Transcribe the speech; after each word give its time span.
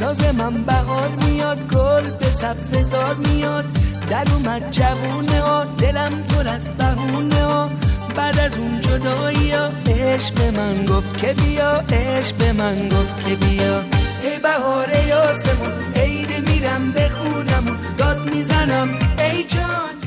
ناز 0.00 0.34
من 0.34 0.54
بهار 0.62 1.08
میاد 1.08 1.58
گل 1.72 2.10
به 2.10 2.32
سبز 2.32 2.74
زار 2.74 3.14
میاد. 3.14 3.64
در 4.08 4.26
اومد 4.32 4.70
جوونه 4.70 5.40
ها 5.40 5.64
دلم 5.64 6.22
پر 6.22 6.48
از 6.48 6.70
بهونه 6.70 7.44
ها. 7.44 7.70
بعد 8.16 8.38
از 8.38 8.58
اون 8.58 8.80
جدایی 8.80 9.50
ها 9.50 9.68
عشق 9.86 10.34
به 10.34 10.50
من 10.50 10.84
گفت 10.86 11.18
که 11.18 11.32
بیا 11.32 11.70
عشق 11.92 12.36
به 12.36 12.52
من 12.52 12.88
گفت 12.88 13.28
که 13.28 13.36
بیا. 13.36 13.78
ای 14.22 14.38
بهاره 14.42 15.06
یاسمون 15.06 15.72
عید 15.96 16.48
میرم 16.48 16.92
بخونم 16.92 17.78
داد 17.98 18.34
می‌زنم 18.34 18.88
ای 19.18 19.44
جان. 19.44 19.99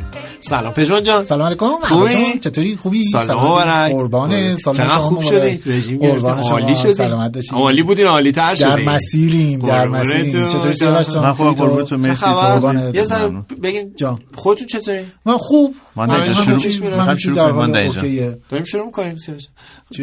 سلام 0.43 0.73
پژمان 0.73 1.03
جان. 1.03 1.25
سلام 1.25 1.47
علیکم. 1.47 1.65
خوبی؟ 1.81 2.39
چطوری؟ 2.39 2.75
خوبی؟ 2.75 3.03
سلام 3.03 3.45
مبارک 3.45 3.91
قربان 3.91 4.55
سال 4.55 4.73
چقدر 4.73 4.87
شما 4.89 5.09
خوب. 5.09 5.21
شدی؟ 5.21 5.61
رژیم 5.65 5.99
قربان 5.99 6.43
شما. 6.43 6.51
عالی 6.51 6.75
شدی؟ 6.75 6.93
سلامت 6.93 7.33
باشی. 7.35 7.49
عالی 7.55 7.83
بودین 7.83 8.07
عالی 8.07 8.31
تر 8.31 8.55
شدی 8.55 8.65
در 8.65 8.79
مسیریم 8.79 9.59
در. 9.59 9.87
مسیریم. 9.87 10.47
چطوری 10.47 10.73
جان؟ 10.73 11.05
من 11.15 11.33
خوبم؟ 11.33 11.51
قربونتون 11.51 12.01
چه 12.01 12.07
مرسی. 12.07 12.21
خبر؟ 12.25 12.51
قربانت. 12.53 12.95
یه 12.95 13.03
ذره. 13.03 13.29
بگین. 13.63 13.93
جان. 13.98 14.20
خودتون 14.35 14.67
چطوری؟ 14.67 15.05
من 15.25 15.37
خوب. 15.37 15.75
من 15.95 16.33
چی 16.57 16.71
شروع. 16.71 16.95
من 17.05 17.17
شروع 17.17 17.35
در 17.35 17.52
من 17.52 17.75
اوکیه. 17.75 18.38
داریم 18.49 18.65
شروع 18.65 18.85
می‌کنیم 18.85 19.15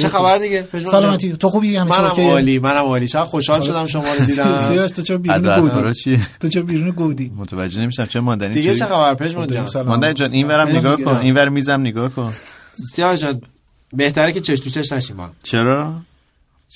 چه؟ 0.01 0.09
خبر 0.09 0.39
دیگه؟ 0.39 0.69
سلامتی. 0.91 1.33
تو 1.33 1.51
خوبی 1.51 1.77
همه؟ 1.77 1.91
چی 1.91 1.97
منم 1.97 2.11
اوکیه؟ 2.11 2.31
عالی 2.31 2.59
منم 2.59 2.85
عالی. 2.85 3.09
چقدر 3.09 3.25
خوشحال 3.25 3.61
شدم 3.61 3.87
شما 3.87 4.15
رو 4.19 4.25
دیدم. 4.27 4.69
سیاوش 4.69 4.91
تو 4.91 5.03
چرا 5.03 5.19
بیرون 5.19 5.61
گودی 5.61 6.21
تو 6.41 6.49
چرا 6.49 6.63
بیرون 6.63 6.91
گودی 6.91 7.33
متوجه 7.37 7.81
نمیشم. 7.81 8.07
چه 8.07 8.21
ماندنی؟ 8.21 8.55
دیگه؟ 8.55 8.75
چه 8.75 8.85
خبر 8.87 9.15
پژمان 9.15 9.47
داریم 9.47 9.63
جان؟ 9.63 9.73
سلام. 9.73 9.87
ماندنی 9.89 10.15
جان 10.15 10.33
این 10.33 10.49
ورم 10.49 10.67
خیلی 10.67 10.79
نگاه 10.79 10.97
دیگه. 10.97 11.11
کن. 11.11 11.17
این 11.17 11.35
ور 11.35 11.49
میزم 11.49 11.81
نگاه 11.81 12.09
کن. 12.09 12.33
سیاوش 12.93 13.21
جان 13.21 13.41
بهتره 13.93 14.33
که 14.33 14.41
چش 14.41 14.61
تو 14.61 14.71
چش 14.71 14.93
نشیم 14.93 15.17
چرا؟ 15.43 15.95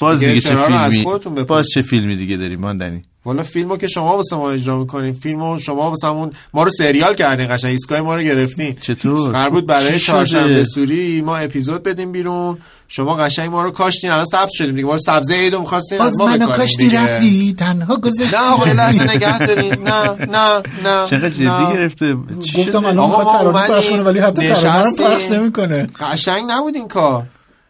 باز 0.01 0.19
دیگه 0.21 0.33
دیگه 0.33 0.48
چه 0.48 0.57
فیلمی. 0.57 1.07
باز 1.48 1.66
چه 1.75 1.83
فیلمی 1.83 2.16
دیگه 2.16 2.37
داری 2.37 2.57
ماندنی 2.57 3.03
والا 3.25 3.43
فیلمو 3.43 3.77
که 3.77 3.87
شما 3.89 4.17
واسه 4.17 4.37
ما 4.37 4.51
اجرا 4.51 4.79
می‌کنین 4.79 5.12
فیلمو 5.12 5.59
شما 5.59 5.91
واسه 5.91 6.07
همون 6.07 6.33
ما 6.55 6.62
رو 6.62 6.70
سریال 6.70 7.14
کردین 7.14 7.56
قشنگ 7.56 7.70
ایستگاه 7.70 8.01
ما 8.01 8.17
رو 8.17 8.23
گرفتین 8.23 8.73
چطور؟ 8.73 9.33
قرار 9.33 9.51
بود 9.51 9.67
برای 9.67 9.98
چهارشنبه؟ 9.98 10.64
سوری 10.64 11.23
ما 11.23 11.36
اپیزود 11.36 11.83
بدیم 11.83 12.12
بیرون 12.12 12.59
شما 12.89 13.14
قشنگ 13.14 13.51
ما 13.51 13.62
رو 13.62 13.70
کاشتین 13.70 14.11
الان 14.11 14.25
سبز 14.25 14.51
شدیم 14.53 14.75
دیگه 14.75 14.86
ما 14.86 14.92
رو 14.92 14.98
سبزه 14.98 15.34
عیدو 15.34 15.61
می‌خواستین 15.61 16.01
از 16.01 16.19
باز 16.19 16.20
ما 16.20 16.27
منو 16.27 16.47
کاشتی 16.47 16.84
دیگه. 16.84 17.01
رفتی 17.01 17.55
تنها 17.58 17.97
گذاشتی 17.97 18.36
نه 18.36 18.42
آقا 18.42 18.73
لحظه 18.73 19.05
نگه 19.05 19.39
دارین 19.39 19.75
نه 19.75 20.08
نه 20.27 20.62
نه 20.84 21.06
چقدر 21.06 21.29
جدی. 21.29 21.77
گرفته 21.77 22.17
چی 22.45 22.58
گفتم؟ 22.58 22.84
الان 22.84 23.11
ما 23.11 23.25
ترانه 23.25 23.69
پخش 23.69 23.89
کنه 23.89 24.03
ولی 24.03 24.19
حتی 24.19 24.48
ترانه. 24.48 24.97
پخش 24.98 25.31
نمی‌کنه 25.31 25.89
قشنگ 26.01 26.45
نبود 26.51 26.75
این 26.75 26.89
کار 26.89 27.27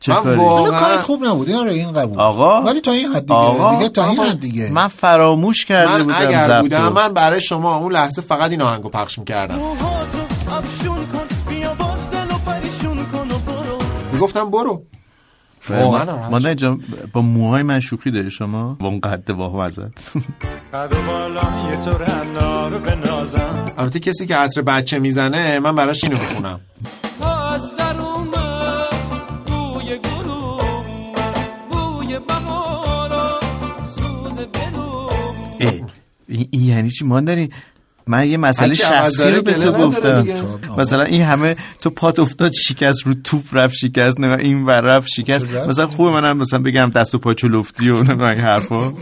من؟ 0.08 0.16
حالا 0.16 0.36
کارت 0.36 0.38
واقعا 0.38 0.98
خوب 0.98 1.24
نبود 1.24 1.50
آره 1.50 1.72
این 1.72 1.92
قبول 1.92 2.20
آقا؟ 2.20 2.62
ولی 2.62 2.80
تا 2.80 2.92
این 2.92 3.06
حد 3.06 3.22
دیگه 3.22 3.34
آقا؟ 3.34 3.76
دیگه 3.76 3.88
تا 3.88 4.08
این 4.08 4.18
حد 4.18 4.40
دیگه 4.40 4.70
من 4.72 4.88
فراموش 4.88 5.64
کرده 5.64 5.98
من 5.98 6.04
بودم 6.04 6.16
اگر 6.18 6.60
بودم. 6.62 6.92
من 6.92 7.14
برای 7.14 7.40
شما 7.40 7.76
اون 7.76 7.92
لحظه 7.92 8.22
فقط 8.22 8.50
این 8.50 8.62
آهنگو 8.62 8.88
پخش 8.88 9.18
می‌کردم 9.18 9.58
می‌گفتم 14.12 14.50
برو 14.50 14.82
واقعا 15.70 16.04
ناراحت 16.04 16.30
ماندنی 16.30 16.54
جان 16.54 16.80
با 17.12 17.22
موهای 17.22 17.62
من 17.62 17.80
شوخی 17.80 18.10
داری 18.10 18.30
شما 18.30 18.76
با 18.80 18.88
اون 18.88 19.00
قد 19.00 19.30
واهم 19.30 19.58
ازت 19.58 19.80
البته 23.78 24.00
کسی 24.00 24.26
که 24.26 24.36
عطر 24.36 24.62
بچه 24.62 24.98
می‌زنه 24.98 25.58
من 25.58 25.74
براش 25.74 26.04
اینو 26.04 26.18
می‌خونم 26.18 26.60
این 36.34 36.48
این 36.50 36.64
یعنی 36.64 36.90
چی؟ 36.90 37.04
ماندنی 37.04 37.50
من 38.06 38.28
یه 38.28 38.36
مسئله 38.36 38.74
شخصی 38.74 39.30
رو 39.30 39.42
به 39.42 39.52
تو 39.52 39.72
گفتم. 39.72 40.22
دیگه. 40.22 40.34
مثلا 40.78 41.02
این 41.02 41.22
همه 41.22 41.56
تو 41.80 41.90
پات 41.90 42.18
افتاد 42.18 42.52
شکست 42.52 43.06
رو 43.06 43.14
توپ 43.14 43.44
رفت 43.52 43.74
شکست 43.74 44.20
نه 44.20 44.38
این 44.38 44.64
ور 44.64 44.80
رفت 44.80 45.08
شکست؟ 45.08 45.46
مثلا 45.68 45.86
خوبه 45.86 46.10
منم 46.10 46.36
مثلا 46.36 46.58
بگم 46.58 46.90
دست 46.90 47.14
و 47.14 47.18
پا 47.18 47.34
چلفتی 47.34 47.90
و 47.90 48.02
نه 48.02 48.24
این 48.24 48.40
حرفا. 48.40 48.92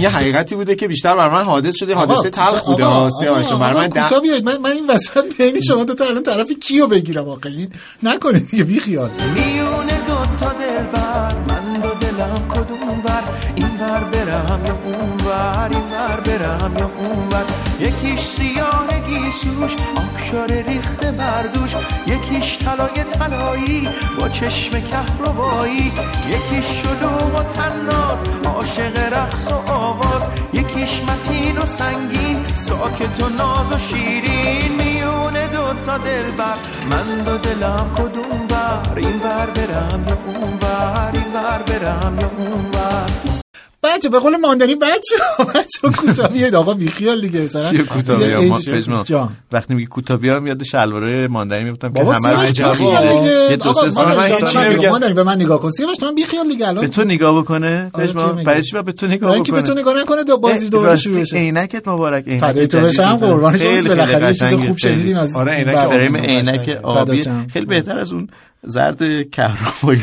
یه 0.00 0.08
حقیقتی 0.08 0.54
بوده 0.54 0.74
که 0.74 0.88
بیشتر 0.88 1.16
بر 1.16 1.28
من 1.28 1.42
حادث 1.42 1.74
شده. 1.76 1.94
حادثه 1.94 2.30
تلخ 2.30 2.64
بوده. 2.64 2.84
آقا، 2.84 3.56
برای 3.58 3.76
من 3.76 3.88
کوتاه 3.88 4.20
بیاید 4.20 4.44
من 4.44 4.56
من 4.56 4.70
این 4.72 4.86
وسط 4.86 5.36
بین 5.38 5.60
شما 5.60 5.84
دو 5.84 5.94
تا 5.94 6.04
الان 6.04 6.22
طرف 6.22 6.50
کیو 6.60 6.86
بگیرم 6.86 7.28
آقا؟ 7.28 7.48
این 7.48 7.68
نکنید 8.02 8.50
دیگه 8.50 8.64
بی 8.64 8.80
خیال 8.80 9.10
میون 9.34 9.86
دو 9.86 10.44
تا 10.46 10.52
دل 10.52 10.84
بر 10.92 11.34
من 11.48 11.80
دو 11.80 11.88
دلم 11.88 12.48
کدوم 12.48 12.88
ور 13.04 13.22
این 13.54 13.66
ور 13.80 14.00
برم 14.00 14.62
یا 14.66 14.76
اون 14.84 15.10
ور 15.26 15.68
این 15.72 15.82
ور 15.92 16.20
برم 16.20 16.74
یا 16.78 16.90
اون 16.98 17.28
ور؟ 17.28 17.65
یکیش 17.80 18.20
سیاه 18.20 18.86
گیسوش 19.06 19.72
آبشار 19.96 20.52
ریخته 20.52 21.12
بردوش. 21.12 21.74
یکیش 22.06 22.58
طلای 22.58 23.04
طلایی 23.04 23.88
با 24.20 24.28
چشم 24.28 24.80
کهربایی. 24.80 25.92
یکیش 26.26 26.66
شلوغ 26.82 27.34
و 27.34 27.42
تناز 27.42 28.22
عاشق 28.44 29.12
رقص 29.12 29.52
و 29.52 29.72
آواز. 29.72 30.28
یکیش 30.52 31.00
متین 31.02 31.58
و 31.58 31.66
سنگین 31.66 32.46
ساکت 32.54 33.22
و 33.22 33.28
ناز 33.28 33.72
و 33.72 33.78
شیرین. 33.78 34.72
میون 34.78 35.32
دو 35.32 35.82
تا 35.84 35.98
دل 35.98 36.30
بر 36.30 36.58
من 36.90 37.24
دو 37.24 37.38
دلم 37.38 37.90
کدوم 37.96 38.46
ور 38.50 38.96
این 38.96 39.20
ور 39.22 39.46
برم 39.46 40.04
یا 40.08 40.18
اون 40.26 40.52
ور؟ 40.62 41.10
این 41.12 41.32
ور 41.34 41.62
برم 41.62 42.18
یا 42.20 42.30
اون 42.38 42.64
ور؟ 42.64 43.45
بچه 43.86 44.08
به 44.08 44.18
قول 44.18 44.36
ماندنی 44.36 44.74
بچه 44.74 45.16
بچه 45.54 45.96
کوتاه 45.96 46.28
بیاید 46.28 46.54
آقا 46.54 46.74
بی 46.74 46.88
خیال 46.88 47.20
دیگه 47.20 47.40
مثلا 47.40 47.70
چیه. 47.70 48.74
پژمان؟ 48.74 49.04
جان 49.04 49.28
وقتی 49.52 49.74
میگی 49.74 49.86
کوتاه 49.86 50.16
بیام 50.16 50.46
یاد 50.46 50.62
شلواره 50.62 51.28
ماندنی 51.28 51.64
میفتم 51.64 51.92
که 51.92 52.00
همه 52.00 52.28
رو 52.28 52.46
دیگه 52.46 53.50
یه 53.50 53.56
دو 53.56 53.72
سه 53.72 53.90
سال 53.90 54.16
من 54.16 54.28
نمیگم. 54.68 54.90
ماندنی 54.90 55.14
به 55.14 55.22
من 55.22 55.34
نگاه 55.34 55.60
کن 55.60 55.70
سیاوش 55.70 55.96
تو 55.96 56.06
هم 56.06 56.14
بی 56.14 56.24
خیال 56.24 56.48
دیگه 56.48 56.68
الان 56.68 56.84
به 56.84 56.90
تو 56.90 57.04
نگاه 57.04 57.42
بکنه 57.42 57.90
آره،؟ 57.94 58.12
برای 58.44 58.62
چی 58.62 58.72
باید 58.72 58.84
به 58.84 58.92
تو 58.92 59.06
نگاه 59.06 59.32
اینکه 59.32 59.52
به 59.52 59.62
تو 59.62 59.72
بکنه 59.72 59.80
نگاه 59.80 60.00
نکنه 60.02 60.24
دو 60.24 60.36
بازی 60.36 60.70
راستی، 60.70 61.02
شروع 61.04 61.20
بشه 61.20 61.36
عینکت 61.36 61.88
مبارک 61.88 62.28
عینک 62.28 62.40
فدای 62.40 62.66
تو 62.66 62.80
بشم. 62.80 63.16
قربان 63.16 63.56
شما 63.56 63.82
بالاخره 63.82 64.26
یه 64.28 64.34
چیز 64.34 64.52
خوب. 64.52 64.78
شنیدیم 64.78 65.16
از 65.16 65.36
آره، 65.36 65.52
عینک. 65.52 65.92
عینک 66.16 66.78
آبی. 66.82 67.24
خیلی 67.52 67.66
بهتر 67.66 67.98
از 67.98 68.12
اون 68.12 68.28
زرد 68.64 69.30
کهربایی 69.30 70.00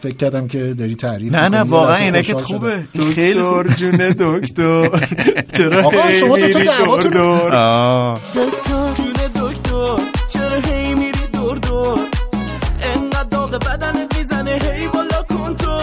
فکر 0.00 0.16
کردم 0.16 0.48
که 0.48 0.74
داری 0.78 0.94
تعریف 0.94 1.34
نه 1.34 1.48
نه. 1.48 1.60
واقعا 1.62 1.96
عینکت 1.96 2.32
خوشحال 2.32 2.42
خوبه. 2.58 2.84
دکتر 2.94 3.62
جون 3.76 3.96
دکتر. 4.18 4.88
چرا 5.56 5.80
آقا، 5.82 6.12
شما 6.20 6.36
دوتا 6.38 6.58
میری 6.58 6.70
دعواتون-. 6.70 7.12
دکتر. 8.34 8.92
جون 8.96 9.12
دکتر 9.34 9.96
چرا 10.28 10.60
هی 10.72 10.94
میری 10.94 11.26
دور 11.32 11.58
دور؟ 11.58 11.98
انقدر 12.82 13.28
داغ 13.30 13.50
بدنت 13.50 14.18
می‌زنه 14.18 14.50
هی 14.50 14.88
بالا 14.88 15.22
کن 15.30 15.54
تو. 15.56 15.78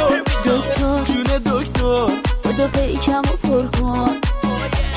دکتر. 0.45 1.13
جون 1.13 1.23
دکتر. 1.53 2.07
بدو 2.45 2.67
پیکم 2.67 3.21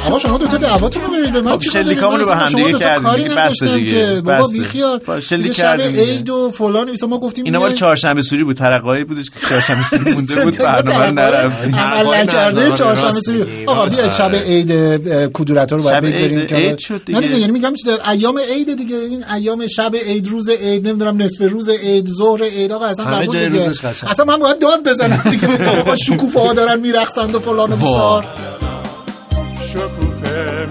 آقا 0.06 0.18
شما 0.18 0.38
دو 0.38 0.46
تا 0.46 0.56
دعواتون 0.56 1.02
رو 1.02 1.08
برید 1.12 1.32
به 1.32 1.40
من 1.40 1.52
خب؟ 1.52 1.62
شلیکامون 1.62 2.20
رو 2.20 2.26
به 2.26 2.36
هم 2.36 2.48
دیگه 2.48 2.78
کردیم 2.78 3.02
کاری 3.04 3.22
دیگه. 3.22 3.40
نداشتم 3.40 3.74
دیگه. 3.78 3.90
که 4.14 4.20
بابا. 4.20 4.46
بیخیال 4.46 5.00
شلیک 5.20 5.52
کردیم. 5.52 5.94
عید 5.96 6.30
و 6.30 6.50
فلان 6.50 6.90
مثلا 6.90 7.08
ما 7.08 7.18
گفتیم 7.18 7.44
اینا 7.44 7.58
مال 7.58 7.72
چهارشنبه 7.72 8.22
سوری 8.22 8.44
بود 8.44 8.56
ترقایی 8.56 9.04
بودش 9.04 9.30
که 9.30 9.40
چهارشنبه 9.48 9.82
سوری 9.82 10.12
مونده 10.14 10.44
بود 10.44 10.58
برنامه 10.58 11.06
رو 11.06 11.12
نرفتیم 11.12 11.74
عمل 11.74 12.16
نکرده 12.22 12.72
چهارشنبه 12.72 13.20
سوری 13.20 13.64
آقا 13.66 13.86
بیا 13.86 14.10
شب. 14.10 14.34
عید 14.34 14.72
اه، 14.72 15.26
کدورت 15.26 15.72
رو 15.72 15.82
باید 15.82 16.04
بگذاریم 16.04 16.46
که. 16.46 16.76
نه 17.08 17.20
دیگه 17.20 17.38
یعنی 17.38 17.52
میگم 17.52 17.74
چه 17.74 17.96
در 17.96 18.10
ایام 18.10 18.38
عید 18.38 18.76
دیگه 18.76 18.96
این 18.96 19.24
ایام 19.34 19.66
شب 19.66 19.96
عید 20.06 20.28
روز 20.28 20.48
عید 20.48 20.88
نمی‌دونم 20.88 21.22
نصف 21.22 21.40
روز 21.52 21.68
عید 21.68 22.08
ظهر 22.18 22.42
عید 22.42 22.72
آقا 22.72 22.84
اصلا 22.84 23.04
قبول 23.04 23.48
دیگه. 23.48 23.70
اصلا 24.10 24.24
من 24.24 24.36
باید 24.36 24.58
داد 24.58 24.84
بزنم 24.88 25.22
دیگه 25.30 25.70
آقا 25.80 25.94
شکوفه 25.96 26.40
ها 26.40 26.52
دارن 26.52 26.80
میرقصند 26.80 27.34
و 27.34 27.38
فلان 27.40 27.72
و 27.72 27.76
بسار 27.76 28.24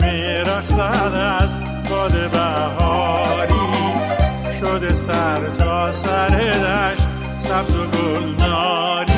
میرخصد 0.02 1.40
از 1.40 1.56
باد 1.90 2.32
بهاری. 2.32 3.56
شده 4.60 4.94
سر 4.94 5.40
تا 5.60 5.94
سر 5.94 6.28
دشت 6.30 7.08
سبز 7.40 7.76
و 7.76 7.86
گلناری. 7.88 9.14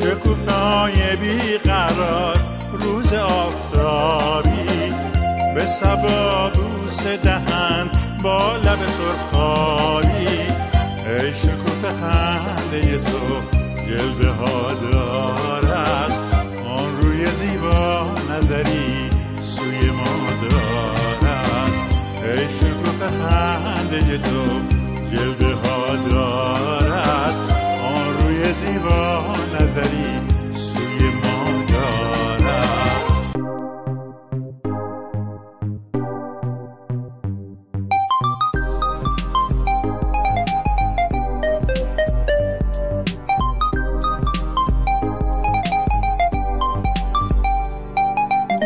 شکوفای 0.00 1.16
بیقرار 1.16 2.36
روز 2.72 3.12
آفتابی. 3.12 4.92
به 5.54 5.66
سبا 5.66 6.50
بوسه 6.54 7.16
دهند 7.16 7.90
با 8.22 8.56
لب 8.56 8.78
سرخابی. 8.86 10.26
ای 11.06 11.34
شکوفه 11.34 11.88
خنده 12.00 12.98
تو 12.98 13.42
جلوه 13.86 14.30
ها 14.30 14.72
چشمای 23.92 24.18
تو 24.18 24.60
جلوه 25.12 25.54
ها 25.54 25.96
دارد 26.10 27.36
آن 27.82 28.20
روی 28.20 28.52
زیبا 28.52 29.24
نظری 29.60 30.20
سوی 30.52 31.10
ما 31.10 31.64
دارد. 31.72 33.12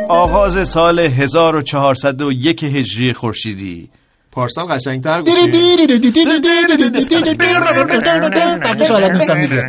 آغاز 0.08 0.69
سال 0.69 0.99
1401 0.99 2.64
هجری 2.64 3.12
خورشیدی. 3.12 3.90
پارسال 4.36 4.66
قشنگتر 4.66 5.22
گفتی 5.22 5.86
قبلش 8.64 8.90
حالت 8.90 9.10
نیستم 9.10 9.40
دیگه 9.40 9.66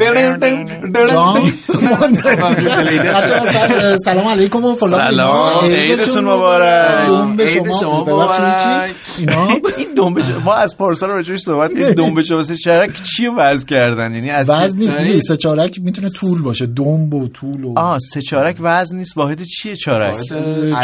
سلام 4.05 4.27
علیکم 4.27 4.65
و 4.65 4.75
فلان 4.75 5.11
سلام،. 5.11 5.65
عیدتون 5.65 6.25
مبارک. 6.25 7.07
دوم 7.07 7.35
به 7.35 7.43
عید 7.43 7.71
شما 7.79 8.01
مبارک. 8.01 8.91
اینا 9.17 9.47
این 9.77 9.87
دنبه 9.97 10.23
ما 10.45 10.53
از 10.53 10.77
پارسال 10.77 11.09
راجعش 11.09 11.39
صحبت 11.39 11.71
این 11.71 11.91
دنبه 11.91 12.23
واسه 12.31 12.55
شرک 12.55 13.03
چی 13.03 13.27
وضع 13.27 13.65
کردن 13.65 14.15
یعنی 14.15 14.29
از 14.29 14.49
وزن 14.49 14.77
نیست 14.79 14.99
یعنی- 14.99 15.13
نیست 15.13 15.27
سه 15.27 15.37
چارک 15.37 15.79
می‌تونه 15.83 16.09
طول 16.09 16.41
باشه 16.41 16.65
دنب 16.65 17.13
و 17.13 17.27
طول 17.27 17.63
و 17.63 17.79
آه 17.79 17.97
سه 18.13 18.21
چارک 18.21 18.55
وزن 18.59 18.97
نیست 18.97 19.17
واحد 19.17 19.43
چیه 19.43 19.75
چارک 19.75 20.15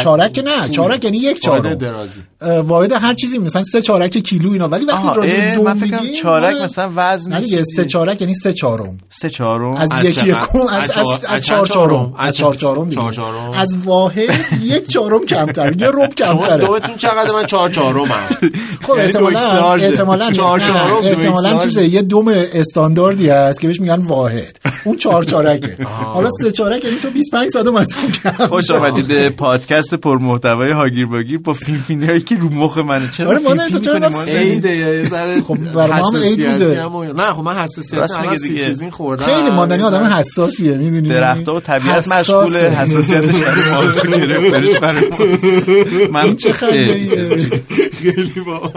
چارک 0.02 0.32
که 0.32 0.42
نه 0.42 0.68
چارک 0.68 1.04
یعنی 1.04 1.16
یک 1.16 1.40
چهارم 1.40 1.74
درازی 1.74 2.20
واحد 2.44 2.92
هر 2.92 3.14
چیزی 3.14 3.38
مثلا 3.38 3.62
سه 3.64 3.82
چارک 3.82 4.18
کیلو 4.18 4.52
اینا 4.52 4.68
ولی 4.68 4.84
وقتی 4.84 5.08
راجع 5.16 5.54
به 5.60 5.74
میگیم، 5.74 6.14
چارک 6.22 6.54
نه. 6.56 6.64
مثلا 6.64 6.90
وزن 6.96 7.32
نه 7.32 7.40
دیگه. 7.40 7.62
سه 7.76 7.84
چارک 7.84 8.20
یعنی 8.20 8.34
سه 8.34 8.52
چهارم 8.52 8.98
سه 9.20 9.30
چهارم 9.30 9.72
از 9.72 9.88
از 9.92 10.04
یکی؟ 10.04 10.26
یکم 10.28 10.66
از 10.70 10.90
از 10.90 11.24
از 11.28 11.44
چهار- 11.46 11.66
چهارم؟ 11.66 12.14
از 12.18 12.36
چهار 12.36 12.54
چهارم 12.54 12.88
دیگه. 12.88 13.58
از 13.58 13.76
واحد 13.84 14.30
یک 14.62 14.88
چهارم 14.88 15.24
کمتر 15.26 15.80
یه 15.80 15.88
رب 15.88 16.12
شما 16.18 16.32
کمتره 16.40 16.66
دومتون 16.66 16.96
چقدر 16.96 17.32
من 17.32 17.46
چهار 17.46 17.70
چهارم 17.70 18.04
خب 18.82 18.88
یعنی 18.88 19.00
احتمالاً. 19.00 19.72
احتمالاً 19.74 20.30
چهار 20.32 20.60
چهارم، 20.60 20.96
احتمالاً 21.04 21.58
چیزه 21.58 21.86
یه 21.88 22.02
دوم 22.02 22.28
استانداردی 22.54 23.28
هست 23.28 23.60
که 23.60 23.66
بهش 23.66 23.80
میگن 23.80 23.94
واحد 24.00 24.58
اون 24.84 24.96
چهار 24.96 25.24
چارکه 25.24 25.76
حالا 26.14 26.30
سه 26.42 26.50
چارک 26.52 26.84
یعنی 26.84 26.96
تو 27.02 27.10
25 27.10 27.50
صدم 27.50 27.74
از 27.76 27.96
اون 27.96 28.46
خوش 28.48 28.70
آمدید 28.70 29.06
به 29.06 29.30
پادکست 29.30 29.94
پر 29.94 30.18
محتوای 30.18 30.70
هاگیر 30.70 31.06
باگیر 31.06 31.38
با 31.38 31.52
فیلم 31.52 31.78
فیلمی 31.78 32.06
که 32.34 32.40
رو 32.40 32.48
مخ 32.50 32.78
منه 32.78 33.10
چرا 33.16 33.28
آره، 33.28 33.38
مادر، 33.38 33.68
تو 33.68 33.78
چرا؟ 33.78 34.22
عیده 34.22 34.76
یه 34.76 35.08
ذره 35.08 35.40
خب، 35.40 35.56
برای 35.74 36.00
ما 36.00 36.10
هم 36.10 36.16
عید 36.16 36.50
بوده. 36.50 36.88
نه 37.12 37.32
خب 37.32 37.42
من 37.42 37.52
حساسیت 37.52 38.10
الان. 38.10 38.36
سیتریزین 38.36 38.90
خوردم 38.90 39.24
خیلی 39.24 39.50
ماندنی 39.50 39.78
یه 39.78 39.84
آدم 39.84 40.04
حساسیه 40.04 40.76
می‌دونی 40.76 41.08
درخت 41.08 41.48
و 41.48 41.60
طبیعت. 41.60 42.08
مشغوله 42.08 42.58
حساسیتش 42.58 43.36
برای 43.36 43.84
موضوع 43.84 44.18
گرفتنش 44.26 44.78
برای 44.78 45.02
موضوع. 45.10 46.10
من 46.10 46.36
چه 46.36 46.52
خنده 46.52 47.48
خیلی 47.92 48.40
با 48.46 48.72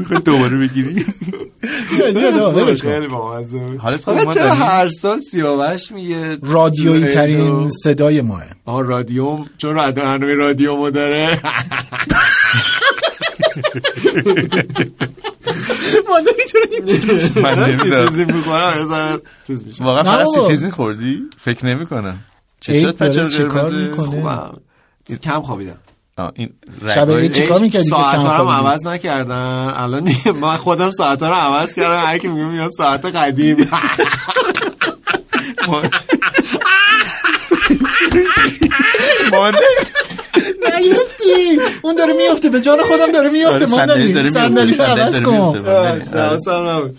می‌خوای 0.00 0.20
دوباره 0.24 0.56
بگیری 0.56 1.04
خیلی 2.82 3.08
خوب 3.08 3.24
حالا 3.78 4.34
چرا؟ 4.34 4.54
هر 4.54 4.88
سال 4.88 5.20
سیاوش 5.20 5.92
میگه 5.92 6.36
رادیویی 6.42 7.06
ترین 7.08 7.70
صدای 7.84 8.20
ماه 8.20 8.42
آه 8.64 8.82
رادیوم 8.82 9.50
چون 9.58 9.74
رادیو 9.74 10.04
برنامه 10.04 10.34
رادیومو 10.34 10.90
داره 10.90 11.40
من 17.42 17.58
نمی‌دونم. 17.58 18.08
ذره 18.88 19.20
چیز 19.46 19.66
میشه 19.66 19.84
واقعا 19.84 20.02
نه 20.02 20.10
فقط 20.10 20.24
بابا. 20.26 20.40
سیتریزین 20.40 20.70
خوردی 20.70 21.18
فکر 21.38 21.66
نمی 21.66 21.86
کنم 21.86 22.18
چه 22.60 22.80
شد 22.80 23.28
چیکار 23.28 23.68
قرمز؟ 23.68 23.98
خوبم 23.98 24.60
کم 25.22 25.40
خوابیدم 25.40 25.78
این 26.34 26.50
شب 26.88 27.00
رگ‌های- 27.00 27.22
عید 27.22 27.32
چیکار 27.32 27.58
می‌کردی 27.60 27.84
که 27.84 27.90
ساعت 27.90 28.14
ها 28.14 28.42
رو؟ 28.42 28.48
عوض 28.50 28.86
نکردن 28.86 29.72
الان 29.76 30.10
من 30.40 30.56
خودم 30.56 30.90
ساعت 30.90 31.22
ها 31.22 31.28
رو 31.28 31.34
عوض 31.34 31.74
کردم. 31.74 32.06
هر 32.06 32.18
کی 32.18 32.28
میگه 32.28 32.44
میاد 32.44 32.70
ساعت 32.70 33.04
قدیم. 33.04 33.70
ما- 35.68 35.82
مادر 39.32 39.58
نیفتی. 40.34 41.60
اون 41.82 41.96
داره 41.96 42.12
میفته. 42.12 42.50
به 42.50 42.60
جان 42.60 42.78
خودم 42.88 43.12
داره 43.12 43.30
میفته. 43.30 43.54
آره، 43.54 43.66
ماندنی. 43.66 44.12
می‌افته، 44.12 44.30
صندلی 44.30 44.72
عوض 44.74 45.22
کن. 45.22 45.64
حواسم 46.12 46.90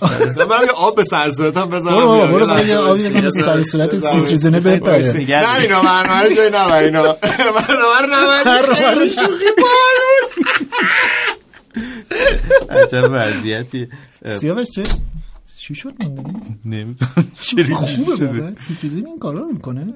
من 0.49 0.61
یه 0.65 0.71
آب 0.75 0.95
به 0.95 1.03
سر 1.03 1.29
صورتم 1.29 1.69
بزنم 1.69 1.91
برو 1.91 2.27
برو 2.27 2.67
یه 2.67 2.77
آبی 2.77 3.03
بزن 3.03 3.21
به 3.21 3.29
بایستی. 3.29 3.41
سر 3.41 3.63
بزنم. 3.97 4.13
سیتریزنه 4.13 4.59
بپره. 4.59 5.13
نه 5.27 5.55
اینا 5.59 5.81
رو 6.21 6.35
جای 6.35 6.49
نبر 6.49 6.83
اینا. 6.83 7.03
رو 8.01 8.07
نبر 8.07 9.07
شوخی 9.07 9.45
عجب 12.69 13.09
وضعیتی. 13.11 13.87
سیاوش 14.39 14.67
چه؟ 14.75 14.83
چی 15.57 15.75
شد؟ 15.75 15.93
ماندنی 15.99 16.23
نمی‌دونم 16.65 17.75
خوبه 17.75 18.53
سیتریزین 18.67 19.07
این 19.07 19.19
کارا 19.19 19.39
رو 19.39 19.47
می‌کنه. 19.51 19.93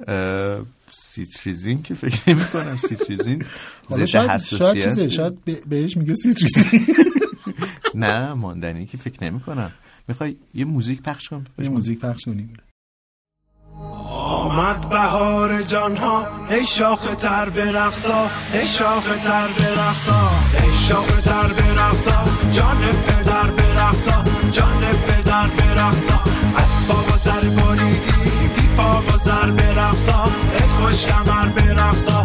سیتریزین 1.16 1.82
که 1.82 1.94
فکر 1.94 2.30
نمی 2.30 2.44
کنم 2.44 2.76
سیتریزین 2.88 3.44
حالا 3.90 4.02
ضد 4.06 4.10
شاید 4.10 4.38
شاید 4.40 4.74
چیزه 4.74 4.86
حساسیت. 4.88 5.08
شاید 5.08 5.44
به- 5.44 5.60
بهش 5.68 5.96
میگه 5.96 6.14
سیتریزین 6.14 6.86
نه 7.94 8.34
ماندنی 8.34 8.86
که 8.86 8.96
فکر 8.96 9.24
نمی 9.24 9.40
کنم 9.40 9.70
می‌خوای 10.08 10.36
یه 10.54 10.64
موزیک 10.64 11.02
پخش 11.02 11.28
کن؟ 11.28 11.44
یه 11.58 11.68
موزیک 11.68 11.98
پخش 12.00 12.24
کنیم. 12.24 12.52
آمد 14.20 14.88
بهار 14.88 15.62
جان 15.62 15.96
ها 15.96 16.28
ای 16.50 16.66
شاخ 16.66 17.14
تر 17.16 17.48
به 17.50 17.72
رقصا 17.72 18.30
ای 18.52 18.68
شاخ 18.68 19.04
تر 19.24 19.48
به 19.48 19.80
رقصا 19.80 20.30
ای 20.64 20.74
شاخ 20.88 21.20
تر 21.22 21.52
به 21.52 21.74
رقصا 21.74 22.24
جان 22.52 22.78
پدر 23.06 23.50
به 23.50 23.74
رقصا 23.74 24.24
جان 24.52 24.80
پدر 25.06 25.46
به 25.48 25.74
رقصا 25.74 26.24
و 27.14 27.18
سر 27.18 27.40
بریدی. 27.40 28.15
پا 28.76 29.02
و 29.02 29.18
سر 29.24 29.50
به 29.50 29.74
رقصا 29.74 30.24
ای 30.24 30.60
خوش 30.60 31.06
کمر 31.06 31.48
به 31.48 31.74
رقصا 31.74 32.24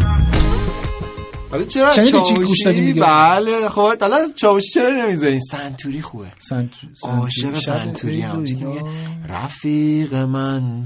حالا 1.52 1.64
چرا 1.66 1.94
چاوشی؟ 1.94 2.34
گوش 2.34 2.64
دادی 2.66 2.82
میگه؟ 2.82 3.02
بله 3.02 3.70
خب 3.70 4.00
حالا 4.02 4.18
چاوشی 4.36 4.70
چرا 4.70 4.90
نمی‌ذارین 4.90 5.40
سنتوری 5.40 6.02
خوبه. 6.02 6.28
سنت... 6.50 6.70
عاشق 7.04 7.60
سنتوری 7.60 8.22
هم. 8.22 8.40
میگه 8.40 8.84
رفیق 9.30 10.14
من 10.14 10.84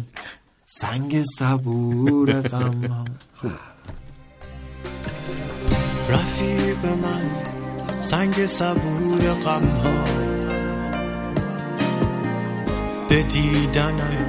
سنگ 0.65 1.23
صبور 1.39 2.41
غم. 2.41 3.05
رفیق 6.09 6.85
من 6.85 7.29
سنگ 8.01 8.45
صبور 8.45 9.33
غم. 9.45 9.67
ها 9.67 10.03
به 13.09 13.21
دیدنم 13.23 14.27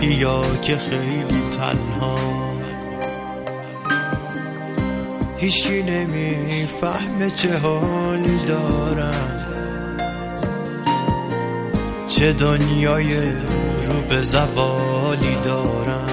بیا 0.00 0.42
که 0.62 0.76
خیلی 0.76 1.42
تنها. 1.58 2.14
هیچی 5.36 5.82
نمی‌فهمه 5.82 7.30
چه 7.30 7.58
حالی 7.58 8.38
دارم. 8.46 9.46
چه 12.06 12.32
دنیای 12.32 13.20
رو 13.86 14.00
به 14.08 14.22
زوالی 14.22 15.36
دارم. 15.44 16.06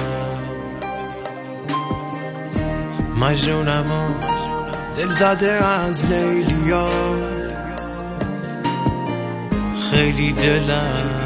مجنونم 3.20 3.91
و 3.91 4.24
دل 4.98 5.10
زده 5.10 5.51
از 5.65 6.12
لیلیا 6.12 6.89
خیلی 9.91 10.32
دلم 10.32 11.17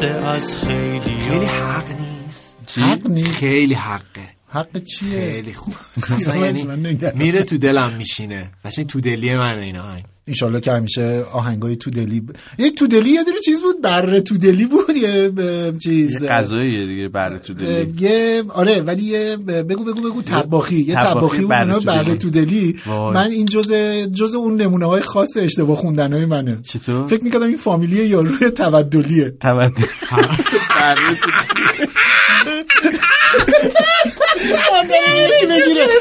گرفته 0.00 0.26
از 0.26 0.56
خیلی 0.56 1.00
خیلی 1.00 1.44
حق 1.44 2.00
نیست. 2.00 2.56
حق 2.78 3.10
نیست. 3.10 3.34
خیلی 3.34 3.74
حقه. 3.74 4.20
حق 4.48 4.82
چیه؟ 4.84 5.20
خیلی 5.20 5.52
خوب. 5.52 5.74
یعنی. 6.42 6.66
میره 7.14 7.42
تو 7.42 7.58
دلم 7.58 7.92
میشینه. 7.98 8.50
قشنگ 8.64 8.86
تو 8.86 9.00
دلی 9.00 9.36
من 9.36 9.58
اینا 9.58 9.84
هنگ 10.26 10.34
انشالله 10.34 10.60
که 10.60 10.72
همیشه 10.72 11.24
آهنگای 11.32 11.76
تو 11.76 11.90
دلی 11.90 12.20
ب... 12.20 12.30
یه 12.58 12.70
تو 12.70 12.86
دلی 12.86 13.10
یه 13.10 13.24
دونه 13.24 13.38
چیز 13.44 13.62
بود 13.62 13.82
بره 13.82 14.20
تو 14.20 14.38
دلی 14.38 14.64
بود 14.64 14.96
یه 14.96 15.28
ب... 15.28 15.78
چیز 15.78 16.22
یه 16.22 16.28
غذاییه 16.28 16.86
دیگه 16.86 17.08
بره 17.08 17.38
تو 17.38 17.54
دلی 17.54 17.94
یه 17.98 18.42
آره 18.48 18.80
ولی 18.80 19.02
یه 19.02 19.36
بگو 19.36 19.84
بگو 19.84 20.00
بگو 20.00 20.22
تباخی 20.22 20.76
یه 20.76 20.94
تباخی 20.94 21.40
بود 21.40 21.62
تو 21.64 21.80
بره 21.80 22.04
دلی. 22.04 22.16
تو 22.16 22.30
دلی 22.30 22.78
وای. 22.86 23.14
من 23.14 23.30
این 23.30 23.46
جز 23.46 23.72
جز 24.12 24.34
اون 24.34 24.60
نمونه 24.60 24.86
های 24.86 25.02
خاص 25.02 25.36
اشتباه 25.36 25.76
خوندن 25.76 26.12
های 26.12 26.24
منه. 26.24 26.58
چطور؟ 26.62 27.06
فکر 27.06 27.24
می‌کردم 27.24 27.46
این 27.46 27.56
فامیلی 27.56 28.06
یاروی 28.06 28.50
تبدلیه 28.50 29.34
تبدل 29.40 29.84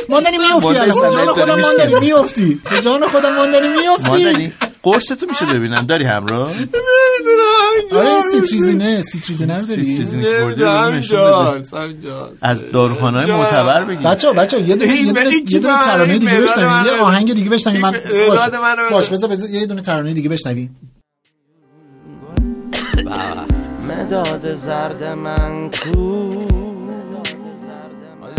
ماندنی 0.10 0.38
میافتی 0.38 0.66
ماندنی 0.66 0.78
الان. 0.78 0.92
صندلی 0.92 1.26
جان 1.26 1.34
خودم. 1.34 1.62
ماندنی 1.62 2.00
میافتی. 2.00 2.62
به 2.72 2.82
جان 2.82 3.08
خودم 3.08 3.36
ماندنی 3.36 3.68
میافتی. 3.68 4.09
ماندنی 4.10 4.52
قرص 4.84 5.06
تو 5.06 5.26
میشه 5.30 5.46
ببینم 5.46 5.86
داری 5.86 6.06
همراه 6.06 6.52
آره 7.92 8.08
این 8.10 8.22
سیتریزینه 8.32 9.02
سیتریزینه 9.02 9.60
رو 9.60 9.66
داری 9.66 9.86
سیتریزینه. 9.86 10.42
نمی‌دونم. 10.44 10.84
همینجاست 10.84 11.74
همینجاست 11.74 12.38
از 12.42 12.72
داروخانه. 12.72 13.26
معتبر 13.26 13.84
بگیر 13.84 14.08
بچه 14.08 14.32
بچه 14.32 14.62
یه 14.62 14.76
دونه 14.76 14.96
یه 14.96 15.06
دونه 15.14 15.34
یه 15.50 15.60
ترانه 15.60 16.18
دیگه 16.18 16.42
بشنویم 16.42 16.86
یه. 16.86 17.02
آهنگ 17.02 17.34
دیگه 17.34 17.50
بشنویم 17.50 17.82
من. 17.82 17.96
باش 18.92 19.10
بذار 19.10 19.30
بذار 19.30 19.50
یه 19.50 19.66
دونه 19.66 19.82
ترانه 19.82 20.14
دیگه 20.14 20.30
بشنویم 20.30 20.76
مداد 23.90 24.56
زرد 24.56 25.04
من 25.04 25.70
کو 25.70 26.30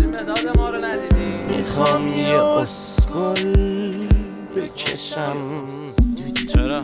مداد 0.06 0.56
ما 0.56 0.70
رو 0.70 0.84
ندیدی 0.84 1.56
می‌خوام 1.56 2.08
یه 2.08 2.34
اسکل 2.42 3.69
بکشم. 4.56 5.36
چرا؟ 6.52 6.82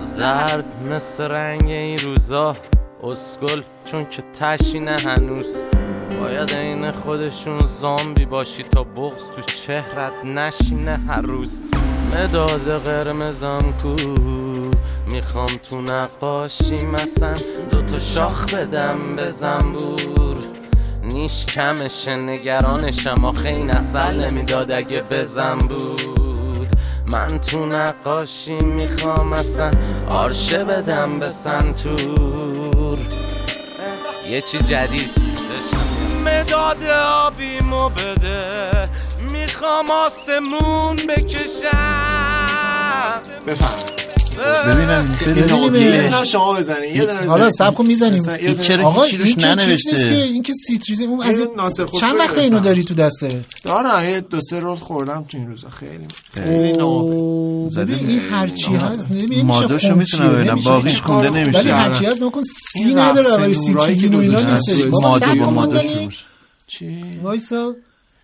زرد 0.00 0.64
مثل 0.90 1.24
رنگ 1.24 1.64
این 1.64 1.98
روزا. 1.98 2.56
اسکل 3.02 3.62
چون 3.84 4.06
که 4.10 4.22
تشینه 4.40 4.96
هنوز. 5.06 5.58
باید 6.20 6.50
عین 6.54 6.90
خودشون 6.90 7.66
زامبی 7.66 8.24
باشی 8.24 8.62
تا 8.62 8.84
بغز 8.84 9.28
تو 9.36 9.42
چهرت 9.42 10.24
نشینه 10.24 11.00
هر 11.08 11.20
روز. 11.20 11.60
مداد 12.14 12.82
قرمزم 12.82 13.74
کو. 13.82 13.96
می‌خوام 15.12 15.46
تو 15.70 15.80
نقاشی 15.80 16.86
مثلا 16.86 17.34
دوتا 17.70 17.98
شاخ 17.98 18.54
بدم 18.54 19.16
به 19.16 19.30
زنبور. 19.30 20.36
نیش 21.02 21.46
کمشه 21.46 22.16
نگرانشم 22.16 23.24
آخه 23.24 23.48
این 23.48 23.70
اصل 23.70 24.20
نمی‌داد 24.20 24.70
اگه 24.70 25.02
بزن 25.02 25.58
بود 25.58 26.21
من 27.12 27.38
تو 27.38 27.66
نقاشی 27.66 28.54
می‌خوام 28.54 29.32
اصلا 29.32 29.70
آرشه 30.08 30.64
بدم 30.64 31.18
به 31.18 31.30
سنتور. 31.30 32.98
یه 34.28 34.40
چی 34.40 34.58
جدید 34.58 35.10
مداد 36.24 36.84
آبیمو 37.06 37.88
بده. 37.88 38.88
می‌خوام 39.32 39.90
آسمون 39.90 40.96
بکشم. 40.96 41.68
بفهم 43.46 44.11
ببینم 44.66 45.18
یه 45.36 45.42
دونه 45.42 46.24
شما 46.24 46.54
بزنین 46.54 46.96
یه 46.96 47.06
دونه 47.06 47.26
حالا. 47.26 47.50
سب 47.50 47.74
کن 47.74 47.86
می‌زنیم. 47.86 48.28
آقا 48.84 49.02
هیچی 49.02 49.16
روش 49.16 49.26
این 49.26 49.34
که 49.34 49.34
چیز 49.34 49.44
ننوشته. 49.44 49.92
نیست 49.92 50.06
که 50.06 50.22
این 50.22 50.42
که 50.42 50.52
سیتریزین 50.66 51.08
اون 51.08 51.22
از 51.22 51.40
ناصر 51.56 51.86
چند 51.86 52.18
وقت 52.18 52.38
اینو. 52.38 52.60
داری 52.60 52.84
تو 52.84 52.94
دسته؟ 52.94 53.40
دارم. 53.64 54.08
یه 54.08 54.20
دو 54.20 54.40
سه 54.50 54.60
رول 54.60 54.76
خوردم 54.76 55.24
تو 55.28 55.38
این 55.38 55.46
روزا. 55.46 55.68
خیلی 55.68 56.06
خیلی 56.34 56.74
زده 57.70 57.84
ببین 57.84 58.08
این 58.08 58.20
هرچی 58.30 58.74
هست 58.74 59.10
نمیشه 59.10 59.42
ماداشو 59.42 59.94
می‌تونم 59.94 60.32
ببینم. 60.32 60.60
باقیش 60.60 61.00
خونده 61.02 61.30
ولی 61.30 61.42
نمیشه 61.42 61.74
هرچی 61.74 62.04
هست 62.04 62.22
نکن. 62.22 62.42
سی 62.72 62.94
نداره 62.94 63.36
ولی 63.36 63.54
سیتریزین 63.54 64.14
و 64.14 64.18
اینا 64.18 64.40
ماده 64.90 65.26
سب 65.26 65.38
با. 65.38 65.64
روش. 65.64 66.24
چی؟ 66.66 67.04
وایسا. 67.22 67.74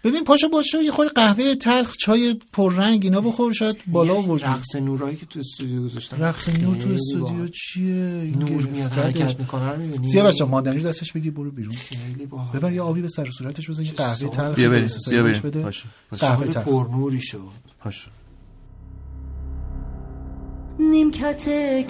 ببین 0.04 0.24
پاشو 0.24 0.48
باشو 0.48 0.82
یه 0.82 0.90
خورده 0.90 1.12
قهوه 1.12 1.54
تلخ 1.54 1.96
چای 1.96 2.36
پررنگ 2.52 3.04
اینا 3.04 3.20
بخور 3.20 3.52
شاید 3.52 3.76
بالا 3.86 4.14
این 4.14 4.24
آوردی. 4.24 4.44
رقص 4.44 4.76
نورایی 4.76 5.16
که 5.16 5.26
تو 5.26 5.40
استودیو 5.40 5.84
گذاشتن. 5.84 6.20
رقص 6.20 6.48
نور 6.48 6.76
تو 6.76 6.88
استودیو. 6.92 7.48
چیه؟ 7.48 7.94
این 7.94 8.38
نور 8.38 8.62
میاد. 8.62 8.90
حرکت 8.90 9.38
می‌کنه 9.40 9.70
رو 9.70 9.80
می‌بینی؟ 9.80 10.06
سیاه 10.06 10.26
بچه 10.26 10.44
ماندنی 10.44 10.80
رو 10.80 10.88
دستش 10.88 11.12
بگیر 11.12 11.32
برو 11.32 11.50
بیرون. 11.50 11.74
خیلی 11.74 12.26
باحال. 12.26 12.58
ببر 12.58 12.72
یه 12.72 12.82
آبی 12.82 13.02
به 13.02 13.08
سر 13.08 13.28
و 13.28 13.32
صورتش 13.32 13.70
بزن 13.70 13.84
یه 13.84 13.92
قهوه. 13.92 14.28
تلخ 14.28 14.54
بیا 14.54 14.70
بریم 14.70 14.88
بیا 15.08 15.22
بریم. 15.22 15.40
بده. 15.42 15.62
پاشو 15.62 15.88
قهوه 16.18 16.46
تلخ. 16.46 16.64
پرنوری 16.64 17.20
شد. 17.20 17.38
پاشو 17.80 18.10
نیمکت 20.80 21.44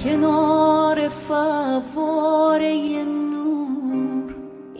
کنار 0.05 1.09
فواره 1.09 3.05
نور. 3.05 4.17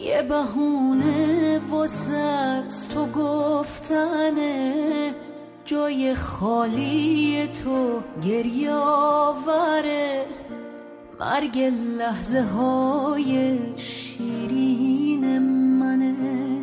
یه 0.00 0.23
بهونه 0.23 1.61
واسه 1.71 2.62
تو 2.95 3.07
گفتنه. 3.07 5.14
جای 5.64 6.14
خالی 6.14 7.49
تو 7.64 8.00
گریاوره. 8.23 10.26
مرگ 11.21 11.59
لحظه 11.99 12.43
های 12.43 13.59
شیرین 13.76 15.38
منه. 15.78 16.58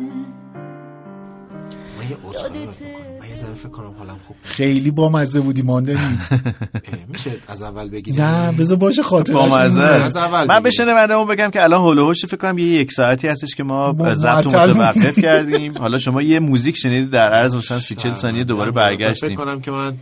من 2.10 2.10
یه 2.10 2.16
باید 2.64 2.76
بکنم. 2.76 3.18
من 3.20 3.28
یه 3.28 3.34
ذره 3.36 3.54
فکر 3.54 3.68
کنم 3.68 3.94
حالم 3.98 4.16
خوب. 4.26 4.36
خیلی 4.42 4.90
بامزه 4.90 5.40
بودی 5.40 5.62
ماندنی 5.62 5.96
اه، 5.96 6.80
میشه 7.08 7.30
از 7.48 7.62
اول 7.62 7.88
بگیریم 7.88 8.22
نه 8.22 8.52
بذار 8.52 8.76
باشه 8.76 9.02
خاطرش 9.02 9.36
با 9.36 9.46
مزه 9.58 9.80
میمونه. 9.80 10.04
از 10.04 10.16
اول 10.16 10.44
من 10.46 10.62
به. 10.62 10.70
شنوندهمون 10.70 11.26
بگم 11.26 11.50
که 11.50 11.62
الان 11.62 11.80
هول 11.80 11.98
هوش 11.98 12.24
فکر 12.24 12.36
کنم 12.36 12.58
یه 12.58 12.66
یک 12.66 12.92
ساعتی 12.92 13.28
هستش 13.28 13.54
که 13.54 13.62
ما 13.62 13.92
ضبط 14.14 14.46
متوقف 14.46 15.18
کردیم. 15.18 15.78
حالا 15.78 15.98
شما 15.98 16.22
یه 16.22 16.38
موزیک 16.40 16.76
شنیدید 16.76 17.10
در 17.10 17.32
عرض 17.32 17.56
مثلا 17.56 17.78
سی 17.80 17.94
چل 17.94 18.14
ثانیه 18.14 18.44
دوباره 18.44 18.70
من 18.70 18.74
فکر 18.74 18.96
برگشتیم. 18.96 19.34
کنم 19.36 19.60
که 19.60 19.70
من 19.70 19.94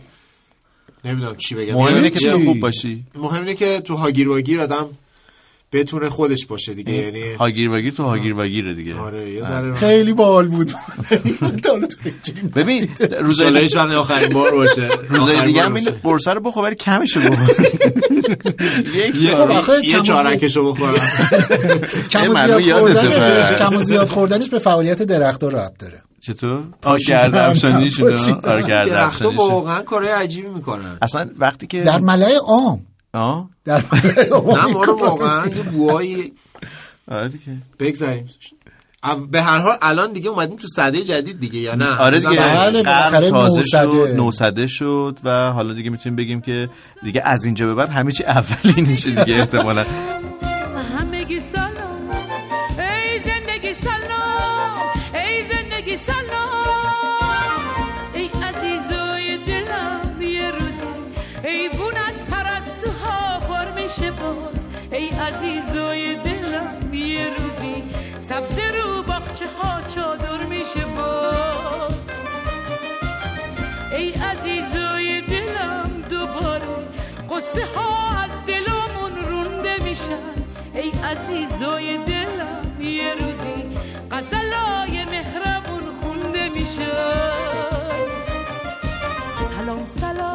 نمی‌دونم 1.05 1.35
چی 1.35 1.55
بگم. 1.55 1.73
مهم 1.73 1.89
یه- 1.91 1.95
اینه 1.95 2.09
که 2.09 2.31
خوب 2.31 2.59
باشی. 2.59 3.03
مهم 3.15 3.39
اینه 3.39 3.53
که 3.55 3.79
تو 3.79 3.95
هاگیر 3.95 4.29
واگیر 4.29 4.61
آدم 4.61 4.85
بتونه 5.75 6.09
خودش 6.09 6.45
باشه 6.45 6.73
دیگه 6.73 6.93
یعنی 6.93 7.21
هاگیر 7.39 7.69
واگیر 7.69 7.93
تو 7.93 8.03
هاگیر 8.03 8.33
واگیره 8.33 8.73
دیگه. 8.73 8.95
آره 8.95 9.31
یه 9.31 9.43
ذره 9.43 9.73
خیلی 9.73 10.13
باحال 10.13 10.47
بود. 10.47 10.71
ببین 12.55 12.89
روزای 12.99 13.19
روزای 13.19 13.61
هیچ 13.61 13.75
وقت 13.75 13.91
آخرین 13.91 14.29
بار 14.29 14.51
باشه. 14.51 14.89
روزای 15.09 15.45
دیگه 15.45 15.61
هم 15.61 15.73
این. 15.73 15.89
قرصه 16.03 16.33
رو 16.33 16.39
بخور 16.41 16.63
ولی 16.63 16.75
کمشو 16.75 17.19
بخور. 17.19 17.65
یک 19.05 19.23
یه-. 19.23 19.35
آخه 19.35 19.73
یه 19.83 19.91
کم 19.91 19.99
و 19.99 20.03
چهارکشو 20.03 20.73
بخورم. 20.73 20.93
کم 22.09 22.29
و 22.29 22.33
معلومه 22.33 22.61
زیاد 22.61 22.79
خوردنش 22.79 23.51
پس. 23.51 23.59
کم 23.59 23.77
و 23.77 23.81
زیاد 23.81 24.07
خوردنش 24.07 24.49
به 24.49 24.59
فعالیت 24.59 25.03
درخت‌ها 25.03 25.49
ربط 25.49 25.77
داره. 25.79 26.01
چطور؟ 26.21 26.63
آه 26.83 26.97
گرد 27.07 27.35
افشانی 27.35 27.91
شده. 27.91 28.17
آره 28.43 28.61
گرد 28.63 28.89
درختا 28.89 29.05
افشانی 29.05 29.33
شده. 29.33 29.43
واقعا 29.43 29.81
کارهای 29.81 30.11
عجیبی 30.11 30.47
می‌کنن. 30.49 30.97
اصلا 31.01 31.29
وقتی 31.39 31.67
که 31.67 31.81
در 31.81 31.99
ملای 31.99 32.35
عام. 32.47 32.81
آه؟ 33.15 33.49
در 33.65 33.83
نه 34.53 34.67
ما 34.73 34.83
رو 34.83 34.99
واقعا 34.99 35.47
یه 35.47 35.63
بوهایی 35.63 36.33
آره 37.07 37.29
دیگه. 37.29 37.57
بگذاریم. 37.79 38.29
به 39.31 39.41
هر 39.41 39.59
حال 39.59 39.77
الان 39.81 40.13
دیگه 40.13 40.29
اومدیم 40.29 40.57
تو 40.57 40.67
صده 40.67 41.03
جدید 41.03 41.39
دیگه 41.39 41.59
یا 41.59 41.75
نه؟ 41.75 41.97
آره 41.97 42.19
دیگه 42.19 42.37
بله، 42.39 42.81
قرن 42.81 43.29
تازه. 43.29 43.63
شد 43.63 44.13
نوصده 44.15 44.67
شد 44.67 45.19
و 45.23 45.51
حالا 45.51 45.73
دیگه 45.73 45.89
می‌تونیم 45.89 46.15
بگیم 46.15 46.41
که 46.41 46.69
دیگه 47.03 47.21
از 47.25 47.45
اینجا 47.45 47.65
به 47.65 47.73
بعد 47.75 47.89
همه 47.89 48.11
چی 48.11 48.23
اولی 48.23 48.81
میشه 48.81 49.11
دیگه 49.11 49.33
احتمالا. 49.39 49.85
سلام. 89.85 90.34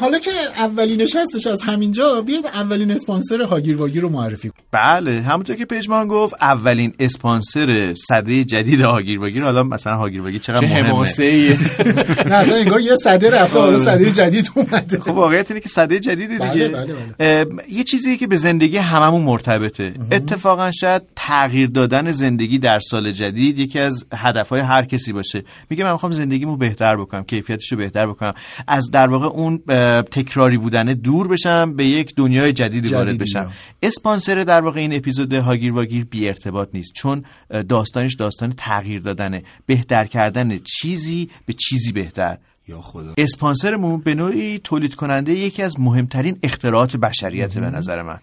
حالا 0.00 0.18
که 0.18 0.30
اولین 0.56 1.02
نشستش 1.02 1.46
از 1.46 1.62
همینجا 1.62 2.20
بیاد 2.20 2.46
اولین 2.46 2.90
اسپانسر 2.90 3.42
هاگیر 3.42 3.76
واگیر 3.76 4.02
رو 4.02 4.08
معرفی 4.08 4.48
کن 4.48 4.56
بله 4.70 5.22
همونطور 5.22 5.56
که 5.56 5.64
پژمان 5.64 6.08
گفت 6.08 6.34
اولین 6.40 6.94
اسپانسر 6.98 7.94
صده 8.08 8.44
جدید 8.44 8.80
هاگیر 8.80 9.20
واگیر 9.20 9.44
حالا 9.44 9.62
مثلا 9.62 9.94
هاگیر 9.94 10.22
واگیر 10.22 10.40
چقدر 10.40 10.60
چه 10.60 10.66
مهمه؟ 10.66 10.88
حماسه 10.88 11.58
نه 12.30 12.34
اصلا 12.34 12.56
انگار 12.56 12.80
یه 12.80 12.96
صده 12.96 13.30
رفته 13.30 13.58
حالا 13.58 13.78
صده 13.78 14.12
جدید 14.12 14.50
اومده. 14.54 15.00
خب 15.00 15.08
واقعیت 15.08 15.50
اینه 15.50 15.60
که 15.60 15.68
صده 15.68 16.00
جدیدی 16.00 16.38
دیگه. 16.38 16.68
بله، 16.68 16.68
بله، 16.68 16.94
اه، 17.20 17.72
یه 17.72 17.84
چیزی 17.84 18.16
که 18.16 18.26
به 18.26 18.36
زندگی 18.36 18.76
هممون 18.76 19.22
مرتبطه. 19.22 19.94
اتفاقا 20.12 20.72
شاید 20.72 21.02
تغییر 21.16 21.68
دادن 21.68 22.12
زندگی 22.12 22.58
در 22.58 22.78
سال 22.78 23.12
جدید 23.12 23.58
یکی 23.58 23.78
از 23.78 24.04
هدفهای 24.14 24.60
هر 24.60 24.84
کسی 24.84 25.12
باشه. 25.12 25.42
میگه 25.70 25.84
من 25.84 25.92
می‌خوام 25.92 26.12
زندگیمو 26.12 26.56
بهتر 26.56 26.96
بکنم 26.96 27.24
کیفیتشو 27.24 27.76
بهتر 27.76 28.06
بکنم. 28.06 28.34
از 28.68 28.90
در 28.90 29.08
واقع 29.08 29.26
اون 29.26 29.62
تکراری 30.10 30.58
بودن 30.58 30.84
دور 30.84 31.28
بشم 31.28 31.72
به 31.76 31.86
یک 31.86 32.14
دنیای 32.14 32.52
جدیدی 32.52 32.88
وارد 32.88 33.18
بشم. 33.18 33.52
اسپانسر 33.82 34.44
در 34.44 34.60
واقع 34.60 34.80
این 34.80 34.94
اپیزود 34.94 35.32
هاگیر 35.32 35.72
واگیر 35.72 36.04
بی 36.04 36.28
ارتباط 36.28 36.68
نیست 36.74 36.92
چون 36.94 37.24
داستانش 37.68 38.14
داستان 38.14 38.52
تغییر 38.56 39.00
دادنه. 39.00 39.42
بهتر 39.66 40.04
کردن 40.04 40.58
چیزی 40.58 41.30
به 41.46 41.52
چیزی 41.52 41.92
بهتر. 41.92 42.38
یا 42.68 42.80
خدا. 42.80 43.14
اسپانسرمون 43.18 44.00
به 44.00 44.14
نوعی 44.14 44.58
تولید 44.58 44.94
کننده 44.94 45.32
یکی 45.32 45.62
از 45.62 45.80
مهمترین 45.80 46.38
اختراعات 46.42 46.96
بشریت 46.96 47.58
به 47.58 47.70
نظر 47.70 48.02
من. 48.02 48.18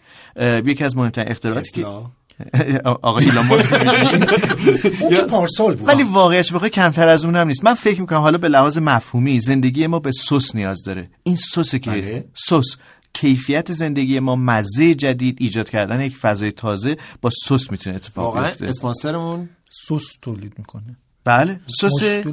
یکی 0.65 0.83
از 0.83 0.98
مهمترین 0.98 1.31
اختراعاتی 1.31 1.81
که. 1.81 1.88
آقا 2.86 3.17
ایلان 3.17 3.45
ماسک 3.48 3.74
اون 5.01 5.15
که 5.15 5.21
پارسال 5.21 5.75
بود. 5.75 5.88
ولی 5.88 6.03
واقعیت 6.03 6.53
بخوای 6.53 6.69
کمتر 6.69 7.07
از 7.10 7.25
اونم 7.25 7.48
نیست. 7.48 7.63
من 7.63 7.74
فکر 7.74 8.01
می‌کنم 8.01 8.19
حالا 8.19 8.38
به 8.38 8.50
لحاظ 8.50 8.77
مفهومی 8.77 9.39
زندگی 9.39 9.88
ما 9.88 10.00
به 10.00 10.12
سس 10.12 10.55
نیاز 10.55 10.83
داره. 10.83 11.10
این 11.24 11.36
سسه 11.36 11.79
که 11.79 11.91
بله. 11.91 12.25
سس. 12.33 12.75
کیفیت 13.13 13.71
زندگی 13.71 14.19
ما 14.19 14.36
مزه 14.36 14.95
جدید 14.95 15.38
ایجاد 15.39 15.69
کردن 15.69 16.01
یک 16.01 16.17
فضای 16.17 16.51
تازه 16.51 16.98
با 17.21 17.29
سس 17.29 17.71
می‌تونه 17.71 17.95
اتفاق 17.95 18.25
واقعا 18.25 18.43
بیفته. 18.43 18.65
اسپانسرمون 18.67 19.50
سس 19.88 20.03
تولید 20.21 20.53
می‌کنه. 20.57 20.98
بله. 21.24 21.60
سس 21.81 22.00
چیه؟ 22.00 22.24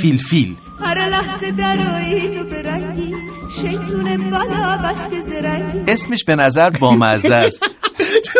فیلفیل. 0.00 0.56
هر 0.80 1.08
لحظه 1.08 1.50
درآیی 1.50 2.28
تو 2.34 2.44
به 2.44 2.67
رنگی 2.67 3.14
شیطون 3.60 4.30
بلا 4.30 4.76
بسته 4.76 5.22
زرنگی. 5.28 5.92
اسمش 5.92 6.24
به 6.24 6.36
نظر 6.36 6.70
بامزه 6.70 7.34
است. 7.34 7.62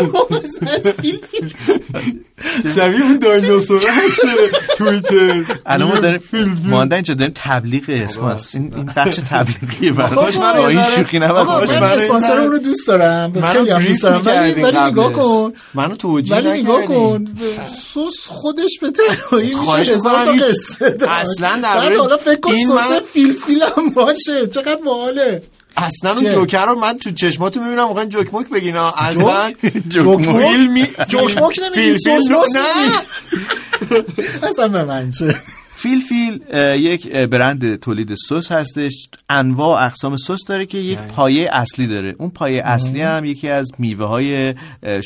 شبیه 2.77 3.03
اون 3.03 3.19
دایناسور. 3.19 3.81
توییتر. 4.77 5.45
الان 5.67 5.89
ما 5.89 5.95
داریم 5.99 6.21
ماندن 6.65 6.95
اینجا 6.97 7.15
داریم 7.15 7.33
تبلیغ 7.37 7.83
اسپانس 7.89 8.55
این 8.55 8.73
این 8.77 8.91
بخش 8.97 9.17
تبلیغیه 9.31 9.93
برای 9.93 10.15
کاش 10.15 10.37
من 10.37 10.53
با 10.53 10.69
این 10.69 10.79
یه 10.79 10.85
ذره- 10.85 10.97
شوخی 10.97 11.19
بکنی. 11.19 11.81
من 11.81 11.83
اسپانسر 11.83 12.33
این 12.33 12.41
اون 12.41 12.51
رو 12.53 12.59
دوست 12.59 12.87
دارم. 12.87 13.41
خیلی 13.53 13.71
هم 13.71 13.85
دوست 13.85 14.03
دارم. 14.03 14.23
ولی 14.27 14.91
نگاه. 14.91 15.13
کن. 15.13 15.53
منو 15.75 15.97
توجیه 15.97 16.37
ولی 16.37 16.63
نگاه. 16.63 16.85
کن. 16.87 17.25
سس 17.95 18.27
خودش 18.27 18.79
به 18.83 18.91
تنهایی 18.91 19.55
میشه. 19.55 19.95
هزار 19.95 20.25
تا 20.25 20.33
قصه. 20.33 20.97
اصلاً 21.09 21.61
کن 22.37 22.53
این 22.53 22.67
سس 22.67 22.73
من- 22.73 23.01
فیلفیل 23.13 23.63
هم 23.77 23.91
باشه. 23.91 24.47
چقدر 24.47 24.81
باحاله. 24.85 25.43
اصلا 25.77 26.13
اون؟ 26.13 26.31
جوکر 26.31 26.67
رو 26.67 26.75
من 26.79 26.99
تو 26.99 27.11
چشماتو 27.11 27.61
می‌بینم 27.61 27.87
واقعا 27.87 28.05
جوک 28.05 28.35
موک 28.35 28.49
بگینا. 28.51 28.91
اصلا 28.91 29.53
جوک؟ 29.89 30.25
فیلمی 30.25 30.87
جوک 31.09 31.39
موک؟ 31.39 31.61
نمی‌گی، 31.77 31.99
نه. 32.55 33.99
اصلا 34.43 34.69
به 34.69 34.85
من 34.85 35.11
چه؟ 35.11 35.35
فیل 35.75 36.01
فیل 36.01 36.41
یک 36.77 37.13
برند 37.13 37.77
تولید 37.81 38.15
سس 38.15 38.53
هستش. 38.53 39.09
انواع 39.31 39.83
و 39.83 39.87
اقسام 39.87 40.17
سس 40.17 40.39
داره 40.49 40.67
که 40.67 40.79
یک 40.79 40.99
پایه 40.99 41.51
اصلی 41.53 41.87
داره. 41.87 42.15
اون 42.19 42.31
پایه 42.31 42.63
اصلی 42.65 43.03
هم 43.03 43.25
یکی 43.25 43.49
از 43.49 43.69
میوه 43.79 44.07
های 44.07 44.55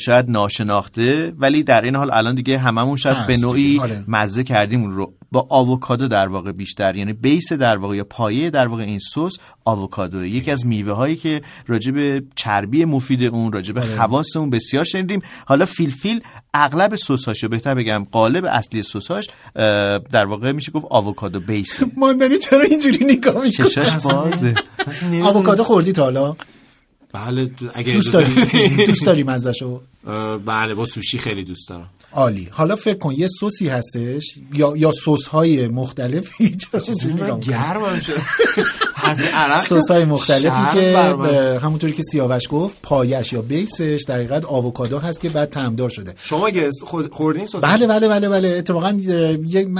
شاید 0.05 0.29
ناشناخته 0.29 1.33
ولی 1.37 1.63
در 1.63 1.81
این 1.81 1.95
حال 1.95 2.11
الان 2.11 2.35
دیگه 2.35 2.57
هممون 2.57 2.97
شاید 2.97 3.27
به 3.27 3.37
نوعی 3.37 3.79
آره. 3.79 4.03
مزه 4.07 4.43
کردیم 4.43 4.81
اون 4.81 4.91
رو. 4.91 5.13
با 5.31 5.47
آووکادو 5.49 6.07
در 6.07 6.27
واقع 6.27 6.51
بیشتر. 6.51 6.95
یعنی 6.95 7.13
base 7.13 7.53
در 7.53 7.77
واقع 7.77 7.95
یا 7.95 8.03
پایه 8.03 8.49
در 8.49 8.67
واقع 8.67 8.83
این 8.83 8.99
سس 8.99 9.37
آووکادو. 9.65 10.25
یکی 10.25 10.51
از 10.51 10.65
میوه 10.65 10.93
هایی 10.93 11.15
که 11.15 11.41
راجع 11.67 11.91
به 11.91 12.23
چربی 12.35 12.85
مفید 12.85 13.23
اون 13.23 13.51
راجع 13.51 13.73
به 13.73 13.81
خواص 13.81 14.35
اون 14.35 14.49
بسیار 14.49 14.83
شنیدیم. 14.83 15.21
حالا 15.45 15.65
فیلفیل 15.65 16.23
اغلب 16.53 16.95
سس‌هاش 16.95 17.43
یا 17.43 17.49
بهتر 17.49 17.75
بگم 17.75 18.07
غالب 18.11 18.45
اصلی 18.45 18.83
سس‌هاش 18.83 19.27
اه، 19.55 19.99
در 19.99 20.25
واقع 20.25 20.51
میشه 20.51 20.71
گفت 20.71 20.85
آووکادو 20.89 21.39
base. 21.39 21.79
ماندنی 21.97 22.37
چرا 22.37 22.61
اینجوری 22.61 23.05
نگاه 23.05 23.43
می‌کنه 23.43 23.67
چشاش 23.67 24.05
بازه. 24.05 24.53
آووکادو 25.23 25.63
خوردی 25.63 25.91
تا 25.91 26.03
حالا؟ 26.03 26.35
بله 27.13 27.51
اگه 27.73 27.93
دوست 27.93 28.13
داری. 28.13 28.35
دوست 28.87 29.05
داری 29.05 29.23
مزهشو؟ 29.33 29.81
بله 30.45 30.73
با 30.73 30.85
سوشی 30.85 31.17
خیلی 31.17 31.43
دوست 31.43 31.69
دارم. 31.69 31.89
عالی. 32.13 32.47
حالا 32.51 32.75
فکر 32.75 32.97
کن 32.97 33.11
یه 33.17 33.27
سسی 33.39 33.67
هستش 33.67 34.35
یا 34.53 34.73
یا 34.77 34.91
سس 34.91 35.27
های 35.27 35.67
می‌کنی؟ 37.05 37.39
گرمم 37.39 37.99
شد. 37.99 38.13
سس 39.69 39.91
های 39.91 40.05
مختلفی 40.05 40.79
که 40.79 40.97
همونطوری 41.61 41.93
که 41.93 42.03
سیاوش 42.03 42.43
گفت 42.49 42.75
پایش 42.83 43.33
یا 43.33 43.41
base 43.41 43.82
ش 43.82 44.03
در 44.07 44.15
حقیقت 44.15 44.45
آووکادو 44.45 44.99
هست 44.99 45.21
که 45.21 45.29
بعد 45.29 45.49
طعمدار 45.49 45.89
شده. 45.89 46.13
شما 46.23 46.49
خوردین 47.11 47.45
سس 47.45 47.55
بله 47.55 47.87
بله 47.87 48.07
بله 48.07 48.29
بله. 48.29 48.47
اتفاقا 48.47 48.91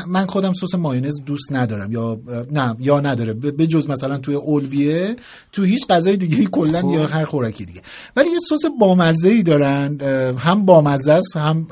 من- 0.08 0.26
خودم 0.26 0.54
سس 0.54 0.76
مایونز 0.76 1.22
دوست 1.26 1.52
ندارم. 1.52 1.92
یا 1.92 2.20
نه 2.52 2.76
یا 2.80 3.00
نداره. 3.00 3.34
به 3.34 3.68
جز 3.68 3.90
مثلا 3.90 4.18
توی 4.18 4.36
اولویه 4.36 5.16
تو 5.52 5.64
هیچ 5.64 5.88
غذای 5.88 6.18
دیگه 6.18 6.46
کلا 6.46 6.80
یا 6.92 7.08
هر 7.08 7.26
خوراکی 7.26 7.66
دیگه. 7.66 7.82
ولی 8.16 8.30
یه 8.30 8.40
سس 8.50 8.70
بامزه 8.80 9.30
ای 9.30 9.44
دارن 9.44 9.98
هم 10.38 10.66
بامزه 10.66 11.12
است 11.12 11.38
هم 11.38 11.68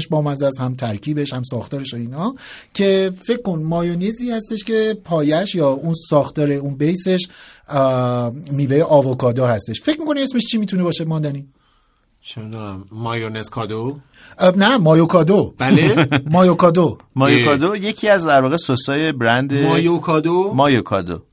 اسمش 0.00 0.08
بامزه 0.08 0.46
است 0.46 0.60
هم 0.60 0.74
ترکیبش 0.74 1.32
هم 1.32 1.42
ساختارش 1.42 1.94
و 1.94 1.96
اینا 1.96 2.34
که 2.74 3.12
فکر 3.24 3.42
کن 3.42 3.62
مایونزی 3.62 4.30
هستش 4.30 4.64
که 4.64 4.98
پایش 5.04 5.54
یا 5.54 5.68
اون 5.70 5.94
ساختار 5.94 6.52
اون 6.52 6.74
base 6.74 7.10
ش 7.10 7.28
میوه 8.52 8.82
آووکادو 8.82 9.44
هستش. 9.46 9.80
فکر 9.82 10.00
می‌کنی 10.00 10.22
اسمش 10.22 10.42
چی 10.46 10.58
می‌تونه 10.58 10.82
باشه 10.82 11.04
ماندنی؟ 11.04 11.46
چه 12.20 12.42
می‌دونم 12.42 12.84
مایونز 12.92 13.48
کادو؟ 13.48 13.98
نه 14.56 14.76
مایوکادو. 14.76 15.54
بله. 15.58 16.08
مایوکادو. 16.30 16.98
مایوکادو 17.16 17.76
یکی 17.76 18.08
از 18.08 18.26
در 18.26 18.42
واقع 18.42 18.56
سسای 18.56 19.12
برند 19.12 19.54
مایوکادو؟ 19.54 20.52
مایوکادو. 20.54 21.12
کادو 21.12 21.29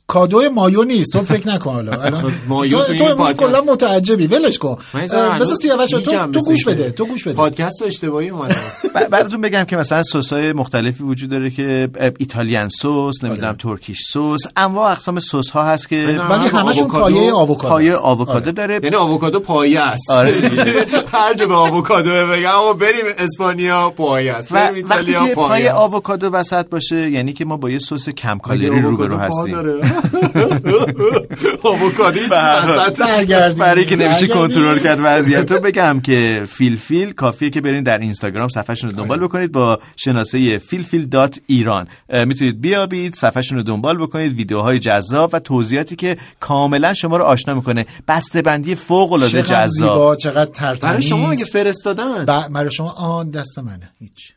مایو 0.54 0.84
نیست. 0.84 1.14
تو 1.14 1.22
فکر 1.22 1.48
نکن 1.48 1.74
حالا. 1.74 2.12
مایو 2.48 2.80
تو, 2.84 3.04
امروز. 3.04 3.34
کلا 3.34 3.62
متعجبی. 3.62 4.28
ولش 4.28 4.58
کن. 4.58 4.78
هنوز 4.94 5.62
سیاوش 5.62 5.90
تو 5.90 6.00
تو 6.34 6.40
گوش. 6.40 6.66
بده 6.66 6.92
تو 6.92 7.06
گوش 7.06 7.24
بده. 7.24 7.34
پادکست 7.36 7.82
اشتباهی 7.86 8.30
اومدم 8.30 8.56
ب- 8.96 9.08
براتون 9.10 9.42
بگم 9.42 9.64
که 9.64 9.78
مثلا 9.78 10.04
سسای 10.04 10.54
مختلفی 10.54 11.04
وجود 11.04 11.30
داره 11.30 11.50
که 11.50 11.90
Italian 12.20 12.70
سس 12.70 13.24
نمی‌دونم 13.24 13.54
Turkish 13.54 14.00
سس. 14.14 14.50
انواع 14.58 14.92
اقسام 14.92 15.20
سس 15.20 15.50
ها 15.50 15.64
هست 15.64 15.90
که 15.90 15.96
ولی 16.30 16.48
همشون 16.48 16.82
آووکادو، 16.84 17.00
پایه 17.16 17.32
آووکادو 17.34 17.70
پایه. 17.70 17.96
آووکادو 17.96 18.40
آره. 18.40 18.52
داره. 18.52 18.80
یعنی 18.84 18.96
آووکادو 18.96 19.40
پایه 19.40 19.80
است. 19.82 20.12
آره. 20.12 20.32
هر 21.14 21.34
جا 21.34 21.48
به 21.48 21.54
آووکادو 21.56 22.10
بگم 22.10 22.50
آقا 22.58 22.74
بریم 22.74 23.06
اسپانیا 23.18 23.90
پایه 23.90 24.34
است. 24.34 24.52
و 24.52 24.56
بریم 24.56 24.86
وقتی 24.90 25.16
ایتالیا 25.16 25.28
که 25.28 25.34
پایه 25.36 25.48
پای 25.50 25.68
است. 25.68 25.78
آووکادو 25.78 26.28
وسط 26.30 26.70
باشه 26.70 27.10
یعنی 27.12 27.34
که 27.34 27.46
ما 27.46 27.58
با 27.58 27.70
یه 27.70 27.80
سس 27.80 28.10
کم 28.10 28.38
کالری 28.38 28.82
روبرو 28.82 29.18
هستیم. 29.18 29.58
وسط 32.32 33.00
برگردیم. 33.00 33.60
برای 33.60 33.86
که 33.86 33.96
نمیشه. 33.96 34.28
کنترل 34.28 34.80
کرد 34.80 35.00
وضعیت 35.04 35.52
رو 35.52 35.60
بگم 35.60 36.00
که 36.04 36.44
فیل 36.48 36.78
فیل 36.78 37.12
کافیه 37.12 37.50
که 37.50 37.62
برین 37.62 37.84
در 37.84 37.98
اینستاگرام 37.98 38.50
صفحهشون 38.50 38.90
رو 38.90 38.96
دنبال 38.96 39.20
بکنید 39.20 39.52
با 39.52 39.80
شناسه 39.96 40.58
فیل 40.58 40.84
فیل 40.84 41.06
dot 41.06 41.40
ایران. 41.48 41.88
می‌تونید 42.26 42.62
بیابید 42.62 43.16
صفحهشون 43.16 43.58
رو 43.58 43.64
دنبال 43.64 43.98
بکنید 43.98 44.34
ویدیوهای 44.34 44.80
جذاب 44.80 45.30
و 45.34 45.40
توضیحاتی 45.40 45.96
که 45.96 46.18
کاملا 46.40 46.94
شما 46.94 47.18
رو 47.18 47.24
آشنا 47.24 47.54
می‌کنه. 47.54 47.86
بسته 48.08 48.42
بندی 48.42 48.76
فوق 48.76 49.14
العاده 49.14 49.42
جذاب. 49.42 49.68
زیبا 49.68 50.16
چقدر 50.16 50.52
ترتمیز. 50.52 50.82
برای 50.82 51.02
شما 51.02 51.32
اگه 51.32 51.46
فرستادن؟ 51.46 52.26
برای 52.26 52.72
شما 52.72 52.90
آن 52.90 53.30
دست 53.30 53.60
منه 53.60 53.90
هیچ؟ 54.00 54.34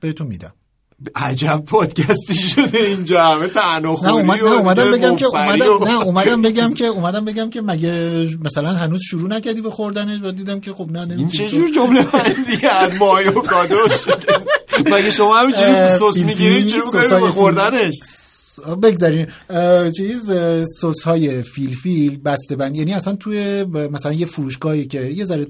بهتون 0.00 0.26
میدم. 0.26 0.52
عجب 1.14 1.62
پادکستی 1.66 2.34
شده 2.34 2.78
اینجا. 2.78 3.24
همه 3.24 3.42
نه 3.42 3.48
تناخوری 3.48 4.12
اومد 4.12 4.40
نه 4.44 4.52
اومدم 4.52 4.90
بگم 4.90 5.16
که 5.16 5.26
اومدم 5.26 5.84
نه 5.84 6.02
اومدم 6.02 6.42
بگم 6.48 6.74
که 6.74 6.86
اومدم 6.86 7.24
بگم 7.24 7.50
که 7.50 7.60
مگه 7.60 8.28
مثلا 8.44 8.68
هنوز 8.72 9.00
شروع 9.02 9.28
نکردی 9.28 9.60
به 9.60 9.70
خوردنش 9.70 10.20
و 10.22 10.30
دیدم 10.32 10.60
که 10.60 10.72
خب 10.72 10.90
نه 10.92 11.00
این 11.18 11.28
تو- 11.28 11.36
چجور 11.48 11.70
جمله 11.70 12.02
بندی؟ 12.02 12.66
از 12.66 12.94
مایو 12.94 13.32
کادو 13.32 13.76
شده. 14.04 14.38
مگه 14.86 15.10
شما 15.10 15.36
همینجوری 15.38 15.72
سس 15.88 16.24
می‌گیرید 16.24 16.66
چرا 16.66 17.18
به. 17.20 17.26
خوردنش؟ 17.26 17.94
بگذاریم 18.82 19.26
چیز 19.96 20.30
سس 20.80 21.02
های 21.04 21.42
فیلفیل 21.42 22.16
بسته 22.16 22.56
بند 22.56 22.76
یعنی 22.76 22.92
اصلا 22.94 23.16
توی 23.16 23.64
مثلا 23.64 24.12
یه 24.12 24.26
فروشگاهی 24.26 24.86
که 24.86 25.00
یه 25.00 25.24
ذره 25.24 25.46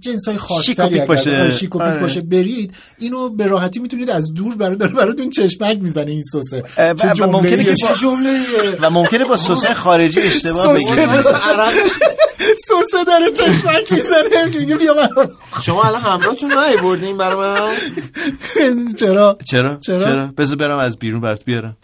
جنس 0.00 0.28
های 0.28 0.36
و 0.36 0.38
خاصی 0.38 0.74
باشه. 1.08 1.50
شیک 1.50 1.76
و 1.76 1.78
پیک 1.78 1.88
آره. 1.88 2.00
باشه 2.00 2.20
برید. 2.20 2.74
اینو 2.98 3.28
به 3.28 3.46
راحتی 3.46 3.80
می‌تونید 3.80 4.10
از 4.10 4.34
دور 4.34 4.54
برای 4.56 4.76
داره 4.76 4.92
براتون 4.94 5.30
چشمک 5.30 5.78
می‌زنه 5.80 6.10
این 6.10 6.22
سسه. 6.22 6.64
و- 6.78 6.94
چه 6.94 7.10
و 7.10 7.12
جمله 7.12 7.32
ممکنه 7.32 7.64
که 7.64 7.74
چه 7.74 7.94
جمله 7.94 8.40
و 8.80 8.90
ممکنه 8.90 9.24
با 9.24 9.36
سس 9.36 9.66
خارجی 9.66 10.20
اشتباه 10.20 10.78
سس 10.78 10.90
بگیرید. 10.90 11.10
سسه 12.56 13.04
داره 13.06 13.30
چشمک 13.30 13.92
می‌زنه. 13.92 14.58
میگه 14.58 14.76
بیا 14.76 14.94
من 14.94 15.08
شما 15.62 15.82
الان 15.82 16.00
همراهتون 16.00 16.52
نیوردین 16.58 17.18
برای 17.18 17.60
من؟ 17.60 17.74
چرا؟ 18.94 19.38
چرا؟ 19.50 19.76
چرا؟ 19.76 20.04
چرا؟ 20.04 20.26
بذار 20.26 20.56
برم 20.56 20.78
از 20.78 20.98
بیرون 20.98 21.20
برات 21.20 21.44
بیارم. 21.44 21.76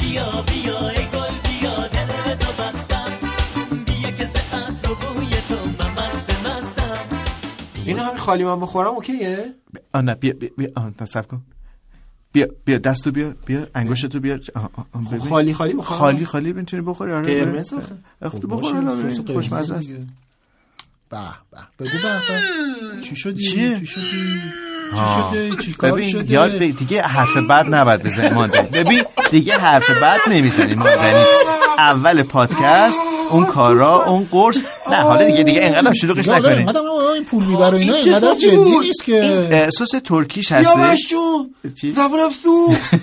اینو 0.00 0.20
همین 0.20 0.93
خالی 8.24 8.44
من 8.44 8.60
بخورم 8.60 8.88
اوکیه 8.94 9.54
آه 9.94 10.02
نه 10.02 10.14
بیا 10.14 10.32
بیا, 10.40 10.50
بیا. 10.58 10.68
صبر 11.06 11.26
کن 11.26 11.42
بیا 12.32 12.46
بیا 12.64 12.78
دستو 12.78 13.10
بیا 13.10 13.32
بیا 13.46 13.66
انگشتو 13.74 14.20
بیا 14.20 14.36
ببین. 14.36 15.18
خالی 15.18 15.54
خالی 15.54 15.72
بخورم 15.72 15.98
خالی 15.98 16.24
خالی 16.26 16.52
می‌تونی 16.52 16.82
بخوری 16.82 17.12
آره 17.12 17.44
قرمز. 17.44 17.72
آخه. 17.72 17.96
اخ، 18.22 18.32
خب 18.32 18.46
بخور. 18.50 18.72
قرمز 18.72 19.20
خوشمزه 19.20 19.74
است. 19.74 19.90
به 21.10 21.18
به 21.50 21.58
بگو 21.78 21.98
به 22.02 22.20
به 22.96 23.00
چی 23.02 23.16
شدی؟ 23.16 23.42
چی 23.42 23.86
شدی 23.86 24.40
چی 24.94 25.00
آه. 25.00 25.30
شده 25.34 25.56
چی 25.62 25.72
کار 25.72 25.92
ببین 25.92 26.08
شده 26.08 26.32
یاد 26.32 26.58
دیگه 26.58 27.02
حرف 27.02 27.36
بد 27.36 27.74
نباید 27.74 28.02
بزنی 28.02 28.28
ماندنی 28.30 28.68
ببین 28.68 29.02
دیگه 29.30 29.58
حرف 29.58 29.90
بد 29.90 30.18
نمی‌زنی 30.30 30.74
ماندنی 30.74 31.24
اول 31.78 32.22
پادکست 32.22 32.98
اون 33.30 33.44
کارا 33.44 34.04
اون 34.04 34.28
قرص. 34.30 34.58
نه 34.90 34.96
حالا 34.96 35.24
دیگه 35.24 35.42
دیگه 35.42 35.60
اینقدر 35.60 35.92
شلوغش 35.92 36.18
دیگه 36.18 36.32
حالا 36.32 36.48
نکنی 36.48 36.58
اینقدر 36.58 36.78
آه، 36.80 37.12
این 37.14 37.24
پول 37.24 37.44
می‌بره 37.44 37.78
اینا 37.78 37.94
اینقدر 37.94 38.28
صوتی 38.28 38.50
جدی؟ 38.50 38.56
نیست 38.78 39.04
که. 39.04 39.68
سس 39.78 39.90
ترکیش 40.04 40.52
هستی 40.52 40.74
سیاوش 40.74 41.08
جون 41.08 41.50
چی؟ 41.80 41.92
زبونم 41.92 42.30
سوخت 42.30 42.94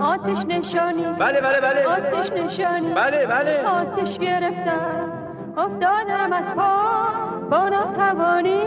آتش 0.00 0.38
نشانی. 0.48 1.02
بله 1.18 1.40
بله 1.40 1.60
بله. 1.60 1.84
آتش 1.86 2.30
نشانی. 2.32 2.94
بله 2.94 3.26
بله. 3.26 3.66
آتش 3.66 4.18
گرفتم 4.18 5.12
افتادم 5.56 6.32
از 6.32 6.54
پا. 6.56 6.72
با 7.50 7.68
ناتوانی 7.68 8.60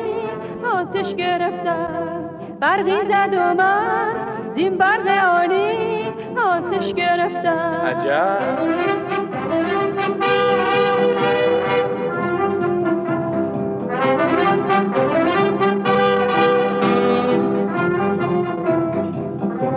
آتش 0.73 1.15
گرفتم 1.15 2.29
برقی 2.61 2.91
زد 2.91 3.33
و 3.33 3.53
من 3.53 4.13
زین 4.55 4.77
برق 4.77 5.07
آنی 5.43 6.03
آتش 6.37 6.93
گرفتم 6.93 7.81
عجب. 7.85 9.00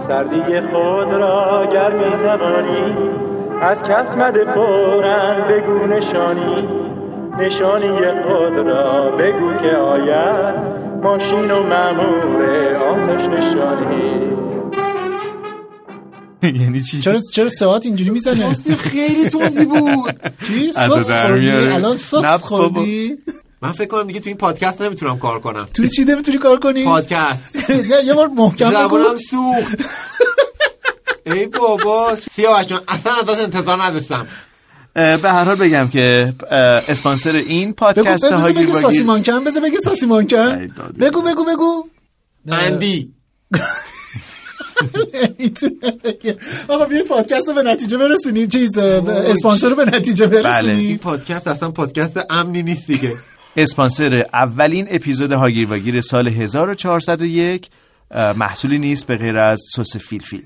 سردی 0.09 0.61
خود 0.61 1.12
را 1.12 1.67
گر 1.73 1.93
می 1.93 2.11
توانی 2.23 2.95
از 3.61 3.83
کف 3.83 4.17
مده 4.17 4.45
فورا 4.55 5.35
بگو 5.49 5.87
نشانی. 5.87 6.69
نشانی 7.38 7.88
خود 8.23 8.57
را 8.67 9.11
بگو 9.11 9.55
که 9.55 9.77
آید 9.77 10.55
ماشین 11.03 11.51
و 11.51 11.62
مامور 11.62 12.75
آتش 12.77 13.29
نشانی. 13.29 14.35
یعنی 16.61 16.81
چی؟ 16.81 17.01
چرا 17.01 17.21
چرا 17.33 17.49
ساعت 17.49 17.87
اینجوری 17.87 18.11
می‌زنه؟ 18.11 18.55
خیلی 18.77 19.31
تندی 19.31 19.64
بود. 19.64 20.21
چی؟ 20.47 20.73
سس 20.73 20.88
خوردی. 21.11 21.51
الان 21.51 21.97
سس. 21.97 22.43
خوردی؟ 22.43 23.19
من 23.64 23.72
فکر 23.72 23.88
کنم 23.88 24.07
دیگه 24.07 24.20
تو 24.20 24.29
این 24.29 24.37
پادکست 24.37 24.83
نمی‌تونم 24.83 25.18
کار 25.18 25.40
کنم. 25.40 25.66
توی 25.74 25.88
چی 25.88 26.05
نمی‌تونی 26.05 26.38
کار 26.38 26.61
کنی؟ 26.61 26.85
پادکست. 26.85 27.70
نه 27.90 28.05
یه 28.05 28.14
بار 28.14 28.29
محکم 28.29 28.70
بگو. 28.70 28.83
زبونم 28.83 29.18
سوخت. 29.31 29.85
ای 31.27 31.46
بابا 31.46 32.16
سیاوش 32.37 32.66
جان 32.66 32.81
اصلا 32.88 33.12
ازت 33.12 33.40
انتظار 33.40 33.83
نداشتم. 33.83 34.27
به 34.94 35.18
هر 35.24 35.44
حال 35.44 35.55
بگم 35.55 35.88
که 35.88 36.35
اسپانسر 36.88 37.33
این 37.37 37.68
بگو 37.68 37.74
پادکست 37.77 38.24
بگو 38.24 38.35
هاگیر 38.37 38.66
بگو 38.66 38.81
ساسی 38.81 39.03
مانکن 39.03 39.44
بذار 39.44 39.62
بگه 39.62 39.79
ساسی 39.79 40.07
مانکن. 40.07 40.72
بگو 41.00 41.22
بگو 41.22 41.44
بگو. 41.44 41.85
اندی. 42.48 43.12
آقا 46.68 46.85
بیا 46.85 47.05
پادکست 47.05 47.48
رو 47.48 47.55
به 47.55 47.62
نتیجه 47.62 47.98
برسونیم. 47.98 48.48
چیز 48.48 48.79
اسپانسر 48.79 49.68
رو 49.68 49.77
به 49.77 49.85
نتیجه 49.85 50.24
این 50.24 50.42
برسونیم. 50.42 50.98
پادکست 50.98 51.48
اصلا 51.48 51.70
پادکست 51.70 52.27
امنی 52.31 52.62
نیست 52.62 52.87
دیگه. 52.87 53.12
اسپانسر 53.57 54.27
اولین 54.33 54.87
اپیزود 54.90 55.33
هاگیر 55.33 55.69
واگیر 55.69 56.01
سال 56.01 56.29
1401 56.29 57.71
اه، 58.11 58.33
محصولی 58.33 58.79
نیست 58.79 59.07
به 59.07 59.17
غیر 59.17 59.37
از 59.37 59.61
سس 59.77 59.97
فیلفیل. 59.97 60.43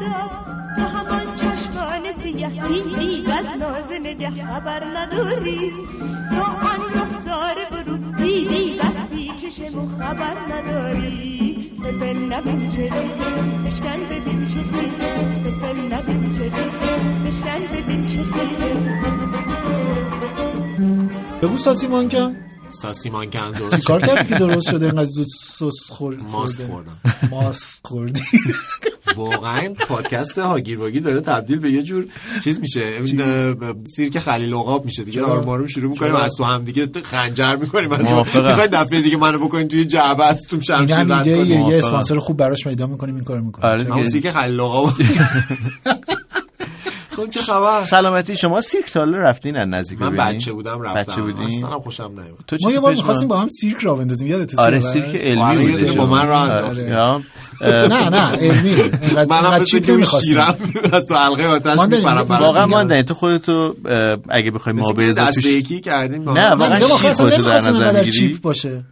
شود 0.00 0.30
تو 0.76 0.82
همان 0.82 1.34
چشمان 1.34 2.12
سیه 2.22 2.48
دیدی 2.48 3.32
از 3.32 3.46
ناز 3.60 3.92
نگه 4.02 4.30
خبر 4.30 4.84
نداری. 4.96 5.72
تو 6.30 6.42
آن 6.42 6.80
رخسار 6.94 7.54
برو 7.70 7.96
دیدی 7.96 8.78
بس 8.78 9.06
پیچشم 9.06 9.78
و 9.78 9.88
خبر 9.88 10.34
نداری. 10.52 11.72
فلفل 11.82 12.32
نبین 12.32 12.70
چه 12.70 12.82
ریزه 12.82 13.30
بشکن 13.66 14.00
ببین 14.10 14.46
چه 14.46 14.62
تیزه 14.62 15.16
فلفل 15.44 15.94
نبین 15.94 16.32
چه 16.32 16.42
ریزه 16.42 16.92
بشکن 17.26 17.62
ببین 17.72 18.06
چه 18.06 18.16
تیزه 18.16 18.72
بگو 21.42 21.56
ساسی 21.56 21.86
مانکن 21.86 22.36
ساسی 22.68 23.10
مانکن 23.10 23.50
درست 23.50 23.84
کار. 23.84 24.00
کردی 24.00 24.28
که 24.28 24.34
درست 24.34 24.70
شده 24.70 24.86
اینقدر 24.86 25.04
زود 25.04 25.26
سس 25.26 25.90
خور 25.90 26.16
ماست 26.16 26.62
خورده؟ 26.66 26.72
خوردم 26.72 27.28
ماست 27.30 27.80
خوردی 27.84 28.22
واقعا 29.16 29.74
پادکست 29.88 30.38
هاگیر 30.38 30.78
واگیر 30.78 31.02
داره 31.02 31.20
تبدیل 31.20 31.58
به 31.58 31.70
یه 31.70 31.82
جور 31.82 32.04
چیز 32.44 32.60
میشه 32.60 32.82
سیرک 33.84 34.18
خلیل 34.18 34.54
عقاب 34.54 34.84
میشه 34.84 35.04
دیگه؟ 35.04 35.22
آروم 35.22 35.48
آروم 35.48 35.66
شروع 35.66 35.90
می‌کنیم؟ 35.90 36.14
از 36.14 36.34
تو 36.36 36.44
هم 36.44 36.64
دیگه 36.64 36.88
خنجر 37.04 37.56
می‌کنیم 37.56 37.92
از. 37.92 38.00
می‌خواین 38.00 38.70
دفعه 38.72 39.02
دیگه 39.02 39.16
منو 39.16 39.38
بکنین 39.38 39.68
توی 39.68 39.84
جعبه 39.84 40.26
از 40.26 40.42
تو 40.42 40.56
این 40.56 40.62
شمشیر 40.62 40.96
رد 40.96 41.24
کنیم 41.24 41.70
یه. 41.70 41.78
اسپانسر 41.78 42.18
خوب 42.18 42.36
براش 42.36 42.64
پیدا 42.64 42.86
می‌کنیم 42.86 43.14
این 43.14 43.24
کارو 43.24 43.42
می‌کنیم 43.42 43.92
آره. 43.92 44.04
سیرک 44.04 44.30
خلیل 44.30 44.60
عقاب 44.60 44.92
خب 47.16 47.30
چه 47.30 47.40
خبر؟ 47.40 47.84
سلامتی. 47.84 48.36
شما 48.36 48.60
سیرک 48.60 48.92
تا 48.92 49.04
رفتین 49.04 49.56
از 49.56 49.68
نزدیک 49.68 50.00
من؟ 50.02 50.16
بچه 50.16 50.52
بودم 50.52 50.80
رفتم. 50.82 51.12
بچه 51.12 51.22
بودین؟ 51.22 51.64
اصلا 51.64 51.78
خوشم 51.78 52.02
نیومد. 52.02 52.24
تو 52.46 52.56
چی 52.56 52.64
ما 52.64 52.70
یه 52.70 52.76
تو 52.76 52.82
بار؟ 52.82 52.94
می‌خواستیم 52.94 53.28
با 53.28 53.38
هم 53.38 53.48
سیرک 53.48 53.76
را 53.80 53.94
بندازیم. 53.94 54.26
یادت 54.26 54.58
آره؟ 54.58 54.80
سیرک 54.80 55.16
علمی 55.16 55.42
آره، 55.42 55.64
یه 55.64 55.76
بود 55.76 55.96
با 55.96 56.06
من 56.06 56.26
راه 56.26 56.50
آره. 56.50 57.22
نه 57.62 58.08
نه 58.10 58.36
علمی. 58.42 58.76
منم 59.30 59.64
cheap 59.64 59.86
که 59.86 59.92
نمی‌خواستیم 59.92 60.32
شیرم 60.32 60.56
از 60.92 61.06
تو 61.06 61.14
حلقه 61.14 61.46
آتش 61.46 61.78
میپرم 61.80 62.26
واقعا. 62.28 62.66
ماندنی. 62.66 63.02
تو 63.02 63.14
خودتو 63.14 63.74
اگه 64.28 64.50
بخوای 64.50 64.74
ما 64.74 64.92
به 64.92 65.12
دست 65.12 65.34
توش 65.34 65.44
یکی 65.44 65.80
کردیم 65.80 66.24
با 66.24 66.32
نه،. 66.32 66.50
واقعا 66.50 66.78
نمی‌خواستم 66.78 67.24
باشه 67.24 67.42
در 67.42 67.56
نظر؟ 67.56 68.04
cheap 68.04 68.40
باشه. 68.40 68.84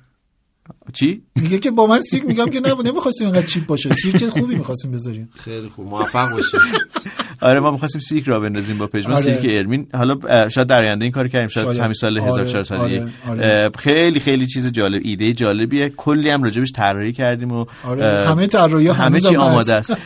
چی؟ 0.93 1.23
میگه 1.37 1.59
که 1.59 1.71
با 1.71 1.87
من 1.87 2.01
سیرک 2.01 2.25
میگم 2.25 2.51
که 2.51 2.61
نه 2.61 2.75
نمی‌خواستیم 2.85 3.27
اینقدر 3.27 3.47
cheap 3.47 3.67
باشه. 3.67 3.95
سیرک 4.03 4.29
خوبی 4.29 4.55
می‌خواستیم 4.55 4.93
بذاریم. 4.93 5.31
خیلی 5.45 5.69
خوب 5.69 5.87
موفق 5.87 6.33
باشید 6.33 6.61
آره 7.41 7.61
ما 7.61 7.71
می‌خواستیم 7.71 8.01
سیرک 8.01 8.29
را 8.29 8.41
بندازیم 8.41 8.79
با 8.79 8.87
پژمان 8.87 9.17
آره. 9.17 9.25
سیرک 9.25 9.45
علمی 9.45 9.87
حالا 9.95 10.49
شاید 10.49 10.69
در 10.69 10.81
آینده 10.81 11.05
این 11.05 11.13
کار 11.13 11.29
کردیم 11.29 11.49
شاید, 11.49 11.67
شاید. 11.67 11.81
همین 11.81 11.95
سال 11.95 12.19
آره، 12.19 12.29
1401 12.29 13.03
آره، 13.03 13.11
آره. 13.29 13.71
اه، 13.75 13.81
خیلی 13.83 14.21
خیلی 14.21 14.47
چیز 14.47 14.73
جالب 14.73 15.03
ایده 15.05 15.33
جالبیه. 15.33 15.89
کلی 15.89 16.31
هم 16.31 16.43
راجبش 16.43 16.73
طراحی 16.73 17.13
کردیم 17.13 17.53
و 17.53 17.65
آره، 17.85 18.29
همه 18.29 18.47
طراحی‌ها 18.47 18.95
همه 18.95 19.21
چی. 19.21 19.37
آماده 19.37 19.75
است. 19.75 19.97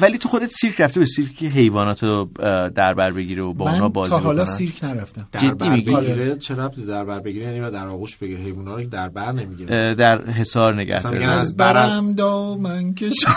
ولی 0.00 0.18
تو 0.18 0.28
خودت 0.28 0.50
سیرک 0.50 0.80
رفته 0.80 1.00
به 1.00 1.06
سیرک 1.06 1.44
حیوانات 1.44 2.02
رو 2.02 2.30
در 2.74 2.94
بر 2.94 3.10
بگیره 3.10 3.42
و 3.42 3.52
با 3.52 3.70
اونا 3.70 3.82
من 3.82 3.88
بازی 3.88 4.10
تا 4.10 4.18
حالا 4.18 4.44
سیرک 4.44 4.84
نرفتم. 4.84 5.28
در 5.32 5.40
جدی 5.40 5.68
میگی؟ 5.68 5.90
بگیره؟ 5.90 6.36
چه 6.36 6.54
ربطی 6.54 6.86
در 6.86 7.04
بر 7.04 7.20
بگیره؟ 7.20 7.46
یعنی 7.46 7.70
در 7.70 7.86
آغوش 7.86 8.16
بگیره. 8.16 8.40
حیونا 8.40 8.76
رو 8.76 8.84
در 8.84 9.08
بر 9.08 9.32
نمی‌گیره. 9.32 9.94
در 9.94 10.24
حصار 10.24 10.74
نگه 10.74 11.02
داره. 11.02 11.24
از 11.24 11.40
از 11.40 11.56
برم 11.56 11.72
برم 11.72 12.12
دامن 12.12 12.94
کشم 12.94 13.30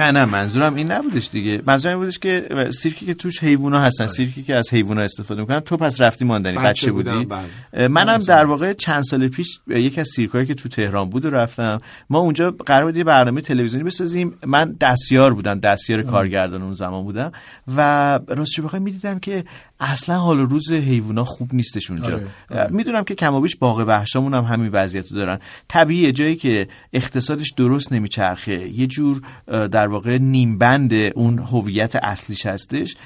نه 0.00 0.10
نه 0.10 0.24
منظورم 0.24 0.74
این 0.74 0.92
نبودش 0.92 1.28
دیگه. 1.30 1.62
منظورم 1.66 1.94
این 1.94 2.04
بودش 2.04 2.18
که 2.18 2.48
سیرکی 2.70 3.06
که 3.06 3.14
توش 3.14 3.44
حیوونا 3.44 3.80
هستن 3.80 4.06
سیرکی 4.06 4.42
که 4.42 4.54
از 4.54 4.68
حیوونا 4.72 5.00
استفاده 5.00 5.40
می‌کنن 5.40 5.60
تو 5.60 5.76
پس 5.76 6.00
رفتی 6.00 6.24
ماندنی 6.24 6.56
بچه 6.56 6.68
بچه, 6.68 6.92
بودی؟ 6.92 7.24
بله. 7.24 7.88
منم 7.88 8.18
در 8.18 8.44
واقع 8.44 8.72
چند 8.72 9.02
سال 9.02 9.28
پیش 9.28 9.60
یکی 9.66 10.00
از 10.00 10.08
سیرکایی 10.08 10.46
که 10.46 10.54
تو 10.54 10.68
تهران 10.68 11.10
بود 11.10 11.24
و 11.24 11.30
رفتم. 11.30 11.80
ما 12.10 12.18
اونجا 12.18 12.50
قرار 12.50 12.84
بود 12.84 12.96
یه 12.96 13.04
برنامه 13.04 13.40
تلویزیونی 13.40 13.84
بسازیم. 13.84 14.34
من 14.46 14.76
دستیار 14.80 15.34
بودم 15.34 15.60
دستیار 15.60 16.02
کارگردان 16.02 16.62
اون 16.62 16.72
زمان 16.72 17.04
بودم 17.04 17.32
و 17.76 18.20
راستش 18.28 18.60
بخوای 18.60 18.82
می‌دیدم 18.82 19.18
که 19.18 19.44
اصلا 19.80 20.16
حال 20.16 20.40
و 20.40 20.46
روز 20.46 20.72
حیوونا 20.72 21.24
خوب 21.24 21.54
نیستش 21.54 21.90
اونجا. 21.90 22.20
آره، 22.50 22.68
می‌دونم 22.70 23.04
که 23.04 23.14
کم 23.14 23.34
و 23.34 23.40
بیش 23.40 23.56
باغ 23.56 23.84
وحشامون 23.86 24.34
هم 24.34 24.44
همین 24.44 24.70
وضعیت 24.72 25.12
دارن. 25.12 25.38
طبیعیه 25.68 26.12
جایی 26.12 26.36
که 26.36 26.68
اقتصادش 26.92 27.52
درست 27.56 27.92
نمیچرخه. 27.92 28.68
یه 28.68 28.86
جور 28.86 29.22
در 29.46 29.88
واقع 29.90 30.18
نیمبند 30.18 30.92
اون 31.14 31.38
هویت 31.38 31.96
اصلیش 31.96 32.46
هستش 32.46 32.96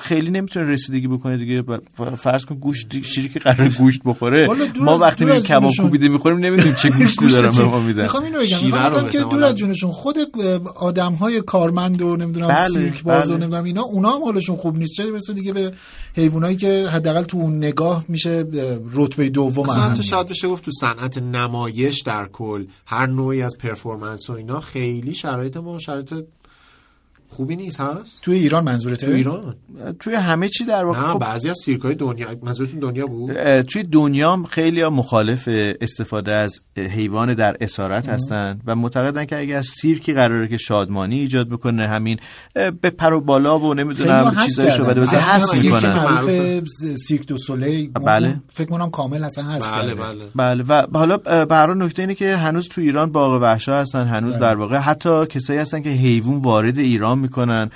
خیلی 0.00 0.30
نمی‌تونه 0.30 0.66
رسیدگی 0.68 1.06
بکنه 1.08 1.36
دیگه 1.36 1.64
فرض 2.16 2.44
کن 2.44 2.54
گوشت 2.54 3.02
شیری 3.02 3.28
که 3.28 3.38
قرار 3.38 3.68
گوشت 3.68 4.00
بخوره 4.04 4.46
ما 4.80 4.94
از- 4.94 5.00
وقتی 5.00 5.24
میریم 5.24 5.42
کباب. 5.42 5.72
کوبیده 5.76 6.08
می‌خوریم 6.08 6.38
نمی‌دونیم 6.38 6.74
چه 6.74 6.90
گوشتی 6.98 7.16
گوشت 7.16 7.34
دارن؟ 7.34 7.50
به 7.56 7.64
ما 7.64 7.80
میدن 7.80 8.02
می‌خوام 8.02 8.24
اینو 8.24 8.38
بگم 8.38 9.08
که 9.08 9.18
دور. 9.18 9.44
از 9.44 9.54
جونشون 9.56 9.90
خود 9.92 10.16
آدم 10.76 11.12
های 11.12 11.40
کارمند 11.40 12.02
و 12.02 12.16
نمی‌دونم 12.16 12.48
بله، 12.48 12.68
سیرک 12.68 13.02
باز 13.02 13.30
و 13.30 13.34
بله. 13.34 13.42
نمی‌دونم 13.42 13.64
اینا 13.64 13.82
اونا 13.82 14.10
هم 14.10 14.24
حالشون 14.24 14.56
خوب 14.56 14.76
نیست 14.76 14.92
چه 14.96 15.12
برسه 15.12 15.32
دیگه 15.32 15.52
به 15.52 15.72
حیوانایی 16.16 16.56
که 16.56 16.88
حداقل 16.92 17.22
تو 17.22 17.38
اون 17.38 17.56
نگاه 17.56 18.04
میشه 18.08 18.44
رتبه 18.94 19.28
دوم 19.28 19.68
اهمیت. 19.70 20.02
شاید 20.02 20.28
بشه 20.28 20.48
گفت 20.48 20.64
تو 20.64 20.70
صنعت 20.80 21.18
نمایش 21.18 22.00
در 22.02 22.26
کل 22.26 22.64
هر 22.86 23.06
نوعی 23.06 23.42
از 23.42 23.58
پرفورمنس 23.58 24.30
و 24.30 24.32
اینا 24.32 24.60
خیلی 24.60 25.14
شرایط 25.14 25.56
ما 25.56 25.78
شرایط 25.78 26.14
خوبی 27.30 27.56
نیست 27.56 27.80
هست؟ 27.80 28.18
توی 28.22 28.34
ایران 28.38 28.64
منظورته؟ 28.64 29.06
تو 29.06 29.12
ایران؟ 29.12 29.56
توی 29.98 30.14
همه 30.14 30.48
چی 30.48 30.64
در 30.64 30.84
واقع 30.84 31.00
نه 31.00 31.06
خب 31.06 31.18
بعضی 31.18 31.50
از 31.50 31.56
سیرکای 31.64 31.94
دنیا 31.94 32.26
منظورتون 32.42 32.80
دنیا 32.80 33.06
بود؟ 33.06 33.60
توی 33.62 33.82
دنیا 33.82 34.42
خیلی 34.50 34.84
مخالف 34.84 35.48
استفاده 35.80 36.32
از 36.32 36.60
حیوان 36.76 37.34
در 37.34 37.56
اسارت 37.60 38.08
هستن 38.08 38.60
و 38.66 38.76
معتقدن 38.76 39.24
که 39.24 39.38
اگر 39.38 39.62
سیرکی 39.62 40.12
قراره 40.12 40.48
که 40.48 40.56
شادمانی 40.56 41.20
ایجاد 41.20 41.48
بکنه 41.48 41.88
همین 41.88 42.18
به 42.54 42.90
پر 42.90 43.12
و 43.12 43.20
بالا 43.20 43.58
و 43.58 43.74
نمی‌دونم 43.74 44.28
حذف 44.28 44.44
چیزای 44.46 44.70
شو 44.70 44.84
بده 44.84 45.00
یکی 45.56 45.68
می‌کنن. 45.68 46.64
سیرک 46.96 47.26
دو 47.26 47.38
سولی 47.38 47.90
اون- 47.96 48.04
بله. 48.04 48.36
فکر 48.52 48.68
کنم 48.68 48.90
کامل 48.90 49.24
اصلا 49.24 49.44
حذف 49.44 49.68
بله 49.68 49.94
بله. 49.94 50.24
بله 50.34 50.64
و 50.68 50.98
حالا 50.98 51.16
به 51.44 51.56
حال 51.56 51.82
نکته 51.82 52.02
اینه 52.02 52.14
که 52.14 52.36
هنوز 52.36 52.68
تو 52.68 52.80
ایران 52.80 53.12
باغ 53.12 53.42
وحشا 53.42 53.80
هستن 53.80 54.02
هنوز 54.02 54.38
در 54.38 54.56
واقع 54.56 54.76
حتی 54.76 55.26
کسایی 55.26 55.58
هستن 55.58 55.82
که 55.82 55.90
حیوان 55.90 56.36
وارد 56.38 56.78
ایران 56.78 57.19
می‌کنن 57.20 57.70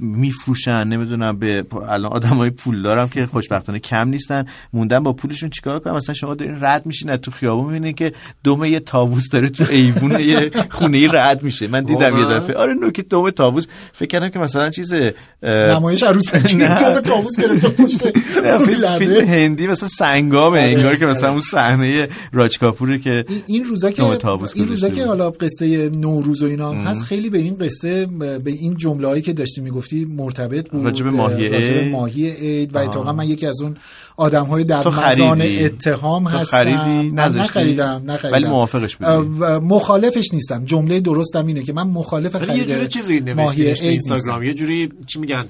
میفروشن 0.00 0.84
نمی‌دونم 0.88 1.38
به 1.38 1.64
الان 1.88 2.12
آدمای 2.12 2.50
پولدار 2.50 2.98
هم 2.98 3.08
که 3.08 3.26
خوشبختانه 3.26 3.78
کم 3.78 4.08
نیستن. 4.08 4.44
موندن 4.72 5.02
با 5.02 5.12
پولشون 5.12 5.50
چیکار 5.50 5.78
کنن 5.78 5.92
مثلا 5.94 6.14
شما 6.14 6.34
دارین 6.34 6.56
رد 6.60 6.86
میشین 6.86 7.10
از 7.10 7.18
تو 7.18 7.30
خیابون 7.30 7.66
می‌بینین 7.66 7.94
که 7.94 8.12
دم 8.44 8.64
یه 8.64 8.80
تابوس 8.80 9.28
داره 9.28 9.48
تو 9.48 9.64
ایوون 9.70 10.20
یه 10.20 10.50
خونه 10.70 10.98
ای 10.98 11.08
رد 11.12 11.42
میشه. 11.42 11.66
من 11.68 11.84
دیدم 11.84 12.18
یه؟ 12.18 12.24
دفعه. 12.24 12.56
آره 12.56 12.74
نوک 12.74 13.00
دم 13.00 13.30
تابوس 13.30 13.66
فکر 13.92 14.08
کردم 14.08 14.28
که 14.28 14.38
مثلا 14.38 14.70
چیز 14.70 14.94
نمایش 15.42 16.02
عروسکی 16.02 16.56
دو 16.94 17.00
تابوس 17.00 17.40
گرفته 17.40 17.68
پشت 17.68 18.00
فیلم. 18.98 19.28
هندی 19.28 19.66
مثلا 19.66 19.88
سنگامه. 19.88 20.58
انگار 20.58 20.96
که 20.96 21.06
مثلا 21.06 21.30
اون 21.30 21.40
صحنه 21.40 22.08
راج 22.32 22.58
کاپوره 22.58 22.98
که 22.98 23.24
این- 23.46 23.64
روزا 23.64 23.90
که 23.90 24.02
این 24.54 24.68
روزا 24.68 24.88
که. 24.88 25.04
حالا 25.06 25.30
قصه 25.30 25.88
نوروز 25.88 26.42
و 26.42 26.46
اینا 26.46 26.72
هست 26.72 27.04
خیلی 27.04 27.30
به 27.30 27.38
این 27.38 27.54
قصه 27.56 28.06
به 28.44 28.52
این 28.60 28.76
جمله 28.76 29.06
هایی 29.06 29.22
که 29.22 29.32
داشتی 29.32 29.60
می‌گفتی 29.60 30.04
مرتبط 30.04 30.70
بود 30.70 30.84
راجب 30.84 31.06
ماهی 31.06 31.48
راجب 31.48 31.74
عید. 31.74 31.92
ماهی 31.92 32.30
عید 32.30 32.74
و 32.74 32.78
اتفاقا 32.78 33.12
من 33.12 33.28
یکی 33.28 33.46
از 33.46 33.60
اون 33.60 33.76
آدم 34.16 34.44
های 34.44 34.64
در 34.64 34.88
مزان؟ 34.88 35.42
اتهام 35.42 36.24
تو 36.24 36.36
هستم 36.36 36.64
خریدی؟ 36.64 37.10
من؟ 37.10 37.36
نخریدم 37.36 38.02
نخریدم 38.06 38.32
ولی 38.32 38.46
موافقش 38.46 38.96
بودی؟ 38.96 39.28
مخالفش 39.58 40.34
نیستم 40.34 40.64
جمله 40.64 41.00
درستم 41.00 41.46
اینه 41.46 41.62
که 41.62 41.72
من 41.72 41.82
مخالف 41.82 42.34
ولی 42.34 42.44
یه 42.44 42.52
خرید 42.52 42.68
جوری 42.68 42.88
چیزی 42.88 43.14
عید 43.18 43.82
اینستاگرام 43.82 44.42
یه 44.42 44.54
جوری 44.54 44.88
چی 45.06 45.18
میگن 45.18 45.44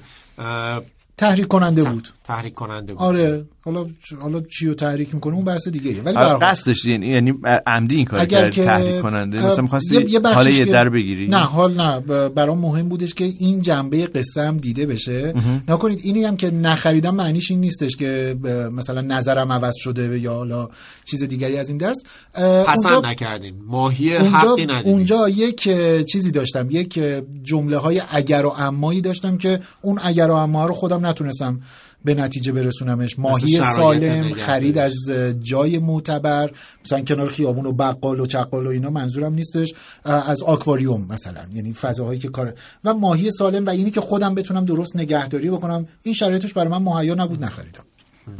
تحریک 1.17 1.47
کننده 1.47 1.83
بود 1.83 2.07
تحریک 2.35 2.53
کننده 2.53 2.93
بود. 2.93 3.03
آره 3.03 3.45
حالا 3.65 3.85
حالا 4.21 4.41
چی 4.41 4.67
رو 4.67 4.73
تحریک 4.73 5.15
می‌کنه؟ 5.15 5.35
اون 5.35 5.45
بحث 5.45 5.67
دیگه 5.67 6.01
ولی 6.01 6.15
آره، 6.17 6.27
هر 6.27 6.33
حال. 6.33 6.39
قصدش 6.41 6.85
یعنی 6.85 7.07
یعنی 7.07 7.33
عمدی 7.67 7.95
این 7.95 8.05
کار 8.05 8.19
اگر 8.19 8.41
کرد 8.41 8.51
که 8.51 8.63
تحریک 8.65 9.01
کننده 9.01 9.47
مثلا 9.47 9.61
می‌خواستی 9.61 9.95
یه- 9.95 10.09
یه 10.09 10.19
بخشش 10.19 10.35
حال 10.35 10.47
یه 10.47 10.65
که- 10.65 10.71
در 10.71 10.89
بگیری؟ 10.89 11.27
نه 11.27 11.37
حال 11.37 11.73
نه. 11.81 11.99
برام 12.29 12.57
مهم 12.57 12.89
بودش 12.89 13.13
که 13.13 13.23
این 13.39 13.61
جنبه 13.61 14.05
قصه 14.05 14.41
هم 14.41 14.57
دیده 14.57 14.85
بشه. 14.85 15.33
نکنید 15.67 15.99
اینی 16.03 16.23
هم 16.23 16.37
که 16.37 16.51
نخریدم 16.51 17.15
معنیش 17.15 17.51
این 17.51 17.59
نیستش 17.59 17.95
که 17.95 18.35
مثلا 18.73 19.01
نظرم 19.01 19.51
عوض 19.51 19.73
شده 19.77 20.19
یا 20.19 20.33
حالا 20.33 20.69
چیز 21.05 21.23
دیگری 21.23 21.57
از 21.57 21.69
این 21.69 21.77
دست. 21.77 22.05
پسند 22.33 22.91
اونجا 22.93 23.09
نکردیم. 23.09 23.55
ماهی 23.67 24.17
اونجا, 24.17 24.37
حقی 24.37 24.65
ندیدیم. 24.65 24.93
اونجا 24.93 25.29
یک 25.29 25.69
چیزی 26.11 26.31
داشتم. 26.31 26.67
یک 26.71 26.99
جمله 27.43 27.77
های 27.77 28.01
اگر 28.11 28.45
و 28.45 28.49
امایی 28.49 29.01
داشتم 29.01 29.37
که 29.37 29.59
اون 29.81 29.99
اگر 30.03 30.27
و 30.27 30.33
اما 30.35 30.65
رو 30.65 30.73
خودم 30.73 31.05
نتونستم 31.05 31.61
به 32.05 32.13
نتیجه 32.13 32.51
برسونمش. 32.51 33.19
ماهی 33.19 33.57
سالم. 33.75 34.33
خرید 34.33 34.77
از 34.77 34.93
جای 35.39 35.79
معتبر. 35.79 36.51
مثلا 36.85 37.01
کنار 37.01 37.29
خیابون 37.29 37.65
و 37.65 37.71
بقال 37.71 38.19
و 38.19 38.25
چقال 38.25 38.67
و 38.67 38.69
اینا 38.69 38.89
منظورم 38.89 39.33
نیستش. 39.33 39.73
از 40.03 40.43
آکواریوم 40.43 41.05
مثلا. 41.09 41.41
یعنی 41.53 41.73
فضاهایی 41.73 42.19
که 42.19 42.29
کار 42.29 42.53
و 42.83 42.93
ماهی 42.93 43.31
سالم 43.31 43.65
و 43.65 43.69
اینی 43.69 43.91
که 43.91 44.01
خودم 44.01 44.35
بتونم 44.35 44.65
درست 44.65 44.95
نگهداری 44.95 45.49
بکنم. 45.49 45.87
این 46.03 46.13
شرایطش 46.13 46.53
برای 46.53 46.69
من 46.69 46.81
مهیا 46.81 47.13
نبود 47.13 47.43
نخریدم. 47.43 47.83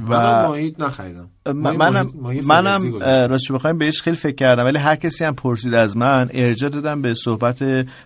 و 0.07 0.13
و 0.13 0.47
ماهی 0.47 0.75
نخریدم 0.79 1.29
ماهی- 1.53 1.77
منم 1.77 2.11
ماهی- 2.21 2.41
منم. 2.41 2.99
راستش 3.01 3.51
بخوایم 3.51 3.77
بهش 3.77 4.01
خیلی 4.01 4.15
فکر 4.15 4.35
کردم 4.35 4.65
ولی 4.65 4.77
هر 4.77 4.95
کسی 4.95 5.23
هم 5.23 5.35
پرسید 5.35 5.73
از 5.73 5.97
من 5.97 6.29
ارجاع 6.33 6.69
دادم 6.69 7.01
به 7.01 7.13
صحبت 7.13 7.63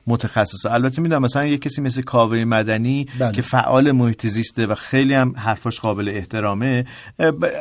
متخصص 0.08 0.66
البته 0.66 1.02
می‌دونم 1.02 1.22
مثلا 1.22 1.46
یه 1.46 1.58
کسی 1.58 1.82
مثل 1.82 2.02
کاوه 2.02 2.44
مدنی 2.44 3.08
بله. 3.20 3.32
که 3.32 3.42
فعال 3.42 3.92
محیط 3.92 4.28
زیسته 4.28 4.66
و 4.66 4.76
خیلی 4.76 5.14
هم 5.14 5.34
حرفاش 5.38 5.80
قابل 5.80 6.10
احترامه 6.10 6.86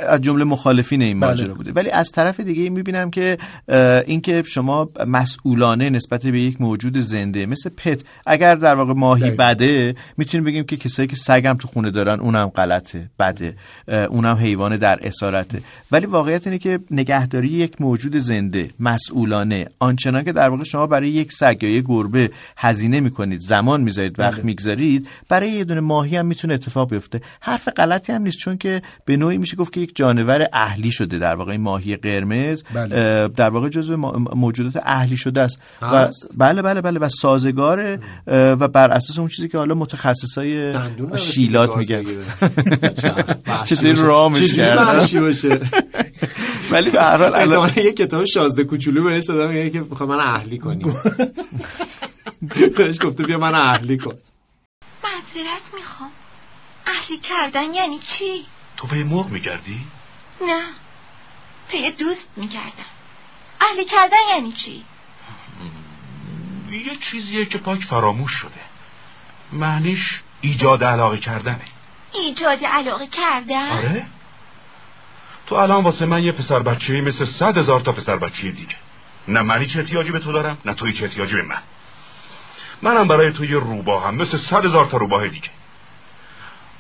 از 0.08 0.20
جمله 0.20 0.44
مخالفین 0.44 1.02
این 1.02 1.20
بله. 1.20 1.30
ماجرا 1.30 1.54
بوده 1.54 1.72
ولی 1.72 1.90
از 1.90 2.10
طرف 2.12 2.40
دیگه 2.40 2.70
می‌بینم 2.70 3.10
که 3.10 3.38
اینکه 4.06 4.42
شما 4.46 4.90
مسئولانه 5.06 5.90
نسبت 5.90 6.26
به 6.26 6.40
یک 6.40 6.60
موجود 6.60 6.98
زنده 6.98 7.46
مثل 7.46 7.70
پت 7.76 8.00
اگر 8.26 8.54
در 8.54 8.74
واقع 8.74 8.92
ماهی. 8.92 9.30
بده 9.30 9.94
می‌تونیم 10.16 10.44
بگیم 10.44 10.64
که 10.64 10.76
کسایی 10.76 11.08
که 11.08 11.16
سگم 11.16 11.56
تو 11.58 11.68
خونه 11.68 11.90
دارن 11.90 12.20
اونم 12.20 12.46
غلطه 12.48 13.10
بده 13.18 13.56
اونم 14.14 14.36
حیوان 14.36 14.76
در 14.76 14.98
اسارته. 15.02 15.60
ولی 15.92 16.06
واقعیت 16.06 16.46
اینه 16.46 16.58
که 16.58 16.78
نگهداری 16.90 17.48
یک 17.48 17.80
موجود 17.80 18.18
زنده 18.18 18.70
مسئولانه 18.80 19.66
آنچنان 19.78 20.24
که 20.24 20.32
در 20.32 20.48
واقع 20.48 20.64
شما 20.64 20.86
برای 20.86 21.08
یک 21.08 21.32
سگ 21.32 21.58
یا 21.62 21.68
یک 21.70 21.84
گربه 21.88 22.30
هزینه 22.56 23.00
می‌کنید 23.00 23.40
زمان 23.40 23.80
می‌ذارید 23.80 24.20
وقت 24.20 24.34
بله. 24.34 24.44
می‌گذارید 24.44 25.08
برای 25.28 25.50
یه 25.50 25.64
دونه 25.64 25.80
ماهی 25.80 26.16
هم 26.16 26.26
می‌تونه 26.26 26.54
اتفاق 26.54 26.90
بیفته. 26.90 27.20
حرف 27.40 27.68
غلطی 27.68 28.12
هم 28.12 28.22
نیست 28.22 28.38
چون 28.38 28.56
که 28.56 28.82
به 29.04 29.16
نوعی 29.16 29.38
میشه 29.38 29.56
گفت 29.56 29.72
که 29.72 29.80
یک 29.80 29.96
جانور 29.96 30.46
اهلی 30.52 30.90
شده 30.90 31.18
در 31.18 31.34
واقع 31.34 31.52
این 31.52 31.60
ماهی 31.60 31.96
قرمز 31.96 32.62
بله. 32.74 33.28
در 33.28 33.50
واقع 33.50 33.68
جزو 33.68 33.96
موجودات 34.36 34.82
اهلی 34.86 35.16
شده 35.16 35.40
است. 35.40 35.62
و؟ 35.82 36.08
بله 36.36 36.62
بله 36.62 36.80
بله. 36.80 36.98
و 36.98 37.08
سازگاره 37.08 37.98
اه، 38.26 38.52
و 38.52 38.68
بر 38.68 38.90
اساس 38.90 39.18
اون 39.18 39.28
چیزی 39.28 39.48
که 39.48 39.58
حالا 39.58 39.74
متخصصای 39.74 40.74
شیلات 41.16 41.76
میگن 41.76 42.04
چطوری؟ 43.66 43.93
باشه. 43.94 44.06
رامش؟ 44.06 44.58
وحشی 44.58 45.20
باشه 45.20 45.60
ولی 46.70 46.90
به 46.90 47.02
هر 47.02 47.16
حال 47.16 47.34
الان 47.34 47.72
یه 47.76 47.92
کتاب 47.92 48.24
شازده 48.24 48.64
کوچولو 48.64 49.04
بهش 49.04 49.24
دادم 49.28 49.48
میگه 49.48 49.70
که 49.70 49.80
می‌خوام 49.80 50.08
من 50.08 50.20
اهلی 50.20 50.58
کنی 50.58 50.84
بهش 52.76 52.98
گفته 53.02 53.24
بیا 53.24 53.38
من 53.38 53.54
اهلی 53.54 53.96
کن 53.96 54.14
معذرت 55.04 55.74
می‌خوام 55.74 56.10
اهلی 56.86 57.18
کردن 57.18 57.74
یعنی 57.74 58.00
چی؟ 58.18 58.46
تو 58.76 58.86
به 58.86 59.04
مرغ 59.04 59.28
میگردی؟ 59.28 59.80
نه 60.48 60.62
پی 61.68 61.90
دوست 61.90 62.28
میگردم 62.36 62.90
اهلی 63.60 63.84
کردن 63.84 64.16
یعنی 64.30 64.54
چی؟ 64.64 64.84
یه 66.70 66.98
چیزیه 67.10 67.46
که 67.46 67.58
پاک 67.58 67.84
فراموش 67.90 68.32
شده 68.32 68.60
معنیش 69.52 70.20
ایجاد 70.40 70.84
علاقه 70.84 71.18
کردنه 71.18 71.73
ایجاد 72.14 72.64
علاقه 72.64 73.06
کردن؟ 73.06 73.70
آره؟ 73.70 74.06
تو 75.46 75.54
الان 75.54 75.84
واسه 75.84 76.06
من 76.06 76.22
یه 76.22 76.32
پسر 76.32 76.58
بچه 76.58 76.92
مثل 76.92 77.24
صد 77.24 77.58
هزار 77.58 77.80
تا 77.80 77.92
پسر 77.92 78.16
بچه 78.16 78.50
دیگه. 78.50 78.76
نه 79.28 79.42
من 79.42 79.58
هیچ 79.58 79.76
احتیاجی 79.76 80.10
به 80.10 80.18
تو 80.18 80.32
دارم 80.32 80.58
نه 80.64 80.74
تو 80.74 80.86
هیچ 80.86 81.02
احتیاجی 81.02 81.34
به 81.34 81.42
من. 81.42 81.62
منم 82.82 83.08
برای 83.08 83.32
تو 83.32 83.44
یه 83.44 83.58
روباه 83.58 84.06
هم 84.06 84.14
مثل 84.14 84.38
صد 84.38 84.64
هزار 84.64 84.86
تا 84.86 84.96
روباه 84.96 85.28
دیگه. 85.28 85.50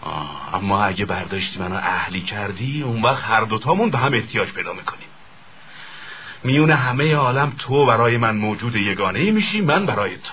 آه، 0.02 0.54
اما 0.54 0.84
اگه 0.84 1.04
برداشتی 1.04 1.58
منو 1.58 1.74
اهلی 1.74 2.20
کردی 2.20 2.82
اون 2.82 3.02
وقت 3.02 3.24
هر 3.24 3.40
دوتامون 3.40 3.90
به 3.90 3.98
هم 3.98 4.14
احتیاج 4.14 4.52
پیدا 4.52 4.72
می‌کنیم. 4.72 5.08
میون 6.44 6.70
همه 6.70 7.14
عالم 7.14 7.52
تو 7.58 7.86
برای 7.86 8.16
من 8.16 8.36
موجود 8.36 8.76
یگانه 8.76 9.18
ای 9.18 9.30
میشی 9.30 9.60
من 9.60 9.86
برای 9.86 10.16
تو. 10.16 10.32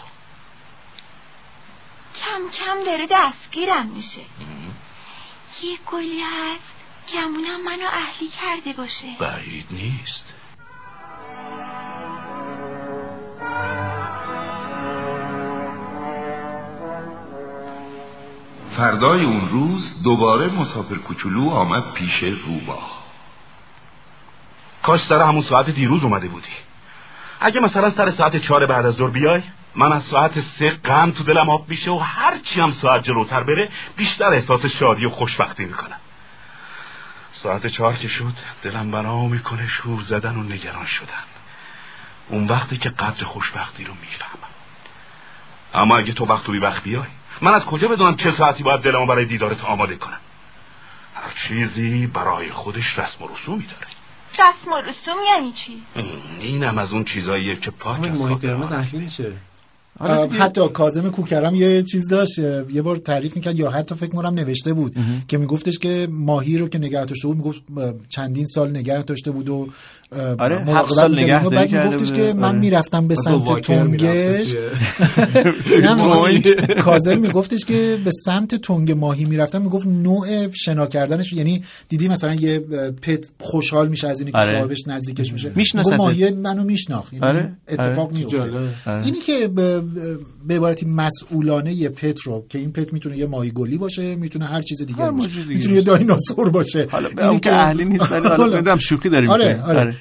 کم 2.65 2.83
داره 2.85 3.07
دستگیرم 3.11 3.87
میشه. 3.87 4.21
یه 5.63 5.77
گلی 5.91 6.21
هست؟ 6.21 6.63
گمونم 7.13 7.63
منو 7.65 7.85
اهلی 7.85 8.29
کرده 8.41 8.73
باشه. 8.73 9.17
بعید 9.19 9.65
نیست. 9.71 10.33
فردای 18.77 19.25
اون 19.25 19.49
روز 19.49 20.03
دوباره 20.03 20.47
مسافر 20.47 20.95
کوچولو 20.95 21.49
آمد 21.49 21.93
پیش 21.93 22.23
روبا. 22.23 22.79
کاش 24.83 25.01
سر 25.09 25.21
همون 25.21 25.41
ساعت 25.41 25.69
دیروز 25.69 26.03
اومده 26.03 26.27
بودی. 26.27 26.47
اگه 27.39 27.59
مثلا 27.59 27.91
سر 27.91 28.11
ساعت 28.11 28.35
چهار 28.35 28.65
بعد 28.65 28.85
از 28.85 28.93
ظهر 28.93 29.09
بیای 29.09 29.41
من 29.75 29.93
از 29.93 30.03
ساعت 30.03 30.33
سه 30.59 30.69
غم 30.69 31.11
تو 31.11 31.23
دلم 31.23 31.49
آب 31.49 31.69
میشه 31.69 31.91
و 31.91 31.97
هرچی 31.97 32.59
هم 32.59 32.71
ساعت 32.71 33.03
جلوتر 33.03 33.43
بره 33.43 33.69
بیشتر 33.97 34.33
احساس 34.33 34.65
شادی 34.65 35.05
و 35.05 35.09
خوشبختی 35.09 35.65
می‌کنم. 35.65 35.99
ساعت 37.33 37.67
چهار 37.67 37.93
که 37.93 38.07
شد 38.07 38.33
دلم 38.63 38.91
بنا 38.91 39.27
می‌کنه 39.27 39.67
شور 39.67 40.01
زدن 40.01 40.35
و 40.35 40.43
نگران 40.43 40.85
شدن. 40.85 41.23
اون 42.29 42.47
وقتی 42.47 42.77
که 42.77 42.89
قدر 42.89 43.23
خوشبختی 43.23 43.83
رو 43.83 43.93
می‌فهمم. 44.01 44.51
اما 45.73 45.97
اگه 45.97 46.13
تو 46.13 46.25
وقت 46.25 46.49
و 46.49 46.51
بی 46.51 46.57
وقت 46.57 46.83
بیای 46.83 47.07
من 47.41 47.53
از 47.53 47.65
کجا 47.65 47.87
بدونم 47.87 48.15
چه 48.15 48.31
ساعتی 48.31 48.63
باید 48.63 48.81
دلمو 48.81 49.05
برای 49.05 49.25
دیدارت 49.25 49.63
آماده 49.63 49.95
کنم؟ 49.95 50.19
هر 51.15 51.47
چیزی 51.47 52.07
برای 52.07 52.51
خودش 52.51 52.99
رسم 52.99 53.23
و 53.23 53.27
رسومی 53.27 53.65
داره 53.65 53.87
رسم 54.33 54.71
و 54.71 54.81
رسوم 54.81 55.15
یعنی 55.33 55.51
چی؟ 55.51 55.83
اینم 56.39 56.77
از 56.77 56.93
اون 56.93 57.03
چیزاییه 57.03 57.55
که 57.55 57.71
پاک 57.71 57.93
از 57.93 58.01
قرمز 58.01 58.71
آدم. 58.71 58.79
اهلی 58.79 58.99
میشه. 58.99 59.33
حتی 60.39 60.69
کاظم 60.69 61.09
کوکرم 61.09 61.55
یه 61.55 61.83
چیز 61.83 62.07
داشت 62.07 62.39
یه 62.73 62.81
بار 62.81 62.97
تعریف 62.97 63.35
می‌کرد 63.35 63.55
یا 63.55 63.69
حتی 63.69 63.95
فکر 63.95 64.09
کنم 64.11 64.33
نوشته 64.33 64.73
بود 64.73 64.95
که 65.27 65.37
میگفتش 65.37 65.79
که 65.79 66.07
ماهی 66.11 66.57
رو 66.57 66.67
که 66.67 66.77
نگه 66.77 67.05
داشته 67.05 67.27
بود 67.27 67.37
می‌گفت 67.37 67.61
چندین 68.09 68.45
سال 68.45 68.69
نگه 68.69 69.03
داشته 69.03 69.31
بود 69.31 69.49
و 69.49 69.67
آره، 70.39 70.55
هفت 70.55 70.93
سال. 70.93 71.19
نگهداری 71.19 71.55
بعد 71.55 71.85
میگفتش. 71.85 72.11
که 72.11 72.33
من 72.33 72.43
آره. 72.43 72.57
می‌رفتم 72.57 73.07
به 73.07 73.15
سمت 73.15 73.61
تنگ. 73.61 74.07
کاظم 76.79 77.17
میگفتش 77.17 77.65
که 77.65 77.99
به 78.05 78.11
سمت 78.25 78.55
تنگ 78.55 78.91
ماهی 78.91 79.25
می‌رفتم 79.25 79.61
می‌گفت 79.61 79.87
نوع 79.87 80.51
شنا 80.51 80.87
کردنش 80.87 81.33
یعنی 81.33 81.63
دیدی 81.89 82.07
مثلا 82.07 82.33
یه 82.33 82.59
پت 83.01 83.29
خوشحال 83.39 83.87
میشه 83.87 84.07
از 84.07 84.19
اینی 84.19 84.31
که 84.31 84.37
آره. 84.37 84.59
صاحبش 84.59 84.87
نزدیکش 84.87 85.33
میشه 85.33 85.51
میشناسته. 85.55 85.97
ماهی 85.97 86.29
منو 86.29 86.63
میشناخت 86.63 87.13
یعنی 87.13 87.25
آره. 87.25 87.53
اتفاق 87.67 88.07
آره. 88.07 88.17
میفته. 88.17 88.41
آره. 88.41 89.05
اینی 89.05 89.19
که 89.19 89.47
به, 89.47 90.55
عبارتی 90.55 90.85
مسئولانه 90.85 91.73
یه 91.73 91.89
پت 91.89 92.19
رو 92.21 92.45
که 92.49 92.57
این 92.57 92.71
پت 92.71 92.93
می‌تونه 92.93 93.17
یه 93.17 93.25
ماهی 93.25 93.51
گلی 93.51 93.77
باشه 93.77 94.15
می‌تونه 94.15 94.45
هر 94.45 94.61
چیز 94.61 94.81
دیگه 94.81 95.11
باشه 95.11 95.39
می‌تونه 95.47 95.75
یه 95.75 95.81
دایناسور 95.81 96.49
باشه 96.49 96.87
حالا 96.91 97.39
که 97.39 97.53
اهلی 97.53 97.85
نیست 97.85 98.11
ولی 98.11 98.27
حالا 98.27 98.77
شوخی 98.77 99.09
داریم 99.09 99.29
آره. 99.29 99.61
آره, 99.61 99.95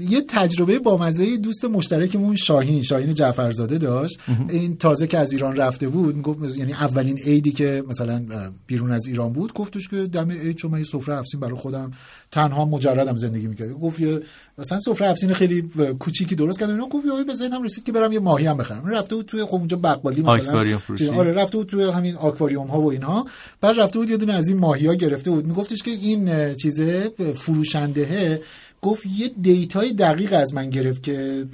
یه 0.00 0.20
تجربه 0.28 0.78
بامزه 0.78 1.36
دوست 1.36 1.64
مشترکمون 1.64 2.36
شاهین 2.36 2.82
شاهین 2.82 3.14
جعفرزاده 3.14 3.78
داشت. 3.78 4.18
این 4.48 4.76
تازه 4.76 5.06
که 5.06 5.18
از 5.18 5.32
ایران 5.32 5.56
رفته 5.56 5.88
بود 5.88 6.22
گفت 6.22 6.56
یعنی 6.56 6.72
اولین 6.72 7.18
عیدی 7.18 7.52
که 7.52 7.84
مثلا 7.88 8.22
بیرون 8.66 8.90
از 8.90 9.06
ایران 9.06 9.32
بود 9.32 9.52
گفتش 9.52 9.88
که 9.88 9.96
دم 9.96 10.30
عید 10.30 10.56
چون 10.56 10.70
من 10.70 10.78
یه 10.78 10.84
سفره 10.84 11.18
افسین 11.18 11.40
برای 11.40 11.56
خودم. 11.56 11.90
تنها 12.30 12.64
مجردم 12.64 13.16
زندگی 13.16 13.46
می‌کرد. 13.46 13.72
گفت 13.72 14.00
یه 14.00 14.20
مثلا 14.58 14.80
سفره 14.80 15.08
افسین 15.08 15.34
خیلی 15.34 15.70
کوچیکی 15.98 16.34
درست 16.34 16.60
کردم. 16.60 16.72
اینا 16.72 16.86
گفت 16.86 17.06
به 17.26 17.34
ذهنم 17.34 17.62
رسید 17.62 17.84
که 17.84 17.92
برم 17.92 18.12
یه 18.12 18.18
ماهی 18.18 18.46
هم 18.46 18.56
بخرم. 18.56 18.86
رفته 18.86 19.14
بود 19.14 19.26
توی 19.26 19.44
خب 19.44 19.54
اونجا 19.54 19.76
بقالی 19.76 20.22
مثلا. 20.22 20.52
آره 21.14 21.32
رفته 21.32 21.56
بود 21.56 21.66
توی 21.66 21.84
همین 21.84 22.16
آکواریوم 22.16 22.66
ها 22.66 22.80
و 22.80 22.90
اینها. 22.90 23.26
بعد 23.60 23.80
رفته 23.80 23.98
بود 23.98 24.10
یه 24.10 24.16
دونه 24.16 24.32
از 24.32 24.48
این 24.48 24.58
ماهی 24.58 24.86
ها 24.86 24.94
گرفته 24.94 25.30
بود. 25.30 25.46
میگفتش 25.46 25.82
که 25.82 25.90
این 25.90 26.54
چیزه 26.54 27.12
فروشنده 27.34 28.40
گفت 28.84 29.06
یه 29.06 29.28
دیتای 29.42 29.92
دقیق 29.92 30.32
از 30.32 30.54
من 30.54 30.70
گرفت 30.70 31.02
که 31.02 31.46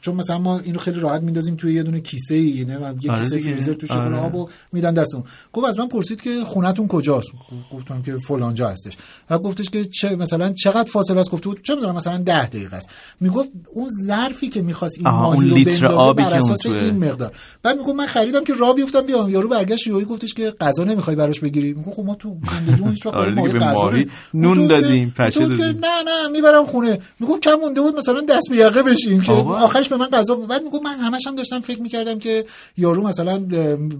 چون 0.00 0.16
مثلا 0.16 0.38
ما 0.38 0.58
اینو 0.58 0.78
خیلی 0.78 1.00
راحت 1.00 1.22
میندازیم 1.22 1.56
توی 1.56 1.74
یه 1.74 1.82
دونه 1.82 2.00
کیسه 2.00 2.34
ای 2.34 2.44
یه 2.44 2.76
آره 2.76 3.20
کیسه. 3.20 3.40
فریزر 3.40 3.72
توش 3.72 3.90
آره. 3.90 4.16
آب 4.16 4.34
و 4.34 4.48
میدن 4.72 4.94
دستمون 4.94 5.24
گفت 5.52 5.66
از 5.66 5.78
من 5.78 5.88
پرسید 5.88 6.20
که 6.20 6.40
خونتون 6.44 6.88
کجاست 6.88 7.28
گفتم 7.72 8.02
که 8.02 8.16
فلانجا 8.16 8.68
هستش 8.68 8.96
بعد 9.28 9.42
گفتش 9.42 9.70
که 9.70 9.84
چه 9.84 10.16
مثلا 10.16 10.52
چقدر 10.52 10.90
فاصله 10.90 11.20
است 11.20 11.30
گفت 11.30 11.44
بود 11.44 11.62
چه 11.62 11.74
می‌دونم 11.74 11.94
مثلا 11.96 12.16
10 12.18 12.46
دقیقه 12.46 12.76
است 12.76 12.90
می‌گفت 13.20 13.48
اون 13.72 13.88
ظرفی 14.06 14.48
که 14.48 14.62
می‌خواست 14.62 14.98
این 14.98 15.08
ماهی 15.08 15.38
اون 15.38 15.50
رو 15.50 15.56
لیتر 15.56 15.86
آبی 15.86 16.22
بر 16.22 16.28
اون 16.28 16.38
اساس 16.38 16.58
توه. 16.58 16.72
این 16.72 17.04
مقدار 17.04 17.32
بعد 17.62 17.78
می‌گفت 17.78 17.96
من 17.96 18.06
خریدم 18.06 18.44
که 18.44 18.54
راه 18.54 18.74
بیفتم 18.74 19.00
بیام 19.00 19.30
یارو 19.30 19.48
برگشت 19.48 19.86
یهو 19.86 20.00
گفتش 20.00 20.34
که 20.34 20.50
غذا 20.60 20.84
نمی‌خوای 20.84 21.16
براش 21.16 21.40
بگیری 21.40 21.72
می‌گفت 21.74 21.96
خب 21.96 22.04
ما 22.04 22.14
تو 22.14 22.36
زندگیمون 22.50 22.90
هیچ 22.90 23.06
وقت 23.06 23.14
آره 23.14 23.52
غذا 23.58 23.74
ماهی 23.74 24.00
نمی- 24.00 24.10
نون 24.34 24.66
دادیم، 24.66 25.14
پشه 25.16 25.40
دادیم. 25.40 25.58
نه 25.58 25.72
نه 26.06 26.28
می‌برم 26.32 26.66
خونه 26.66 26.98
می‌گفت 27.20 27.42
کم 27.42 27.54
مونده 27.54 27.80
بود 27.80 27.98
مثلا 27.98 28.20
دست 28.20 28.50
به 28.50 28.56
یقه 28.56 28.82
بشیم 28.82 29.20
که. 29.20 29.32
آخرش 29.32 29.88
به 29.88 29.96
من 29.96 30.06
غذا 30.06 30.34
بعد 30.34 30.62
می‌گفت 30.62 30.84
من 30.84 30.98
همش 30.98 31.26
هم 31.26 31.36
داشتم 31.36 31.60
فکر 31.60 31.82
می‌کردم 31.82 32.18
که 32.18 32.44
یارو 32.76 33.02
مثلا 33.02 33.38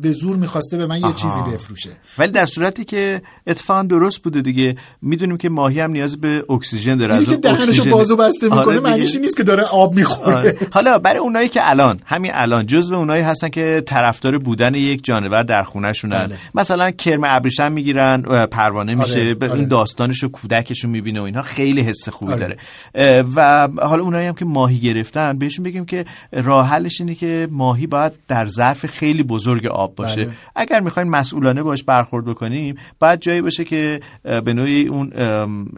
به 0.00 0.12
زور 0.12 0.36
می‌خواسته 0.36 0.76
به 0.76 0.86
من 0.86 1.00
یه. 1.00 1.12
چیزی 1.12 1.40
بفروشه 1.52 1.90
ولی 2.18 2.32
در 2.32 2.46
صورتی 2.46 2.84
که 2.84 3.22
اتفاقا 3.46 3.82
درست 3.82 4.18
بوده 4.18 4.40
دیگه 4.42 4.76
می‌دونیم 5.18 5.36
که 5.36 5.48
ماهی 5.48 5.80
هم 5.80 5.90
نیاز 5.90 6.20
به 6.20 6.44
اکسیژن 6.50 6.96
داره 6.96 7.14
از 7.14 7.26
که 7.26 7.36
دهنشو 7.36 7.90
بازو 7.90 8.16
بسته 8.16 8.48
آره 8.48 8.58
می‌کنه 8.58 8.78
دیگه. 8.78 8.90
معنیش 8.90 9.16
نیست 9.16 9.36
که 9.36 9.42
داره 9.42 9.62
آب 9.62 9.94
می‌خوره 9.94 10.36
آره. 10.36 10.56
حالا 10.70 10.98
برای 10.98 11.18
اونایی 11.18 11.48
که 11.48 11.70
الان 11.70 12.00
همین 12.04 12.30
الان 12.34 12.66
جزو 12.66 12.94
اونایی 12.94 13.22
هستن 13.22 13.48
که 13.48 13.82
طرفدار 13.86 14.38
بودن 14.38 14.74
یک 14.74 15.04
جانور 15.04 15.42
در 15.42 15.62
خونهشونن 15.62 16.26
بله. 16.26 16.36
مثلا 16.54 16.90
کرم 16.90 17.20
ابریشم 17.24 17.72
می‌گیرن 17.72 18.22
پروانه 18.46 18.94
میشه 18.94 19.20
آره، 19.20 19.34
به 19.34 19.48
آره. 19.48 19.58
اون 19.58 19.68
داستانش 19.68 20.24
و 20.24 20.28
کودکشو 20.28 20.88
می‌بینه 20.88 21.20
و 21.20 21.22
اینها 21.22 21.42
خیلی 21.42 21.80
حس 21.80 22.08
خوبی 22.08 22.32
آره. 22.32 22.56
داره 22.94 23.24
و 23.36 23.68
حالا 23.82 24.02
اونایی 24.02 24.26
هم 24.26 24.34
که 24.34 24.44
ماهی 24.44 24.78
گرفتن 24.78 25.38
بهشون 25.38 25.64
بگیم 25.64 25.84
که 25.84 26.04
راه 26.32 26.68
حلش 26.68 27.00
اینه 27.00 27.14
که 27.14 27.48
ماهی 27.50 27.86
باید 27.86 28.12
در 28.28 28.46
ظرف 28.46 28.86
خیلی 28.86 29.22
بزرگ 29.22 29.66
آب 29.66 29.94
باشه 29.94 30.24
بله. 30.24 30.34
اگر 30.56 30.80
می‌خوایم 30.80 31.08
مسئولانه 31.08 31.62
باش 31.62 31.82
برخورد 31.82 32.24
بکنیم 32.24 32.76
باید 33.00 33.20
جایی 33.20 33.42
باشه 33.42 33.64
که 33.64 34.00
به 34.44 34.52
نوعی 34.52 34.86
اون 34.86 35.07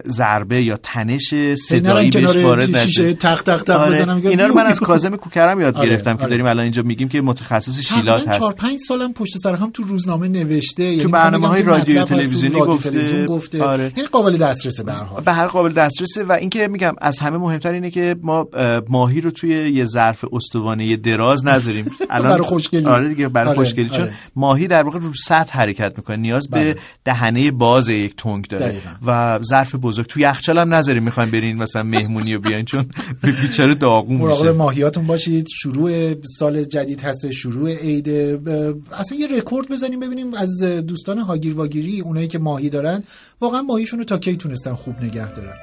ضربه 0.09 0.62
یا 0.62 0.77
تنش 0.83 1.35
صدایی 1.55 2.11
بهش 2.11 2.37
وارد 2.37 2.77
نشه 2.77 3.14
تق 3.14 3.43
تق 3.43 3.62
تق 3.62 3.81
آره. 3.81 4.03
بزنم 4.03 4.23
اینا 4.25 4.47
رو 4.47 4.55
من 4.55 4.66
از. 4.66 4.81
کاظم 4.81 5.16
کوکرم 5.16 5.61
یاد 5.61 5.77
آره، 5.77 5.88
گرفتم 5.88 6.16
که 6.16 6.23
آره. 6.23 6.31
داریم 6.31 6.47
الان 6.47 6.62
اینجا 6.62 6.83
میگیم 6.83 7.09
که 7.09 7.21
متخصص 7.21 7.81
شیلات 7.81 8.29
هست 8.29 8.55
پنج 8.55 8.79
سالم 8.88 9.12
پشت 9.12 9.38
سر 9.38 9.55
هم 9.55 9.71
تو 9.71 9.83
روزنامه 9.83 10.29
نوشته 10.29 10.83
یعنی 10.83 10.97
می‌خوام 10.97 11.12
برنامه‌های 11.12 11.62
بگم 11.62 11.73
که 11.73 11.79
رادیو 11.79 12.05
تو 12.05 12.14
تلویزیونی 12.14 12.61
گفته. 12.61 13.27
گفته 13.27 13.62
آره. 13.62 13.93
یعنی 13.97 14.09
قابل 14.09 14.37
دسترسه 14.37 14.83
به 14.83 14.93
هر 14.93 15.05
حال 15.05 15.23
به 15.23 15.33
هر 15.33 15.47
قابل 15.47 15.73
دسترسه 15.73 16.25
و 16.25 16.33
اینکه 16.33 16.69
میگم 16.69 16.95
از 17.01 17.19
همه 17.19 17.38
مهمتر 17.38 17.73
اینه 17.73 17.90
که 17.90 18.16
ما 18.23 18.49
اه، 18.53 18.83
ماهی 18.88 19.21
رو 19.21 19.31
توی 19.31 19.51
یه 19.71 19.85
ظرف 19.85 20.25
استوانه 20.33 20.97
دراز 20.97 21.45
نذاریم 21.45 21.85
الان 22.11 22.29
برای 22.29 22.43
خوشگلی. 22.43 22.87
آره 22.87 23.09
دیگه 23.09 23.29
برای 23.29 23.49
آره، 23.49 23.57
خوشگلی 23.57 23.88
چون 23.88 24.05
آره. 24.05 24.14
ماهی 24.37 24.66
در 24.66 24.83
واقع 24.83 24.99
رو 24.99 25.12
سطح 25.27 25.59
حرکت 25.59 25.93
می‌کنه 25.97 26.16
نیاز 26.16 26.51
بله. 26.51 26.75
به 26.75 26.81
دهنه 27.05 27.51
باز 27.51 27.88
یک 27.88 28.16
تنگ 28.16 28.47
داره 28.47 28.66
دقیقاً. 28.66 28.90
و 29.07 29.11
ظرف 29.42 29.74
بزرگ. 29.74 30.06
توی 30.06 30.22
یخچال 30.22 30.59
هم 30.59 30.74
نذاریم 30.74 31.02
می‌خوایم 31.02 31.30
برین 31.30 31.62
مثلا 31.62 31.83
مهمونی 31.83 32.35
رو 32.35 32.40
بیاین 32.40 32.64
چون 32.64 32.85
بیچاره 33.22 33.74
داغون 33.74 34.16
مراقب 34.16 34.40
میشه. 34.40 34.52
ماهیاتون 34.52 35.06
باشید. 35.06 35.46
شروع 35.62 36.14
سال 36.38 36.64
جدید 36.64 37.00
هست 37.00 37.30
شروع 37.30 37.70
عید. 37.70 38.09
اصلا 38.09 39.18
یه 39.18 39.28
رکورد 39.37 39.68
بزنیم 39.68 40.00
ببینیم 40.00 40.35
از 40.35 40.62
دوستان 40.62 41.18
هاگیر 41.18 41.54
واگیری 41.56 42.00
اونایی 42.00 42.28
که 42.28 42.38
ماهی 42.38 42.68
دارن 42.68 43.02
واقعا 43.40 43.62
ماهیشون 43.62 43.98
رو 43.98 44.04
تا 44.04 44.18
کی 44.18 44.37
تونستن 44.37 44.74
خوب 44.74 45.02
نگه 45.02 45.33
دارن؟ 45.33 45.54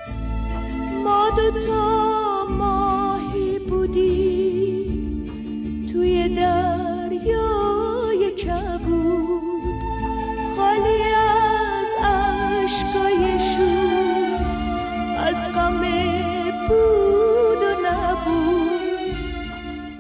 ما 1.04 1.30
دوتا 1.38 2.46
ماهی 2.50 3.60
بودیم 3.60 5.26
توی 5.94 6.36
دریای 6.36 8.32
کبود. 8.32 9.28
خالی 10.58 11.04
از 11.14 11.88
عشقای 12.04 13.37
بود 16.68 17.64
و 17.64 17.72
نبود 17.86 19.16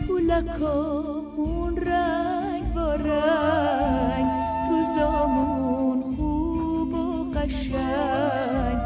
پولکامون 0.07 1.77
رنگ 1.77 2.73
با 2.73 2.95
رنگ 2.95 4.25
روزامون 4.69 6.01
خوب 6.15 6.93
و 6.93 7.31
قشنگ 7.31 8.77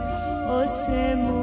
آسمونمون 0.50 1.41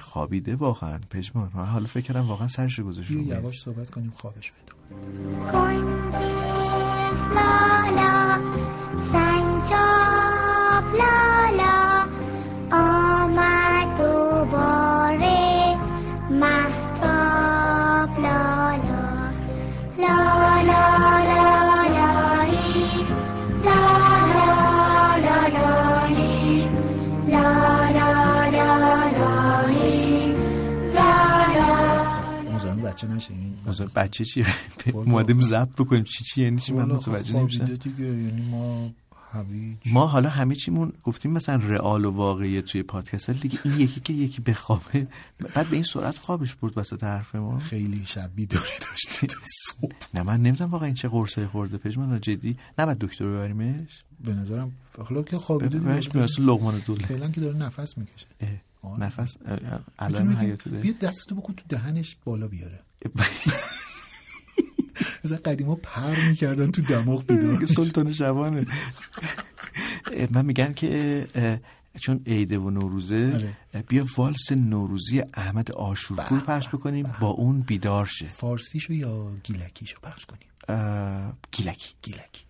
خوابیده 0.00 0.56
واقعا 0.56 0.98
پژمان 1.10 1.50
من 1.54 1.66
حالا 1.66 1.86
فکر 1.86 2.04
کردم 2.04 2.28
واقعا 2.28 2.48
سرش 2.48 2.80
گذاشت 2.80 3.10
رو 3.10 3.18
میز. 3.18 3.26
یواش 3.28 3.60
صحبت 3.60 3.90
کنیم 3.90 4.12
خوابش 4.16 4.52
بده 4.52 4.70
کنجش 5.52 7.10
بچه 33.06 33.14
نشه 33.14 33.34
مثلا 33.66 33.86
بچه 33.86 34.24
والا. 34.92 35.12
اومدیم 35.12 35.42
ضبط 35.42 35.68
بکنیم. 35.68 36.04
چی 36.04 36.24
چی 36.24 36.42
یعنی 36.42 36.60
چی؟ 36.60 36.72
من 36.72 36.84
متوجه 36.84 37.32
خب 37.32 37.38
نمیشم. 37.38 37.64
دیگه 37.64 38.04
یعنی 38.04 38.50
ما 38.50 38.90
هویج 39.32 39.76
ما 39.86 40.06
حالا 40.06 40.28
همه 40.28 40.54
چیمون 40.54 40.92
گفتیم 41.04 41.30
مثلا 41.30 41.56
رئال 41.56 42.04
و 42.04 42.10
واقعی 42.10 42.62
توی 42.62 42.82
پادکست. 42.82 43.30
دیگه 43.30 43.58
این 43.64 43.80
یکی 43.80 44.00
که 44.00 44.12
یکی 44.12 44.42
بخوابه 44.42 45.06
بعد 45.54 45.68
به 45.68 45.72
این 45.76 45.82
سرعت 45.82 46.18
خوابش 46.18 46.54
برد 46.54 46.78
وسط 46.78 47.04
حرف 47.04 47.34
ما. 47.34 47.58
خیلی 47.58 48.04
شب 48.04 48.30
بیداری 48.34 48.64
تا 48.80 49.36
صبح. 49.44 49.92
نه 50.14 50.22
من 50.22 50.42
نمی‌دونم 50.42 50.70
واقعا 50.70 50.86
این 50.86 50.94
چه 50.94 51.08
قرصایی 51.08 51.46
خورده 51.46 51.78
پژمان 51.78 52.20
جدی 52.20 52.56
نباید 52.78 52.98
دکتر 52.98 53.24
رو 53.24 53.36
ببریمش. 53.36 54.04
به 54.24 54.34
نظرم 54.34 54.72
حالا 54.98 55.22
که 55.22 55.38
خوابیده 55.38 55.78
دیگه. 55.78 55.80
بیمارستان 55.80 56.46
لقمان 56.46 56.82
دوله. 56.86 57.06
فعلا 57.06 57.28
که 57.28 57.40
داره 57.40 57.56
نفس 57.56 57.98
می‌کشه. 57.98 58.26
نفس 58.98 59.36
اه، 59.44 59.52
اه، 59.52 59.80
علائم 59.98 60.36
حیاتی 60.36 60.70
داره 60.70 60.82
بیا 60.82 60.92
دستتو 61.00 61.34
بکن 61.34 61.54
تو 61.54 61.64
دهنش 61.68 62.16
بالا 62.24 62.48
بیاره. 62.48 62.80
مثلا 65.24 65.38
قدیما 65.38 65.74
پر 65.74 66.16
می‌کردن 66.28 66.70
تو 66.70 66.82
دماغ 66.82 67.26
بیدار 67.28 67.64
سلطان 67.66 68.12
شبانه. 68.12 68.66
من 70.30 70.44
میگم 70.44 70.72
که 70.72 71.26
چون 72.00 72.20
عیده 72.26 72.58
و 72.58 72.70
نوروزه 72.70 73.32
آره. 73.34 73.82
بیا 73.82 74.06
والس 74.16 74.52
نوروزی 74.52 75.22
احمد 75.34 75.72
آشورپور 75.72 76.40
پخش 76.40 76.68
بکنیم 76.68 77.14
با 77.20 77.28
اون 77.28 77.60
بیدار 77.60 78.06
شه. 78.06 78.26
فارسیشو 78.26 78.92
یا 78.92 79.32
گیلکیشو 79.44 79.98
پخش 80.02 80.26
کنیم؟ 80.26 80.48
گیلکی. 81.52 81.94
گیلکی. 82.02 82.44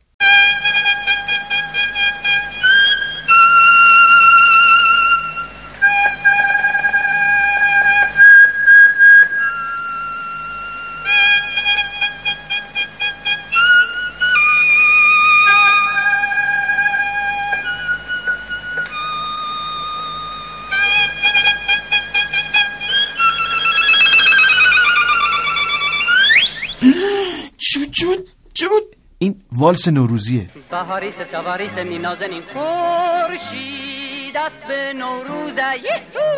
این 29.22 29.34
والس 29.52 29.88
نوروزیه. 29.88 30.50
بهاری 30.70 31.12
سه 31.12 31.26
سواری 31.30 31.70
سه 31.74 31.84
می 31.84 31.98
نازنین 31.98 32.42
خورشید 32.52 34.34
دست 34.34 34.64
به 34.68 34.92
نوروز 34.92 35.56
یهو! 35.56 36.28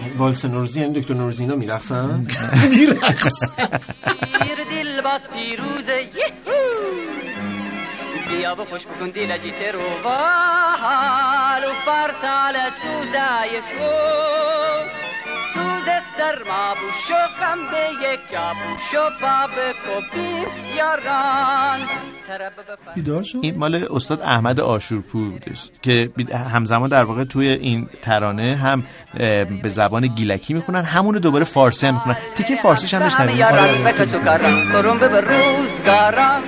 این 0.00 0.16
والس 0.16 0.44
نوروزی 0.44 0.80
یعنی 0.80 1.00
دکتر 1.00 1.14
نوروزی 1.14 1.42
اینا 1.42 1.56
میرقصن؟ 1.56 2.26
پیر 4.38 4.64
دل 4.70 5.00
باز 5.02 5.20
پیروز 5.32 5.88
یهو! 5.88 6.60
بیا 8.28 8.54
و 8.54 8.64
خوش 8.64 8.82
بکن 8.82 9.10
دل 9.10 9.38
جیت 9.38 9.74
رو 9.74 9.80
و 9.80 10.08
حال 10.82 11.64
و 11.64 11.72
فرسال 11.86 12.54
سوزه. 12.82 13.54
یکو 13.54 15.03
سوز 15.84 15.92
سرما 16.16 16.74
بوشو 16.74 17.20
غم 17.40 17.58
به 17.70 18.08
یک 18.08 18.20
جا 18.32 18.52
بوشو 18.52 19.10
با 19.20 19.46
بکوبیم 19.46 20.46
یاران 20.76 21.80
این 23.42 23.58
مال 23.58 23.86
استاد 23.90 24.20
احمد 24.22 24.60
آشورپور 24.60 25.30
بودش 25.30 25.70
که 25.82 26.10
همزمان 26.54 26.88
در 26.90 27.04
واقع 27.04 27.24
توی 27.24 27.48
این 27.48 27.88
ترانه 28.02 28.56
هم 28.56 28.84
به 29.62 29.68
زبان 29.68 30.06
گیلکی 30.06 30.54
می‌خونن 30.54 30.82
همونو 30.82 31.18
دوباره 31.18 31.44
فارسی 31.44 31.86
هم 31.86 31.94
می‌خونن. 31.94 32.16
تیکه 32.34 32.56
فارسیش 32.56 32.94
هم 32.94 33.00
بشنویم. 33.00 33.46
روزگاران. 35.16 36.42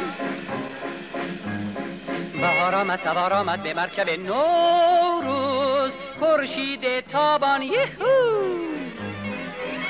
بهار 2.40 2.74
آمد 2.74 3.00
سوار 3.04 3.32
آمد 3.32 3.62
به 3.62 3.74
مرکب 3.74 4.10
نوروز. 4.10 5.90
خورشید 6.20 6.80
تابان 7.12 7.62
یهو. 7.62 8.75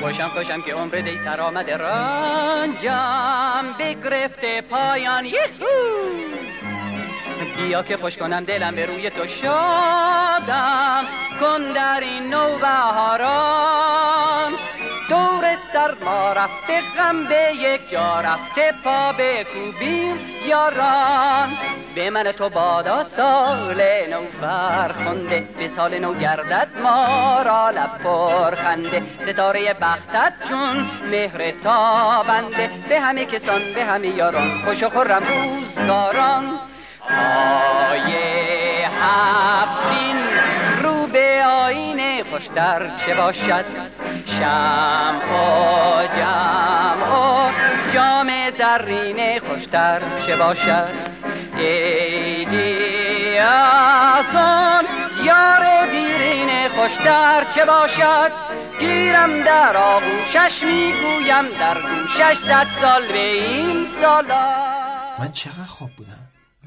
خوشم 0.00 0.28
خوشم 0.28 0.62
که 0.62 0.74
عمر 0.74 0.94
دی 0.94 1.18
سر 1.24 1.40
آمده 1.40 1.76
رنجم 1.76 3.74
بگرفته 3.78 4.60
پایان. 4.60 5.24
یهو! 5.24 5.66
بیا 7.56 7.82
که 7.82 7.96
خوش 7.96 8.16
کنم 8.16 8.44
دلم 8.44 8.74
به 8.74 8.86
روی 8.86 9.10
تو 9.10 9.26
شادم 9.26 11.04
کن 11.40 11.72
در 11.72 12.00
این 12.00 12.30
نوبهاران 12.30 13.76
دور 15.08 15.56
سرما 15.72 16.32
رفته 16.32 16.80
غم 16.98 17.24
به 17.24 17.52
یک 17.54 17.90
جا 17.90 18.20
رفته 18.20 18.74
پا 18.84 19.12
به 19.12 19.44
کوبیم 19.44 20.18
یاران. 20.46 21.58
به 21.94 22.10
من 22.10 22.22
تو 22.22 22.48
بادا 22.48 23.04
سال 23.04 23.82
نو 24.10 24.22
فرخنده 24.40 25.48
به 25.58 25.70
سال 25.76 25.98
نو 25.98 26.14
گردد 26.14 26.68
ما 26.82 27.42
را 27.42 27.70
لب 27.70 27.98
پرخنده. 28.04 29.02
ستاره 29.22 29.74
بختت 29.74 30.32
چون 30.48 30.90
مهر 31.10 31.50
تابنده 31.50 32.70
به 32.88 33.00
همه 33.00 33.24
کسان 33.24 33.60
به 33.74 33.84
همه 33.84 34.08
یاران 34.08 34.62
خوش 34.64 34.82
و 34.82 34.90
خرم 34.90 35.22
روزگاران. 35.22 36.58
پای 37.08 38.12
هفتین 39.02 40.16
رو 40.82 41.06
به 41.06 41.44
آینه 41.46 42.24
خوشتر 42.30 42.90
چه 43.06 43.14
باشد؟ 43.14 43.64
شم 44.38 45.20
و 45.32 46.02
جم 46.18 47.02
و 47.12 47.50
جام 47.94 48.28
زرینه 48.58 49.40
خوشتر 49.40 50.00
چه 50.26 50.36
باشد؟ 50.36 50.94
عیدی 51.58 53.38
از 53.38 54.36
آن 54.36 54.84
یار 55.24 55.86
دیرینه 55.86 56.68
خوشتر 56.68 57.46
چه 57.54 57.64
باشد؟ 57.64 58.32
گیرم 58.80 59.42
در 59.42 59.76
آغوشش 59.76 60.62
می‌گویم 60.62 61.48
در 61.60 61.74
گوشش 61.74 62.38
صد 62.48 62.66
سال 62.80 63.06
به 63.06 63.18
این 63.18 63.86
سالا. 64.02 64.46
من 65.18 65.32
چقدر 65.32 65.66
خواب 65.68 65.90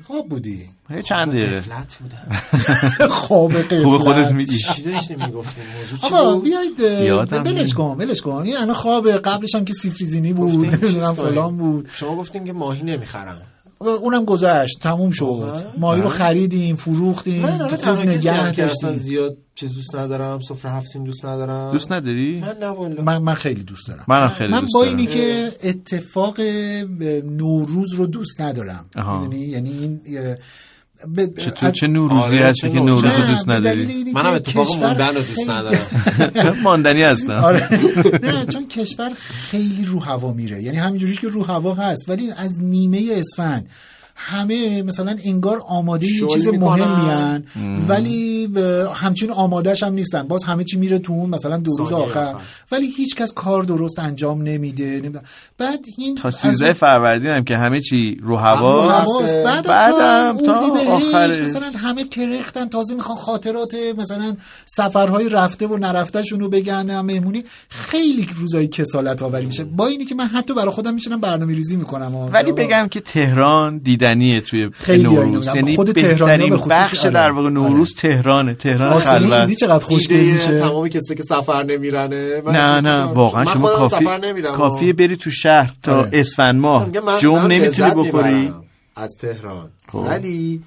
خواب 0.09 0.29
بودی؟ 0.29 0.65
یه 0.89 1.01
چند 1.01 1.27
دقیقه. 1.27 1.59
غفلت 1.59 1.97
بودم. 2.01 2.37
خواب 3.27 3.53
قفلت 3.53 3.83
خوب 3.83 3.97
خودت 3.97 4.31
میگی. 4.31 4.57
چی 4.57 4.81
داشتیم 4.81 5.17
می‌گفتیم 5.25 5.63
موضوع 5.79 6.09
چی 6.09 6.15
آقا 6.15 6.39
بیاید 6.39 6.79
ولش 7.31 7.61
نیست. 7.61 7.73
کن 7.73 7.95
ولش 7.99 8.21
کن. 8.21 8.31
این 8.31 8.57
الان 8.57 8.73
خواب 8.73 9.11
قبلش 9.11 9.55
هم 9.55 9.65
که 9.65 9.73
سیتریزینی 9.73 10.33
بود 10.33 10.65
نمی‌دونم. 10.65 11.13
فلان 11.13 11.57
بود. 11.57 11.89
شما 11.91 12.15
گفتین 12.15 12.43
که 12.43 12.53
ماهی 12.53 12.83
نمی‌خرم. 12.83 13.41
اونم 13.79 14.25
گذشت 14.25 14.79
تموم 14.81 15.11
شد؟ 15.11 15.63
ماهی 15.77 16.01
رو. 16.01 16.09
خریدیم 16.09 16.75
فروختیم 16.75 17.67
خوب 17.67 17.99
نگه 17.99 18.51
داشتیم. 18.51 18.93
زیاد 18.93 19.37
چیز 19.59 19.73
دوست 19.75 19.95
ندارم 19.95 20.39
سفره 20.39 20.71
هفت 20.71 20.87
سین 20.87 21.03
دوست 21.03 21.25
ندارم. 21.25 21.71
دوست 21.71 21.91
نداری؟ 21.91 22.39
من 22.39 22.57
نه 22.61 23.01
من 23.01 23.17
من 23.17 23.33
خیلی 23.33 23.63
دوست 23.63 23.87
دارم. 23.87 24.03
منم 24.07 24.27
خیلی 24.29 24.51
من 24.53 24.59
دوست 24.59 24.73
با 24.73 24.85
دارم. 24.85 24.97
اینی 24.97 25.07
که 25.11 25.51
اتفاق 25.63 26.41
نوروز 27.23 27.93
رو 27.93 28.07
دوست 28.07 28.41
ندارم. 28.41 28.85
آها. 28.95 29.19
می‌دونی 29.19 29.41
یعنی 29.41 29.69
این 29.69 29.99
به- 31.15 31.27
چطور 31.37 31.71
چه 31.71 31.87
نوروزی 31.87 32.37
آره، 32.37 32.45
هستی 32.45 32.69
که 32.71 32.79
نوروز؟ 32.79 33.03
رو 33.03 33.25
دوست 33.27 33.49
نداری؟ 33.49 34.11
منم 34.13 34.33
اتفاق 34.33 34.67
کشور 34.67 34.87
موندن 34.87 35.07
رو 35.07 35.13
دوست 35.13 35.35
خیلی- 35.35 35.49
ندارم. 35.51 36.59
ماندنی 36.63 37.01
هستم. 37.03 37.31
آره. 37.31 37.69
نه 38.23 38.45
چون 38.45 38.67
کشور 38.67 39.11
خیلی 39.49 39.85
رو 39.85 39.99
هوا 39.99 40.33
میره. 40.33 40.63
یعنی 40.63 40.77
همینجوریش 40.77 41.19
که 41.19 41.27
رو 41.27 41.43
هوا 41.45 41.73
هست. 41.73 42.09
ولی 42.09 42.31
از 42.31 42.59
نیمه 42.61 43.07
اسفند 43.11 43.69
همه 44.21 44.83
مثلا 44.83 45.15
انگار 45.25 45.61
آماده 45.67 46.05
یه 46.07 46.27
چیز. 46.27 46.47
مهمی 46.47 47.43
ولی 47.87 48.49
همچین 48.93 49.31
آمادهش 49.31 49.83
هم 49.83 49.93
نیستن. 49.93 50.23
باز 50.27 50.43
همه 50.43 50.63
چی 50.63 50.77
میره 50.77 50.99
تو 50.99 51.13
اون 51.13 51.29
مثلا 51.29 51.57
دو 51.57 51.71
روز 51.77 51.91
آخر. 51.93 52.19
آخر. 52.19 52.35
ولی 52.71 52.91
هیچ 52.97 53.15
کس 53.15 53.33
کار 53.33 53.63
درست 53.63 53.99
انجام 53.99 54.41
نمیده. 54.41 54.85
نمی‌دونم. 54.85 55.23
بعد 55.57 55.79
این 55.97 56.15
تا 56.15 56.27
از 56.27 56.35
13 56.35 56.65
اون- 56.65 56.73
فروردین 56.73 57.29
هم 57.31 57.43
که 57.43 57.57
همه 57.57 57.81
چی 57.81 58.19
رو 58.23 58.35
هوا 58.37 58.91
هواست. 58.91 59.33
بعدم, 59.33 60.37
تا, 60.45 60.59
آخرش. 60.87 61.39
مثلا 61.39 61.71
همه 61.77 62.03
ترختن 62.03 62.69
تازه 62.69 62.95
می‌خوان 62.95 63.17
خاطرات 63.17 63.75
مثلا 63.97 64.35
سفرهای 64.65 65.29
رفته 65.29 65.67
و 65.67 65.77
نرفتهشون 65.77 66.39
رو 66.39 66.49
بگن. 66.49 66.89
هم 66.89 67.05
مهمونی. 67.05 67.43
خیلی 67.69 68.27
روزای 68.39 68.67
کسالت 68.67 69.21
آوری 69.21 69.45
میشه. 69.45 69.63
با 69.63 69.87
اینی 69.87 70.05
که 70.05 70.15
من 70.15 70.25
حتی 70.25 70.53
برای 70.53 70.71
خودم 70.71 70.93
میشنم 70.93 71.21
برنامه 71.21 71.55
ریزی 71.55 71.75
می‌کنم. 71.75 72.15
ولی 72.15 72.51
بگم 72.51 72.87
که 72.91 72.99
تهران 72.99 73.79
دیدنیه 74.13 74.41
توی 74.41 74.69
خیلی 74.73 75.03
نوروز. 75.03 75.47
یعنی 75.55 75.75
خود 75.75 75.99
خصوص 75.99 76.69
بخش 76.69 76.99
آره. 76.99 77.13
در 77.13 77.31
واقع 77.31 77.49
نوروز 77.49 77.95
تهرانه. 77.95 78.53
تهران 78.53 78.99
خلوت. 78.99 79.31
ایدی 79.31 79.55
چقدر 79.55 79.85
خوشگل 79.85 80.15
میشه؟ 80.15 80.59
تمام 80.59 80.87
کسی 80.87 81.15
که 81.15 81.23
سفر 81.23 81.63
نمیرنه؟ 81.63 82.41
نه 82.45 82.81
نه 82.81 83.03
واقعا 83.03 83.45
شما 83.45 83.69
کافی 83.69 84.05
کافیه 84.55 84.93
بری 84.93 85.15
تو 85.15 85.31
شهر 85.31 85.71
تا 85.83 85.99
آره. 85.99 86.09
اسفند 86.13 86.61
ماه. 86.61 86.87
جمع 87.19 87.47
نمی‌تونی 87.47 87.91
بخوری. 87.91 88.53
از 88.95 89.17
تهران. 89.21 89.69
خب. 89.87 90.05
ولی 90.07 90.61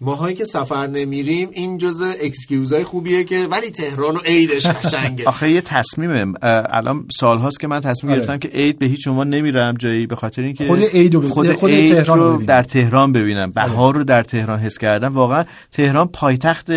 ماهایی 0.00 0.36
که 0.36 0.44
سفر 0.44 0.86
نمیریم 0.86 1.48
این 1.52 1.78
جزء 1.78 2.12
excuse 2.22 2.75
ای 2.75 2.84
خوبیه 2.84 3.24
که 3.24 3.46
ولی 3.50 3.70
تهران 3.70 4.14
و 4.16 4.18
عیدش 4.18 4.66
قشنگه. 4.66 5.24
آخه 5.28 5.50
یه 5.50 5.60
تصمیمه 5.60 6.32
الان 6.42 7.06
سال 7.20 7.38
هاست 7.38 7.60
که 7.60 7.66
من 7.66 7.80
تصمیم 7.80 8.12
آره. 8.12 8.20
گرفتم 8.20 8.38
که 8.38 8.48
عید 8.48 8.78
به 8.78 8.86
هیچ 8.86 9.08
عنوان 9.08 9.30
نمیرم 9.30 9.74
جایی 9.74 10.06
به 10.06 10.16
خاطر 10.16 10.42
اینکه 10.42 10.66
خود 10.66 10.82
عید 10.82 11.14
رو 11.14 11.28
خود, 11.28 11.52
خود 11.52 11.70
عید 11.70 11.94
تهران 11.94 12.18
رو 12.18 12.28
ببینم. 12.28 12.46
در 12.46 12.62
تهران 12.62 13.12
ببینم. 13.12 13.50
بهار 13.50 13.94
رو 13.94 14.04
در 14.04 14.22
تهران 14.22 14.60
حس 14.60 14.78
کردم. 14.78 15.14
واقعا 15.14 15.44
تهران 15.72 16.08
پایتخت 16.08 16.70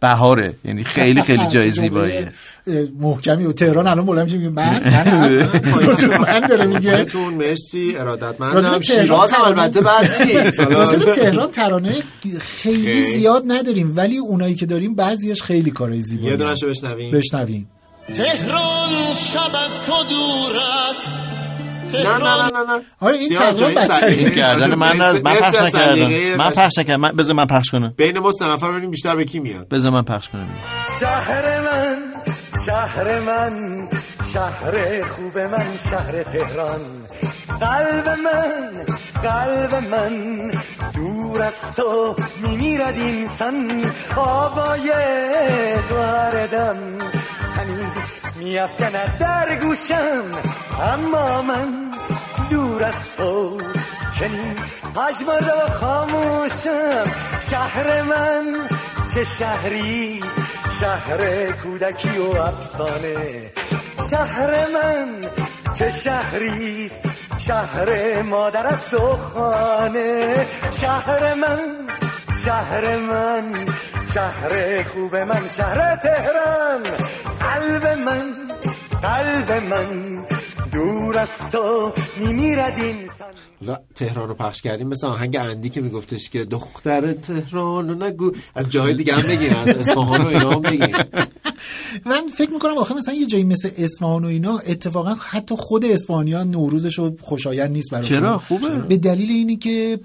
بهاره. 0.00 0.54
یعنی 0.64 0.84
خیلی 0.84 1.22
خیلی 1.32 1.46
جای 1.46 1.70
زیباییه. 1.70 2.32
محکمی. 3.00 3.44
و 3.44 3.52
تهران 3.52 3.86
الان 3.86 4.24
میشه 4.24 4.36
میگه 4.36 4.50
من؟ 4.50 4.80
من؟ 5.06 5.48
من 6.26 6.46
داره 6.46 6.66
میگه. 6.66 6.90
بهتون 6.90 7.34
مرسی 7.34 7.96
ارادتمندم. 7.96 8.80
شیراز 8.80 9.32
هم 9.32 9.44
البته 9.44 9.80
بعد 9.80 10.06
تهران 11.14 11.50
ترانه 11.50 11.94
خیلی 12.62 12.86
خیلی. 12.86 13.12
زیاد 13.12 13.42
نداریم 13.46 13.92
ولی 13.96 14.18
اونایی 14.18 14.54
که 14.54 14.66
داریم 14.66 14.94
بعضیاش 14.94 15.42
خیلی 15.42 15.70
کارهای 15.70 16.00
زیبایی. 16.00 16.30
یه 16.30 16.36
دونشو 16.36 16.68
بشنویم. 16.68 17.10
بشنویم. 17.10 17.70
تهران 18.16 19.12
شب 19.12 19.38
از 19.66 19.80
تو 19.86 19.92
دور 20.10 20.56
است. 20.90 21.08
نه 21.94 22.18
نه 22.18 22.18
نه 22.18 22.74
نه 22.74 22.82
آره 23.00 23.16
این 23.18 23.28
تقریبا. 23.34 23.80
سلیقه. 23.86 24.06
این 24.06 24.30
کردن 24.30 24.74
من 24.74 25.00
از 25.00 25.24
من 25.24 25.34
پخش 25.34 25.62
نکردم. 25.62 26.36
من. 26.36 26.50
پخش 26.50 26.78
نکردم. 26.78 27.00
من 27.00 27.12
بذار 27.12 27.36
من 27.36 27.46
پخش 27.46 27.70
کنم. 27.70 27.94
بین 27.96 28.18
ما 28.18 28.32
سه 28.32 28.48
نفر 28.48 28.70
ببینیم 28.70 28.90
بیشتر 28.90 29.16
به 29.16 29.24
کی 29.24 29.40
میاد؟ 29.40 29.68
بذار 29.68 29.92
من 29.92 30.02
پخش 30.02 30.28
کنم. 30.28 30.48
شهر 31.00 31.60
من 31.60 31.96
شهر 32.66 33.20
من 33.20 33.88
شهر 34.32 35.02
خوب 35.02 35.38
من 35.38 35.64
شهر 35.90 36.22
تهران. 36.22 36.80
قلب 37.60 38.08
من 38.08 38.84
قلب 39.22 39.74
من 39.74 40.50
دور 40.94 41.42
از 41.42 41.74
تو 41.76 42.14
میمیرد 42.42 42.98
اینسان 42.98 43.84
آوای 44.16 44.92
تو 45.88 45.96
هر 45.96 46.46
دم 46.46 46.78
هنی 47.56 47.86
میافکند 48.36 49.18
در 49.20 49.56
گوشم. 49.56 50.24
اما 50.92 51.42
من 51.42 51.92
دور 52.50 52.84
از 52.84 53.16
تو 53.16 53.60
چنین 54.18 54.56
پژمرده 54.94 55.64
و 55.64 55.68
خاموشم. 55.80 57.04
شهر 57.50 58.02
من 58.02 58.44
چه 59.14 59.24
شهریست 59.24 60.52
شهر 60.80 61.46
کودکی 61.52 62.18
و 62.18 62.36
افسانه. 62.40 63.50
شهر 64.10 64.66
من 64.74 65.30
چه 65.74 65.90
شهریست 65.90 67.00
شهر 67.38 68.22
مادر 68.22 68.66
است 68.66 68.94
و 68.94 69.16
خانه. 69.16 70.34
شهر 70.80 71.34
من 71.34 71.58
شهر 72.44 72.96
من. 72.96 73.64
شهر 74.14 74.82
خوب 74.82 75.16
من 75.16 75.48
شهر 75.56 75.96
تهران. 75.96 76.82
قلب 77.40 77.86
من 77.86 78.32
قلب 79.02 79.52
من 79.52 80.24
دور 80.72 81.18
از 81.18 81.50
تو 81.50 81.92
میمیرد 82.16 82.78
اینسان 82.78 83.34
لا 83.62 83.78
تهران 83.94 84.28
رو 84.28 84.34
پخش 84.34 84.62
کردیم. 84.62 84.88
مثل 84.88 85.06
آهنگ 85.06 85.36
اندی 85.36 85.68
که 85.70 85.80
میگفتش 85.80 86.30
که 86.30 86.44
دختر 86.44 87.12
تهران 87.12 87.88
رو 87.88 87.94
نگو. 88.06 88.32
از 88.54 88.70
جاهای 88.70 88.94
دیگه 88.94 89.14
هم 89.14 89.22
بگیم 89.28 89.56
از 89.56 89.68
اصفهان 89.68 90.22
و 90.22 90.26
اینا 90.26 90.50
هم 90.50 90.60
بگیم. 90.60 90.96
من 92.06 92.22
فکر 92.38 92.50
می‌کنم 92.50 92.78
آخه 92.78 92.94
مثلا 92.94 93.14
یه 93.14 93.26
جایی 93.26 93.44
مثل 93.44 93.70
اصفهان 93.78 94.24
و 94.24 94.28
اینا 94.28 94.58
اتفاقا 94.58 95.16
حتی 95.20 95.54
خود 95.58 95.84
اسپانیا 95.84 96.44
نوروزش 96.44 96.98
رو 96.98 97.16
خوشایند 97.22 97.70
نیست 97.70 97.90
براشون. 97.90 98.18
چرا؟ 98.20 98.38
خوبه. 98.38 98.68
به 98.68 98.96
دلیل 98.96 99.30
اینی 99.30 99.56
که 99.56 100.00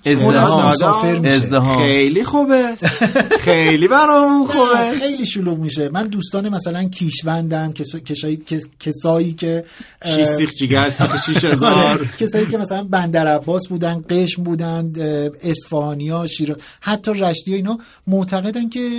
مسافر 0.70 1.20
میشه. 1.20 1.60
خیلی 1.78 2.24
خوبه. 2.24 2.64
خیلی 3.47 3.88
برامون 3.88 4.47
خوبه. 4.47 4.91
خیلی 4.99 5.26
شلوغ 5.26 5.58
میشه. 5.58 5.89
من 5.89 6.08
دوستان 6.08 6.49
مثلا 6.49 6.84
کیشوندم 6.84 7.74
کسا- 7.74 7.99
کشایی- 7.99 8.38
کس- 8.38 8.66
کسایی 8.80 9.34
که 9.34 9.66
شیش 10.05 10.28
سیخ 10.28 10.53
جیگر 10.53 10.89
سیخ 10.89 11.26
شیش 11.26 11.45
هزار. 11.53 12.10
کسایی 12.20 12.45
که 12.45 12.58
مثلا 12.58 12.84
بندر 12.84 13.28
عباس 13.48 13.68
بودن 13.68 14.06
قشم 14.10 14.43
بودن 14.43 14.91
اه، 14.98 15.50
اصفهانیا 15.52 16.26
شیراز 16.28 16.58
حتی 16.82 17.12
رشتی 17.12 17.54
اینا 17.54 17.78
معتقدن 18.08 18.70
که 18.70 18.89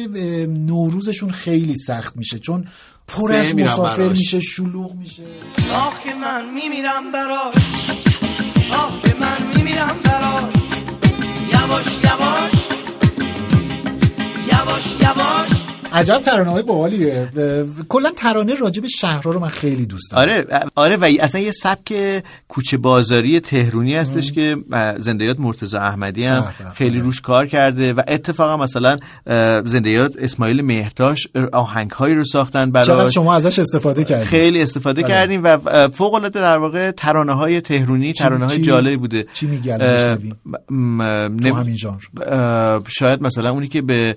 نوروزشون 0.49 1.31
خیلی 1.31 1.77
سخت 1.77 2.17
میشه 2.17 2.39
چون 2.39 2.65
پر 3.09 3.33
از 3.33 3.55
مسافر. 3.55 4.09
میشه 4.09 4.41
شلوغ 4.41 4.95
میشه. 4.95 5.23
آه 5.75 5.95
که 6.05 6.15
من 6.15 6.55
میمیرم 6.55 7.13
براش. 7.13 7.55
آه 8.73 9.01
که 9.05 9.15
من 9.21 9.57
میمیرم 9.57 9.97
براش. 10.05 10.53
یواش 11.53 11.87
یواش. 12.05 12.53
یواش 14.53 14.97
یواش. 15.03 15.58
عجب 15.99 16.19
ترانه 16.19 16.51
های 16.51 16.63
باحالیه 16.63 17.29
کلا 17.89 18.11
ترانه 18.11 18.55
راجع 18.55 18.83
به 18.83 18.89
شهرها 18.89 19.31
رو 19.31 19.41
من 19.41 19.49
خیلی 19.49 19.87
دوست 19.87 20.13
دارم. 20.13 20.23
آره 20.23 20.47
آره 20.75 20.97
و 20.97 21.09
اصلا 21.21 21.41
یه 21.41 21.51
سبک 21.51 21.95
کوچه 22.49 22.77
بازاری 22.77 23.41
تهرونی 23.41 23.95
هستش 23.95 24.33
که 24.33 24.57
زندیات 24.99 25.41
مرتضی 25.41 25.77
احمدی 25.77 26.25
هم. 26.25 26.45
خیلی 26.75 27.01
روش 27.01 27.21
کار 27.21 27.47
کرده 27.47 27.93
و 27.93 28.03
اتفاقا 28.09 28.57
مثلا 28.57 28.97
زندیات 29.65 30.15
اسماعیل 30.19 30.63
مهرتاش 30.63 31.29
آهنگ 31.53 31.91
هایی 31.91 32.15
رو 32.15 32.25
ساختن 32.25 32.71
چقدر 32.71 32.97
براش 32.97 33.15
شما 33.15 33.35
ازش 33.35 33.59
استفاده 33.59 34.05
کردید؟ 34.05 34.27
خیلی 34.27 34.63
استفاده 34.63 35.03
آره. 35.03 35.13
کردیم 35.13 35.41
و 35.45 35.59
فوق 35.89 36.15
العاده 36.15 36.41
در 36.41 36.59
واقع 36.59 36.91
ترانه 36.91 37.33
های 37.33 37.61
تهرونی 37.61 38.13
ترانه 38.13 38.47
های 38.47 38.63
جالبی 38.63 38.97
بوده. 38.97 39.27
چی 39.33 39.47
میگی 39.47 39.71
الان؟ 39.71 39.89
اه، 39.89 39.95
بشنویم؟ 39.97 40.37
م- 40.71 40.75
م- 40.75 41.37
تو 41.37 41.55
همین 41.55 41.77
ژانر. 41.77 42.01
شاید 42.89 43.23
مثلا 43.23 43.51
اونی 43.51 43.69
که 43.69 43.83
به 43.83 44.17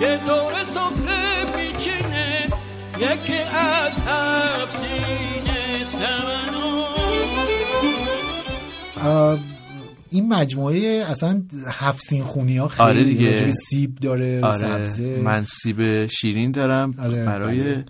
که 0.00 0.20
دور 0.26 0.64
سفره 0.64 1.44
بیچینه 1.56 2.46
یکی 2.98 3.38
از 3.38 3.92
هفت 4.06 4.76
سینه 4.76 5.84
سمنو 5.84 6.84
این 10.10 10.28
مجموعه 10.28 11.04
اصلا 11.10 11.42
هفت 11.68 12.02
سین 12.02 12.24
خونی 12.24 12.56
ها 12.56 12.68
خیلی 12.68 12.88
آره 12.88 13.02
دیگه. 13.04 13.50
سیب 13.50 13.94
داره 13.94 14.40
آره 14.44 14.56
سبزه 14.58 15.20
من 15.24 15.44
سیب 15.44 16.06
شیرین 16.06 16.50
دارم 16.52 16.94
آره، 16.98 17.24
برای 17.24 17.60
بله. 17.60 17.84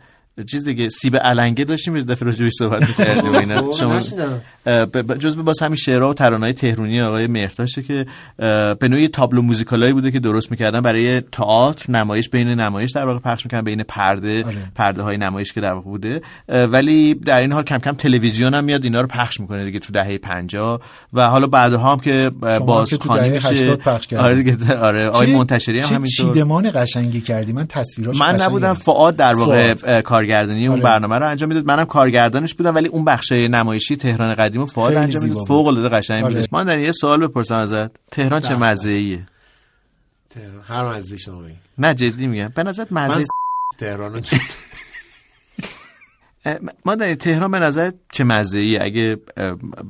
چیز 0.47 0.65
دیگه 0.65 0.89
سیب 0.89 1.17
علنگه 1.17 1.65
داشتیم 1.65 1.97
یه 1.97 2.03
دفعه 2.03 2.27
راجع 2.27 2.45
بهش 2.45 2.53
صحبت 2.59 2.89
می‌کردیم 2.89 3.35
اینا 3.35 3.63
خب، 3.63 3.73
شما 3.73 3.97
نشنیدم. 3.97 4.41
اه، 4.67 4.87
ب- 4.87 5.13
ب- 5.13 5.19
جزء 5.19 5.43
باز 5.43 5.63
همین 5.63 5.77
شعرها 5.77 6.09
و 6.11 6.15
ترانه‌های 6.15 6.53
تهرونی 6.53 7.01
آقای 7.01 7.27
مهرداشه 7.27 7.83
که 7.83 8.07
به 8.75 8.89
نوعی 8.89 9.09
تابلو 9.09 9.43
موزیکالایی 9.43 9.93
بوده 9.93 10.11
که 10.11 10.21
درست 10.21 10.51
می‌کردن 10.51 10.81
برای 10.81 11.21
تئاتر 11.21 11.93
نمایش 11.93 12.29
بین 12.29 12.49
نمایش 12.49 12.91
در 12.91 13.07
واقع 13.07 13.19
پخش 13.19 13.45
می‌کردن 13.45 13.65
بین 13.65 13.83
پرده 13.83 14.45
آره. 14.45 14.57
پرده 14.75 15.03
های 15.03 15.17
نمایش 15.17 15.53
که 15.53 15.61
در 15.61 15.73
واقع 15.73 15.85
بوده 15.85 16.23
ولی 16.49 17.15
در 17.15 17.37
این 17.37 17.53
حال 17.53 17.63
کم 17.65 17.79
کم 17.79 17.93
تلویزیون 17.93 18.55
هم 18.55 18.65
میاد 18.65 18.85
اینا 18.85 19.01
رو 19.01 19.07
پخش 19.07 19.41
می‌کنه 19.41 19.65
دیگه 19.65 19.79
تو 19.79 19.93
دهه 19.93 20.19
50 20.19 20.81
و 21.13 21.29
حالا 21.29 21.47
بعدها 21.47 21.93
هم 21.93 22.01
که 22.01 22.31
شما 22.43 22.59
باز 22.67 22.91
دهه 22.91 23.29
میشه 23.33 23.49
80 23.49 23.79
پخش. 23.79 24.13
آره 24.13 24.35
دیگه 24.43 24.77
آره 24.79 25.09
آقای 25.09 25.37
منتشری 25.37 25.81
هم 25.81 25.87
همینطور 25.95 26.27
چیدمان 26.27 26.71
قشنگی 26.75 27.21
کردی 27.21 27.53
من 27.53 27.67
تصویراش 27.67 28.21
من. 28.21 28.41
نبودم 28.41 28.73
فعاد 28.73 29.17
در 29.17 29.35
واقع 29.35 29.75
فؤاد. 29.75 30.28
کارگردانی 30.29 30.67
اون 30.67 30.75
آره. 30.77 30.85
برنامه 30.85 31.19
رو 31.19 31.27
انجام 31.29 31.49
می‌داد. 31.49 31.67
منم 31.67 31.85
کارگردانش 31.85 32.55
بودم 32.55 32.75
ولی 32.75 32.89
اون 32.89 33.05
بخش 33.05 33.33
نمایشی 33.33 33.97
تهران 33.97 34.35
قدیم 34.35 34.61
رو 34.61 34.67
فعاد 34.67 34.89
خیلی 34.89 35.05
انجام 35.05 35.23
می‌داد. 35.25 35.47
فوق 35.47 35.67
العاده 35.67 35.97
قشنگ 35.97 36.25
آره. 36.25 36.35
بود 36.35 36.49
من 36.53 36.65
در 36.65 36.79
یه 36.79 36.93
سوال 36.93 37.27
بپرسم 37.27 37.55
ازت. 37.55 37.91
تهران 38.11 38.41
چه 38.41 38.57
بله. 38.57 38.59
مزه 38.71 38.91
ایه 38.91 39.27
تهران. 40.29 40.63
هر 40.67 40.89
مزه 40.89 41.17
شما. 41.17 41.43
نه 41.79 41.95
جدی 41.95 42.27
میگم. 42.27 42.49
به 42.49 42.63
نظرت 42.63 42.93
من 42.93 43.11
مزه 43.11 43.27
تهران 43.79 44.23
ما 46.85 46.95
در 46.95 47.15
تهران 47.15 47.51
به 47.51 47.59
نظرت 47.59 47.95
چه 48.13 48.25
مزه 48.25 48.59
ایه 48.59 48.83
اگه 48.83 49.17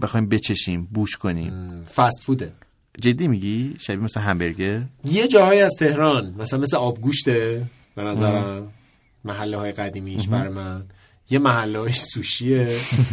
بخوایم 0.02 0.28
بچشیم 0.28 0.88
بوش 0.92 1.16
کنیم. 1.16 1.84
فست 1.96 2.22
فوده. 2.22 2.52
جدی 3.00 3.28
میگی؟ 3.28 3.74
شبیه 3.78 4.04
مثل 4.04 4.20
همبرگر؟ 4.20 4.82
یه 5.04 5.28
جاهایی 5.28 5.60
از 5.60 5.72
تهران. 5.78 6.34
مثلا 6.38 6.60
مثل 6.60 6.76
آبگوشته 6.76 7.62
به 7.94 8.02
نظرم. 8.02 8.72
محله 9.28 9.56
های 9.56 9.72
قدیمیش 9.72 10.28
برای 10.28 10.52
من. 10.52 10.84
یه 11.30 11.38
محله 11.38 11.78
های 11.78 11.92
سوشیه. 11.92 12.68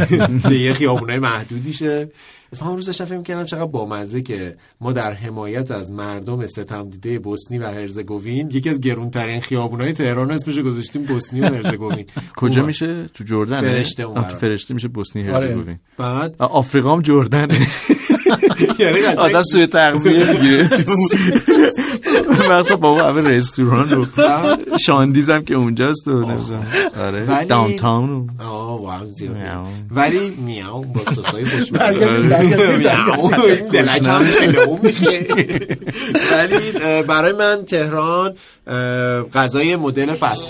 یه 0.51 0.73
خیابونای 0.73 1.19
محدودیشه. 1.19 2.09
اتفاقا 2.53 2.75
روز 2.75 2.85
داشتم 2.85 3.05
فکر 3.05 3.21
کردم 3.21 3.43
چقدر 3.43 3.65
بامزه 3.65 4.21
که 4.21 4.55
ما 4.81 4.91
در 4.91 5.13
حمایت 5.13 5.71
از 5.71 5.91
مردم 5.91 6.47
ستم 6.47 6.89
دیده 6.89 7.19
بوسنی 7.19 7.57
و 7.57 7.67
هرزگوین 7.67 8.51
یکی 8.51 8.69
از 8.69 8.81
گرونترین 8.81 9.41
خیابونای 9.41 9.93
تهران 9.93 10.31
اسمش 10.31 10.59
گذاشتیم 10.59 11.03
بوسنی 11.03 11.41
و 11.41 11.45
هرزگوین. 11.45 12.05
کجا. 12.35 12.65
میشه؟ 12.65 13.05
تو 13.13 13.23
جردن 13.23 13.61
فرشته 13.61 14.03
اون 14.03 14.23
تو. 14.23 14.35
فرشته 14.35 14.73
میشه 14.73 14.87
بوسنی 14.87 15.29
آره. 15.29 15.33
هرزگوین. 15.33 15.79
بعد؟ 15.97 16.35
آه، 16.39 16.51
آفریقا 16.51 16.93
هم 16.93 17.01
جردن 17.01 17.47
یعنی 18.79 18.99
آدم 19.17 19.43
سوی 19.43 19.67
تغذیه 19.67 20.31
می‌گیره. 20.31 20.69
مثلا 22.51 22.77
با 22.77 22.89
اون 22.89 22.99
همه 22.99 23.29
رستوران 23.29 23.89
رو 23.89 24.05
شاندیز 24.85 25.29
هم 25.29 25.45
که 25.45 25.55
اونجاست 25.55 26.07
و. 26.07 26.25
آره 27.01 27.25
ولی- 27.25 27.45
داونتاون 27.45 28.09
رو. 28.09 28.27
آه 28.45 29.05
زیاد. 29.09 29.35
ولی 29.91 30.19
میاو 30.45 30.85
با 30.85 30.99
سسای 31.11 31.45
خوشمزه 31.45 31.81
ولی 36.31 36.71
برای 37.07 37.33
من 37.33 37.65
تهران 37.67 38.33
غذای 39.33 39.75
مدل 39.75 40.13
فست 40.13 40.47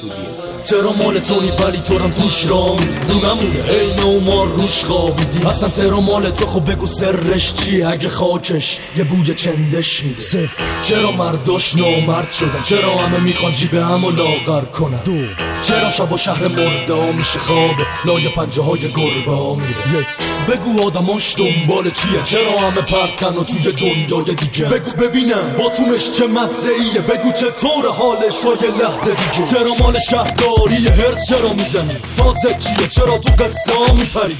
چرا 0.64 0.94
مال 0.94 1.20
تونی 1.20 1.52
ولی 1.52 1.78
تو 1.78 2.00
هم 2.00 2.12
توش 2.12 2.46
را 2.46 2.74
میدی. 2.74 3.20
نمونه 3.26 3.64
عین 3.64 4.26
روش 4.56 4.84
خوابیدی. 4.84 5.46
اصلا 5.46 5.70
ترا 5.70 6.00
مال 6.00 6.30
تو؟ 6.30 6.46
خب 6.46 6.72
بگو 6.72 6.88
سرش 6.88 7.54
چیه 7.54 7.88
اگه 7.88 8.10
خاکش 8.10 8.80
یه 8.98 9.04
بوی 9.04 9.34
چندش 9.34 10.04
میده. 10.04 10.20
صفر. 10.20 10.64
چرا 10.82 11.12
مرداش 11.12 11.76
نامرد 11.76 12.32
شدن؟ 12.32 12.64
چرا 12.64 12.98
همه 12.98 13.20
می‌خوان 13.20 13.52
جیب 13.52 13.74
هم 13.74 14.06
و 14.06 14.12
لاغر 14.12 14.66
کنن؟ 14.66 15.04
دو. 15.04 15.18
چرا 15.62 16.06
و 16.14 16.18
شهر 16.18 16.48
مرده 16.48 17.12
میشه 17.12 17.40
خواب؟ 17.40 17.76
لای 18.06 18.30
پنجه 18.30 18.62
های 18.62 18.80
گربه 18.80 19.56
میره. 19.56 20.08
بگو 20.50 20.86
آدماش 20.86 21.36
دنبال 21.38 21.84
چیه؟ 21.84 22.24
چرا 22.26 22.60
همه 22.60 22.82
پرتن 22.82 23.38
و 23.38 23.44
توی 23.44 23.72
دنیای 23.72 24.36
دیگه؟ 24.36 24.66
بگو 24.66 24.92
ببینم. 24.92 25.56
باتونش 25.60 26.12
چه 26.12 26.28
مزه 26.28 26.70
ایه 26.80 27.02
بگو 27.02 27.32
چطور 27.32 27.86
حالش 28.06 28.36
تا 28.44 28.66
یه 28.66 28.72
لحظه 28.82 29.12
دیگه. 29.16 29.48
چرا 29.48 29.74
مال 29.82 30.00
شهرداری 30.00 30.88
هرس 30.88 31.28
چرا 31.30 31.54
می‌زنی؟ 31.54 31.94
فازت 31.94 32.58
چیه؟ 32.58 32.88
چرا 32.88 33.18
تو 33.18 33.44
قصه 33.44 33.74
ها 33.74 33.94
میپری؟ 33.94 34.38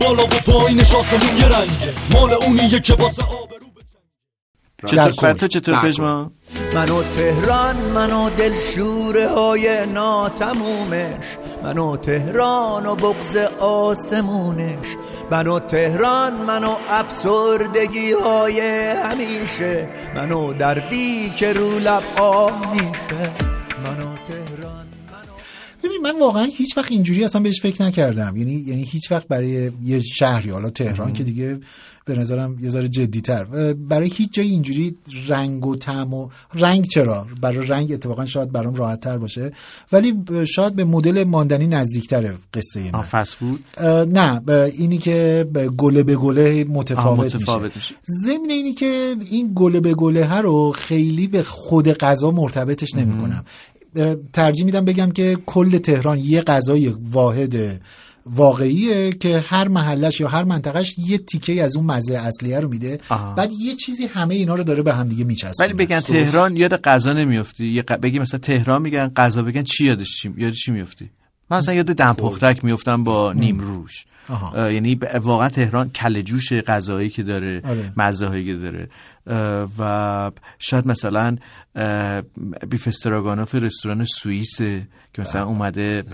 بالا 0.00 0.24
و 0.24 0.26
پایینش 0.26 0.94
آسمون 0.94 1.36
یه 1.36 1.44
رنگه. 1.44 1.94
مال 2.14 2.32
اونیه 2.32 2.80
که 2.80 2.94
واسه 2.94 3.22
آبرو 3.22 3.66
چطور 4.86 5.32
تو 5.32 5.48
چطور 5.48 5.82
در 5.82 5.92
منو 6.74 7.02
تهران 7.02 7.76
منو 7.76 8.30
دلشوره 8.30 9.28
های 9.28 9.86
ناتمومش 9.86 11.38
منو 11.62 11.96
تهران 11.96 12.86
و 12.86 12.94
بغز 12.94 13.36
آسمونش. 13.60 14.96
منو 15.30 15.58
تهران 15.58 16.32
منو 16.32 16.76
افسردگی 16.88 18.12
های 18.12 18.60
همیشه. 18.90 19.88
منو 20.14 20.52
دردی 20.52 21.30
که 21.30 21.52
رو 21.52 21.78
لب 21.78 22.02
میشه. 22.72 23.30
منو 23.84 24.14
تهران 24.28 24.86
ببین 25.84 26.00
من 26.02 26.18
واقعا 26.18 26.44
هیچ 26.56 26.76
وقت 26.76 26.92
اینجوری 26.92 27.24
اصلا 27.24 27.42
بهش 27.42 27.60
فکر 27.60 27.82
نکردم. 27.82 28.36
یعنی 28.36 28.64
یعنی 28.66 28.82
هیچ 28.82 29.12
وقت 29.12 29.28
برای 29.28 29.70
یه 29.84 30.00
شهری 30.00 30.50
حالا 30.50 30.70
تهران 30.70 31.12
که 31.12 31.24
دیگه 31.24 31.58
به 32.08 32.18
نظرم 32.18 32.56
یه 32.60 32.68
ذره 32.68 32.88
جدیتر. 32.88 33.44
برای 33.74 34.10
هیچ 34.14 34.32
جای 34.32 34.48
اینجوری 34.48 34.94
رنگ 35.28 35.66
و 35.66 35.76
طعم 35.76 36.14
و 36.14 36.28
رنگ 36.54 36.86
چرا؟ 36.86 37.26
برای 37.40 37.66
رنگ 37.66 37.92
اتفاقا 37.92 38.26
شاید 38.26 38.52
برام 38.52 38.74
راحت 38.74 39.00
تر 39.00 39.18
باشه. 39.18 39.52
ولی 39.92 40.14
شاید 40.46 40.76
به 40.76 40.84
مدل 40.84 41.24
ماندنی 41.24 41.66
نزدیکتره 41.66 42.34
قصه 42.54 42.80
من. 42.92 43.00
فست 43.00 43.34
فود 43.34 43.64
نه 44.12 44.40
اینی 44.78 44.98
که 44.98 45.46
به 45.52 45.68
گله 45.68 46.02
به 46.02 46.16
گله 46.16 46.64
متفاوت, 46.64 47.34
متفاوت 47.34 47.76
میشه. 47.76 47.94
ضمن 48.24 48.50
اینی 48.50 48.72
که 48.72 49.16
این 49.30 49.52
گله 49.54 49.80
به 49.80 49.94
گله 49.94 50.26
ها 50.26 50.40
رو 50.40 50.72
خیلی 50.72 51.26
به 51.26 51.42
خود 51.42 51.88
غذا 51.88 52.30
مرتبطش 52.30 52.94
نمی 52.94 53.20
کنم 53.20 53.44
ترجیح 54.32 54.64
میدم 54.64 54.84
بگم 54.84 55.10
که 55.10 55.38
کل 55.46 55.78
تهران 55.78 56.18
یه 56.18 56.40
غذای 56.40 56.88
واحد 56.88 57.80
واقعیه 58.34 59.12
که 59.12 59.44
هر 59.48 59.68
محلش 59.68 60.20
یا 60.20 60.28
هر 60.28 60.44
منطقهش 60.44 60.94
یه 60.98 61.18
تیکه 61.18 61.62
از 61.64 61.76
اون 61.76 61.86
مزه 61.86 62.18
اصلیه 62.18 62.60
رو 62.60 62.68
میده. 62.68 62.98
آها. 63.08 63.34
بعد 63.34 63.50
یه 63.60 63.74
چیزی 63.74 64.06
همه 64.06 64.34
اینا 64.34 64.54
رو 64.54 64.64
داره 64.64 64.82
به 64.82 64.94
هم 64.94 65.08
دیگه 65.08 65.24
میچسبه 65.24 65.64
ولی 65.64 65.72
بگن 65.72 66.00
تهران 66.00 66.56
یاد 66.56 66.80
غذا 66.80 67.12
نمیافتی. 67.12 67.66
یه 67.66 67.82
ق- 67.82 67.92
بگی 67.92 68.18
مثلا 68.18 68.40
تهران 68.40 68.82
میگن 68.82 69.08
غذا 69.16 69.42
بگن 69.42 69.62
چی 69.62 69.84
یادش 69.86 70.16
چی 70.22 70.34
یاد 70.36 70.52
چی 70.52 70.70
میافتی؟ 70.72 71.10
من 71.50 71.58
مثلا 71.58 71.74
یاد 71.74 71.86
دمپختک 71.86 72.64
میفتم 72.64 73.04
با 73.04 73.32
نیم 73.32 73.60
روش. 73.60 74.04
یعنی 74.54 75.00
واقعا 75.20 75.48
تهران 75.48 75.90
کل 75.90 76.20
جوش 76.22 76.52
غذایی 76.52 77.10
که 77.10 77.22
داره 77.22 77.62
آره. 77.64 77.92
مزه 77.96 78.26
هایی 78.26 78.44
که 78.46 78.54
داره. 78.54 78.88
و 79.78 80.30
شاید 80.58 80.86
مثلا 80.86 81.36
بیف 82.70 82.88
استراگانوف 82.88 83.54
رستوران 83.54 84.04
سوئیسه 84.04 84.88
که 85.14 85.22
مثلا 85.22 85.44
اومده 85.44 86.04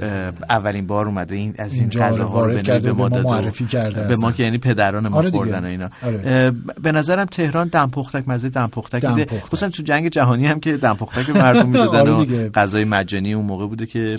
اولین 0.50 0.86
بار 0.86 1.06
اومده 1.06 1.34
این 1.34 1.54
از 1.58 1.74
این 1.74 1.90
غذاها 1.90 2.46
رو 2.46 2.58
به 2.80 2.92
ما 2.92 3.08
معرفی 3.08 3.66
کرده 3.66 4.00
به 4.00 4.08
ما 4.08 4.12
اصلا. 4.12 4.32
که 4.32 4.42
یعنی 4.42 4.58
پدران 4.58 5.08
ما 5.08 5.16
آره. 5.16 5.30
خوردن 5.30 5.64
اینا 5.64 5.88
آره. 6.02 6.52
به 6.82 6.92
نظرم 6.92 7.24
تهران 7.24 7.68
دمپختک 7.68 8.28
مزه 8.28 8.48
دمپختک 8.48 9.04
میده. 9.04 9.40
خصوصا 9.40 9.68
تو 9.68 9.82
جنگ 9.82 10.08
جهانی 10.08 10.46
هم 10.46 10.60
که 10.60 10.76
دمپختک 10.76 11.30
مردم 11.36 11.66
می‌دادن 11.74 12.10
آره. 12.10 12.48
غذای 12.48 12.84
مجانی 12.84 13.32
اون 13.34 13.46
موقع 13.46 13.66
بوده 13.66 13.86
که 13.86 14.16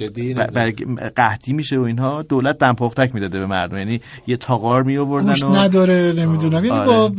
برگ- 0.54 0.84
قحطی 1.16 1.54
میشه 1.54 1.78
و 1.80 1.82
اینها 1.82 2.22
دولت 2.22 2.58
دمپختک 2.58 3.12
می‌داده 3.16 3.40
به 3.40 3.46
مردم 3.46 3.78
یعنی 3.78 4.02
یه 4.28 4.38
تاغار 4.38 4.84
می 4.84 4.98
آوردن 4.98 5.28
گوشت 5.28 5.44
و 5.44 5.56
نداره 5.56 6.14
نمی‌دونم 6.18 6.66
یعنی 6.66 6.70
آره. 6.70 6.86
با 6.88 7.12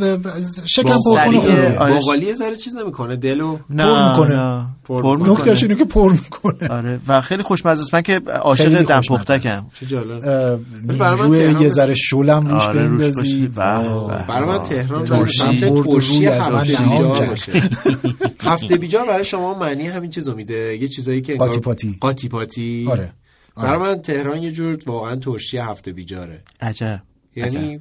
شکم 0.67 0.89
با 0.89 1.15
پر 1.15 1.33
کنه 1.33 1.41
سریع- 1.41 1.79
خوبه. 1.79 1.91
باقالی 1.95 2.33
ذره 2.35 2.57
چیز 2.57 2.77
نمی‌کنه 2.77 3.17
دلو 3.17 3.57
پر 3.57 4.09
می‌کنه. 4.09 4.37
نه. 4.37 4.67
پر 4.85 5.17
می‌کنه. 5.17 5.33
نکتهش 5.33 5.63
اینه 5.63 5.75
که 5.77 5.85
پر 5.85 6.13
می‌کنه 6.13 6.69
آره 6.69 7.01
و 7.09 7.21
خیلی 7.21 7.43
خوشمزه 7.47 7.83
است 7.83 7.95
من 7.95 8.03
که 8.03 8.19
عاشق 8.19 8.65
خوشمزه 8.65 8.85
دمپختکم 8.85 9.67
چه 9.81 9.87
جالب 9.87 11.61
یه 11.63 11.69
ذره 11.69 11.95
شلم 11.95 12.47
روش 12.47 12.63
آره، 12.63 12.83
روش 12.83 12.91
بندازی 12.91 13.17
باشی. 13.17 13.47
به، 13.47 13.63
واه. 13.63 14.19
به. 14.19 14.25
برای 14.27 14.49
من 14.49 14.63
تهران 14.63 15.05
باید 15.05 15.27
سمت 15.27 15.85
ترشی 15.85 16.27
هفته 16.27 16.73
کرد. 16.73 17.29
باشه 17.29 17.53
هفته 18.41 18.77
بیجار 18.77 19.07
برای 19.07 19.25
شما 19.25 19.59
معنی 19.59 19.87
همین 19.87 20.11
چیزو 20.11 20.35
میده 20.35 20.77
یه 20.77 20.89
چیزایی 20.89 21.21
که 21.23 21.33
انگار- 21.33 21.49
قاطی 21.49 21.61
پاتی. 21.61 21.97
قاطی 22.01 22.29
پاتی 22.29 22.87
آره. 22.91 23.13
آره. 23.55 23.69
برای 23.69 23.81
من 23.81 24.03
تهران 24.03 24.43
یه 24.43 24.53
جور 24.53 24.79
واقعا 24.87 25.17
ترشی 25.17 25.59
هفته 25.59 25.93
بیجاره 25.93 26.43
عجب 26.61 27.03
یعنی 27.37 27.81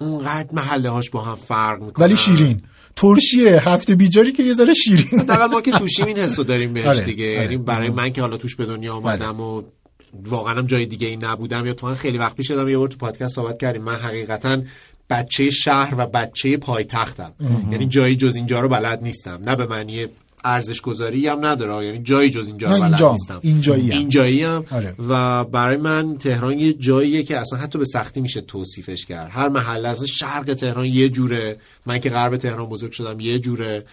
اونقدر 0.00 0.48
محله 0.52 0.88
هاش 0.90 1.10
با 1.10 1.20
هم 1.20 1.34
فرق 1.48 1.82
می‌کنه 1.82 2.04
ولی 2.06 2.16
شیرین 2.16 2.62
ترشیه 2.96 3.68
هفته 3.68 3.94
بیجاری 3.94 4.32
که 4.32 4.42
یه 4.42 4.54
ذره 4.54 4.74
شیرین. 4.74 5.20
حداقل 5.20 5.46
ما 5.46 5.60
که 5.60 5.70
توشیم 5.70 6.06
این 6.06 6.18
حسو 6.18 6.44
داریم 6.44 6.72
بهش 6.72 6.86
آره، 6.86 7.00
دیگه. 7.00 7.32
آره. 7.32 7.42
یعنی 7.42 7.56
برای 7.56 7.90
من 7.90 8.12
که 8.12 8.20
حالا 8.20 8.36
توش 8.36 8.56
به 8.56 8.66
دنیا 8.66 8.92
آمدم 8.92 9.40
و 9.40 9.62
واقعا 10.24 10.54
هم 10.54 10.66
جای 10.66 10.86
دیگه 10.86 11.06
ای 11.06 11.16
نبودم 11.16 11.66
یا 11.66 11.72
تو 11.74 11.94
خیلی 11.94 12.18
وقت 12.18 12.36
پیش 12.36 12.48
شدم 12.48 12.68
یه 12.68 12.78
بار 12.78 12.88
تو 12.88 12.96
پادکست 12.96 13.34
صحبت 13.34 13.58
کردیم. 13.58 13.82
من 13.82 13.94
حقیقتا 13.94 14.62
بچه 15.10 15.50
شهر 15.50 15.94
و 15.98 16.06
بچه 16.06 16.56
پایتختم. 16.56 17.32
یعنی 17.70 17.86
جایی 17.86 18.16
جز 18.16 18.36
اینجا 18.36 18.60
رو 18.60 18.68
بلد 18.68 19.02
نیستم. 19.02 19.40
نه 19.46 19.56
به 19.56 19.66
معنی 19.66 20.06
ارزش 20.44 20.80
گذاری 20.80 21.26
هم 21.28 21.46
نداره. 21.46 21.86
یعنی 21.86 21.98
جایی 21.98 22.30
جز 22.30 22.46
اینجا 22.46 22.68
نه 22.68 22.84
اینجا. 22.84 23.12
نیستم. 23.12 23.38
اینجایی 23.42 23.90
هم. 23.90 23.98
اینجایی 23.98 24.42
هم. 24.42 24.64
آره. 24.70 24.94
و 25.08 25.44
برای 25.44 25.76
من 25.76 26.18
تهران 26.18 26.58
یه 26.58 26.72
جاییه 26.72 27.22
که 27.22 27.38
اصلا 27.38 27.58
حتی 27.58 27.78
به 27.78 27.84
سختی 27.84 28.20
میشه 28.20 28.40
توصیفش 28.40 29.06
کرد. 29.06 29.30
هر 29.32 29.48
محله 29.48 29.88
از 29.88 30.04
شرق 30.04 30.54
تهران 30.54 30.86
یه 30.86 31.08
جوره. 31.08 31.56
من 31.86 31.98
که 31.98 32.10
غرب 32.10 32.36
تهران 32.36 32.66
بزرگ 32.68 32.92
شدم 32.92 33.20
یه 33.20 33.38
جوره. 33.38 33.84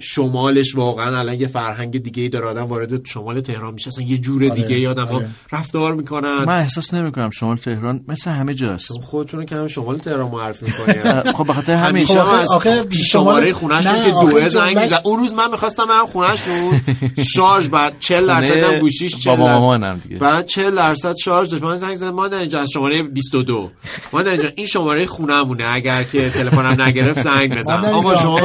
شمالش 0.00 0.74
واقعا 0.74 1.18
الان 1.18 1.40
یه 1.40 1.46
فرهنگ 1.46 2.02
دیگه 2.02 2.22
ای 2.22 2.28
داره 2.28 2.46
آدم 2.46 2.62
وارد 2.62 3.06
شمال 3.06 3.40
تهران 3.40 3.74
میشه. 3.74 3.88
اصلا 3.88 4.04
یه 4.04 4.18
جور 4.18 4.44
آره، 4.44 4.54
دیگه 4.54 4.76
ای 4.76 4.86
آدم 4.86 5.06
ها 5.06 5.14
آره. 5.14 5.28
رفتار 5.52 5.94
می‌کنن. 5.94 6.44
من 6.44 6.58
احساس 6.58 6.94
نمی‌کنم 6.94 7.30
شمال 7.30 7.56
تهران 7.56 8.00
مثل 8.08 8.30
همه 8.30 8.54
جاست. 8.54 8.92
خودتون 9.02 9.44
که 9.46 9.56
هم 9.56 9.66
شمال 9.68 9.98
تهران 9.98 10.28
معرفی 10.30 10.64
می‌کنین 10.66 11.22
خب 11.36 11.46
به 11.46 11.52
خاطر 11.52 11.74
همین. 11.74 11.96
همیشه 11.96 12.20
خب 12.22 12.54
آخه- 12.54 12.86
شماره 12.90 13.52
خونهشون 13.52 13.92
نه، 13.92 14.04
که 14.04 14.10
دوه 14.10 14.48
زنگ 14.48 14.78
میزن 14.78 14.96
اون 15.04 15.18
روز 15.18 15.32
من 15.34 15.50
می‌خواستم 15.50 15.84
برم 15.86 16.06
خونهشون. 16.06 16.80
شارژ 17.34 17.68
بعد 17.68 17.96
40 18.00 18.26
درصد 18.26 18.56
هم 18.56 18.78
گوشیش 18.78 19.16
40 19.18 19.36
بابا 19.36 19.46
درصد 19.46 19.54
مامانم 19.60 20.00
دیگه. 20.08 20.16
بعد 20.16 20.46
40 20.46 20.74
درصد 20.74 21.14
شارژ 21.24 21.48
داشت. 21.50 21.62
من 21.62 21.76
زنگ 21.76 21.94
زدم 21.94 22.10
ما 22.10 22.28
در 22.28 22.38
اینجا 22.38 22.60
از 22.60 22.70
شماره 22.70 23.02
22 23.02 23.70
ما 24.12 24.22
در 24.22 24.30
اینجا 24.30 24.48
این 24.56 24.66
شماره 24.66 25.06
خونهمونه. 25.06 25.64
اگر 25.68 26.02
که 26.02 26.30
تلفنم 26.30 26.82
نگرفت 26.82 27.22
زنگ 27.22 27.58
بزن. 27.58 27.84
آقا 27.84 28.14
شما 28.16 28.40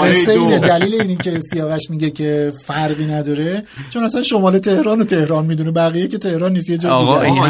قصه 0.00 0.32
اینه 0.32 0.58
دلیل 0.58 1.00
اینی 1.00 1.16
که 1.16 1.40
سیاوش 1.40 1.90
میگه 1.90 2.10
که 2.10 2.52
فرقی 2.64 3.06
نداره. 3.06 3.62
چون 3.90 4.02
اصلا 4.02 4.22
شمال 4.22 4.58
تهران 4.58 5.00
و 5.00 5.04
تهران 5.04 5.46
می‌دونه 5.46 5.70
بقیه 5.70 6.08
که 6.08 6.18
تهران 6.18 6.52
نیست 6.52 6.70
یه 6.70 6.78
جای 6.78 6.92
آقا 6.92 7.24
دیگه 7.24 7.32
این 7.32 7.42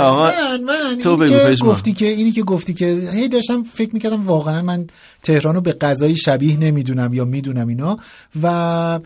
آقا، 0.00 0.26
من 0.26 0.60
من 0.64 0.98
تو 1.02 1.16
بگو 1.16 1.28
که 1.28 1.38
پشمان. 1.38 1.70
گفتی 1.70 1.92
که 1.92 2.06
اینی 2.06 2.32
که 2.32 2.42
گفتی 2.42 2.74
که 2.74 3.10
هی 3.12 3.28
داشتم 3.28 3.62
فکر 3.62 3.90
می‌کردم 3.94 4.26
واقعا 4.26 4.62
من 4.62 4.86
تهران 5.22 5.54
رو 5.54 5.60
به 5.60 5.72
غذای 5.72 6.16
شبیه 6.16 6.56
نمی‌دونم 6.56 7.14
یا 7.14 7.24
می‌دونم 7.24 7.68
اینا. 7.68 7.98
و 8.42 9.00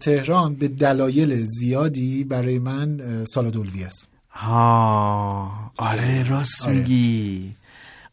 تهران 0.00 0.54
به 0.54 0.68
دلایل 0.68 1.42
زیادی 1.44 2.24
برای 2.24 2.58
من 2.58 3.00
اه، 3.00 3.24
سالادولوی 3.24 3.84
است. 3.84 4.08
ها 4.30 5.52
آره 5.76 6.28
راست 6.28 6.66
آره. 6.66 6.76
میگی. 6.76 7.50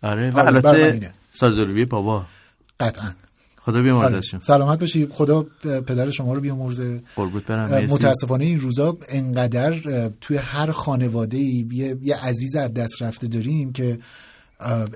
آره 0.03 0.31
و 0.31 0.39
آره، 0.39 0.49
من 0.49 0.67
البته. 0.67 1.11
سازدلوی 1.31 1.85
بابا. 1.85 2.25
قطعا. 2.79 3.11
خدا 3.57 3.73
آره. 3.73 3.83
بیامرزشون 3.83 4.39
سلامت 4.39 4.79
باشی. 4.79 5.07
خدا 5.11 5.43
پدر 5.61 6.09
شما 6.09 6.33
رو 6.33 6.41
بیامرزه. 6.41 7.01
قربوت 7.15 7.45
برم. 7.45 7.85
متاسفانه 7.85 8.45
این 8.45 8.59
روزا 8.59 8.97
انقدر 9.09 10.09
توی 10.21 10.37
هر 10.37 10.71
خانواده 10.71 11.37
یه, 11.37 11.97
یه 12.01 12.15
عزیز 12.15 12.55
از 12.55 12.73
دست 12.73 13.01
رفته 13.01 13.27
داریم 13.27 13.73
که 13.73 13.99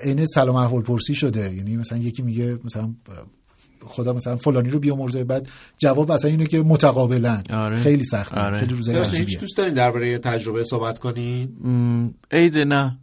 عین 0.03 0.25
سلام 0.25 0.55
احوال 0.55 0.81
پرسی 0.81 1.15
شده. 1.15 1.53
یعنی 1.53 1.77
مثلا 1.77 1.97
یکی 1.97 2.21
میگه 2.21 2.59
مثلا 2.63 2.93
خدا 3.85 4.13
مثلا 4.13 4.37
فلانی 4.37 4.69
رو 4.69 4.79
بیامرزه. 4.79 5.23
بعد 5.23 5.47
جواب 5.77 6.11
اصلا 6.11 6.31
اینه 6.31 6.45
که 6.45 6.61
متقابلا. 6.61 7.43
آره. 7.49 7.77
خیلی 7.77 8.03
سخته. 8.03 8.41
آره. 8.41 8.59
خیلی 8.59 8.73
روزای 8.73 8.95
سیاوش، 8.95 9.19
هیچ 9.19 9.39
دوست 9.39 9.57
دارین 9.57 9.73
درباره 9.73 10.09
یه 10.09 10.17
تجربه 10.17 10.63
صحبت 10.63 10.99
کنین؟ 10.99 11.43
م، 11.47 12.09
عیده 12.31 12.65
نه. 12.65 12.97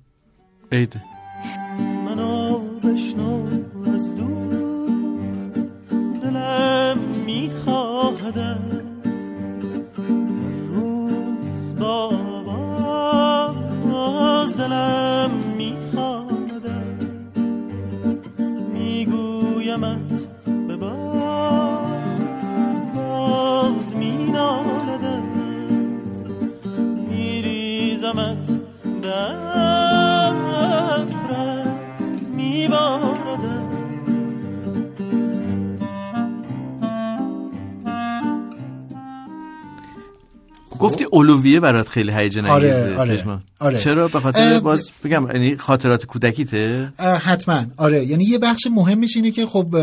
عیده. 0.73 1.03
منو 1.79 2.59
بشنو. 2.59 3.47
گفتی 40.81 41.07
اولویه 41.11 41.61
برات 41.61 41.89
خیلی 41.89 42.13
هیجان 42.13 42.47
آره، 42.47 42.69
انگیزه 42.75 42.97
آره، 43.01 43.17
پشمان. 43.17 43.43
آره. 43.61 43.79
چرا؟ 43.79 44.09
به 44.09 44.21
خاطر 44.21 44.61
باز 44.61 44.91
بگم 45.05 45.27
یعنی 45.35 45.57
خاطرات 45.57 46.05
کودکیته؟ 46.07 46.93
حتما. 46.99 47.63
آره. 47.77 48.05
یعنی 48.05 48.25
یه 48.25 48.39
بخش 48.39 48.67
مهمش 48.75 49.17
اینه 49.17 49.31
که 49.31 49.47
خب 49.47 49.77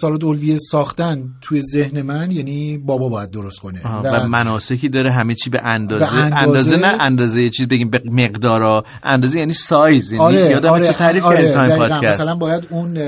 سالاد 0.00 0.24
اولویه 0.24 0.58
ساختن 0.70 1.28
توی 1.42 1.62
ذهن 1.72 2.02
من 2.02 2.30
یعنی 2.30 2.78
بابا 2.78 3.08
باید 3.08 3.30
درست 3.30 3.58
کنه. 3.60 3.80
آها، 3.84 4.02
و 4.04 4.28
مناسکی 4.28 4.88
داره 4.88 5.10
همه 5.12 5.34
چی 5.34 5.50
به 5.50 5.60
اندازه 5.64 6.04
به 6.16 6.22
اندازه- 6.22 6.38
اندازه 6.44 6.76
نه 6.76 7.02
اندازه 7.02 7.42
یه 7.42 7.50
چیز 7.50 7.68
بگیم 7.68 7.90
به 7.90 8.02
مقدارا. 8.10 8.84
اندازه 9.02 9.38
یعنی 9.38 9.52
سایز 9.52 10.12
یعنی 10.12 10.24
آره 10.24 10.38
یادم 10.50 10.68
آره 10.68 10.86
تو 10.86 10.92
تعریف 10.92 11.24
آره 11.24 11.52
دقیقاً. 11.52 11.76
پادکست. 11.88 12.20
مثلا 12.20 12.34
باید 12.34 12.66
اون 12.70 12.98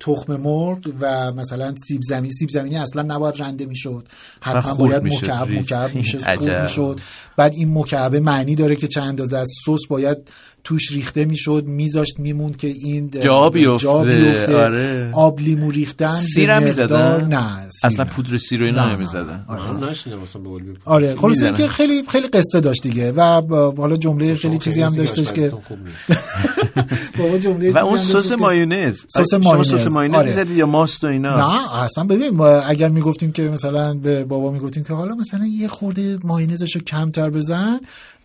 تخم 0.00 0.36
مرغ 0.36 0.78
و 1.00 1.32
مثلا 1.32 1.74
سیب 1.88 2.00
زمینی 2.02 2.30
سیب 2.32 2.48
زمینی 2.48 2.76
اصلا 2.76 3.02
نباید 3.02 3.42
رنده 3.42 3.66
می‌شد. 3.66 4.06
حتما 4.40 4.74
باید 4.74 5.02
می‌شد، 5.02 5.24
مکعب. 5.30 5.50
مکعب 5.52 5.90
عجب. 6.28 6.62
می‌شد. 6.62 7.00
بعد 7.38 7.54
این 7.54 7.78
مکعبه 7.78 8.20
معنی 8.20 8.54
داره 8.54 8.76
که 8.76 8.88
چند 8.88 9.08
اندازه 9.08 9.36
از 9.36 9.48
سس 9.66 9.86
باید 9.88 10.18
توش 10.64 10.92
ریخته 10.92 11.24
می‌شد 11.24 11.64
میذاشت 11.66 12.18
میموند 12.18 12.56
که 12.56 12.66
این 12.68 13.10
جا 13.10 13.50
بیفته. 13.50 13.78
جا 13.86 14.04
بیفته. 14.04 14.56
آره. 14.56 15.10
آب 15.12 15.40
لیمو 15.40 15.70
ریختن 15.70 16.14
سیرم 16.14 16.56
مقدار- 16.64 17.20
می‌زدن 17.20 17.28
نه 17.34 17.68
سیر 17.68 17.86
اصلا. 17.90 18.04
پودر 18.04 18.38
سیر 18.38 18.64
اینا 18.64 18.94
نمی‌زدن 18.94 19.44
من 19.48 19.88
نشنیدم 19.88 20.18
مثلا 20.18 20.42
به 20.42 20.48
اولویه 20.48 20.76
آره 20.84 21.16
خلاص. 21.16 21.42
اینکه 21.42 21.68
خیلی 21.68 22.02
خیلی 22.08 22.26
قصه 22.28 22.60
داشت 22.60 22.82
دیگه 22.82 23.12
و 23.12 23.20
حالا 23.76 23.96
جمله 23.96 24.34
خیلی 24.34 24.58
چیزی 24.58 24.82
هم 24.82 24.94
داشتش 24.94 25.32
که 25.32 25.50
خوب 25.50 25.78
نیست. 25.84 26.20
بابا 27.18 27.38
جمله 27.38 27.70
و 27.72 27.78
اون 27.78 27.98
سس 27.98 28.32
مایونز 28.32 28.98
سس 29.08 29.30
شما 29.30 29.38
مایونز. 29.38 29.74
سس 29.74 29.86
مایونز 29.86 30.14
آره. 30.16 30.26
می‌زدی 30.26 30.54
یا 30.54 30.66
ماست 30.66 31.04
و 31.04 31.06
اینا 31.06 31.36
نه 31.36 31.74
اصلا 31.82 32.04
ببین 32.04 32.28
ما 32.30 32.46
اگر 32.48 32.88
می‌گفتیم 32.88 33.32
که 33.32 33.42
مثلا 33.42 33.94
به 33.94 34.24
بابا 34.24 34.50
می‌گفتیم 34.50 34.84
که 34.84 34.94
حالا 34.94 35.14
مثلا 35.14 35.46
یه 35.46 35.68
خورده 35.68 36.18
ماینزش 36.24 36.74
رو 36.76 36.80
کمتر 36.80 37.30
بزن 37.30 37.80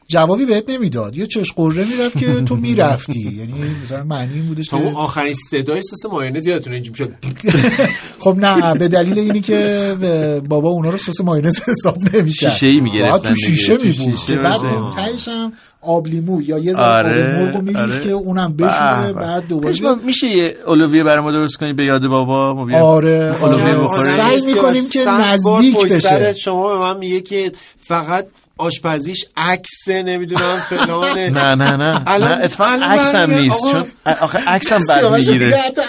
جوابی 0.08 0.46
بهت 0.46 0.70
نمی‌داد 0.70 1.18
یه 1.18 1.28
چش 1.28 1.52
قره 1.52 1.86
می‌رفت 1.86 2.18
که 2.18 2.42
تو 2.42 2.56
می‌رفتی 2.56 3.20
یعنی 3.20 3.54
مثلا 3.84 4.04
معنی 4.04 4.34
این 4.34 4.46
بودش 4.46 4.68
تا 4.68 4.78
اون 4.78 4.92
که 4.92 4.98
آخرین 4.98 5.34
صدای 5.34 5.82
سس 5.82 6.06
مایونز 6.12 6.48
یادتونه 6.48 6.76
اینجوری 6.76 6.98
شد 6.98 7.14
خب 8.24 8.38
نه 8.38 8.74
به 8.76 8.88
دلیل 8.88 9.20
اینی 9.20 9.42
که 9.42 10.42
بابا 10.50 10.70
اونا 10.70 10.90
رو 10.90 10.98
سس 10.98 11.22
ماینز 11.22 11.60
حساب 11.70 11.98
نمی‌کرد 12.16 12.52
شیشه‌ای 12.52 12.80
می‌گرفتن 12.80 13.18
باید 13.18 13.24
تو. 13.24 13.36
شیشه 13.36 13.78
میبود 13.78 14.16
شیشه 14.16 14.28
که 14.28 14.36
بعد 14.36 14.62
تهش 14.96 15.28
هم 15.28 15.54
آب 15.82 16.08
لیمو 16.08 16.42
یا 16.42 16.58
یه 16.58 16.74
ذره 16.74 17.10
آره، 17.10 17.36
آب 17.36 17.42
مرغ 17.42 17.62
میریخت 17.62 17.82
آره. 17.82 18.04
که 18.04 18.10
اونم 18.10 18.54
بشوره 18.54 19.14
به. 19.14 19.14
بعد 19.14 19.48
دوباره 19.48 19.96
میشه 20.06 20.28
یه 20.28 20.56
اولویه 20.68 21.04
برای 21.04 21.24
ما 21.24 21.32
درست 21.32 21.58
کنی 21.58 21.74
به 21.74 21.86
یاد 21.86 22.08
بابا 22.08 22.54
ما 22.54 22.78
آره 22.78 23.36
اولویه 23.42 23.64
آره. 23.64 23.76
بخوریم. 23.76 24.16
سعی 24.16 24.46
می‌کنیم 24.46 24.84
که 24.90 25.10
نزدیک 25.10 25.76
پشت 25.76 25.86
بشه 25.86 26.00
سرت 26.00 26.36
شما 26.36 26.70
به 26.70 26.80
من 26.80 26.98
میگه 26.98 27.22
که 27.22 27.52
فقط 27.82 28.28
آشپزیش 28.58 29.26
عکس 29.38 29.88
نمی‌دونم 29.88 30.58
فلانه. 30.70 31.30
نه 31.40 31.56
نه 31.56 31.76
نه. 31.78 32.02
الان- 32.08 32.32
نه 32.38 32.44
اتفاقا 32.44 32.70
هم 33.16 33.32
نیست. 33.34 33.72
چون 33.72 33.84
آخه 34.22 34.50
عکس 34.50 34.72
هم 34.72 34.80
بد 34.90 35.06
می‌گیره. 35.06 35.58
حتی 35.58 35.82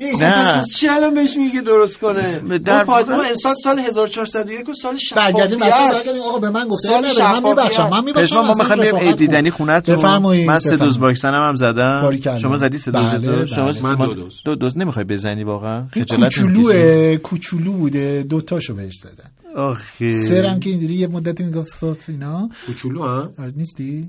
نیست. 0.00 0.22
نه. 0.22 0.64
چی 0.76 0.88
الان 0.88 1.14
بهش 1.14 1.36
میگه 1.36 1.60
درست 1.60 1.98
کنه؟ 1.98 2.38
در 2.38 2.58
در 2.58 2.84
ما 2.84 2.92
واقع- 2.92 3.28
امسال 3.30 3.54
سال 3.64 3.78
1401 3.78 4.68
و 4.68 4.74
سال 4.74 4.96
برگردیم 5.16 5.58
بچه 5.58 5.68
شفافیت. 5.70 5.92
برگردیم 5.96 6.22
آقا 6.22 6.38
به 6.38 6.50
من 6.50 6.68
گفته. 6.68 6.88
سال 6.88 7.06
نه، 7.06 7.40
من. 7.40 7.48
میبخشم. 7.48 7.88
من 7.90 8.04
میبخشم. 8.04 8.40
ما 8.40 8.54
می‌خوایم 8.54 8.82
بریم 8.82 8.96
عید 8.96 9.16
دیدنی 9.16 9.50
بفرمایید. 9.50 10.48
من 10.48 10.58
سه 10.60 10.76
دوز. 10.76 10.98
واکسنم 10.98 11.48
هم 11.48 11.56
زدم. 11.56 12.10
شما 12.42 12.56
زدی 12.56 12.78
سه 12.78 12.90
دوز 12.90 13.02
بله، 13.14 13.44
تو 13.44 13.46
شما 13.46 13.72
بله. 13.72 13.82
من 13.82 14.06
دو 14.06 14.14
دوز. 14.14 14.40
دو 14.44 14.54
دوز 14.54 14.78
نمی‌خوای 14.78 15.04
بزنی 15.04 15.44
واقعا؟ 15.44 15.84
خجالت؟ 15.94 16.24
کوچولوه 16.34 17.16
کوچولو 17.16 17.72
بوده. 17.72 18.22
دوتاشو 18.22 18.74
بهش 18.74 18.94
زدن. 18.96 19.30
آخه 19.56 20.24
سرم 20.24 20.60
که 20.60 20.70
اینجوری 20.70 20.94
یه 20.94 21.06
مدتی 21.06 21.44
می‌گفت 21.44 21.68
صاف 21.80 22.08
اینا. 22.08 22.50
کوچولو 22.66 23.02
هم 23.02 23.34
آره، 23.38 23.52
نیستی؟ 23.56 24.08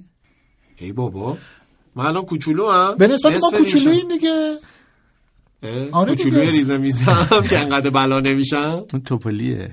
ای 0.77 0.91
بابا. 0.91 1.37
من 1.95 2.05
الان 2.05 2.25
کوچولو 2.25 2.69
هم. 2.69 2.95
به 2.97 3.07
نسبت 3.07 3.37
ما 3.41 3.51
کوچولوییم 3.57 4.07
دیگه. 4.09 4.57
آره 5.91 6.15
کوچولوی 6.15 6.39
دیگه. 6.39 6.51
ریزه 6.51 6.77
میزم 6.77 7.27
که 7.49 7.59
انقدر 7.59 7.89
بلا 7.89 8.19
نمیشم. 8.19 8.85
اون 8.93 9.01
توپلیه. 9.01 9.71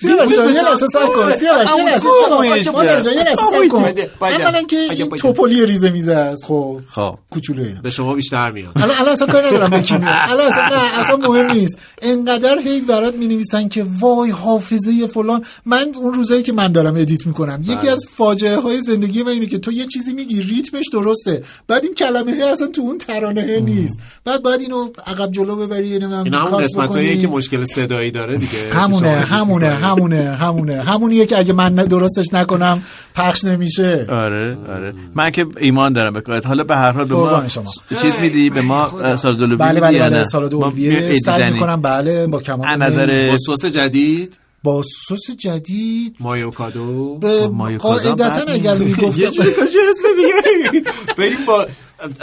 سیاوش 0.00 0.36
جان 0.36 0.54
یه 0.54 0.62
لحظه 0.62 0.86
صبر 0.86 1.06
کن 1.06 1.30
سیاوش 1.30 1.68
یه 1.78 1.84
لحظه 1.84 2.08
آموزش 2.30 2.66
مادر 2.66 3.00
جان 3.00 3.14
یه 3.14 3.24
لحظه 3.24 3.42
صبر 3.52 3.68
کن 3.68 3.82
بده، 3.82 4.10
بده. 4.20 4.46
اولا 4.46 4.62
که 4.62 4.76
این. 4.76 5.08
توپلی 5.08 5.66
ریزه 5.66 5.90
میزه 5.90 6.12
است 6.14 6.44
خب 6.44 6.80
خب 6.90 7.18
کوچولو 7.30 7.62
اینا 7.62 7.80
به 7.80 7.90
شما 7.90 8.14
بیشتر 8.14 8.50
میاد 8.50 8.72
الان 8.76 8.96
الان 9.00 9.12
اصلا 9.12 9.26
کاری 9.26 9.46
ندارم 9.46 9.70
به 9.70 9.82
کی 9.82 9.94
الان 9.94 10.46
اصلا 10.46 10.66
نه 10.66 11.00
اصلا 11.00 11.16
مهم 11.16 11.50
نیست 11.50 11.78
انقدر 12.02 12.58
هی 12.58 12.80
برات 12.80 13.14
می 13.14 13.26
نویسن 13.26 13.68
که 13.68 13.86
وای 14.00 14.30
حافظه 14.30 15.06
فلان 15.06 15.44
من 15.66 15.92
اون 15.94 16.14
روزایی 16.14 16.42
که 16.42 16.52
من 16.52 16.72
دارم 16.72 16.96
ادیت 16.96 17.26
می‌کنم 17.26 17.62
یکی 17.68 17.88
از 17.88 18.04
فاجعه 18.16 18.56
های 18.56 18.80
زندگی 18.80 19.22
من 19.22 19.32
اینه 19.32 19.46
که 19.46 19.58
تو 19.58 19.72
یه 19.72 19.86
چیزی 19.86 20.12
میگی 20.12 20.42
ریتمش 20.42 20.86
درسته. 20.92 21.42
بعد 21.68 21.84
این 21.84 21.94
کلمه 21.94 22.32
های 22.32 22.42
اصلا 22.42 22.66
تو 22.66 22.82
اون 22.82 22.98
ترانه 22.98 23.60
نیست. 23.60 23.98
بعد 24.24 24.42
باید 24.42 24.60
اینو 24.60 24.88
عقب 25.06 25.32
جلو 25.32 25.56
ببری 25.56 25.92
اینا 25.92 26.44
کات 26.44 26.62
قسمتایی. 26.62 27.20
که 27.20 27.28
مشکل 27.28 27.64
صدایی 27.64 28.10
داره 28.10 28.36
دیگه. 28.36 28.74
همونه 28.74 29.08
همونه. 29.08 29.70
همونه 29.86 30.36
همونه. 30.40 30.82
همونیه 30.82 31.26
که 31.26 31.38
اگه 31.38 31.52
من 31.52 31.74
درستش 31.74 32.26
نکنم 32.32 32.82
پخش 33.14 33.44
نمیشه. 33.44 34.06
آره 34.08 34.58
آره. 34.68 34.94
من 35.14 35.30
که 35.30 35.46
ایمان 35.60 35.92
دارم 35.92 36.12
به 36.12 36.20
کارت. 36.20 36.46
حالا 36.46 36.64
به 36.64 36.76
هر 36.76 36.92
حال 36.92 37.04
به 37.04 37.14
ما 37.14 37.48
شما. 37.48 37.72
چیز 38.02 38.14
میدی؟ 38.20 38.50
به 38.50 38.60
ما 38.60 39.16
سالاد 39.16 39.36
اولویه 39.36 39.56
بله 39.56 39.80
بله 39.80 39.98
بله؟ 39.98 40.24
سال 40.24 40.48
دولویه 40.48 41.18
سعی. 41.18 41.50
می‌کنم. 41.50 41.80
بله 41.80 42.26
با 42.26 42.40
کمال 42.40 42.76
نظر 42.76 43.30
با 43.30 43.36
سس 43.36 43.66
جدید؟ 43.66 44.38
با 44.62 44.82
سس 44.82 45.30
جدید؟ 45.38 46.16
مایو 46.20 46.50
کادو 46.50 47.18
به 47.18 47.46
مایو 47.46 47.78
کادو 47.78 48.14
قاعدتا 48.14 48.52
اگر 48.52 48.72
یه 48.72 48.78
می‌گفتم 48.78 49.10
جوری 49.10 49.50
داشت 49.56 49.76
اسم 49.90 50.08
دیگه 50.16 50.84
بریم 51.18 51.38
با 51.46 51.66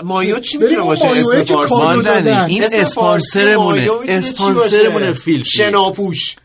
مایو 0.03 0.39
چی 0.39 0.57
می‌تونه 0.57 0.81
باشه؟ 0.81 1.07
اسم 1.07 1.43
فارسی. 1.43 2.29
این 2.47 2.63
اسپانسرمونه. 2.63 3.89
اسپانسرمونه؟ 4.07 5.13
فیلم. 5.13 5.43
شناپوش. 5.43 6.35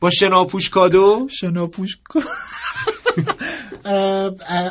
با 0.00 0.10
شناپوش 0.10 0.70
کادو 0.70 1.28
شناپوش 1.30 1.98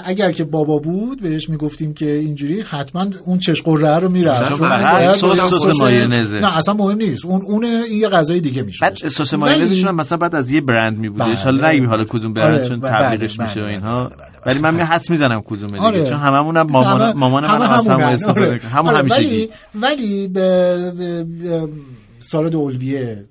اگر 0.05 0.31
که 0.31 0.43
بابا 0.43 0.77
بود 0.77 1.21
بهش 1.21 1.49
می‌گفتیم 1.49 1.93
که 1.93 2.11
اینجوری 2.11 2.61
حتما 2.61 3.05
اون 3.25 3.39
چش 3.39 3.61
غره 3.61 3.99
رو 3.99 4.09
می‌رفت 4.09 4.59
باید 4.59 5.11
سس- 5.11 5.23
سس 5.49 5.79
مایونزه. 5.79 6.39
نه 6.39 6.57
اصلا 6.57 6.73
مهم 6.73 6.97
نیست 6.97 7.25
اون 7.25 7.41
اون 7.41 7.63
این 7.65 7.97
یه 7.99 8.09
غذای 8.09 8.39
دیگه 8.39 8.61
میشه 8.61 8.85
بعد 8.85 8.95
سس 8.95 9.33
مایونزشون 9.33 9.87
هم 9.87 9.95
مثلا 9.95 10.17
بعد 10.17 10.35
از 10.35 10.51
یه 10.51 10.61
برند 10.61 10.97
می 10.97 11.09
بودش 11.09 11.25
بله. 11.25 11.35
حالا 11.35 11.69
نگیم 11.69 11.89
حالا 11.89 12.03
کدوم 12.03 12.33
برند 12.33 12.59
آره، 12.59 12.67
چون 12.69 12.79
بله، 12.79 12.91
تبلیغش 12.91 13.37
بله، 13.37 13.47
میشه 13.47 13.59
و 13.59 13.63
بله، 13.63 13.71
اینها 13.73 14.03
بله، 14.03 14.15
بله، 14.15 14.25
بله. 14.27 14.41
ولی 14.45 14.59
من 14.59 14.75
می 14.75 14.81
حدس 14.81 15.09
می‌زنم 15.09 15.41
کدومه 15.41 15.71
دیگه 15.71 15.83
آره. 15.83 16.05
چون 16.09 16.19
هممون 16.19 16.57
هم 16.57 16.67
مامان 16.67 17.11
مامان 17.17 17.43
من 17.47 17.61
هم. 17.61 17.99
استفاده 17.99 18.47
آره. 18.47 18.59
همون 18.59 18.95
همیشگی 18.95 19.49
ولی 19.75 20.27
ولی 20.27 20.31
سالاد 22.19 22.55
اولویه 22.55 23.25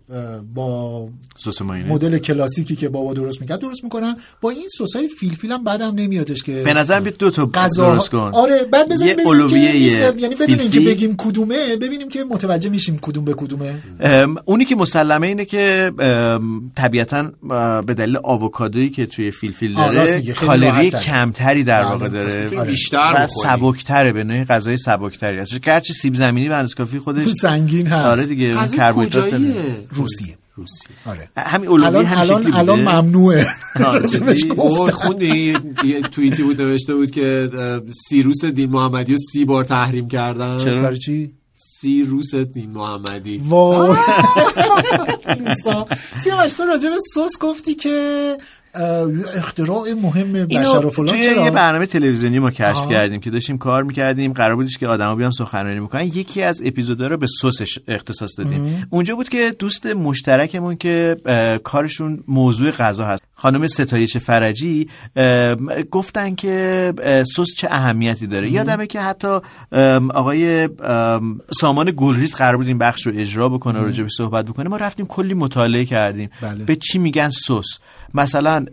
با 0.55 1.09
سس 1.39 1.62
مایونز 1.62 1.91
مدل 1.91 2.18
کلاسیکی 2.18 2.76
که 2.76 2.89
بابا 2.89 3.14
درست 3.14 3.41
می‌کرد 3.41 3.61
درست 3.61 3.84
می‌کنن 3.84 4.16
با 4.41 4.51
این 4.51 4.68
سسای 4.78 5.09
فیلفیل 5.09 5.53
هم 5.53 5.64
بعدم 5.64 5.95
نمیادش 5.95 6.43
که 6.43 6.62
به 6.64 6.74
نظر 6.74 7.01
بیاد 7.01 7.16
دو 7.16 7.30
تا 7.30 7.47
غذا 7.47 7.95
درست 7.95 8.11
کن 8.11 8.30
آره 8.34 8.64
بعد 8.64 8.91
یه 8.91 8.97
ببینیم 8.97 9.16
که 9.16 9.22
اولویه 9.22 10.14
یعنی 10.18 10.34
بدون 10.34 10.61
اینکه. 10.61 10.80
بگیم 10.80 11.14
کدومه 11.16 11.76
ببینیم 11.76 12.09
که 12.09 12.24
متوجه 12.24 12.70
میشیم 12.70 12.99
کدوم 13.03 13.24
به 13.24 13.34
کدومه 13.34 13.82
اونی 14.45 14.64
که 14.64 14.76
مسلمه 14.76 15.26
اینه 15.26 15.45
که 15.45 15.93
طبیعتا 16.76 17.30
به 17.86 17.95
دلیل 17.95 18.18
آووکادویی 18.22 18.91
که 18.91 19.07
توی 19.07 19.30
فیلفیل 19.30 19.74
داره 19.74 20.22
کالری. 20.32 20.91
کمتری 20.91 21.64
در 21.64 21.78
بله. 21.78 21.91
واقع 21.91 22.09
پس 22.09 22.12
داره 22.12 22.59
آره. 22.59 22.70
بیشتر 22.70 23.14
و. 23.18 23.26
سبکتره 23.43 24.12
به 24.12 24.24
نوعی 24.24 24.45
غذای 24.45 24.76
سبکتری 24.76 25.39
هستش 25.39 25.61
گرچه 25.61 25.95
سیب 25.95 26.14
زمینی 26.14 26.49
به 26.49 26.57
اندازه 26.57 26.74
کافی 26.74 26.99
خودش 26.99 27.28
سنگین 27.43 27.86
هست 27.86 28.07
آره 28.07 28.26
دیگه 28.26 28.55
کربوهیدرات 28.76 29.28
کجاییه؟ 29.28 29.55
روسیه 30.59 30.89
روسی. 31.07 31.19
آره. 31.21 31.29
همین 31.37 31.69
الان 31.69 32.07
الان 32.07 32.43
شکلی 32.43 32.53
الان 32.53 32.79
بوده. 32.85 33.01
ممنوعه. 33.01 33.47
آره، 33.87 34.09
خوندی 35.01 35.57
یه- 35.85 36.01
توییتی 36.01 36.43
بود 36.43 36.63
نوشته 36.63 36.95
بود 36.95 37.11
که 37.11 37.51
سیروس 38.09 38.45
دین 38.45 38.71
محمدی 38.71 39.13
رو 39.13 39.19
سی 39.33 39.45
بار 39.45 39.65
تحریم 39.65 40.09
کردن. 40.09 40.57
چرا؟ 40.57 40.83
برای 40.83 40.99
چی؟ 40.99 41.33
سیروس 41.55 42.35
دین 42.35 42.71
محمدی. 42.71 43.43
وای. 43.45 43.97
سیاوش 46.23 46.53
تو 46.53 46.63
راجع 46.65 46.89
به 46.91 46.97
سس 47.15 47.39
گفتی 47.41 47.75
که 47.75 48.37
اختراع 49.37 49.93
مهم 50.03 50.33
بشر 50.33 50.87
و 50.87 50.91
فلان 50.91 51.21
چرا؟ 51.21 51.45
یه 51.45 51.51
برنامه 51.51 51.87
تلویزیونی 51.87 52.39
ما 52.39 52.51
کشف 52.51 52.77
آها. 52.77 52.91
کردیم 52.91 53.21
که 53.21 53.31
داشتیم 53.31 53.59
کار 53.59 53.83
می‌کردیم 53.83 54.33
قرار 54.33 54.57
بودش 54.57 54.79
که 54.79 54.87
آدما 54.87 55.14
بیان 55.14 55.31
سخنرانی 55.31 55.81
می‌کنن 55.81 56.05
یکی 56.05 56.43
از 56.43 56.62
اپیزودا 56.64 57.07
رو 57.07 57.16
به 57.16 57.27
سسش 57.43 57.79
اختصاص 57.89 58.39
دادیم. 58.39 58.87
اونجا 58.91 59.14
بود 59.14 59.29
که 59.29 59.55
دوست 59.59 59.87
مشترکمون 59.87 60.77
که 60.77 61.16
کارشون 61.64 62.25
موضوع 62.29 62.71
غذا 62.71 63.05
هست. 63.05 63.23
خانم 63.35 63.66
ستایش 63.66 64.16
فرجی 64.16 64.89
گفتن 65.91 66.35
که 66.35 66.93
سس 67.37 67.47
چه 67.57 67.69
اهمیتی 67.71 68.27
داره. 68.27 68.51
یادمه 68.51 68.87
که 68.87 69.01
حتی 69.01 69.39
ام، 69.73 70.11
آقای 70.11 70.69
ام، 70.85 71.41
سامان 71.51 71.93
گلریز 71.97 72.35
قرار 72.35 72.57
بود 72.57 72.66
این 72.66 72.79
بخش 72.79 73.07
رو 73.07 73.12
اجرا 73.16 73.49
بکنه 73.49 73.81
راجع 73.81 74.03
به 74.03 74.11
صحبت 74.16 74.45
بکنه. 74.45 74.69
ما 74.69 74.77
رفتیم 74.77 75.07
کلی 75.07 75.35
مطالعه 75.35 75.85
کردیم. 75.85 76.31
بله. 76.43 76.64
به 76.64 76.77
چی 76.77 76.99
میگن 76.99 77.31
سس؟ 77.31 77.79
مثلا 78.15 78.65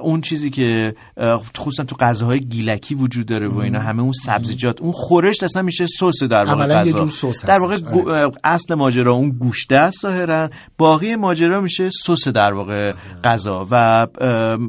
اون 0.00 0.20
چیزی 0.20 0.50
که 0.50 0.94
خصوصا 1.58 1.84
تو 1.84 1.96
غذاهای 1.96 2.40
گیلکی 2.40 2.94
وجود 2.94 3.26
داره 3.26 3.48
و 3.48 3.58
اینا 3.58 3.80
همه 3.80 4.02
اون 4.02 4.12
سبزیجات 4.12 4.80
اون 4.80 4.92
خورش 4.92 5.42
اصلا 5.42 5.62
میشه 5.62 5.86
سس 5.86 6.22
در 6.22 6.44
واقع 6.44 6.66
غذا. 6.66 7.08
در 7.46 7.58
واقع 7.58 7.76
اه، 8.24 8.32
اصل 8.44 8.74
ماجرا 8.74 9.12
اون 9.12 9.30
گوشته 9.30 9.76
است 9.76 10.00
ظاهرا. 10.02 10.50
باقی 10.78 11.16
ماجرا 11.16 11.60
میشه 11.60 11.90
سس 11.90 12.28
در 12.28 12.52
واقع 12.52 12.92
غذا 13.24 13.66
و 13.70 14.06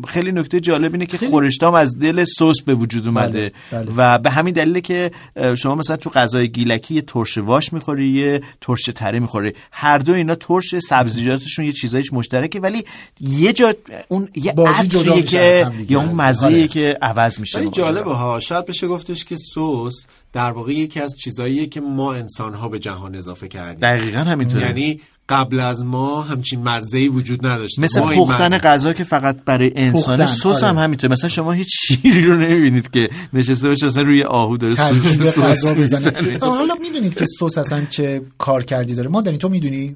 خیلی 0.07 0.31
نکته 0.31 0.59
جالب 0.59 0.93
اینه 0.93 1.05
که 1.05 1.17
خورشتام 1.17 1.73
از 1.73 1.99
دل 1.99 2.23
سس 2.23 2.61
به 2.65 2.73
وجود 2.73 3.07
اومده 3.07 3.51
بله. 3.71 3.91
و 3.97 4.19
به 4.19 4.29
همین 4.29 4.53
دلیله 4.53 4.81
که 4.81 5.11
شما 5.57 5.75
مثلا 5.75 5.97
تو 5.97 6.09
غذای 6.09 6.49
گیلکی 6.49 6.95
یه 6.95 7.01
ترش 7.01 7.37
واش 7.37 7.73
می‌خوری 7.73 8.09
یه 8.09 8.41
ترش 8.61 8.89
تره 8.95 9.19
می‌خوری. 9.19 9.53
هر 9.71 9.97
دو 9.97 10.13
اینا 10.13 10.35
ترش 10.35 10.75
سبزیجاتشون 10.89 11.65
یه 11.65 11.71
چیزایش 11.71 12.13
مشترکه 12.13 12.59
ولی 12.59 12.85
یه 13.19 13.53
جا 13.53 13.73
اون 14.07 14.29
یه 14.35 14.53
بازی 14.53 14.87
جدا 14.87 15.13
عطریه 15.13 15.21
میشه 15.21 15.71
که. 15.87 15.93
یا 15.93 16.01
اون 16.01 16.19
آره. 16.19 16.67
که 16.67 16.97
عوض 17.01 17.39
میشه 17.39 17.59
ولی. 17.59 17.69
جالبه 17.69 18.13
ها 18.13 18.39
شاید 18.39 18.65
بشه 18.65 18.87
گفتش 18.87 19.25
که 19.25 19.35
سس 19.35 20.05
در 20.33 20.51
واقع 20.51 20.73
یکی 20.73 20.99
از 20.99 21.15
چیزاییه 21.17 21.67
که 21.67 21.81
ما 21.81 22.13
انسان 22.13 22.53
ها 22.53 22.69
به 22.69 22.79
جهان 22.79 23.15
اضافه 23.15 23.47
کردیم 23.47 23.79
دقیقا 23.79 24.19
همینطوره 24.19 24.65
یعنی 24.65 25.01
قبل 25.31 25.59
از 25.59 25.85
ما 25.85 26.21
همچین 26.21 26.63
مزه‌ای 26.63 27.07
وجود 27.07 27.47
نداشت 27.47 27.79
مثل 27.79 28.01
پختن 28.01 28.57
غذا 28.57 28.93
که 28.93 29.03
فقط 29.03 29.37
برای 29.45 29.71
انسان 29.75 30.17
پختن، 30.17 30.27
سس 30.27 30.45
آره. 30.45 30.67
هم 30.67 30.77
همینطوره 30.77 31.13
مثلا 31.13 31.29
شما 31.29 31.51
هیچ 31.51 31.69
شیری 31.87 32.25
رو 32.25 32.37
نمی‌بینید 32.37 32.91
که 32.91 33.09
نشسته 33.33 33.69
باشه 33.69 33.85
مثلا 33.85 34.03
روی 34.03 34.23
آهو 34.23 34.57
داره 34.57 34.73
سس 34.73 35.39
سس 35.39 35.73
بزنه. 35.73 36.37
حالا 36.41 36.75
می‌دونید 36.81 37.15
که 37.15 37.25
سس 37.39 37.57
اصلا 37.57 37.85
چه 37.89 38.21
کارکردی 38.37 38.95
داره. 38.95 39.09
ما 39.09 39.21
تو 39.21 39.49
می‌دونی؟ 39.49 39.95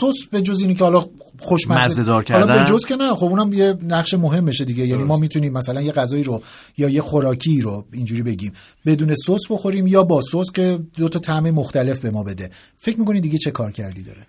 سس 0.00 0.26
به 0.30 0.42
جز 0.42 0.60
اینی 0.60 0.74
که 0.74 0.84
حالا 0.84 1.06
خوشمزه 1.38 2.02
حالا 2.02 2.22
کردن؟ 2.22 2.64
به 2.64 2.70
جز 2.70 2.86
که 2.86 2.96
نه 2.96 3.14
خب 3.14 3.24
اونم 3.24 3.52
یه 3.52 3.74
نقش 3.88 4.14
مهمشه 4.14 4.64
دیگه. 4.64 4.86
یعنی 4.86 5.02
ما 5.02 5.16
می‌تونیم 5.16 5.52
مثلا 5.52 5.82
یه 5.82 5.92
غذایی 5.92 6.24
رو 6.24 6.42
یا 6.78 6.88
یه 6.88 7.02
خوراکی 7.02 7.60
رو 7.60 7.84
اینجوری 7.92 8.22
بگیم. 8.22 8.52
بدون 8.86 9.14
سس 9.14 9.40
بخوریم 9.50 9.86
یا 9.86 10.02
با 10.02 10.20
سس 10.32 10.52
که 10.54 10.78
دو 10.96 11.08
تا 11.08 11.18
طعم 11.18 11.50
مختلف 11.50 12.00
به 12.00 12.10
ما 12.10 12.22
بده. 12.22 12.50
فکر 12.78 12.98
می‌کنی 13.00 13.20
دیگه 13.20 13.38
چه 13.38 13.50
کارکردی 13.50 14.02
داره؟ 14.02 14.26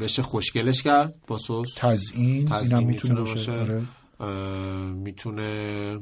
بشه 0.00 0.22
خوشگلش 0.22 0.82
کرد 0.82 1.14
با 1.26 1.38
سس. 1.38 1.74
تزیین 1.76 2.52
اینم 2.52 2.84
می‌تونه 2.84 3.20
باشه؟ 3.20 3.52
آره. 3.52 3.82
می‌تونه 4.92 5.98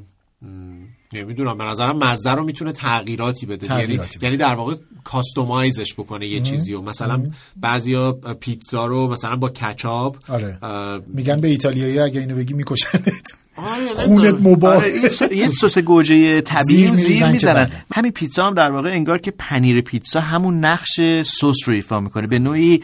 نمی‌دونم 1.12 1.59
به 1.59 1.64
نظرم 1.64 1.99
مزه 1.99 2.31
رو 2.31 2.45
می‌تونه 2.45 2.72
تغییراتی 2.72 3.47
بده. 3.47 3.81
یعنی 3.81 3.97
بده. 3.97 4.09
یعنی 4.22 4.37
در 4.37 4.55
واقع 4.55 4.74
customize 5.05 5.78
ش 5.78 5.95
بکنه 5.95 6.27
یه 6.27 6.41
چیزی 6.41 6.72
رو. 6.72 6.83
مثلا 6.83 7.31
بعضیا 7.57 8.12
پیتزا 8.12 8.87
رو 8.87 9.09
مثلا 9.09 9.37
با 9.37 9.49
کچاپ 9.49 10.31
آره. 10.31 10.59
میگن 11.07 11.41
به 11.41 11.49
ایتالیایی 11.49 11.99
اگه 11.99 12.20
اینو 12.20 12.37
بگی 12.37 12.55
میکشنت. 12.55 13.37
خونت 13.57 14.09
نمی‌دونم. 14.09 14.53
مباه 14.53 14.77
آره، 14.77 14.93
یه 15.37 15.51
سس 15.51 15.79
گوجه 15.79 16.41
طبیعی 16.41 16.95
زیر 16.95 17.27
می‌زنن. 17.27 17.71
همین 17.95 18.13
پیتزا 18.13 18.47
هم 18.47 18.55
در 18.55 18.71
واقع 18.71 18.91
انگار 18.91 19.19
که 19.19 19.33
پنیر 19.39 19.81
پیتزا 19.81 20.21
همون 20.21 20.65
نقش 20.65 21.01
سس 21.23 21.69
رو 21.69 21.75
ایفا 21.75 22.01
می‌کنه. 22.01 22.27
به 22.27 22.39
نوعی 22.39 22.83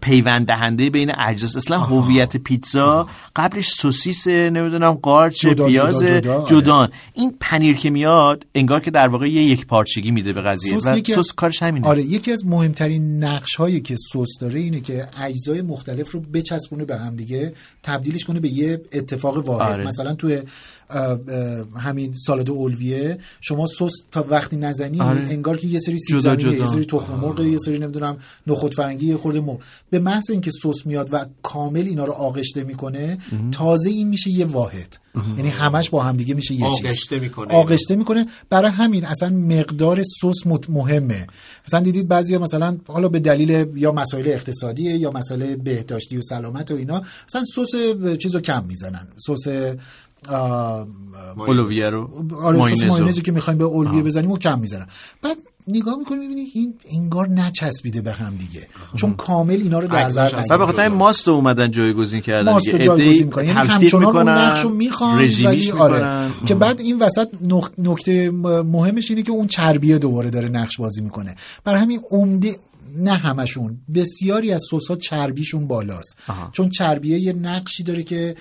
پیوند 0.00 0.46
دهنده 0.46 0.90
بین 0.90 1.12
اجزاست 1.18 1.56
اصلا 1.56 1.78
هویت 1.78 2.36
پیتزا 2.36 3.08
قبلش 3.36 3.68
سوسیس 3.68 4.26
نمی‌دونم 4.26 4.92
قارچ 4.92 5.46
پیاز 5.46 6.02
آره. 6.02 6.20
جدان. 6.46 6.88
این 7.14 7.34
پنیر 7.40 7.76
که 7.76 7.90
میاد 7.90 8.46
انگار 8.54 8.80
که 8.80 8.90
در 8.90 9.08
واقع 9.08 9.30
یه 9.30 9.42
یک 9.42 9.66
پارچگی 9.66 10.10
میده 10.10 10.32
به 10.32 10.40
قضیه. 10.40 10.76
و 10.76 11.00
سس 11.04 11.32
کارش 11.32 11.62
همینه. 11.62 11.86
آره 11.86 12.02
یکی 12.02 12.32
از 12.32 12.46
مهمترین 12.46 13.24
نقش 13.24 13.54
هایی 13.54 13.80
که 13.80 13.96
سس 13.96 14.38
داره 14.40 14.60
اینه 14.60 14.80
که 14.80 15.06
اجزای 15.22 15.62
مختلف 15.62 16.10
رو 16.10 16.20
بچسبونه 16.20 16.84
به 16.84 16.96
هم 16.96 17.16
دیگه 17.16 17.52
تبدیلش 17.82 18.24
کنه 18.24 18.40
به 18.40 18.48
یه 18.48 18.80
اتفاق 18.92 19.48
واحد. 19.48 19.72
آره. 19.72 19.84
مثلا 20.04 20.14
توی 20.14 20.36
اه، 20.36 20.42
اه، 20.83 20.83
همین 21.76 22.12
سالاد 22.26 22.50
اولویه. 22.50 23.18
شما 23.40 23.66
سس 23.66 23.92
تا 24.10 24.26
وقتی 24.30 24.56
نزنی 24.56 25.00
آره. 25.00 25.20
انگار 25.20 25.56
که 25.56 25.66
یه 25.66 25.78
سری 25.78 25.98
سیب 25.98 26.18
جدا. 26.18 26.54
یه 26.54 26.66
سری 26.66 26.84
تخم 26.84 27.14
مرغ 27.14 27.40
یه 27.40 27.58
سری 27.58 27.78
نمی‌دونم 27.78 28.16
نخود 28.46 28.74
فرنگی 28.74 29.06
یه 29.06 29.16
خورده 29.16 29.40
مرغ. 29.40 29.58
به 29.90 29.98
محض 29.98 30.30
اینکه 30.30 30.50
سس 30.50 30.86
میاد 30.86 31.08
و 31.12 31.26
کامل 31.42 31.86
اینا 31.86 32.04
رو 32.04 32.12
آغشته 32.12 32.64
می‌کنه 32.64 33.18
تازه 33.52 33.90
این 33.90 34.08
میشه 34.08 34.30
یه 34.30 34.44
واحد. 34.44 34.96
یعنی 35.36 35.48
همش 35.48 35.90
با 35.90 36.02
هم 36.02 36.16
دیگه 36.16 36.34
میشه 36.34 36.54
یه 36.54 36.70
چیز. 36.76 36.86
آغشته 36.86 37.18
می‌کنه. 37.18 37.54
آغشته 37.54 37.96
می‌کنه. 37.96 38.26
برای 38.50 38.70
همین 38.70 39.04
اصلا 39.04 39.28
مقدار 39.28 40.02
سس 40.02 40.46
مهمه. 40.68 41.26
مثلا 41.68 41.80
دیدید 41.80 42.08
بعضیا 42.08 42.38
مثلا 42.38 42.76
حالا 42.88 43.08
به 43.08 43.18
دلیل 43.18 43.66
یا 43.76 43.92
مسائل 43.92 44.28
اقتصادیه 44.28 44.96
یا 44.96 45.10
مسائل 45.10 45.56
بهداشتی 45.56 46.16
و 46.16 46.22
سلامت 46.22 46.70
و 46.70 46.74
اینا 46.74 47.02
مثلا 47.28 47.44
سس 47.56 48.16
چیزو 48.18 48.40
کم 48.40 48.64
می‌زنن. 48.64 49.06
سس 49.26 49.48
آه، 49.48 49.74
اولویه 51.36 51.90
رو. 51.90 52.10
آره. 52.42 52.58
مایونزی 52.58 53.22
که 53.22 53.32
می‌خوایم 53.32 53.58
به 53.58 53.64
اولویه 53.64 54.02
بزنیم 54.02 54.30
و 54.30 54.38
کم 54.38 54.58
می‌زنن 54.58 54.86
بعد 55.22 55.36
نگاه 55.68 55.98
می‌کنی 55.98 56.18
می‌بینی 56.18 56.46
این 56.54 56.74
انگار 56.90 57.28
نچسبیده 57.28 58.00
به 58.00 58.12
هم 58.12 58.36
دیگه. 58.36 58.66
چون 58.96 59.14
کامل 59.14 59.54
اینا 59.54 59.78
رو 59.78 59.88
در 59.88 60.08
بر 60.08 60.34
و 60.50 60.58
به. 60.58 60.66
خاطر 60.66 60.88
ماست 60.88 61.28
اومدن 61.28 61.70
جایگزین 61.70 62.20
کردن. 62.20 62.52
ماست 62.52 62.76
جایگزین 62.76 63.24
می‌کنن. 63.24 63.44
یعنی 63.44 63.58
همچنان 63.58 64.04
اون 64.04 64.16
می‌کنن، 64.16 64.38
نقش 64.38 64.62
رو 64.62 64.70
می‌خوان 64.70 65.20
رژیمیش 65.20 65.70
ولی 65.70 65.80
آره. 65.80 66.30
که 66.46 66.54
بعد 66.54 66.80
این 66.80 66.98
وسط 66.98 67.28
نق- 67.48 67.72
نکته 67.78 68.30
مهمش 68.64 69.10
اینه 69.10 69.22
که 69.22 69.32
اون 69.32 69.46
چربیه 69.46 69.98
دوباره 69.98 70.30
داره 70.30 70.48
نقش 70.48 70.76
بازی 70.76 71.00
می‌کنه. 71.00 71.34
برای 71.64 71.80
همین 71.80 72.00
عمده 72.10 72.56
نه 72.94 73.12
همشون 73.12 73.78
بسیاری 73.94 74.52
از 74.52 74.62
سس 74.70 74.88
ها 74.88 74.96
چربیشون 74.96 75.66
بالاست 75.66 76.18
آها. 76.28 76.50
چون 76.52 76.68
چربیه 76.68 77.18
یه 77.18 77.32
نقشی 77.32 77.82
داره 77.82 78.02
که 78.02 78.34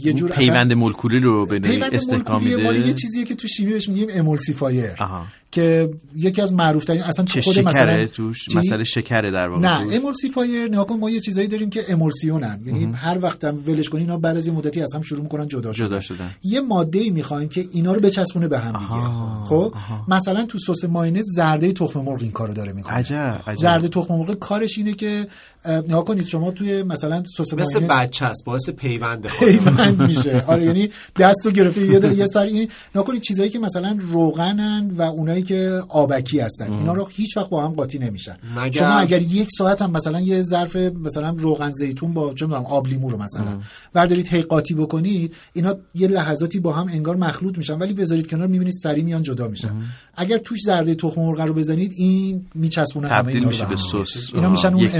یه 0.00 0.12
جور 0.12 0.30
پیوند 0.30 0.72
مولکولی 0.72 1.18
رو 1.18 1.46
به 1.46 1.58
پیوند 1.58 1.94
استحکام 1.94 2.42
مولکولی 2.42 2.64
مال 2.64 2.76
یه 2.76 2.80
میده 2.80 2.92
چیزیه 2.92 3.24
که 3.24 3.34
تو 3.34 3.48
شیمی 3.48 3.72
بهش 3.72 3.88
میگیم 3.88 4.08
emulsifier 4.10 4.92
آها. 4.98 5.26
که 5.52 5.90
یکی 6.16 6.42
از 6.42 6.52
معروف 6.52 6.84
ترین 6.84 7.02
اصلا 7.02 7.24
چه 7.24 7.42
خود 7.42 7.58
مثلا 7.58 8.06
توش؟ 8.06 8.56
مسئله 8.56 8.84
شکره 8.84 9.30
در 9.30 9.48
واقع 9.48 9.62
نه. 9.62 9.96
emulsifier 9.96 10.70
نه 10.70 10.84
کن 10.84 10.98
ما 10.98 11.10
یه 11.10 11.20
چیزایی 11.20 11.48
داریم 11.48 11.70
که 11.70 11.80
امولسیونن 11.88 12.60
یعنی 12.66 12.92
هر 12.92 13.18
وقت 13.22 13.44
هم 13.44 13.62
ولش 13.66 13.88
کنی 13.88 14.00
اینا 14.00 14.16
بعد 14.16 14.36
از 14.36 14.46
یه 14.46 14.52
مدتی 14.52 14.82
از 14.82 14.94
هم 14.94 15.02
شروع 15.02 15.22
می‌کنن 15.22 15.46
جدا 15.46 15.72
شدن. 15.72 15.86
جدا 15.86 16.00
شدن. 16.00 16.30
یه 16.44 16.60
ماده 16.60 16.98
ای 16.98 17.10
می‌خوایم 17.10 17.48
که 17.48 17.64
اینا 17.72 17.94
رو 17.94 18.00
بچسبونه 18.00 18.48
به 18.48 18.58
هم 18.58 18.72
دیگه. 18.72 19.48
خب؟ 19.48 19.74
مثلا 20.08 20.46
تو 20.46 20.58
سس 20.58 20.84
ماینز 20.84 21.24
زرده 21.36 21.72
تخم 21.72 22.00
مرغ 22.00 22.22
این 22.22 22.32
کارو 22.32 22.54
داره 22.54 22.72
می‌کنه. 22.72 22.94
عجب 22.94 23.40
عجب. 23.46 23.60
زرده 23.60 23.88
تخم 23.88 24.14
مرغ 24.14 24.34
کارش 24.34 24.78
اینه 24.78 24.92
که 24.92 25.26
نگاه 25.68 26.04
کنید 26.04 26.26
شما 26.26 26.50
توی 26.50 26.82
مثلا 26.82 27.22
سس 27.38 27.54
مثل 27.54 27.80
بچه 27.80 28.26
است 28.26 28.44
باعث 28.44 28.70
پیونده 28.70 29.28
پیوند 29.28 30.02
میشه 30.02 30.44
آره 30.46 30.64
یعنی 30.64 30.90
دستو 31.18 31.50
گرفته 31.50 31.86
یه, 31.86 32.14
یه 32.18 32.26
سر 32.26 32.40
این 32.40 32.68
نکنید 32.94 33.22
چیزایی 33.22 33.50
که 33.50 33.58
مثلا 33.58 33.98
روغنن 34.00 34.90
و 34.96 35.02
اونایی 35.02 35.42
که 35.42 35.82
آبکی 35.88 36.40
هستن 36.40 36.72
اینا 36.72 36.94
رو 36.94 37.08
هیچ 37.10 37.36
وقت 37.36 37.48
با 37.48 37.64
هم 37.64 37.72
قاطی 37.72 37.98
نمیشن 37.98 38.36
مگر- 38.56 38.78
شما 38.80 38.88
اگر 38.88 39.22
یک 39.22 39.48
ساعت 39.58 39.82
هم 39.82 39.90
مثلا 39.90 40.20
یه 40.20 40.42
ظرف 40.42 40.76
مثلا 40.76 41.34
روغن 41.38 41.70
زیتون 41.72 42.14
با 42.14 42.34
چه 42.34 42.46
می‌دونم 42.46 42.66
آب 42.66 42.86
لیمو 42.86 43.10
رو 43.10 43.16
مثلا 43.16 43.58
بردارید 43.92 44.28
هی 44.28 44.42
قاطی 44.42 44.74
بکنید 44.74 45.34
اینا 45.52 45.76
یه 45.94 46.08
لحظاتی 46.08 46.60
با 46.60 46.72
هم 46.72 46.88
انگار 46.88 47.16
مخلوط 47.16 47.58
میشن 47.58 47.78
ولی 47.78 47.92
بذارید 47.92 48.26
کنار 48.26 48.46
می‌بینید 48.46 48.74
سری 48.82 49.02
میان 49.02 49.22
جدا 49.22 49.48
میشن 49.48 49.70
اگر 50.16 50.38
توش 50.38 50.58
زرده 50.66 50.94
تخم 50.94 51.20
مرغ 51.20 51.40
رو 51.40 51.54
بزنید 51.54 51.92
این 51.96 52.46
میچسبونه 52.54 53.08
همه 53.08 53.32
اینا 53.32 53.48
به. 53.48 53.76
سس. 53.76 54.34
اینا. 54.34 54.50
میشن 54.50 54.74
اون 54.74 54.90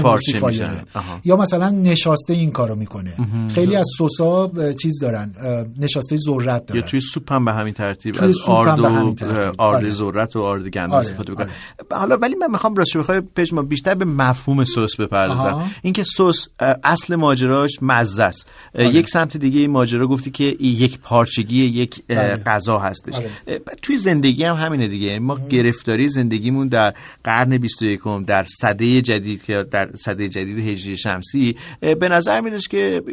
یا 1.25 1.35
مثلا 1.35 1.69
نشاسته 1.69 2.33
این 2.33 2.51
کارو 2.51 2.75
می‌کنه. 2.75 3.13
خیلی 3.55 3.75
از 3.75 3.85
اه، 4.01 4.73
چیز 4.73 4.99
دارن 4.99 5.33
نشاسته 5.79 6.17
ذرت 6.17 6.47
یا 6.47 6.59
دارن. 6.59 6.81
توی 6.81 7.01
سوپ 7.01 7.33
هم 7.33 7.45
به 7.45 7.53
همین 7.53 7.73
ترتیب 7.73 8.15
از 8.19 8.37
آرد 8.47 8.79
و. 8.79 8.85
آرد 8.85 9.53
آره. 9.57 9.91
ذرت 9.91 10.35
و 10.35 10.41
آرد 10.41 10.67
گندم 10.67 10.91
آره، 10.91 10.99
استفاده 10.99 11.33
بکنم 11.33 11.49
حالا 11.91 12.17
ولی 12.17 12.35
من 12.35 12.51
می‌خوام 12.51 12.75
راستش 12.75 12.97
بخوای 12.97 13.21
پیش 13.21 13.53
ما 13.53 13.61
بیشتر 13.61 13.93
به 13.95 14.05
مفهوم 14.05 14.63
سس 14.63 14.95
بپردازم. 14.99 15.71
اینکه 15.81 16.03
سس 16.03 16.47
اصل 16.83 17.15
ماجراش 17.15 17.71
مزه 17.81 18.23
است. 18.23 18.49
آره. 18.75 18.95
یک 18.95 19.09
سمت 19.09 19.37
دیگه 19.37 19.59
این 19.59 19.69
ماجرا 19.69 20.07
گفتی 20.07 20.31
که 20.31 20.43
یک 20.59 20.99
پارچگی 20.99 21.65
یک 21.65 22.03
بله. 22.07 22.35
غذا 22.35 22.79
هستش. 22.79 23.15
آره. 23.15 23.61
توی 23.81 23.97
زندگی 23.97 24.43
هم 24.43 24.55
همینه 24.55 24.87
دیگه. 24.87 25.19
ما 25.19 25.39
گرفتاری 25.49 26.09
زندگیمون 26.09 26.67
در 26.67 26.93
قرن 27.23 27.57
21 27.57 27.99
در 28.27 28.45
صده 28.59 29.01
جدید 29.01 29.43
که 29.43 29.65
در 29.71 29.89
صده 29.95 30.29
جدید 30.29 30.42
هجری 30.47 30.97
شمسی 30.97 31.55
به 31.99 32.09
نظر 32.09 32.41
میادش 32.41 32.67
که 32.67 33.03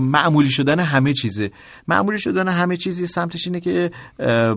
معمولی 0.00 0.50
شدن 0.50 0.80
همه 0.80 1.12
چیزه. 1.12 1.50
معمولی 1.88 2.18
شدن 2.18 2.48
همه 2.48 2.76
چیزی 2.76 3.06
سمتش 3.06 3.46
اینه 3.46 3.60
که 3.60 3.90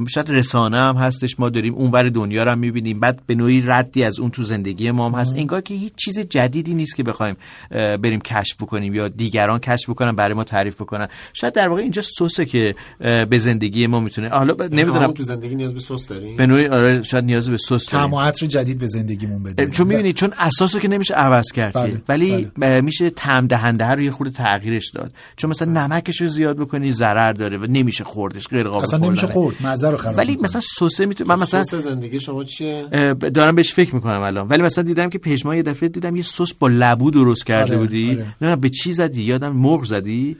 شاید 0.10 0.30
رسانه 0.30 0.78
هم 0.78 0.96
هستش 0.96 1.40
ما 1.40 1.50
داریم 1.50 1.76
اونور 1.76 2.10
دنیا 2.10 2.44
رو 2.44 2.52
هم 2.52 2.60
می‌بینیم 2.60 3.00
بعد 3.00 3.22
به 3.28 3.36
نوعی 3.36 3.62
ردی 3.62 4.04
از 4.04 4.20
اون 4.20 4.32
تو 4.32 4.44
زندگی 4.44 4.92
ما 4.92 5.10
هم 5.10 5.16
هست. 5.20 5.34
انگار 5.34 5.62
که 5.62 5.74
هیچ 5.74 5.94
چیز 5.96 6.20
جدیدی 6.20 6.74
نیست 6.74 6.96
که 6.96 7.04
بخوایم 7.04 7.36
بریم 7.72 8.22
کشف 8.22 8.56
بکنیم 8.62 8.96
یا 8.96 9.08
دیگران 9.08 9.60
کشف 9.60 9.90
بکنن 9.90 10.12
برای 10.12 10.34
ما 10.34 10.44
تعریف 10.44 10.76
بکنن. 10.76 11.08
شاید 11.34 11.54
در 11.54 11.68
واقع 11.68 11.82
اینجا 11.82 12.02
سسه 12.02 12.46
که 12.46 12.76
به 13.00 13.38
زندگی 13.38 13.88
ما 13.88 14.00
می‌تونه 14.00 14.30
حالا 14.30 14.54
ب- 14.54 14.62
نمی‌دونم. 14.62 15.12
تو 15.12 15.24
زندگی 15.24 15.56
نیاز 15.56 15.74
به 15.74 15.80
سس 15.80 16.08
داریم؟ 16.08 16.38
به 16.38 16.46
نوعی 16.46 16.68
آره 16.68 17.04
شاید 17.04 17.24
نیاز 17.26 17.50
به 17.50 17.58
سس 17.58 17.92
داریم. 17.92 18.32
جدید 18.32 18.80
به 18.80 18.88
زندگیمون 18.88 19.44
بده 19.44 19.68
چون 19.68 19.88
می‌بینید 19.88 20.16
چون 20.16 20.34
اساسو 20.40 20.80
که 20.80 20.88
نمیشه 20.88 21.14
عوض 21.34 21.52
کرد. 21.52 21.74
بله، 21.74 22.02
ولی 22.10 22.52
اه، 22.62 22.82
میشه 22.82 23.10
طعم 23.10 23.48
دهنده 23.48 23.86
رو 23.86 24.02
یه 24.02 24.12
خورده 24.12 24.34
تغییرش 24.34 24.90
داد 24.90 25.12
چون 25.36 25.50
مثلا 25.50 25.72
نمکش 25.88 26.22
رو 26.22 26.28
زیاد 26.28 26.58
بکنی 26.58 26.92
ضرر 26.92 27.34
داره 27.34 27.58
و 27.58 27.66
نمیشه 27.70 28.04
خوردش 28.04 28.48
غیر 28.48 28.68
قابل 28.68 28.84
اصلا 28.84 29.00
نمیشه. 29.00 29.28
خورد 29.28 29.56
مزه 29.62 29.90
رو 29.90 29.98
خراب 29.98 30.18
ولی 30.18 30.32
می‌کنه. 30.32 30.44
مثلا 30.44 30.62
سسه 30.62 31.06
می‌تونه 31.06 31.36
من 31.36 31.42
مثلا 31.42 31.64
سس 31.64 31.76
زندگی 31.76 32.20
شما 32.20 32.44
چیه 32.44 32.86
دارم 33.34 33.56
بهش 33.56 33.74
فکر 33.74 33.96
می‌کنم 33.96 34.22
الان 34.22 34.48
ولی 34.48 34.64
مثلا 34.64 34.84
دیدم 34.84 35.10
که 35.10 35.18
پژمان 35.18 35.56
یه 35.56 35.64
دفعه 35.64 35.90
دیدم 35.90 36.16
یه 36.16 36.24
سس 36.24 36.54
با 36.54 36.68
لبو 36.68 37.12
درست 37.12 37.46
کرده 37.46 37.74
آره، 37.74 37.78
بودی 37.78 38.06
آره. 38.10 38.26
نمی‌دونم 38.42 38.60
به 38.60 38.70
چی 38.70 38.94
زدی 38.94 39.24
یادم 39.24 39.52
مرغ 39.52 39.84
زدی 39.84 40.38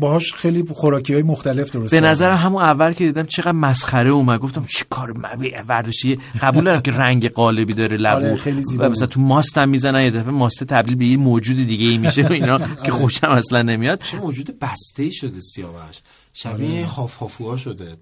باهاش 0.00 0.34
خیلی 0.34 0.64
خوراکی 0.74 1.14
های 1.14 1.22
مختلف 1.22 1.70
درست 1.70 1.94
به. 1.94 2.00
نظرم 2.00 2.36
همون 2.36 2.62
اول 2.62 2.92
که 2.92 3.06
دیدم 3.06 3.22
چقدر 3.26 3.52
مسخره 3.52 4.10
اومد. 4.10 4.40
گفتم 4.40 4.64
چه 4.68 4.84
کار 4.90 5.12
م- 5.12 5.22
ورزشی. 5.68 6.18
قبول 6.42 6.64
دارم 6.64 6.80
که 6.80 6.90
رنگ 6.92 7.30
قالبی 7.32 7.74
داره 7.74 7.96
لبو. 7.96 8.16
آره، 8.16 8.36
خیلی 8.36 8.62
زیبا 8.62 8.84
و 8.86 8.88
مثلا. 8.88 9.06
تو 9.06 9.20
ماست 9.20 9.58
هم 9.58 9.68
می‌زنن 9.68 10.02
یه 10.04 10.10
دفعه 10.10 10.30
ماسته 10.30 10.64
تبدیل 10.64 10.94
به 10.94 11.04
یه 11.04 11.16
موجود 11.16 11.56
دیگه 11.56 11.86
ای 11.86 11.98
میشه 11.98 12.22
و 12.22 12.32
اینا 12.32 12.58
که 12.86 12.92
خوشم 12.92 13.30
اصلا 13.30 13.62
نمیاد. 13.62 14.02
چه 14.02 14.16
موجود 14.16 14.58
بسته 14.58 15.02
ای 15.02 15.12
شده 15.12 15.40
سیاوش. 15.40 15.96
شبیه 16.34 16.86
هاف 16.86 17.16
هافوها 17.16 17.56
شده. 17.56 17.84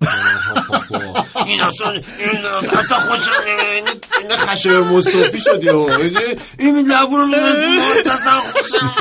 این 1.47 1.61
اصلا 1.63 1.91
این 1.91 2.01
اصلا 2.79 2.99
خوشم 2.99 3.31
نمیاد 3.49 4.05
این 4.21 4.37
خشایر 4.37 4.81
مصطفی 4.81 5.41
شدی 5.41 5.69
و 5.69 5.87
این 6.59 6.77
لبو 6.79 7.17
رو 7.17 7.27
میگن 7.27 7.39
اصلا 8.13 8.41
خوشم 8.41 8.93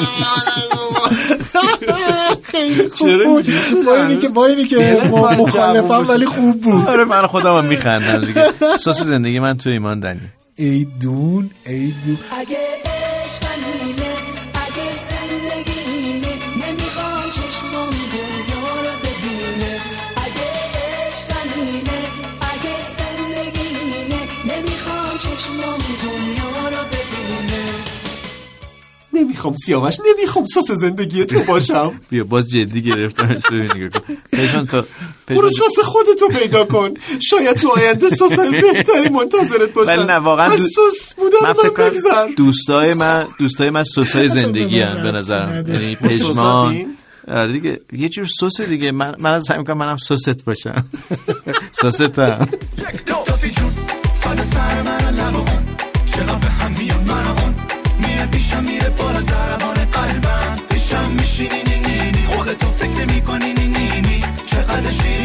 خیلی 2.51 2.89
خوب 2.89 3.23
بود؟ 3.23 3.47
با 3.85 3.95
اینی 3.95 4.17
که 4.17 4.27
با 4.29 4.45
اینی 4.45 4.65
که 4.65 5.01
مخالفم 5.11 6.05
ولی. 6.09 6.25
خوب 6.25 6.61
بود. 6.61 6.87
آره 6.93 7.03
من 7.05 7.27
خودم 7.27 7.57
هم 7.57 7.65
میخندم 7.65 8.25
دیگه. 8.25 8.43
سس 8.85 9.03
زندگی 9.03 9.39
من 9.39 9.57
تو 9.57 9.69
ایمان 9.69 9.99
دنی. 9.99 10.19
ای 10.55 10.87
دون 11.01 11.49
ای 11.65 11.93
دون. 12.05 12.17
اگه 12.39 12.57
عشق 12.85 13.43
نمی‌خوام 29.45 29.53
سیاوش 29.65 29.95
نمی‌خوام 30.17 30.45
سس 30.45 30.71
زندگی 30.71 31.25
تو 31.25 31.43
باشم. 31.43 31.99
بیا 32.09 32.23
باز 32.23 32.49
جدی 32.49 32.81
گرفتم 32.81 33.39
شو 33.49 33.55
نگاه 33.55 33.89
کن 33.89 34.17
پژمان 34.31 34.65
تو 34.67 34.83
برو 35.27 35.49
سس 35.49 35.79
خودتو 35.83 36.27
پیدا 36.27 36.65
کن. 36.65 36.93
شاید 37.29 37.57
تو 37.57 37.69
آینده 37.69 38.09
سس 38.09 38.39
بهتری 38.39 39.09
منتظرت 39.09 39.73
باشن 39.73 39.91
ولی 39.97 40.03
نه 40.05 40.13
واقعا 40.13 40.49
دو- 40.55 40.67
سس 40.67 41.13
بودن 41.15 41.37
من 41.43 41.47
من 41.47 41.53
فکر 41.53 41.69
کنم 41.69 41.89
بگذر 41.89 42.27
دوستای 42.37 42.93
من 42.93 43.25
دوستای 43.39 43.69
من 43.69 43.83
سسای 43.83 44.27
زندگی 44.27 44.79
به 44.79 44.85
هم 44.85 45.03
به 45.03 45.11
نظرم. 45.11 45.65
یعنی 45.67 45.97
سساتیم؟ 46.19 46.87
آره 47.27 47.51
دیگه 47.53 47.79
یه 47.93 48.09
جور 48.09 48.25
سس 48.41 48.61
دیگه. 48.61 48.91
من 48.91 49.15
من 49.19 49.39
سعی 49.39 49.57
می‌کنم 49.57 49.77
منم 49.77 49.97
سست 49.97 50.45
باشم. 50.45 50.85
سستم. 51.81 52.49
دافی 53.05 53.49
جون 53.51 53.71
فدا 54.21 54.43
سر 54.43 54.81
من 54.81 55.15
لب 55.15 55.35
اون 55.35 55.45
چقدر 56.05 56.49
بالا 59.15 59.27
زربان 59.27 59.85
قلبم. 59.85 60.55
پیشم 60.69 61.11
میشینی 61.11 61.63
نی 61.63 62.11
نی 62.11 62.25
خودتو 62.25 62.67
سکس 62.67 62.99
می‌کنی 62.99 63.53
نی 63.53 63.67
نی 64.01 64.23
چقدر 64.45 64.91
شیرینی. 64.91 65.24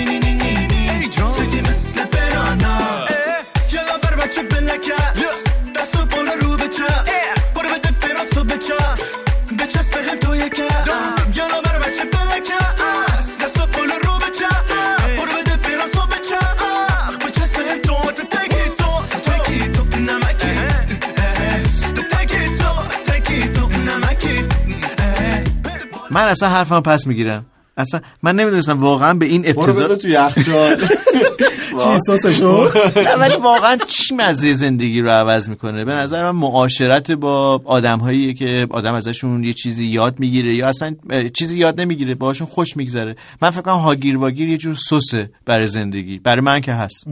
من 26.11 26.29
اصلا 26.29 26.49
حرفم 26.49 26.81
پس 26.81 27.07
می‌گیرم. 27.07 27.47
اصلا 27.77 28.01
من 28.23 28.37
نمی‌دونستم 28.37 28.81
واقعا 28.81 29.15
به 29.15 29.27
این 29.27 29.43
ابتدا 29.47 29.97
تو 29.97 30.09
یخچال 30.09 30.77
چی 31.83 31.99
سسشو 32.07 32.69
ولی 33.19 33.37
واقعا 33.43 33.77
چی 33.87 34.15
مزه 34.15 34.53
زندگی 34.55 35.01
رو 35.01 35.11
عوض 35.11 35.49
می‌کنه؟ 35.49 35.85
به 35.85 35.93
نظر 35.93 36.23
من 36.23 36.39
معاشرت 36.39 37.11
با 37.11 37.63
آدم 37.65 37.99
هایی 37.99 38.35
که 38.35 38.67
آدم 38.71 38.95
ازشون 38.95 39.45
یه 39.45 39.53
چیزی 39.53 39.87
یاد 39.87 40.21
می‌گیره 40.21 40.55
یا 40.55 40.69
اصلا 40.69 40.95
چیزی 41.39 41.59
یاد 41.59 41.81
نمی‌گیره 41.81 42.15
باهاشون 42.15 42.47
خوش 42.47 42.77
میگذره. 42.77 43.17
من 43.43 43.51
فکر 43.51 43.63
کنم 43.63 43.75
هاگیر 43.75 44.19
واگیر 44.19 44.49
یه 44.49 44.57
جور 44.57 44.75
سسه 44.75 45.31
برای 45.47 45.67
زندگی 45.67 46.19
برای 46.19 46.41
من 46.41 46.61
که 46.61 46.73
هست. 46.73 47.05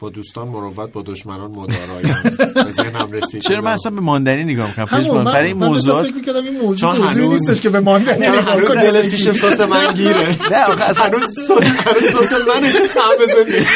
با 0.00 0.08
دوستان 0.10 0.48
مروت 0.48 0.92
با 0.92 1.02
دشمنان 1.02 1.50
مدارایی 1.50 2.06
به 2.54 2.72
ذهنم 2.72 3.12
رسید 3.12 3.40
چرا 3.40 3.60
من 3.60 3.72
اصلا 3.72 3.92
به 3.92 4.00
ماندنی 4.00 4.44
نگاه 4.44 4.68
می‌کنم؟ 4.68 4.86
همون 4.86 5.16
من, 5.22 5.32
برای 5.32 5.46
این 5.48 5.56
من 5.56 5.66
موضوعات 5.66 6.06
فکر 6.06 6.14
می‌کردم 6.14 6.44
این 6.44 6.60
موضوع 6.60 6.92
چون 6.92 7.00
موضوعی 7.02 7.24
هنوز- 7.24 7.40
نیستش 7.40 7.60
که 7.60 7.68
به 7.68 7.80
ماندنی 7.80 8.26
چون 8.26 8.38
نگاه 8.38 8.52
هنوز 8.54 8.68
کنی. 8.68 8.80
دل 8.82 9.08
پیش 9.08 9.30
سس 9.30 9.60
من 9.60 9.92
گیره. 9.94 10.36
نه 10.52 10.64
آخه 10.64 10.84
اصلا 10.90 11.04
هنوز 11.04 11.22
سس 11.24 11.48
که 12.72 12.88
تعم 12.88 13.10
بزنی 13.20 13.66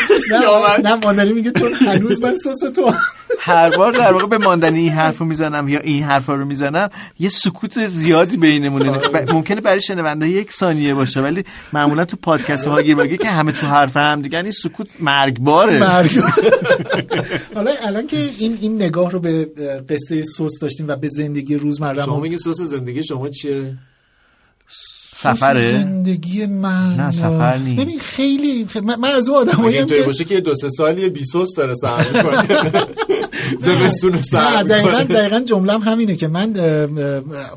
نه 0.85 0.95
ماندنی 1.05 1.33
میگه 1.33 1.51
چون 1.51 1.73
هنوز 1.75 2.23
من 2.23 2.35
سس 2.35 2.61
تو 2.77 2.93
هر 3.41 3.77
بار 3.77 3.93
در 3.93 4.13
واقع 4.13 4.27
به 4.27 4.39
ماندنی 4.39 4.79
این 4.79 4.93
حرف 4.93 5.19
رو 5.19 5.27
می‌زنم 5.27 5.69
یا 5.69 5.81
این 5.81 6.03
حرف 6.03 6.27
رو 6.27 6.45
می‌زنم 6.45 6.91
یه 7.19 7.29
سکوت 7.29 7.87
زیادی 7.87 8.37
بینمونه. 8.37 8.91
ب- 8.91 9.33
ممکنه 9.33 9.61
برای 9.61 9.83
شنونده 9.83 10.29
یک 10.29 10.53
ثانیه 10.53 10.95
باشه 10.95 11.21
ولی 11.21 11.45
معمولا 11.73 12.05
تو 12.05 12.17
پادکست 12.23 12.67
هاگیر 12.67 12.97
واگیر 12.97 13.17
که 13.19 13.29
همه 13.31 13.53
تو 13.53 13.67
حرف 13.67 13.97
هم 13.97 14.23
دیگه 14.23 14.39
این 14.39 14.51
سکوت 14.51 14.87
مرگباره. 15.01 15.79
مرگ. 15.79 16.10
حالا 17.55 17.71
الان 17.83 18.07
که 18.07 18.31
این 18.39 18.59
این 18.61 18.83
نگاه 18.83 19.11
رو 19.11 19.21
به 19.21 19.45
قصه 19.89 20.23
سس 20.23 20.59
داشتیم 20.61 20.89
و 20.89 20.97
به 20.97 21.09
زندگی 21.09 21.55
روزمره 21.55 22.03
شما 22.05 22.15
ما 22.15 22.21
میگی 22.21 22.39
سس 22.39 22.61
زندگی 22.61 23.05
شما 23.05 23.29
چیه؟ 23.29 23.77
سفره؟ 25.15 25.73
زندگی 25.73 26.47
من. 26.47 26.95
نه، 26.97 27.11
سفر 27.11 27.59
نی. 27.59 27.75
ببین 27.75 27.99
خیلی 27.99 28.69
من, 28.83 29.01
من 29.01 29.09
از 29.09 29.29
اون 29.29 29.39
آدمایی 29.39 29.79
اینطوری 29.79 30.01
که 30.01 30.07
باشه 30.07 30.25
که 30.25 30.41
دو 30.41 30.55
سه 30.55 30.71
سالی 30.71 31.09
بی 31.09 31.25
سس 31.25 31.55
داره 31.57 31.75
سر 31.75 31.97
می‌کنه. 31.99 32.47
زمستون 33.61 34.13
رو 34.13 34.23
سر 34.23 34.63
دقیقا 34.63 35.03
دقیقا 35.03 35.41
جملم 35.41 35.81
همینه 35.81 36.17
که 36.17 36.29
من 36.29 36.53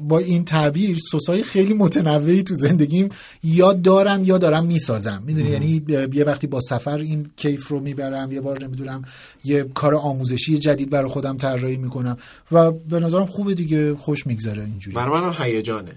با 0.01 0.19
این 0.19 0.45
تعبیر 0.45 0.97
سسای 1.11 1.43
خیلی 1.43 1.73
متنوعی 1.73 2.43
تو 2.43 2.55
زندگیم 2.55 3.09
یا 3.43 3.73
دارم 3.73 4.23
یا 4.23 4.37
دارم 4.37 4.65
می‌سازم. 4.65 5.23
می‌دونی؟ 5.25 5.49
یعنی 5.49 5.81
یه 6.13 6.23
وقتی 6.23 6.47
با 6.47 6.59
سفر 6.61 6.97
این 6.97 7.27
کیف 7.35 7.67
رو 7.67 7.79
می‌برم 7.79 8.31
یه 8.31 8.41
بار 8.41 8.63
نمی‌دونم 8.63 9.01
یه 9.45 9.63
کار 9.73 9.95
آموزشی 9.95 10.57
جدید 10.57 10.89
برای 10.89 11.09
خودم 11.11 11.37
طراحی 11.37 11.77
می‌کنم 11.77 12.17
و 12.51 12.71
به 12.71 12.99
نظرم 12.99 13.25
خوبه 13.25 13.53
دیگه 13.53 13.95
خوش 13.95 14.27
میگذره 14.27 14.63
اینجوری. 14.63 14.95
برای 14.95 15.21
منم 15.21 15.35
هیجانه. 15.39 15.91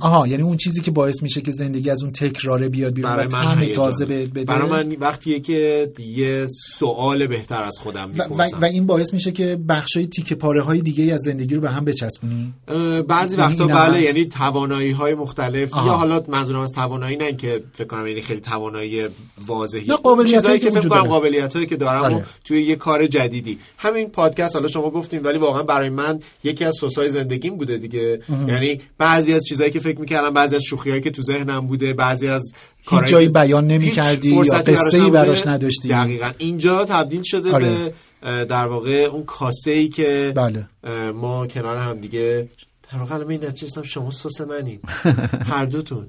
آها 0.00 0.26
یعنی 0.26 0.42
اون 0.42 0.56
چیزی 0.56 0.80
که 0.80 0.90
باعث 0.90 1.22
میشه 1.22 1.40
که 1.40 1.52
زندگی 1.52 1.90
از 1.90 2.02
اون 2.02 2.12
تکراره 2.12 2.68
بیاد 2.68 2.94
بیرون 2.94 3.16
برای 3.16 3.28
من. 3.56 3.66
تازه 3.66 4.04
به- 4.06 4.26
بده. 4.26 4.44
برای 4.44 4.70
من 4.70 4.96
وقتیه 5.00 5.40
که 5.40 5.92
یه 6.16 6.46
سوال 6.78 7.26
بهتر 7.26 7.62
از 7.62 7.78
خودم 7.78 8.10
و, 8.18 8.22
و, 8.22 8.28
می‌پرسم. 8.28 8.58
و 8.60 8.64
این 8.74 8.86
باعث 8.86 9.12
میشه 9.12 9.32
که 9.32 9.58
بخشای 9.68 10.06
تیکه 10.06 10.34
پاره 10.34 10.62
های 10.62 10.80
دیگه 10.80 11.14
از 11.14 11.20
زندگی 11.20 11.54
رو 11.54 11.60
به 11.60 11.70
هم 11.70 11.84
بچسبونی 11.84 12.52
اه، 12.68 13.02
بعضی 13.02 13.36
یعنی 13.36 13.52
وقتا 13.52 13.66
بله. 13.66 14.02
یعنی 14.02 14.24
توانایی 14.24 14.90
های 14.90 15.14
مختلف 15.14 15.74
آها. 15.74 15.86
یا 15.86 15.92
حالا 15.92 16.24
منظورم 16.28 16.60
از 16.60 16.72
توانایی 16.72 17.16
نه 17.16 17.32
که 17.32 17.62
فکر 17.72 17.86
کنم 17.86 18.06
یعنی 18.06 18.20
خیلی 18.20 18.40
توانایی 18.40 19.06
واضحی 19.46 19.86
نه، 19.86 19.96
قابلیتایی 19.96 20.58
که 20.58 20.70
فکر 20.70 20.80
کنم 20.80 20.88
داره. 20.88 21.08
قابلیت 21.08 21.54
هایی 21.54 21.66
که 21.66 21.76
دارم 21.76 22.02
آره. 22.02 22.16
و 22.16 22.20
توی 22.44 22.62
یه 22.62 22.76
کار 22.76 23.06
جدیدی 23.06 23.58
همین 23.78 24.08
پادکست 24.08 24.54
حالا 24.56 24.68
شما 24.68 24.90
گفتیم 24.90 25.24
ولی 25.24 25.38
واقعا 25.38 25.62
برای 25.62 25.88
من 25.88 26.20
یکی 26.44 26.64
از 26.64 26.74
سوسای 26.80 27.10
زندگیم 27.10 27.56
بوده 27.56 27.78
دیگه 27.78 28.20
مهم. 28.28 28.48
یعنی 28.48 28.80
بعضی 28.98 29.32
از 29.32 29.44
چیزایی 29.48 29.70
که 29.70 29.80
فکر 29.80 30.00
می‌کردم 30.00 30.30
بعضی 30.30 30.56
از 30.56 30.62
شوخیایی 30.62 31.00
که 31.00 31.10
تو 31.10 31.22
ذهنم 31.22 31.66
بوده 31.66 31.92
بعضی 31.92 32.28
از 32.28 32.52
کارهایی 32.86 33.12
جایی 33.12 33.28
بیان 33.28 33.70
هیچ 33.70 33.80
نمی‌کردی 33.80 34.28
یا 34.28 34.42
براش 34.42 34.78
قصه‌ای 34.78 35.02
نبوده. 35.02 35.22
براش 35.22 35.46
نداشتی. 35.46 35.88
دقیقا 35.88 36.30
اینجا 36.38 36.84
تبدیل 36.84 37.22
شده 37.22 37.52
آره. 37.52 37.66
به 37.66 37.72
اه، 37.72 37.88
در 38.24 38.66
واقع 38.66 39.08
اون 39.12 39.24
کاسه 39.24 39.70
ای 39.70 39.88
که 39.88 40.32
بله. 40.36 40.66
ما 41.12 41.46
کنار 41.46 41.76
هم 41.76 42.00
دیگه 42.00 42.48
در 42.94 43.00
واقع 43.00 43.14
الان 43.14 43.30
این 43.30 43.44
نتیجه 43.44 43.82
شما 43.82 44.10
سس 44.10 44.40
منیم. 44.40 44.80
هر 45.52 45.64
دوتون. 45.64 46.06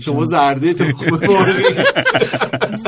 شما 0.00 0.24
زرده 0.24 0.74
تو 0.74 0.84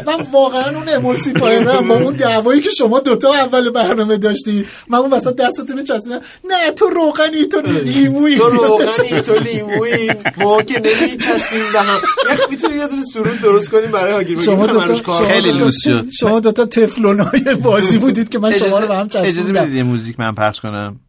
من 0.06 0.24
واقعا 0.32 0.76
اون 0.76 0.88
امولسیفایرم 0.88 1.88
با 1.88 1.94
اون 1.94 2.16
دعوایی 2.16 2.60
که 2.60 2.70
شما 2.78 3.00
دوتا 3.00 3.34
اول 3.34 3.70
برنامه 3.70 4.16
داشتی 4.16 4.66
من 4.88 4.98
اون 4.98 5.10
وسط 5.10 5.36
دستتون 5.36 5.84
چسبیدم. 5.84 6.20
نه 6.44 6.70
تو 6.76 6.86
روغنی 6.86 7.44
تو 7.44 7.60
لیمویی. 7.60 8.36
تو 8.36 8.44
روغنی 8.44 9.20
تو 9.20 9.34
لیمویی. 9.48 10.10
ما 10.36 10.62
که 10.62 10.80
نمیچسبیم 10.80 11.72
به 11.72 11.80
هم. 11.80 11.98
یخ 12.32 12.50
می‌تونیم 12.50 12.78
یه 12.78 12.88
دونه 12.88 13.02
سرود 13.02 13.40
درست 13.40 13.70
کنیم 13.70 13.90
برای 13.90 14.12
هاگیر 14.12 14.40
شما 14.40 14.66
دوتا 14.66 15.12
خیلی 15.12 15.52
لوس 15.52 15.84
شد. 15.84 16.06
شما 16.20 16.40
دوتا 16.40 16.64
تفلونای 16.64 17.54
بازی 17.62 17.98
بودید 17.98 18.28
که 18.28 18.38
من 18.38 18.52
شما 18.52 18.78
رو 18.78 18.88
به 18.88 18.96
هم 18.96 19.06
اجازه 19.06 19.64
می‌دید 19.64 19.84
موزیک 19.84 20.20
من 20.20 20.32
پخش 20.32 20.60
کنم. 20.60 21.00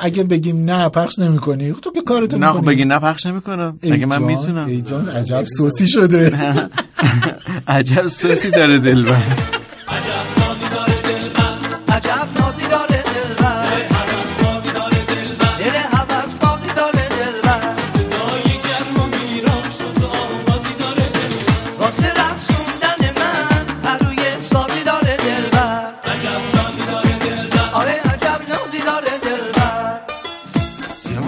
اگه 0.00 0.24
بگیم 0.24 0.64
نه 0.64 0.88
پخش 0.88 1.18
نمی‌کنی. 1.18 1.72
تو 1.82 1.92
که 1.92 2.02
کارتو 2.02 2.38
نه 2.38 2.52
خب 2.52 2.66
بگی 2.66 2.84
نه 2.84 2.98
پخش 2.98 3.26
نمی‌کنم. 3.26 3.78
اگه 3.82 4.06
من 4.06 4.22
می‌تونم؟ 4.22 4.66
ای 4.66 4.82
جان 4.82 5.08
عجب 5.08 5.44
سوسی 5.56 5.88
شده. 5.88 6.32
عجب 7.68 8.06
سوسی 8.06 8.50
داره 8.50 8.78
دلبر. 8.78 9.16
عجب. 9.16 10.41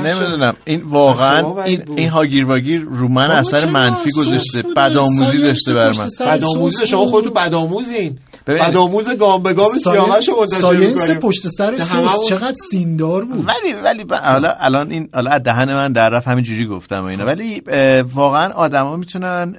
نمی‌دونم 0.06 0.56
این 0.64 0.82
واقعا 0.84 1.62
این. 1.64 1.82
این 1.96 2.08
هاگیر 2.08 2.44
واگیر 2.44 2.80
رو 2.80 3.08
من 3.08 3.30
اثر؟ 3.30 3.66
منفی 3.66 4.10
گذاشته. 4.10 4.62
بدآموزی 4.62 5.38
داشته 5.38 5.74
بر 5.74 5.92
من 5.92 6.08
بدآموزی 6.20 6.86
شما. 6.86 7.06
خودتون 7.06 7.32
بدآموزین. 7.32 8.18
بدآموز 8.46 9.18
گام 9.18 9.42
به 9.42 9.52
گام 9.52 9.78
سیاوش 9.78 10.28
رو 10.28 10.40
منتشر 10.40 10.60
ساینس. 10.60 11.10
پشت 11.10 11.48
سر 11.48 11.78
سس 11.78 12.28
چقدر 12.28 12.56
سیندار 12.70 13.24
بود. 13.24 13.48
ولی 13.48 13.72
ولی 13.72 14.04
حالا 14.22 14.54
الان 14.58 14.90
این 14.90 15.08
حالا 15.14 15.30
از 15.30 15.42
دهن 15.42 15.74
من 15.74 15.92
در 15.92 16.10
رفت 16.10 16.28
همین 16.28 16.44
جوری 16.44 16.66
گفتم 16.66 17.02
و 17.02 17.04
اینا. 17.04 17.26
ولی 17.26 17.62
اه، 17.68 18.00
واقعا 18.02 18.52
آدما 18.52 18.96
می‌تونن 18.96 19.56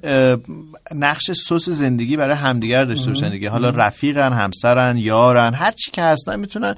نقش 0.95 1.31
سس 1.31 1.69
زندگی 1.69 2.17
برای 2.17 2.35
همدیگر 2.35 2.85
داشته 2.85 3.07
باشن 3.07 3.29
دیگه. 3.29 3.49
حالا 3.49 3.69
رفیقن 3.69 4.33
همسرن 4.33 4.97
یارن 4.97 5.53
هر 5.53 5.71
چی 5.71 5.91
که 5.91 6.01
هستن 6.01 6.39
می‌تونن 6.39 6.75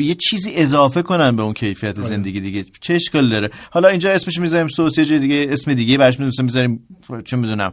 یه 0.00 0.14
چیزی 0.14 0.52
اضافه 0.54 1.02
کنن 1.02 1.36
به 1.36 1.42
اون 1.42 1.52
کیفیت 1.52 2.00
زندگی 2.00 2.40
دیگه. 2.40 2.64
چه 2.80 2.94
اشکال 2.94 3.28
داره؟ 3.28 3.50
حالا 3.70 3.88
اینجا 3.88 4.12
اسمش 4.12 4.38
می‌ذاریم 4.38 4.68
سس 4.68 4.98
یه 4.98 5.18
دیگه 5.18 5.46
اسم 5.50 5.74
دیگه 5.74 5.98
براش 5.98 6.20
می‌ذاریم 6.20 6.44
می‌ذاریم 6.44 7.24
چه 7.24 7.36
می‌دونم 7.36 7.72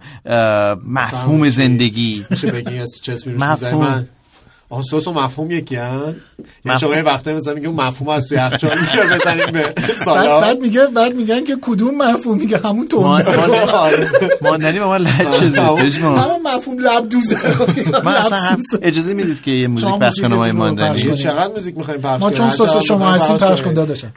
مفهوم؟ 0.87 1.49
زندگی. 1.49 2.25
میشه 2.29 2.51
بگی 2.51 2.79
از 2.79 2.91
چه 3.01 3.13
اسمی 3.13 3.33
مفهوم. 3.51 4.07
سس 4.83 5.07
و 5.07 5.13
مفهوم 5.13 5.51
یکی 5.51 5.75
هم 5.75 5.93
یعنی 5.95 6.15
مفهوم. 6.65 6.77
شما 6.77 6.95
یه 6.95 7.35
مثلا 7.37 7.53
میگه 7.53 7.67
اون 7.67 7.75
مفهوم 7.81 8.09
از 8.09 8.27
توی 8.27 8.37
یخچال 8.37 8.77
میاره 8.79 9.15
بزنیم 9.19 9.45
به 9.45 9.61
بعد, 9.61 9.79
سالاد 10.05 10.41
بعد 10.41 10.59
میگه 10.59 10.87
بعد 10.87 11.15
میگن 11.15 11.43
که 11.43 11.57
کدوم 11.61 11.97
مفهوم 11.97 12.37
میگه 12.37 12.57
همون 12.57 12.87
ما- 12.93 13.21
تون 13.21 13.35
ما- 13.45 13.89
ماندنی 14.41 14.79
با 14.79 14.89
من 14.89 14.97
لج 14.97 15.31
شده 15.39 15.61
بشما. 15.61 16.17
همون 16.17 16.41
مفهوم 16.55 16.79
لب 16.79 17.09
دوزه 17.09 17.37
من 18.03 18.13
اصلا. 18.15 18.57
اجازه 18.81 19.13
می‌دید 19.13 19.41
که 19.41 19.51
یه 19.51 19.67
موزیک 19.67 19.89
پخش 19.89 20.21
کنم 20.21 20.33
آقای 20.33 20.51
ماندنی. 20.51 21.15
چقدر 21.15 21.53
موزیک 21.53 21.77
می‌خوایم 21.77 22.01
پخش 22.01 22.21
ما 22.21 22.29
کنیم؟ 22.29 22.33
چون 22.37 22.47
هر 22.47 22.55
سس 22.55 22.61
چقدر 22.65 22.79
شما 22.79 23.11
هستیم 23.11 23.37
پخش 23.37 23.61
کن. 23.61 23.73
داداشم 23.73 24.11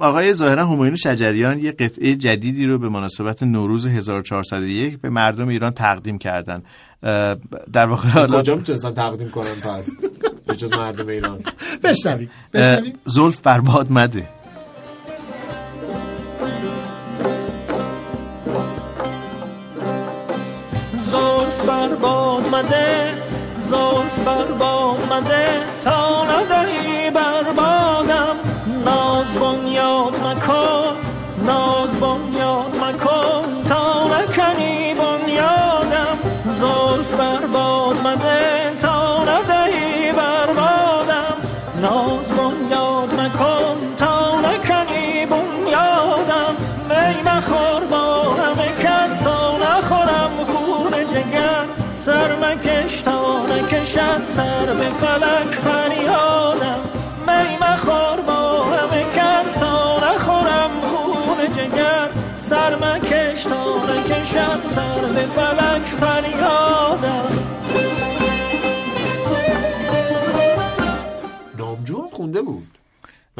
آقای 0.00 0.34
ظاهرا 0.34 0.66
همایون 0.66 0.96
شجریان 0.96 1.58
یه 1.58 1.72
قطعه 1.72 2.16
جدیدی 2.16 2.66
رو 2.66 2.78
به 2.78 2.88
مناسبت 2.88 3.42
نوروز 3.42 3.86
1401 3.86 5.00
به 5.00 5.10
مردم 5.10 5.48
ایران 5.48 5.70
تقدیم 5.70 6.18
کردن 6.18 6.62
در 7.72 7.86
واقع 7.86 8.08
حالا 8.08 8.40
کجا 8.42 8.54
می‌تونستن 8.54 8.94
تقدیم 8.94 9.30
کنن 9.30 9.54
پس 9.54 9.90
به 10.46 10.56
جز 10.56 10.72
مردم 10.72 11.08
ایران. 11.08 11.38
بشنویم 11.84 12.30
بشنویم. 12.54 12.94
زلف 13.04 13.40
برباد 13.40 13.92
مده. 13.92 14.28
زلف 21.10 21.64
بر 21.66 21.88
باد 21.88 22.48
مده 22.54 23.14
زلف 23.58 24.18
بر 24.24 24.52
باد 24.52 25.12
مده 25.12 25.60
تا 25.84 26.24
ندهی 26.24 26.67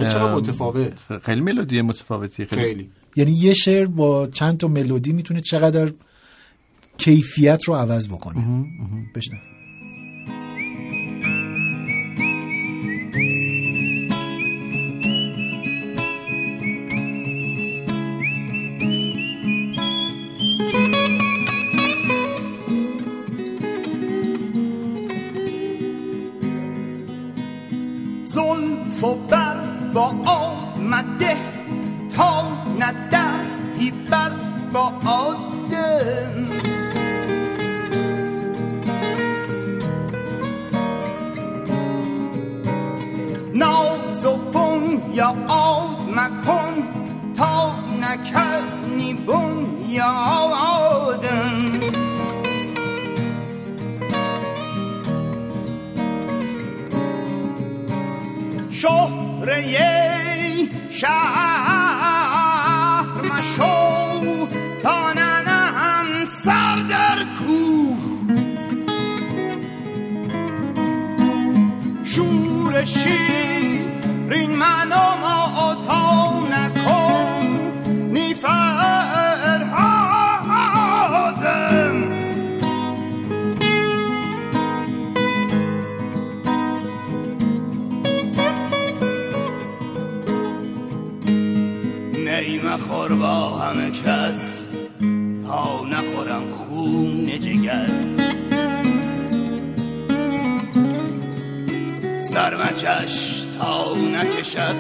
چقدر 0.05 0.35
متفاوت؟ 0.35 1.19
خیلی 1.23 1.41
ملودی 1.41 1.83
متفاوتی 1.83 2.45
خیلی, 2.45 2.63
خیلی. 2.63 2.91
یعنی 3.17 3.33
یه 3.33 3.55
شعر 3.55 3.87
با 3.87 4.27
چند 4.27 4.59
تا 4.59 4.69
ملودی 4.69 5.13
می‌تونه 5.13 5.41
چقدر 5.41 5.93
کیفیت 6.99 7.59
رو 7.67 7.75
عوض 7.75 8.09
بکنه. 8.09 8.67
بشنو. 9.15 9.39
زلف 28.25 29.05
و 29.05 29.15
بر 29.15 29.48
با 29.99 30.15
آمده 30.27 31.37
تا 32.17 32.49
ندهی 32.79 33.91
بر 34.11 34.31
با 34.73 34.93
آدم 35.07 36.49
ناز 43.55 44.25
و 44.25 44.37
بنیاد 44.37 45.37
مکن 46.17 46.83
تا 47.37 47.75
نکنی 48.01 49.15
بنیادم 49.15 50.49
شهره 59.49 60.69
شهر 60.91 61.89
مشو 63.33 64.49
تا 64.83 65.13
ننهم 65.13 66.25
سر 66.45 66.77
در 66.91 67.25
کوه 67.39 67.99
شور 72.05 72.85
شیرین 72.85 74.51
من 74.51 74.93
نی 92.79 92.85
مخور 92.85 93.15
با 93.15 93.49
همه 93.49 93.91
کس. 93.91 94.65
تا 95.47 95.85
نخورم 95.85 96.51
خون 96.51 97.27
جگر. 97.41 97.91
سر 102.19 102.57
مکش 102.57 103.47
تا 103.59 103.95
نکشد. 103.95 104.77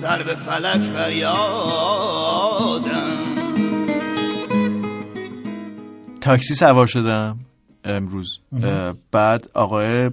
سر 0.00 0.22
به 0.22 0.34
فلک 0.34 0.82
فریادم. 0.82 1.34
تاکسی 6.20 6.54
سوار 6.54 6.86
شدم 6.86 7.38
امروز. 7.84 8.28
اه، 8.62 8.94
بعد 9.12 9.46
آقای 9.54 10.10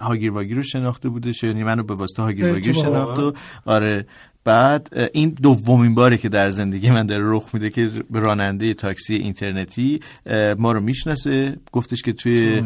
هاگیر 0.00 0.32
واگیر 0.32 0.56
رو 0.56 0.62
شناخته 0.62 1.08
بودش 1.08 1.44
یعنی 1.44 1.64
منو 1.64 1.82
به 1.82 1.94
واسطه 1.94 2.22
هاگیر 2.22 2.52
واگیر. 2.52 2.72
شناخت 2.72 3.18
و 3.18 3.32
آره 3.64 4.06
بعد 4.44 5.10
این 5.12 5.30
دومین 5.30 5.94
باره 5.94 6.16
که 6.16 6.28
در 6.28 6.50
زندگی 6.50 6.90
من 6.90 7.06
داره 7.06 7.22
رخ 7.26 7.54
میده 7.54 7.70
که 7.70 7.90
به 8.10 8.20
راننده 8.20 8.74
تاکسی 8.74 9.14
اینترنتی 9.14 10.00
ما 10.58 10.72
رو 10.72 10.80
می‌شناسه. 10.80 11.56
گفتش 11.72 12.02
که 12.02 12.12
توی 12.12 12.62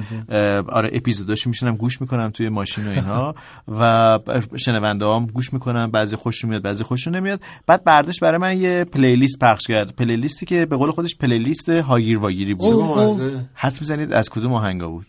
آره 0.69 0.91
اپیزوداشو 0.93 1.51
میشنم 1.51 1.77
گوش 1.77 2.01
می‌کنم 2.01 2.31
توی 2.31 2.49
ماشین 2.49 2.87
و 2.87 2.91
اینها 2.91 3.35
و 3.81 4.19
شنونده 4.57 5.07
هم 5.07 5.27
گوش 5.27 5.53
می‌کنم 5.53 5.91
بعضی 5.91 6.17
خوششون 6.17 6.51
میاد 6.51 6.63
بعضی 6.63 6.85
خوششون 6.85 7.17
نمیاد. 7.17 7.41
بعد 7.67 7.85
برداشت 7.85 8.21
برای 8.21 8.39
من 8.39 8.61
یه 8.61 8.85
پلیلیست 8.85 9.39
پخش 9.39 9.67
کرد. 9.67 9.97
پلیلیستی 9.97 10.47
که 10.47 10.67
به 10.67 10.77
قول 10.77 10.91
خودش 10.91 11.17
پلیلیست 11.17 11.69
هاگیر 11.69 12.19
واگیری 12.19 12.55
بود. 12.55 13.21
حد 13.55 13.79
می‌زنید 13.81 14.13
از 14.13 14.29
کدوم 14.31 14.53
آهنگا 14.53 14.89
بود؟ 14.89 15.07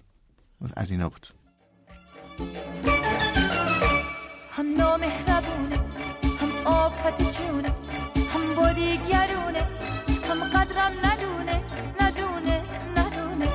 از 0.76 0.92
اینا 0.92 1.10
بود. 1.10 1.28
دیگرونه. 8.76 9.64
هم 10.30 10.40
قدرم 10.44 10.94
ندونه 11.06 11.62
ندونه 12.02 12.58
ندونه. 12.98 13.50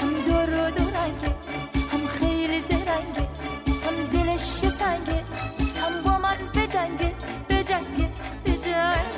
هم 0.00 0.12
دور 0.26 0.50
و 0.50 0.70
دورنگه 0.70 1.34
هم 1.92 2.06
خیلی 2.06 2.60
زرنگه 2.60 3.28
هم 3.84 3.96
دلش 4.12 4.42
سنگه 4.80 5.24
هم 5.80 6.02
با 6.04 6.18
من 6.18 6.36
بجنگه 6.54 7.12
بجنگه 7.48 8.08
بجنگه. 8.44 9.14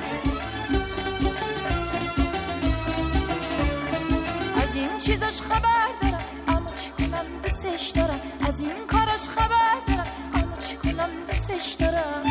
از 4.62 4.77
این 4.77 4.98
چیزاش 4.98 5.40
خبر 5.43 5.89
دارم 6.02 6.24
اما 6.48 6.70
چی 6.74 6.90
کنم 6.90 7.27
دوستش 7.43 7.90
دارم. 7.90 8.20
از 8.48 8.60
این 8.60 8.86
کاراش 8.86 9.28
خبر 9.28 9.74
دارم 9.86 10.06
اما 10.35 10.56
چی 10.68 10.77
کنم 10.77 11.10
دوستش 11.28 11.74
دارم. 11.74 12.23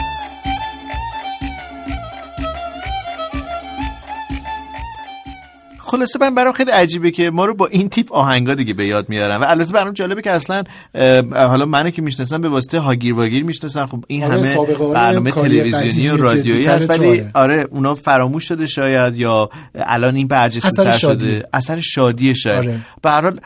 خلاصه 5.95 6.19
من 6.19 6.35
برام 6.35 6.53
خیلی 6.53 6.71
عجیبه 6.71 7.11
که 7.11 7.29
ما 7.29 7.45
رو 7.45 7.53
با 7.55 7.67
این 7.67 7.89
تیپ 7.89 8.13
آهنگا 8.13 8.53
دیگه 8.53 8.73
به 8.73 8.87
یاد 8.87 9.09
میارن 9.09 9.37
و 9.37 9.45
البته 9.47 9.73
برام 9.73 9.93
جالبه 9.93 10.21
که 10.21 10.31
اصلا 10.31 10.63
حالا 11.31 11.65
منو 11.65 11.89
که 11.89 12.01
می‌شناسن 12.01 12.41
به 12.41 12.49
واسطه 12.49 12.79
هاگیر 12.79 13.13
واگیر 13.13 13.43
می‌شناسن 13.43 13.85
خب 13.85 14.05
این 14.07 14.23
آره، 14.23 14.33
همه 14.33 14.57
برنامه 14.93 15.31
تلویزیونی 15.31 16.09
و 16.09 16.17
رادیویی 16.17 16.65
هست 16.65 16.89
ولی 16.89 17.25
آره. 17.33 17.67
اونا 17.71 17.95
فراموش 17.95 18.47
شده 18.47 18.67
شاید 18.67 19.17
یا 19.17 19.49
الان 19.75 20.15
این 20.15 20.27
برجسته. 20.27 20.97
شده 20.97 21.47
اثر 21.53 21.79
شادی 21.79 22.35
شاید 22.35 22.59
آره. 22.59 22.79
به 23.01 23.09
هر 23.09 23.21
حال 23.21 23.39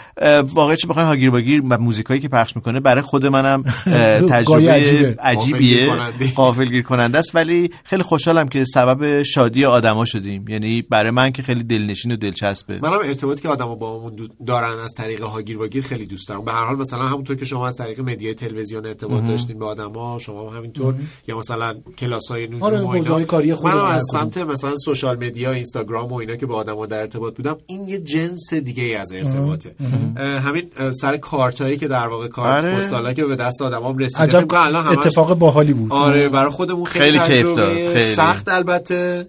واقعا 0.43 0.75
چه 0.75 0.87
بخوای 0.87 1.05
هاگیر 1.05 1.29
واگیر 1.29 1.61
و 1.69 1.77
موزیکایی 1.77 2.19
که 2.19 2.27
پخش 2.27 2.55
می‌کنه 2.55 2.79
برای 2.79 3.01
خود 3.01 3.25
منم 3.25 3.63
تجربه 4.31 4.71
عجیبه. 4.71 5.15
عجیبیه 5.21 5.89
غافلگیر 6.35 6.83
کننده. 6.83 7.17
است 7.19 7.35
ولی 7.35 7.71
خیلی 7.83 8.03
خوشحالم 8.03 8.47
که 8.47 8.65
سبب 8.65 9.23
شادی 9.23 9.65
آدما 9.65 10.05
شدیم 10.05 10.47
یعنی 10.47 10.81
برای 10.81 11.11
من 11.11 11.31
که 11.31 11.43
خیلی 11.43 11.63
دلنشین 11.63 12.11
و 12.11 12.15
دلچسبه 12.41 12.79
منم 12.83 12.99
ارتباطی 12.99 13.41
که 13.41 13.49
آدما 13.49 13.75
با 13.75 13.99
همون 13.99 14.29
دارن 14.47 14.79
از 14.79 14.93
طریق 14.93 15.23
هاگیر 15.23 15.57
واگیر 15.57 15.83
خیلی 15.83 16.05
دوست 16.05 16.27
دارم. 16.27 16.45
به 16.45 16.51
هر 16.51 16.65
حال 16.65 16.75
مثلا 16.75 17.07
همونطور 17.07 17.35
که 17.35 17.45
شما 17.45 17.67
از 17.67 17.75
طریق 17.75 17.99
مدیای 18.01 18.33
تلویزیون 18.33 18.85
ارتباط 18.85 19.25
داشتین 19.25 19.59
به 19.59 19.65
آدما 19.65 20.19
شما 20.19 20.49
هم 20.49 20.57
همینطور. 20.57 20.95
یا 21.27 21.39
مثلا 21.39 21.75
کلاسای 21.97 22.47
نجوم 22.47 22.63
آره، 22.63 23.25
کاری 23.25 23.53
منم 23.53 23.85
از. 23.85 24.05
سمت 24.11 24.37
مثلا 24.37 24.75
سوشال 24.77 25.25
مدیا 25.25 25.51
اینستاگرام 25.51 26.11
و 26.11 26.15
اینا 26.15 26.35
که 26.35 26.45
با 26.45 26.55
آدما 26.55 26.85
در 26.85 26.99
ارتباط 26.99 27.35
بودم 27.35 27.57
این 27.65 27.87
یه 27.87 27.99
جنس 27.99 28.53
دیگه 28.53 28.83
ای 28.83 28.95
از 28.95 29.11
ارتباطه. 29.11 29.75
همین 30.17 30.69
سر 31.01 31.17
کارتایی 31.17 31.77
که 31.77 31.87
در 31.87 32.07
واقع 32.07 32.27
کارت 32.27 32.65
آره. 32.65 32.75
پستالا 32.75 33.13
که 33.13 33.25
به 33.25 33.35
دست 33.35 33.61
آدمام 33.61 33.97
رسیده 33.97 34.23
عجب 34.23 34.53
الان 34.53 34.87
اتفاق 34.87 35.33
باحالی 35.33 35.73
بود. 35.73 35.93
آره 35.93 36.29
برای 36.29 36.51
خودمون 36.51 36.85
خیلی, 36.85 37.19
خیلی 37.19 37.43
کیف 37.43 37.53
داد، 37.55 37.73
خیلی. 37.73 38.15
سخت 38.15 38.49
البته. 38.49 39.27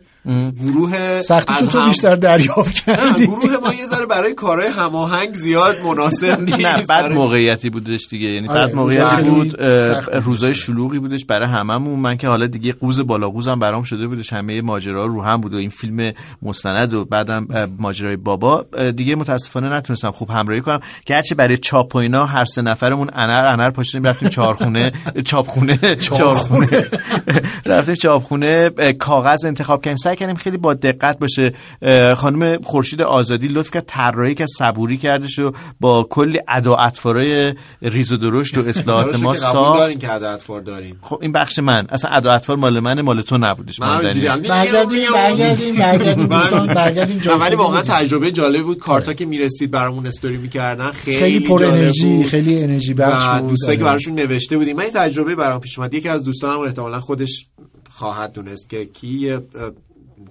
گروه 0.62 1.20
سختیشو 1.20 1.62
از 1.64 1.68
تو 1.70 1.78
هم- 1.80 1.88
بیشتر 1.88 2.14
دریافت 2.14 2.88
نه، 2.88 2.96
کردی. 2.96 3.26
گروه 3.26 3.56
ما 3.64 3.74
یه 3.74 3.86
ذره 3.86 4.06
برای 4.06 4.34
کارهای 4.34 4.68
هماهنگ 4.68 5.34
زیاد 5.34 5.74
مناسب 5.86 6.40
نیست 6.40 6.58
نه 6.60 6.72
بعد 6.76 6.86
برای- 6.86 7.14
موقعیتی 7.14 7.70
بودش 7.70 8.08
دیگه. 8.10 8.28
یعنی 8.28 8.48
آره، 8.48 8.60
بعد 8.60 8.74
موقعیتی 8.74 9.22
بود 9.22 9.50
سختی. 9.88 10.18
روزای 10.18 10.54
شلوغی 10.54 10.98
بودش 10.98 11.24
برای 11.24 11.48
هممون. 11.48 11.98
من 12.00 12.16
که 12.16 12.28
حالا 12.28 12.46
دیگه 12.46 12.72
قوز 12.72 13.00
بالا 13.00 13.30
قوزم 13.30 13.58
برام 13.58 13.82
شده 13.82 14.06
بودش. 14.06 14.32
همه 14.32 14.60
ماجرا 14.62 15.06
رو 15.06 15.22
هم 15.22 15.40
بود 15.40 15.54
و 15.54 15.56
این 15.56 15.68
فیلم 15.70 16.12
مستند 16.42 16.94
و 16.94 17.04
بعدم 17.04 17.68
ماجرای 17.78 18.16
بابا. 18.16 18.66
دیگه 18.96 19.14
متاسفانه 19.14 19.68
نتونستم 19.68 20.10
خوب 20.10 20.30
همراهی 20.30 20.60
کنم. 20.60 20.80
که 21.06 21.14
هرچی 21.14 21.34
برای 21.34 21.56
چاپ 21.58 21.94
و 21.94 21.98
اینا 21.98 22.26
هر 22.26 22.44
سه 22.44 22.62
نفرمون 22.62 23.10
انر 23.14 23.46
انر 23.46 23.70
پاشیم 23.70 24.02
رفتیم 24.04 24.28
چهارخونه 24.28 24.92
چاپخونه 25.24 25.96
چهارخونه. 25.96 26.84
رفتیم 27.66 27.94
چاپخونه 27.94 28.70
کاغذ 28.98 29.44
انتخاب 29.44 29.82
کردیم. 29.82 29.96
سعی 30.10 30.16
کردیم 30.16 30.36
خیلی 30.36 30.56
با 30.56 30.74
دقت 30.74 31.18
باشه 31.18 31.52
خانم 32.14 32.62
خورشید 32.62 33.02
آزادی 33.02 33.48
لطف 33.48 33.70
کرد 33.70 33.84
طراحی 33.86 34.34
که 34.34 34.46
صبوری 34.58 34.96
کردش 34.96 35.38
و 35.38 35.52
با 35.80 36.06
کلی 36.10 36.40
ادا 36.48 36.76
اطوارای 36.76 37.54
ریز 37.82 38.12
و 38.12 38.16
درشت 38.16 38.58
و 38.58 38.68
اصلاحات 38.68 39.22
ما 39.22 39.34
ساخت 39.34 39.78
دارین 39.78 39.98
که 39.98 40.12
اطفار 40.12 40.60
دارین 40.60 40.96
خب 41.02 41.18
این 41.22 41.32
بخش 41.32 41.58
من 41.58 41.86
اصلا 41.90 42.10
ادا 42.10 42.32
اطوار 42.32 42.58
مال 42.58 42.80
من 42.80 43.00
مال 43.00 43.22
تو 43.22 43.38
نبودش. 43.38 43.80
برگردیم 43.80 44.42
برگردیم 44.42 45.74
برگردیم 45.78 47.20
ولی 47.40 47.56
واقعا. 47.56 47.82
تجربه 47.82 48.32
جالب 48.32 48.62
بود 48.62 48.78
کارتا 48.78 49.12
که 49.12 49.26
می‌رسید 49.26 49.70
برامون 49.70 50.06
استوری 50.06 50.36
می‌کردن 50.36 50.90
خیلی 50.90 51.40
پر 51.40 51.64
انرژی. 51.64 52.24
خیلی 52.24 52.62
انرژی 52.62 52.94
بخش 52.94 53.40
بود 53.40 53.50
دوستایی 53.50 53.78
که 53.78 53.84
آره. 53.84 53.92
براشون 53.92 54.14
نوشته 54.14 54.58
بودیم 54.58 54.76
من 54.76 54.84
تجربه 54.94 55.34
برام 55.34 55.60
پیش 55.60 55.78
اومد 55.78 55.94
یکی 55.94 56.08
از 56.08 56.24
دوستانم 56.24 56.60
احتمالا 56.60 57.00
خودش 57.00 57.46
خواهد 57.90 58.32
دونست 58.32 58.70
که 58.70 58.84
کی 58.84 59.38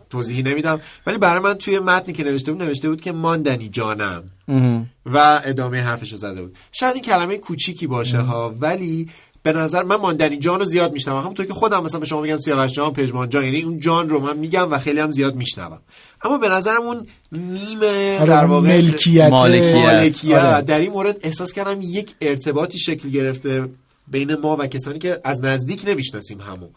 توضیحی 0.10 0.44
نمیدم 0.44 0.82
ولی 1.06 1.18
برای 1.18 1.40
من 1.40 1.54
توی 1.54 1.80
متنی 1.80 2.14
که 2.14 2.24
نوشته 2.24 2.52
بود 2.52 2.62
نوشته 2.62 2.90
بود 2.90 3.02
که 3.02 3.12
ماندنی 3.12 3.70
جانم. 3.70 4.24
و 5.06 5.42
ادامه 5.46 5.82
حرفش 5.82 6.12
رو 6.12 6.18
زده 6.18 6.42
بود 6.42 6.56
شاید 6.72 6.96
این 6.96 7.04
کلمه 7.04 7.38
کوچیکی 7.38 7.88
باشه 7.88 8.20
ها 8.20 8.56
ولی 8.60 9.10
به 9.44 9.54
نظر 9.54 9.84
من 9.84 9.96
ماندنی 9.96 10.38
جان 10.38 10.60
رو 10.60 10.66
زیاد 10.66 10.94
میشنوم 10.94 11.22
همونطور 11.22 11.46
که 11.46 11.54
خودم 11.54 11.84
مثلا 11.84 12.00
به 12.00 12.06
شما 12.06 12.22
میگم 12.22 12.38
سیاوش 12.38 12.72
جان 12.72 12.94
پژمان 12.94 13.30
جان 13.30 13.44
یعنی 13.44 13.62
اون 13.62 13.80
جان 13.80 14.10
رو 14.10 14.20
من 14.20 14.38
میگم 14.38 14.72
و 14.72 14.80
خیلی 14.80 15.00
هم 15.00 15.12
زیاد 15.12 15.36
میشنوم 15.36 15.80
اما 16.24 16.38
به 16.38 16.50
نظرم 16.50 16.82
اون 16.82 17.08
میم 17.32 17.84
آره، 17.84 18.26
در 18.26 18.46
واقع 18.46 18.68
ملکیت. 18.68 19.30
مالکیت. 19.30 19.76
مالکیت 19.76 20.38
آره. 20.38 20.62
در 20.62 20.80
این 20.80 20.92
مورد 20.92 21.18
احساس 21.22 21.54
کردم 21.54 21.82
یک 21.82 22.14
ارتباطی 22.22 22.80
شکل 22.80 23.10
گرفته 23.10 23.70
بین 24.08 24.36
ما 24.36 24.58
و 24.60 24.68
کسانی 24.68 25.00
که 25.00 25.20
از 25.24 25.44
نزدیک 25.44 25.84
نمی‌شناسیم 25.88 26.42
همون 26.42 26.70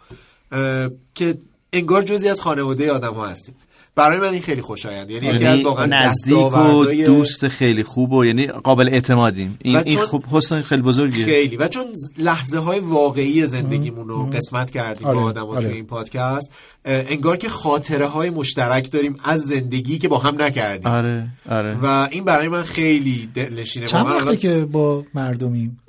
اه، 0.53 0.91
که 1.15 1.39
انگار 1.73 2.03
جزی 2.03 2.29
از 2.29 2.41
خانواده 2.41 2.93
آدم 2.93 3.15
ها 3.15 3.27
هستیم. 3.27 3.55
برای 3.95 4.19
من 4.19 4.29
این 4.33 4.41
خیلی 4.43 4.61
خوشایند. 4.63 5.11
یعنی 5.11 5.27
یکی 5.27 5.35
از 5.37 5.43
یعنی 5.43 5.63
واقعا 5.63 5.87
نزدیک 5.87 6.37
و 6.55 6.85
دوست 7.07 7.49
خیلی 7.49 7.83
خوب 7.83 8.13
و 8.13 8.25
یعنی 8.25 8.47
قابل 8.47 8.89
اعتمادیم. 8.89 9.57
این, 9.63 9.77
این 9.77 9.97
چون- 9.97 10.07
خوب 10.07 10.25
حسن 10.31 10.63
خیلی 10.63 10.83
بزرگیه. 10.83 11.25
خیلی. 11.25 11.57
و 11.57 11.69
چون 11.69 11.85
لحظه 12.19 12.59
های 12.59 12.79
واقعی 12.81 13.47
زندگیمون 13.47 14.09
رو 14.09 14.27
قسمت 14.27 14.71
کردیم 14.71 15.07
آره، 15.07 15.17
با 15.19 15.23
آدم 15.25 15.47
آره. 15.47 15.65
توی 15.67 15.73
این 15.77 15.87
پادکست 15.87 16.53
انگار 16.85 17.37
که 17.37 17.49
خاطره 17.49 18.07
های 18.07 18.31
مشترک 18.31 18.91
داریم 18.91 19.17
از 19.25 19.41
زندگی 19.41 19.99
که 19.99 20.09
با 20.09 20.19
هم 20.19 20.43
نکردیم. 20.43 20.87
آره 20.87 21.29
آره. 21.51 21.75
و 21.83 22.09
این 22.11 22.25
برای 22.25 22.49
من 22.49 22.63
خیلی 22.63 23.29
دلنشینه. 23.35 23.87
چند 23.87 24.07
وقته 24.07 24.23
الان- 24.23 24.37
که 24.37 24.69
با 24.73 25.05
مردمیم؟ 25.15 25.81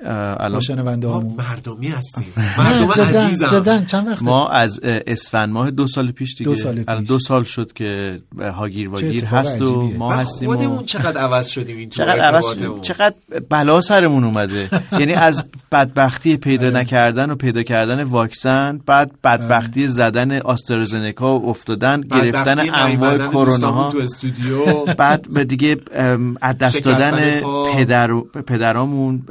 با 0.53 0.59
شنونده 0.67 1.07
همون 1.09 1.35
مردمی 1.37 1.87
هستیم. 1.87 2.33
مردم 2.57 3.03
عزیزم. 3.03 3.85
چند 3.85 4.07
وقته؟ 4.07 4.25
ما 4.25 4.47
از 4.49 4.79
اسفند 4.83 5.49
ماه 5.49 5.71
دو 5.71 5.87
سال 5.87 6.11
پیش 6.11 6.35
دیگه. 6.35 6.43
دو 6.49 6.55
سال 6.55 6.75
پیش. 6.75 6.83
الان 6.87 7.03
دو 7.03 7.19
سال 7.19 7.43
شد 7.43 7.73
که 7.73 7.92
هاگیر 8.39 8.89
واگیر 8.89 9.25
هست 9.25 9.61
و. 9.61 9.91
ما 9.97 10.13
هستیم 10.13 10.49
و 10.49 10.51
خودمون 10.53 10.85
چقدر 10.85 11.21
عوض 11.21 11.47
شدیم 11.47 11.77
این 11.77 11.89
تو 11.89 12.03
چقدر 12.03 12.19
عوض 12.19 12.45
ارتباطمون. 12.45 12.81
چقدر 12.81 13.15
بلا 13.49 13.81
سرمون 13.81 14.23
اومده 14.23 14.69
یعنی 14.99 15.13
از 15.13 15.43
بدبختی 15.71 16.37
پیدا 16.37 16.67
آره. 16.67 16.75
نکردن 16.77 17.31
و 17.31 17.35
پیدا 17.35 17.63
کردن 17.63 18.03
واکسن 18.03 18.79
بعد 18.85 19.11
بدبختی 19.23 19.87
زدن 19.87 20.39
آسترازنکا 20.39 21.39
و 21.39 21.49
افتادن 21.49 22.01
گرفتن 22.01 22.59
انواع 22.73 23.17
کرونا 23.17 23.71
ها 23.71 23.91
تو 23.91 23.97
استودیو 23.97 24.65
بعد 24.97 25.27
به 25.33 25.43
دیگه 25.43 25.77
از 26.41 26.57
دست 26.57 26.77
دادن. 26.83 27.41
پدر 27.73 28.11
و- 28.11 28.21
پدرامون 28.47 29.21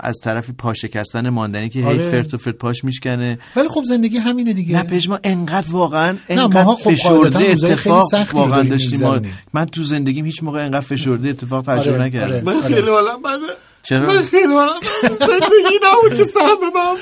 از 0.00 0.16
طرف 0.24 0.50
پا 0.58 0.74
شکستن 0.74 1.28
ماندنی 1.28 1.68
که 1.68 1.78
هی 1.78 1.84
آره. 1.86 2.10
فرت 2.10 2.34
و 2.34 2.36
فرت 2.36 2.54
پاش 2.54 2.84
میشکنه 2.84 3.38
ولی 3.56 3.68
خب 3.68 3.84
زندگی 3.84 4.16
همینه 4.18 4.52
دیگه 4.52 4.76
نه 4.76 4.82
پژما 4.82 5.18
انقدر 5.24 5.70
واقعا 5.70 6.12
نه، 6.12 6.18
انقدر 6.28 6.64
خب 6.64 6.90
فشرده 6.90 7.38
اتفاق 7.38 8.03
سختی 8.10 8.38
واقعا 8.38 8.62
داشتیم 8.62 9.00
ما-. 9.00 9.20
من 9.54 9.66
تو 9.66 9.82
زندگیم 9.82 10.24
هیچ 10.24 10.42
موقع 10.42 10.64
انقدر 10.64 10.80
فشرده 10.80 11.28
اتفاق 11.28 11.64
تجربه 11.64 11.96
آره، 11.98 12.04
نکردم. 12.04 12.32
آره. 12.34 12.42
من 12.44 12.60
خیلی 12.60 12.90
حالم 12.90 13.22
بده. 13.22 13.52
چرا؟ 13.82 14.06
من 14.06 14.22
خیلی 14.22 14.54
حالم 14.54 14.72
بده. 15.02 15.08
زندگی 15.26 15.78
نبود 15.84 16.14
که 16.18 16.24
سهم 16.24 16.44
من 16.62 16.70
بود. 16.70 16.98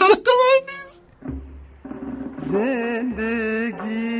حق 0.00 0.26
من 0.40 0.60
نیست. 0.66 1.02
زندگی 2.52 4.10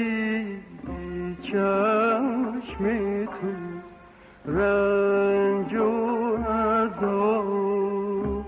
چشم 1.42 2.84
تو 3.24 3.50
رنج 4.52 5.72
و 5.74 6.36
عذاب 6.36 8.44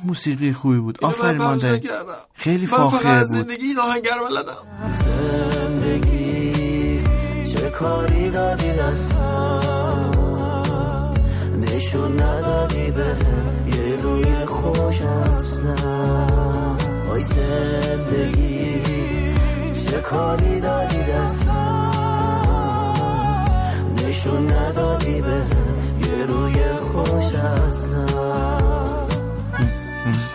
چه 0.00 0.06
موسیقی 0.06 0.52
خوبی 0.52 0.78
بود. 0.78 1.04
آفرین 1.04 1.42
نکردم. 1.42 1.78
خیلی 2.34 2.66
من 2.66 2.72
فقط 2.72 2.90
فاخر 2.90 3.14
از 3.14 3.28
بود. 3.28 3.46
زندگی 3.46 3.66
این 3.66 3.78
آهنگر 3.78 4.18
بلدم. 4.28 4.56
زندگی 5.52 7.02
چه 7.52 7.70
کاری 7.70 8.30
دادی 8.30 8.72
دستم؟ 8.72 9.60
نشون 11.60 12.22
ندادی 12.22 12.90
به 12.90 13.16
یه 13.76 13.96
روی 14.02 14.46
خوش 14.46 15.02
اصلا. 15.02 15.74
آی 17.10 17.22
زندگی 17.22 18.82
چه 19.74 20.00
کاری 20.00 20.60
دادی 20.60 21.02
دستم؟ 21.02 21.90
نشون 24.06 24.52
ندادی 24.52 25.20
به 25.20 25.42
یه 26.06 26.26
روی 26.26 26.76
خوش 26.76 27.34
اصلا. 27.34 28.09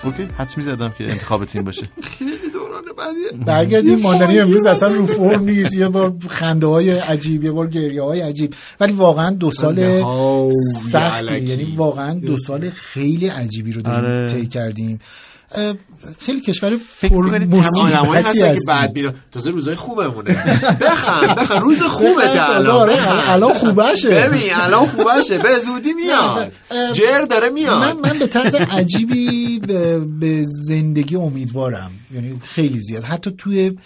اوکی 0.05 0.27
حدس 0.37 0.57
می‌زدم 0.57 0.93
که 0.97 1.03
انتخابت 1.03 1.55
این 1.55 1.65
باشه. 1.65 1.83
خیلی 2.17 2.31
دوران 2.53 2.83
بدیه 2.83 3.45
برگردیم 3.45 3.99
ماندنی 3.99 4.39
امروز 4.39 4.65
اصلا 4.65 4.89
رو 4.89 5.05
فرم 5.05 5.43
نیست 5.43 5.73
یه 5.73 5.87
بار 5.87 6.13
خنده 6.29 6.67
های 6.67 6.89
عجیب 6.89 7.43
یه 7.43 7.51
بار 7.51 7.67
گریه 7.67 8.01
های 8.01 8.21
عجیب. 8.21 8.53
ولی 8.79 8.93
واقعا 8.93 9.29
دو 9.29 9.51
سال 9.51 10.03
سختی 10.91 11.27
علکی. 11.27 11.45
یعنی 11.45 11.73
واقعا 11.75 12.13
دو 12.13 12.37
سال 12.37 12.69
خیلی 12.69 13.27
عجیبی 13.27 13.73
رو 13.73 13.81
داریم 13.81 14.05
آره. 14.05 14.27
طی 14.27 14.47
کردیم. 14.47 14.99
خیلی 16.19 16.41
کشور 16.41 16.77
فکر 16.97 17.13
پر 17.13 17.23
می‌کنید 17.23 17.55
مصیبتی 17.55 18.17
هستن 18.17 18.53
که. 18.53 18.59
بعد 18.67 18.95
میرن 18.95 19.13
تازه 19.31 19.49
روزای 19.49 19.75
خوبمونه. 19.75 20.33
بخن 20.81 21.35
بخن 21.35 21.61
روز 21.61 21.81
خوبه 21.81 22.21
تازه 22.21 22.73
الان. 22.73 22.89
آره،. 22.89 23.31
الان 23.31 23.53
خوبشه. 23.53 24.09
ببین 24.09 24.41
الان 24.53 24.85
خوبشه. 24.85 25.37
به 25.37 25.49
زودی 25.65 25.93
میاد. 25.93 26.51
جر 26.93 27.21
داره 27.21 27.47
من 27.49 27.53
میاد 27.53 28.07
من 28.07 28.19
به 28.19 28.27
طرز 28.27 28.55
عجیبی 28.55 29.44
به, 29.59 29.99
به 29.99 30.45
زندگی 30.47 31.15
امیدوارم. 31.15 31.91
یعنی 32.13 32.39
خیلی 32.43 32.79
زیاد. 32.79 33.03
حتی 33.03 33.31
توی 33.37 33.77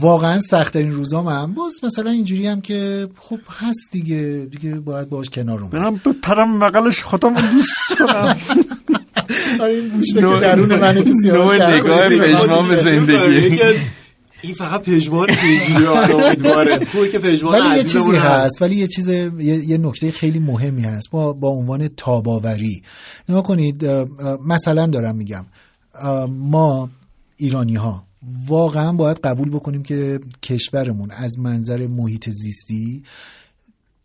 واقعا 0.00 0.40
سختترین 0.40 0.92
روزام 0.92 1.28
هم 1.28 1.54
باز 1.54 1.74
مثلا 1.82 2.10
اینجوری 2.10 2.46
هم 2.46 2.60
که 2.60 3.08
خب 3.18 3.38
هست 3.60 3.88
دیگه 3.92 4.48
دیگه 4.50 4.74
باید 4.74 5.08
باش 5.08 5.30
کنار 5.30 5.60
اومد. 5.60 5.70
برم 5.70 6.00
به 6.04 6.12
پرم 6.12 6.56
مقلش 6.56 7.02
خودم 7.02 7.34
دوست 7.34 7.98
کنم 7.98 8.36
آره 9.60 9.72
این 9.72 9.88
بوش 9.88 10.14
که 10.14 10.20
درون 10.20 10.78
منه 10.78 11.02
که 11.02 11.12
سیاوش 11.22 11.58
کرده. 11.58 11.76
نگاه 11.76 12.08
پژمان 12.08 12.68
به 12.68 12.76
زندگی. 12.76 13.58
این 14.42 14.54
فقط 14.54 14.82
پژمان 14.82 15.30
اینجوری 15.30 15.86
امیدواره. 15.86 16.84
خوبه 16.84 17.08
که 17.08 17.18
پژمان 17.18 17.60
ولی 17.60 17.76
یه 17.76 17.84
چیزی 17.84 18.16
هست. 18.16 18.62
ولی 18.62 18.76
یه 18.76 18.86
چیز 18.86 19.08
یه, 19.08 19.30
یه 19.38 19.78
نکته 19.78 20.10
خیلی 20.10 20.38
مهمی 20.38 20.82
هست. 20.82 21.10
با 21.10 21.32
با 21.32 21.48
عنوان 21.48 21.88
تاباوری 21.88 22.82
نگاه 23.28 23.42
کنید 23.42 23.84
مثلا 24.46 24.86
دارم 24.86 25.16
میگم 25.16 25.46
ما 26.28 26.90
ایرانی 27.36 27.74
ها 27.74 28.06
واقعا 28.46 28.92
باید 28.92 29.18
قبول 29.24 29.50
بکنیم 29.50 29.82
که 29.82 30.20
کشورمون 30.42 31.10
از 31.10 31.38
منظر 31.38 31.86
محیط 31.86 32.30
زیستی 32.30 33.02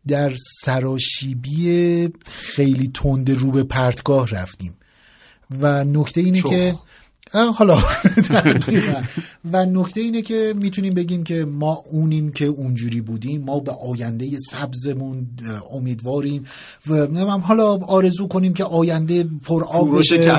در 0.08 0.34
سراشیبی 0.62 2.10
خیلی 2.28 2.92
تند 2.94 3.30
رو 3.30 3.52
به 3.52 3.64
پرتگاه 3.64 4.30
رفتیم. 4.30 4.74
و 5.60 5.84
نکته 5.84 6.22
اینه 6.22 6.42
چخ. 6.42 6.50
که 6.50 6.76
حالا. 7.34 7.78
و 9.54 9.66
نکته 9.66 10.02
اینه 10.02 10.22
که 10.22 10.54
می‌تونیم 10.58 10.94
بگیم 10.94 11.24
که 11.24 11.46
ما 11.46 11.84
اونیم 11.92 12.32
که 12.32 12.46
اونجوری 12.46 13.02
بودیم. 13.02 13.42
ما 13.42 13.60
به 13.60 13.72
آینده 13.72 14.38
سبزمون 14.52 15.28
امیدواریم. 15.72 16.46
و 16.90 17.26
حالا 17.26 17.78
آرزو 17.78 18.28
کنیم 18.28 18.54
که 18.54 18.64
آینده 18.64 19.26
پر 19.44 19.64
آب 19.64 20.00
بشه. 20.00 20.32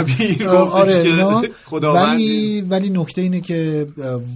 آره 0.51 1.25
ولی 1.71 2.61
ولی 2.61 2.91
نکته 2.91 3.23
اینه 3.23 3.41
که 3.41 3.89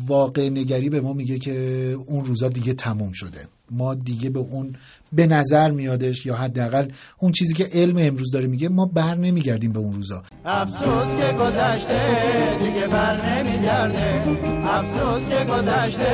واقع 0.06 0.48
نگری 0.48 0.90
به 0.90 1.00
ما 1.00 1.12
میگه 1.12 1.38
که 1.38 1.96
اون 2.06 2.24
روزا 2.24 2.48
دیگه 2.48 2.74
تموم 2.74 3.12
شده. 3.12 3.40
ما 3.70 3.94
دیگه 3.94 4.30
به 4.30 4.38
اون 4.38 4.76
به 5.12 5.26
نظر 5.26 5.70
میادش 5.70 6.26
یا 6.26 6.34
حداقل 6.34 6.88
اون 7.18 7.32
چیزی 7.32 7.54
که 7.54 7.66
علم 7.72 7.96
امروز 7.98 8.30
داره 8.32 8.46
میگه 8.46 8.68
ما 8.68 8.86
بر 8.86 9.14
نمیگردیم 9.14 9.72
به 9.72 9.78
اون 9.78 9.92
روزا. 9.92 10.22
افسوس 10.44 11.16
که 11.20 11.32
گذشته 11.32 12.00
دیگه 12.64 12.86
بر 12.86 13.36
نمیگرده. 13.36 14.22
افسوس 14.68 15.28
که 15.28 15.44
گذشته 15.44 16.06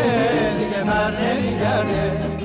دیگه 0.59 0.85
بر 0.85 1.21
نمیگرده. 1.21 2.43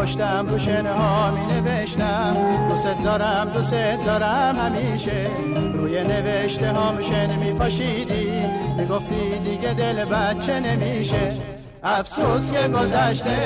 داشتم 0.00 0.46
رو 0.48 0.58
شنه 0.58 0.90
ها 0.92 1.30
می 1.30 1.49
نوشتم. 1.96 2.68
دوست 2.68 3.04
دارم 3.04 3.50
دوست 3.54 4.04
دارم 4.06 4.56
همیشه. 4.56 5.26
روی 5.74 6.02
نوشته 6.02 6.72
هام 6.72 7.00
شن 7.00 7.36
می 7.36 7.52
پاشیدی 7.52 8.32
می 8.78 8.86
دیگه 9.44 9.74
دل 9.74 10.04
بچه 10.04 10.60
نمیشه. 10.60 11.32
افسوس 11.82 12.52
که 12.52 12.68
گذشته 12.68 13.36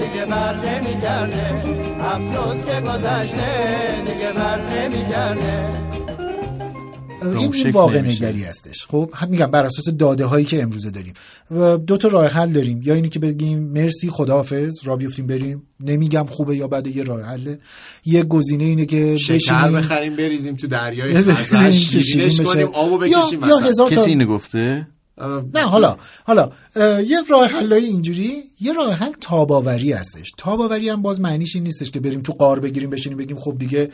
دیگه 0.00 0.24
بر 0.24 0.54
نمیگرده. 0.54 1.62
افسوس 2.14 2.64
که 2.64 2.80
گذشته 2.80 3.46
دیگه 4.06 4.32
بر 4.32 4.60
نمیگرده. 4.60 5.68
این 7.52 7.70
واقع 7.70 7.98
نمیشه. 8.00 8.26
نگری 8.28 8.42
هستش. 8.44 8.86
خب 8.86 9.10
میگم 9.28 9.46
بر 9.46 9.64
اساس 9.66 9.88
داده 9.88 10.24
هایی 10.24 10.44
که 10.44 10.62
امروزه 10.62 10.90
داریم. 10.90 11.14
دو 11.76 11.96
تا 11.96 12.08
راه 12.08 12.26
حل 12.26 12.52
داریم. 12.52 12.80
یا 12.84 12.94
اینی 12.94 13.08
که 13.08 13.18
بگیم 13.18 13.58
مرسی 13.58 14.10
خداحافظ 14.10 14.72
را 14.84 14.96
بیفتیم 14.96 15.26
بریم. 15.26 15.62
نمیگم 15.80 16.26
خوبه 16.30 16.56
یا 16.56 16.68
بده 16.68 16.96
یه 16.96 17.02
راه 17.02 17.22
حله. 17.22 17.58
یه 18.04 18.22
گزینه 18.22 18.64
اینه 18.64 18.86
که 18.86 19.16
شکر 19.16 19.70
بخریم 19.70 20.16
بریزیم 20.16 20.56
تو 20.56 20.66
دریای 20.66 21.12
شیرین 21.72 22.00
شیرینش. 22.02 22.40
کنیم 22.40 22.66
آبو 22.66 23.06
یا- 23.06 23.20
بکشیم 23.22 23.40
یا 23.48 23.56
وسط. 23.56 23.66
هزار 23.66 23.90
تا- 23.90 23.96
کسی 23.96 24.10
اینو 24.10 24.26
گفته؟ 24.26 24.86
نه 25.54 25.60
حالا 25.60 25.96
حالا 26.24 26.50
یه 27.06 27.22
راه 27.30 27.46
حلای 27.46 27.84
اینجوری 27.84 28.42
یه 28.60 28.72
راه 28.72 28.92
حل 28.92 29.12
تاباوری 29.20 29.92
هستش. 29.92 30.30
تاباوری 30.38 30.88
هم 30.88 31.02
باز 31.02 31.20
معنیش 31.20 31.54
این 31.54 31.64
نیستش 31.64 31.90
که 31.90 32.00
بریم 32.00 32.20
تو 32.22 32.32
قار 32.32 32.60
بگیریم 32.60 32.90
بشینیم 32.90 33.18
بگیم 33.18 33.40
خب 33.40 33.58
دیگه 33.58 33.90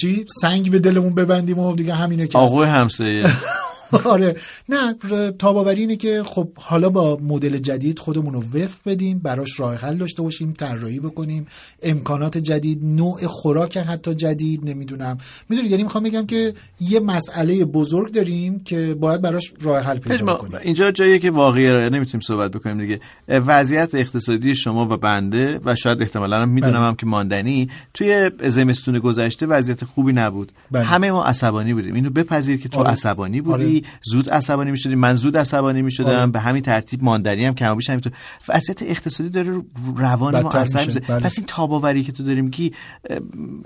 چی؟ 0.00 0.26
سنگ 0.40 0.70
به 0.70 0.78
دلمون 0.78 1.14
ببندیم 1.14 1.58
و 1.58 1.76
دیگه 1.76 1.94
همینه 1.94 2.26
که 2.26 2.38
آقای 2.38 2.68
همسایه. 2.68 3.26
آره 4.04 4.36
نه 4.68 4.94
تاباوری 5.38 5.80
اینه 5.80 5.96
که 5.96 6.22
خب 6.26 6.48
حالا 6.56 6.88
با 6.88 7.18
مدل 7.22 7.58
جدید 7.58 7.98
خودمون 7.98 8.34
رو 8.34 8.40
وفق 8.40 8.78
بدیم 8.86 9.18
براش 9.18 9.60
راه 9.60 9.74
حل 9.74 9.96
داشته 9.96 10.22
باشیم 10.22 10.52
طراحی 10.52 11.00
بکنیم 11.00 11.46
امکانات 11.82 12.38
جدید 12.38 12.84
نوع 12.84 13.26
خوراک 13.26 13.76
حتی 13.76 14.14
جدید 14.14 14.70
نمی‌دونم 14.70 15.18
می‌دونید 15.48 15.70
یعنی 15.70 15.82
می‌خوام 15.82 16.04
بگم 16.04 16.26
که 16.26 16.54
یه 16.80 17.00
مسئله 17.00 17.64
بزرگ 17.64 18.12
داریم 18.12 18.60
که 18.64 18.96
باید 19.00 19.22
براش 19.22 19.52
راه 19.60 19.82
حل 19.82 19.98
پیدا 19.98 20.34
بکنیم 20.34 20.58
اینجا 20.62 20.90
جاییه 20.90 21.18
که 21.18 21.30
واقعی 21.30 21.70
را 21.70 21.88
نمی‌تونیم 21.88 22.20
صحبت 22.20 22.50
بکنیم 22.50 22.78
دیگه 22.78 23.00
وضعیت 23.28 23.94
اقتصادی 23.94 24.54
شما 24.54 24.86
و 24.86 24.96
بنده 24.96 25.60
و 25.64 25.74
شاید 25.74 26.02
احتمالا 26.02 26.42
هم 26.42 26.48
می‌دونم 26.48 26.72
بله. 26.72 26.82
هم 26.82 26.94
که 26.94 27.06
ماندنی 27.06 27.70
توی 27.94 28.30
زمستون 28.44 28.98
گذشته 28.98 29.46
وضعیت 29.46 29.84
خوبی 29.84 30.12
نبود 30.12 30.52
بله. 30.70 30.84
همه 30.84 31.10
ما 31.10 31.24
عصبانی 31.24 31.74
بودیم 31.74 31.94
اینو 31.94 32.10
بپذیر 32.10 32.60
که 32.60 32.68
تو 32.68 32.80
آره. 32.80 32.90
عصبانی 32.90 33.40
بودی 33.40 33.64
آره. 33.64 33.79
زود 34.02 34.30
عصبانی 34.30 34.70
می‌شدی 34.70 34.94
من 34.94 35.14
زود 35.14 35.36
عصبانی 35.36 35.82
می‌شدم 35.82 36.08
آره. 36.08 36.26
به 36.26 36.40
همین 36.40 36.62
ترتیب 36.62 37.04
ماندنی 37.04 37.44
هم 37.44 37.54
کم 37.54 37.74
بیش 37.74 37.90
همینطور 37.90 38.12
وضعیت 38.48 38.82
اقتصادی 38.82 39.30
داره 39.30 39.50
رو 39.50 39.64
روان 39.96 40.42
ما 40.42 40.50
اثر 40.50 41.00
بله. 41.00 41.20
پس 41.20 41.38
این 41.38 41.46
تاباوری 41.46 42.02
که 42.02 42.12
تو 42.12 42.22
داری 42.22 42.42
میگی 42.42 42.72
اه، 43.10 43.18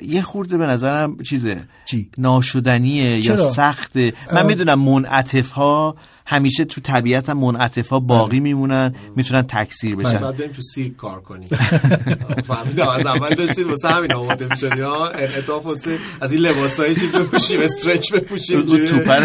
یه 0.02 0.22
خورده 0.22 0.58
به 0.58 0.66
نظرم 0.66 1.16
چیزه 1.22 1.62
چی؟ 1.84 2.10
ناشدنیه 2.18 3.14
یا 3.14 3.20
چرا؟ 3.20 3.50
سخته 3.50 4.12
من. 4.32 4.46
می‌دونم 4.46 4.80
منعطف 4.80 5.50
ها 5.50 5.96
همیشه 6.26 6.64
تو 6.64 6.80
طبیعت 6.80 7.28
هم 7.28 7.38
منعطف 7.38 7.88
ها 7.88 8.00
باقی 8.00 8.40
میمونن 8.40 8.94
می‌تونن 9.16 9.42
تکثیر 9.42 9.96
بشن. 9.96 10.18
باید 10.18 10.36
بریم 10.36 10.52
تو 10.52 10.62
سیرک 10.62 10.96
کار 10.96 11.20
کنیم. 11.20 11.48
فهمیدم 12.48 12.88
از 12.88 13.06
اول 13.06 13.34
داشتید 13.34 13.66
واسه 13.66 13.88
همین 13.88 14.12
آماده 14.12 14.46
می‌شدی 14.50 14.80
ها 14.80 15.08
انعطاف 15.08 15.66
واسه 15.66 15.98
از 16.20 16.32
این 16.32 16.42
لباسای 16.42 16.94
چیز 16.94 17.12
بپوشیم 17.12 17.60
استرچ 17.60 18.12
بپوشیم 18.12 18.66
رو 18.66 18.76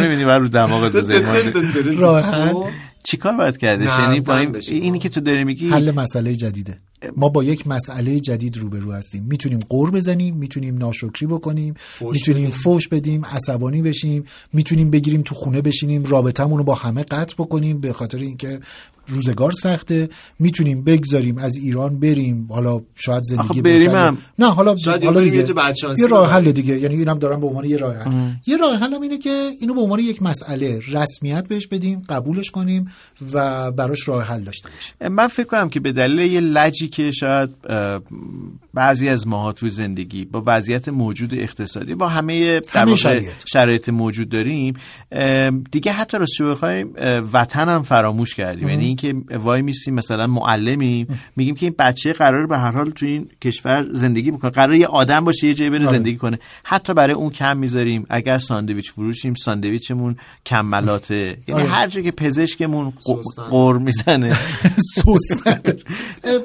می‌بینی 0.02 0.26
بر 0.26 0.38
رو 0.38 0.48
دماغت 0.48 0.96
بزنی 0.96 1.96
راه 1.98 2.22
حل 2.22 2.54
چیکار 3.04 3.34
باید 3.34 3.58
کرده؟ 3.58 3.86
نه، 3.86 4.04
یعنی 4.04 4.20
با 4.20 4.38
این. 4.38 4.56
اینی 4.70 5.00
که 5.00 5.10
تو 5.10 5.22
داری 5.22 5.44
میگی؟ 5.44 5.70
حل 5.70 5.92
مسئله 5.92 6.36
جدیده. 6.36 6.78
ما 7.18 7.30
با 7.30 7.44
یک 7.44 7.68
مسئله 7.68 8.20
جدید 8.20 8.58
روبرو 8.58 8.92
هستیم 8.92 9.24
می‌تونیم 9.30 9.60
قور 9.70 9.92
بزنیم 9.92 10.36
می‌تونیم 10.36 10.78
ناشکری 10.78 11.26
بکنیم 11.26 11.74
می‌تونیم 12.02 12.42
بدیم. 12.48 12.60
فوش 12.60 12.88
بدیم 12.88 13.26
عصبانی 13.26 13.82
بشیم 13.82 14.24
می‌تونیم 14.54 14.90
بگیریم 14.90 15.22
تو 15.22 15.36
خونه 15.36 15.62
بشینیم 15.62 16.04
رابطمون 16.04 16.58
رو 16.58 16.64
با 16.64 16.76
همه 16.76 17.04
قطع 17.04 17.36
بکنیم 17.38 17.80
به 17.80 17.94
خاطر 17.94 18.18
اینکه 18.18 18.60
روزگار 19.10 19.52
سخته 19.52 20.10
می‌تونیم 20.40 20.84
بگذاریم 20.84 21.38
از 21.38 21.56
ایران 21.56 22.00
بریم 22.00 22.48
حالا 22.50 22.82
شاید 22.96 23.24
زندگی 23.24 23.62
بریم 23.62 23.92
هم. 23.92 24.18
نه 24.40 24.54
حالا 24.54 24.78
شاید 24.78 25.04
حالا 25.04 25.22
دیگه. 25.22 25.46
یه 25.98 26.08
راه. 26.08 26.32
حل 26.32 26.52
دیگه. 26.52 26.80
یعنی 26.80 26.96
اینم 26.96 27.20
دارم 27.20 27.40
به 27.40 27.48
عنوان 27.48 27.66
یه 27.66 27.78
راه 27.78 27.96
حل. 27.96 28.12
یه 28.48 28.58
راه 28.58 28.76
حل 28.76 28.94
هم 28.94 29.02
اینه 29.02 29.18
که 29.18 29.50
اینو 29.60 29.74
به 29.74 29.82
عنوان 29.82 30.00
یک 30.00 30.22
مسئله 30.22 30.82
رسمیت 30.88 31.48
بهش 31.48 31.68
بدیم 31.68 32.04
قبولش 32.10 32.52
کنیم 32.52 32.92
و 33.34 33.72
براش 33.72 34.08
راه 34.08 34.24
حل 34.24 34.42
داشته 34.42 34.70
باشیم. 34.70 35.16
من 35.16 35.28
فکر 35.28 35.48
کنم 35.48 35.70
که 35.70 35.80
به 35.80 35.92
دلیل 35.92 36.20
یه 36.20 36.40
لجی 36.40 36.88
که 36.88 37.12
شاید 37.12 37.50
بعضی 38.74 39.10
از 39.10 39.28
ماها 39.28 39.52
توی 39.52 39.70
زندگی 39.70 40.26
با 40.26 40.44
وضعیت 40.46 40.90
موجود 40.90 41.34
اقتصادی 41.34 41.96
با 41.96 42.08
همه 42.08 42.62
شرایط. 42.96 43.30
شرایط 43.46 43.90
موجود 43.90 44.30
داریم 44.30 44.74
دیگه 45.72 45.92
حتی 45.92 46.18
راستش 46.18 46.42
بخوایم 46.42 46.94
وطن 47.34 47.70
هم 47.70 47.84
فراموش 47.84 48.36
کردیم. 48.36 48.70
یعنی 48.70 48.96
اینکه 49.08 49.38
وای 49.38 49.62
میسیم 49.62 49.94
مثلا 49.94 50.28
معلمی 50.28 51.08
میگیم 51.36 51.56
که 51.56 51.66
این 51.66 51.76
بچه 51.80 52.14
قرار 52.14 52.46
به 52.48 52.58
هر 52.58 52.72
حال 52.72 52.90
توی 52.90 53.10
این 53.10 53.30
کشور 53.42 53.86
زندگی 53.92 54.32
بکنه. 54.32 54.52
قرار 54.52 54.76
یه 54.76 54.88
آدم 54.88 55.24
باشه 55.24 55.48
یه 55.48 55.54
جایی 55.54 55.70
بره 55.72 55.80
آره. 55.88 55.98
زندگی 55.98 56.18
کنه. 56.18 56.40
حتی 56.64 56.94
برای 56.94 57.14
اون 57.14 57.30
کم 57.30 57.58
می‌ذاریم. 57.58 58.06
اگر 58.10 58.38
ساندویچ 58.40 58.92
فروشیم 58.92 59.34
ساندویچمون 59.34 60.16
کملاته 60.46 61.38
یعنی 61.48 61.62
آره. 61.62 61.70
هر 61.72 61.88
جا 61.88 62.02
که 62.02 62.12
پزشکمون. 62.12 62.94
غر 63.50 63.78
می‌زنه. 63.78 64.34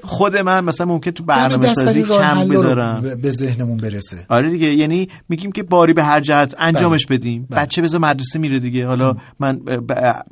خود 0.03 0.37
من 0.37 0.65
مثلا 0.65 0.87
ممکن 0.87 1.11
تو 1.11 1.25
برنامه 1.25 1.67
سازی 1.75 2.03
کم 2.03 2.49
بذارم. 2.49 3.17
به- 3.23 3.31
ذهنمون 3.31 3.77
برسه. 3.77 4.27
آره 4.29 4.51
دیگه. 4.51 4.75
یعنی 4.75 5.09
میگیم 5.29 5.53
که 5.53 5.63
باری 5.63 5.93
به 5.93 6.05
هر 6.05 6.21
جهت 6.21 6.55
انجامش 6.59 7.07
بدیم. 7.07 7.47
بله. 7.51 7.61
بچه 7.61 7.83
بذار 7.83 8.01
مدرسه 8.01 8.39
میره 8.39 8.59
دیگه. 8.59 8.87
حالا 8.87 9.17
من 9.41 9.61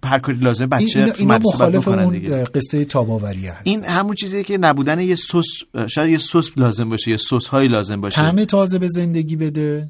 هر 0.05 0.19
کاری 0.19 0.39
لازم 0.39 0.66
بچه 0.66 0.99
اینا, 0.99 1.11
تو 1.12 1.16
اینا 1.19 1.35
مدرسه 1.35 1.59
باید 1.59 1.77
مخالف 1.77 1.89
اون 2.12 2.22
دیگه. 2.22 2.44
قصه 2.44 2.84
تاب‌آوریه 2.84 3.52
هست. 3.52 3.60
این 3.64 3.84
همون 3.84 4.14
چیزیه 4.14 4.43
که 4.43 4.59
نبودن 4.59 5.01
یه 5.01 5.16
سس 5.16 5.47
شاید 5.89 6.10
یه 6.10 6.18
سس 6.18 6.59
لازم 6.59 6.89
باشه 6.89 7.10
یه 7.10 7.16
سس 7.16 7.47
هایی 7.47 7.68
لازم 7.68 8.01
باشه. 8.01 8.16
طعم 8.16 8.44
تازه 8.44 8.78
به 8.78 8.89
زندگی 8.89 9.36
بده 9.36 9.89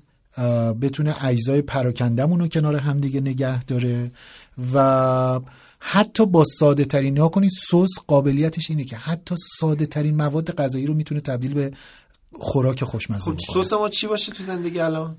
بتونه 0.81 1.25
اجزای 1.25 1.63
پراکندمون 1.63 2.41
رو 2.41 2.49
کنار 2.49 2.77
همدیگه 2.77 3.21
نگه 3.21 3.65
داره 3.65 4.11
و 4.75 5.41
حتی 5.79 6.27
با 6.27 6.45
ساده 6.45 6.85
ترین 6.85 7.19
ها 7.19 7.29
کنید 7.29 7.51
سس 7.71 7.91
قابلیتش 8.07 8.71
اینه 8.71 8.85
که 8.85 8.97
حتی 8.97 9.35
ساده 9.59 9.87
ترین 9.87 10.17
مواد 10.17 10.55
غذایی 10.55 10.87
رو 10.87 10.95
می‌تونه 10.95 11.21
تبدیل 11.21 11.55
به 11.55 11.71
خوراک 12.39 12.85
خوشمزه 12.85 13.31
خب 13.47 13.65
سس 13.65 13.73
ما 13.73 13.89
چی 13.89 14.07
باشه 14.07 14.33
تو 14.33 14.43
زندگی 14.43 14.79
الان؟ 14.81 15.15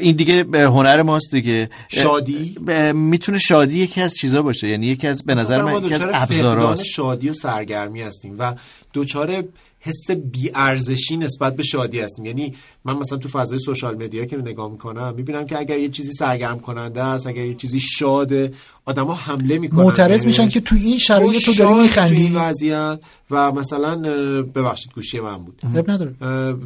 این 0.00 0.16
دیگه 0.16 0.44
به 0.44 0.60
هنر 0.62 1.02
ماست 1.02 1.30
دیگه. 1.32 1.70
شادی؟ 1.88 2.54
ب- 2.66 2.70
می‌تونه 2.94 3.38
شادی 3.38 3.78
یکی 3.78 4.00
از 4.00 4.14
چیزا 4.14 4.42
باشه. 4.42 4.68
یعنی 4.68 4.86
یکی 4.86 5.06
از 5.06 5.22
به 5.22 5.34
نظر 5.34 5.62
من 5.62 5.84
یکی 5.84 5.94
از 5.94 6.06
ابزاراست 6.12 6.84
شادی 6.84 7.28
و 7.28 7.32
سرگرمی 7.32 8.02
هستیم 8.02 8.36
و 8.38 8.54
دچار 8.94 9.44
حس 9.80 10.10
بیارزشی 10.10 11.16
نسبت 11.16 11.56
به 11.56 11.62
شادی 11.62 12.00
هستیم. 12.00 12.24
یعنی 12.24 12.54
من 12.84 12.96
مثلا 12.96 13.18
تو 13.18 13.28
فضای 13.28 13.58
سوشال 13.58 14.02
مدیا 14.04 14.24
که 14.24 14.36
نگاه 14.36 14.70
می‌کنم 14.70 15.14
می‌بینم 15.16 15.46
که 15.46 15.58
اگر 15.58 15.78
یه 15.78 15.88
چیزی 15.88 16.12
سرگرم 16.12 16.60
کننده 16.60 17.02
است 17.02 17.26
اگر 17.26 17.44
یه 17.44 17.54
چیزی 17.54 17.80
شاده 17.80 18.52
آدما 18.84 19.14
حمله 19.14 19.58
می‌کنن. 19.58 19.82
معترض. 19.82 20.26
میشن 20.26 20.48
که 20.48 20.60
تو 20.60 20.76
این 20.76 20.98
شرایط 20.98 21.44
تو 21.44 21.54
داری 21.54 21.82
میخندی؟ 21.82 22.22
این 22.22 22.36
وضعیت 22.36 22.98
و 23.30 23.52
مثلا 23.52 23.96
ببخشید 24.42 24.92
گوشی 24.92 25.20
من 25.20 25.38
بود. 25.38 25.62
اب 25.76 25.90
نداره. 25.90 26.14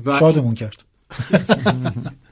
و 0.05 0.19
شادمون 0.19 0.55
کرد. 0.55 0.85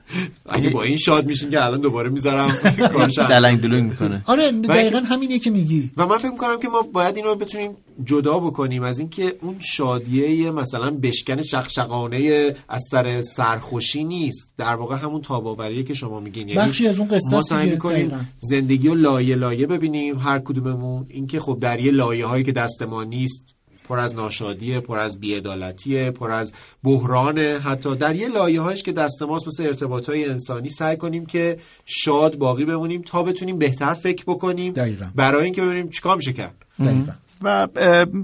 اگه 0.48 0.70
با 0.70 0.82
این 0.82 0.96
شاد 0.96 1.26
میشین 1.26 1.50
که 1.50 1.64
الان 1.64 1.80
دوباره 1.80 2.08
می‌ذارم 2.08 2.56
کارش 2.92 3.18
دلنگ 3.18 3.60
دلنگ 3.60 3.90
می‌کنه. 3.90 4.22
آره 4.26 4.52
دقیقا 4.52 4.98
همینیه 4.98 5.38
که 5.38 5.50
میگی. 5.50 5.90
و 5.96 6.06
من 6.06 6.18
فکر 6.18 6.30
می‌کنم 6.30 6.60
که 6.60 6.68
ما 6.68 6.82
باید 6.82 7.16
این 7.16 7.24
رو 7.24 7.34
بتونیم 7.34 7.70
جدا 8.04 8.38
بکنیم 8.38 8.82
از 8.82 8.98
اینکه 8.98 9.36
اون 9.40 9.56
شادیه 9.58 10.50
مثلا 10.50 10.90
بشکن 10.90 11.42
شقشقانه 11.42 12.54
از 12.68 12.82
سر 12.90 13.22
سرخوشی 13.22 14.04
نیست. 14.04 14.50
در 14.56 14.74
واقع 14.74 14.96
همون 14.96 15.22
تاباوریه 15.22 15.82
که 15.82 15.94
شما 15.94 16.20
میگین. 16.20 16.48
یعنی 16.48 16.68
بخشی 16.68 16.86
از 16.86 16.98
اون 16.98 17.08
قصه 17.08 17.30
ما 17.30 17.42
سعی 17.42 17.70
می‌کنیم. 17.70 18.28
زندگی 18.38 18.88
رو 18.88 18.94
لایه 18.94 19.36
لایه 19.36 19.66
ببینیم 19.66 20.18
هر 20.18 20.38
کدوممون. 20.38 21.06
اینکه 21.08 21.40
خب 21.40 21.58
در 21.60 21.80
یه 21.80 21.92
لایه 21.92 22.26
هایی 22.26 22.44
که 22.44 22.52
دست 22.52 22.82
ما 22.82 23.04
نیست 23.04 23.51
پر 23.88 23.98
از 23.98 24.14
ناشادیه 24.14 24.80
پر 24.80 24.98
از 24.98 25.20
بیعدالتیه 25.20 26.10
پر 26.10 26.30
از 26.30 26.52
بحرانه 26.84 27.58
حتی 27.64 27.96
در 27.96 28.16
یه 28.16 28.28
لایه 28.28 28.60
هایش 28.60 28.82
که 28.82 28.92
دست 28.92 29.22
ماست 29.22 29.46
مثل 29.48 29.66
ارتباط 29.66 30.08
های 30.08 30.30
انسانی 30.30 30.68
سعی 30.68 30.96
کنیم 30.96 31.26
که 31.26 31.58
شاد 31.86 32.36
باقی 32.36 32.64
بمونیم 32.64 33.02
تا 33.02 33.22
بتونیم 33.22 33.58
بهتر 33.58 33.94
فکر 33.94 34.24
بکنیم 34.26 34.72
دقیقاً. 34.72 35.06
برای 35.14 35.44
اینکه 35.44 35.62
ببینیم 35.62 35.88
چیکار 35.88 36.16
میشه 36.16 36.32
کرد 36.32 36.54
دقیقا 36.78 37.12
و 37.44 37.68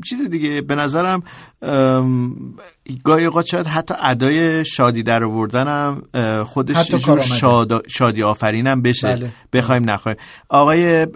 چیز 0.08 0.30
دیگه 0.30 0.60
به 0.60 0.74
نظرم 0.74 1.22
گاهی 3.04 3.24
اوقات 3.24 3.46
شاید 3.46 3.66
حتی 3.66 3.94
ادای 4.02 4.64
شادی 4.64 5.02
در 5.02 5.24
آوردن 5.24 5.68
هم 5.68 6.02
اه، 6.14 6.44
خودش 6.44 6.76
حتی 6.76 6.98
جور. 6.98 7.20
شاد- 7.20 7.88
شادی 7.88 8.22
آفرینم 8.22 8.82
بشه 8.82 9.16
بله. 9.16 9.32
بخوایم 9.52 9.90
نخوایم 9.90 10.18
آقای 10.48 11.06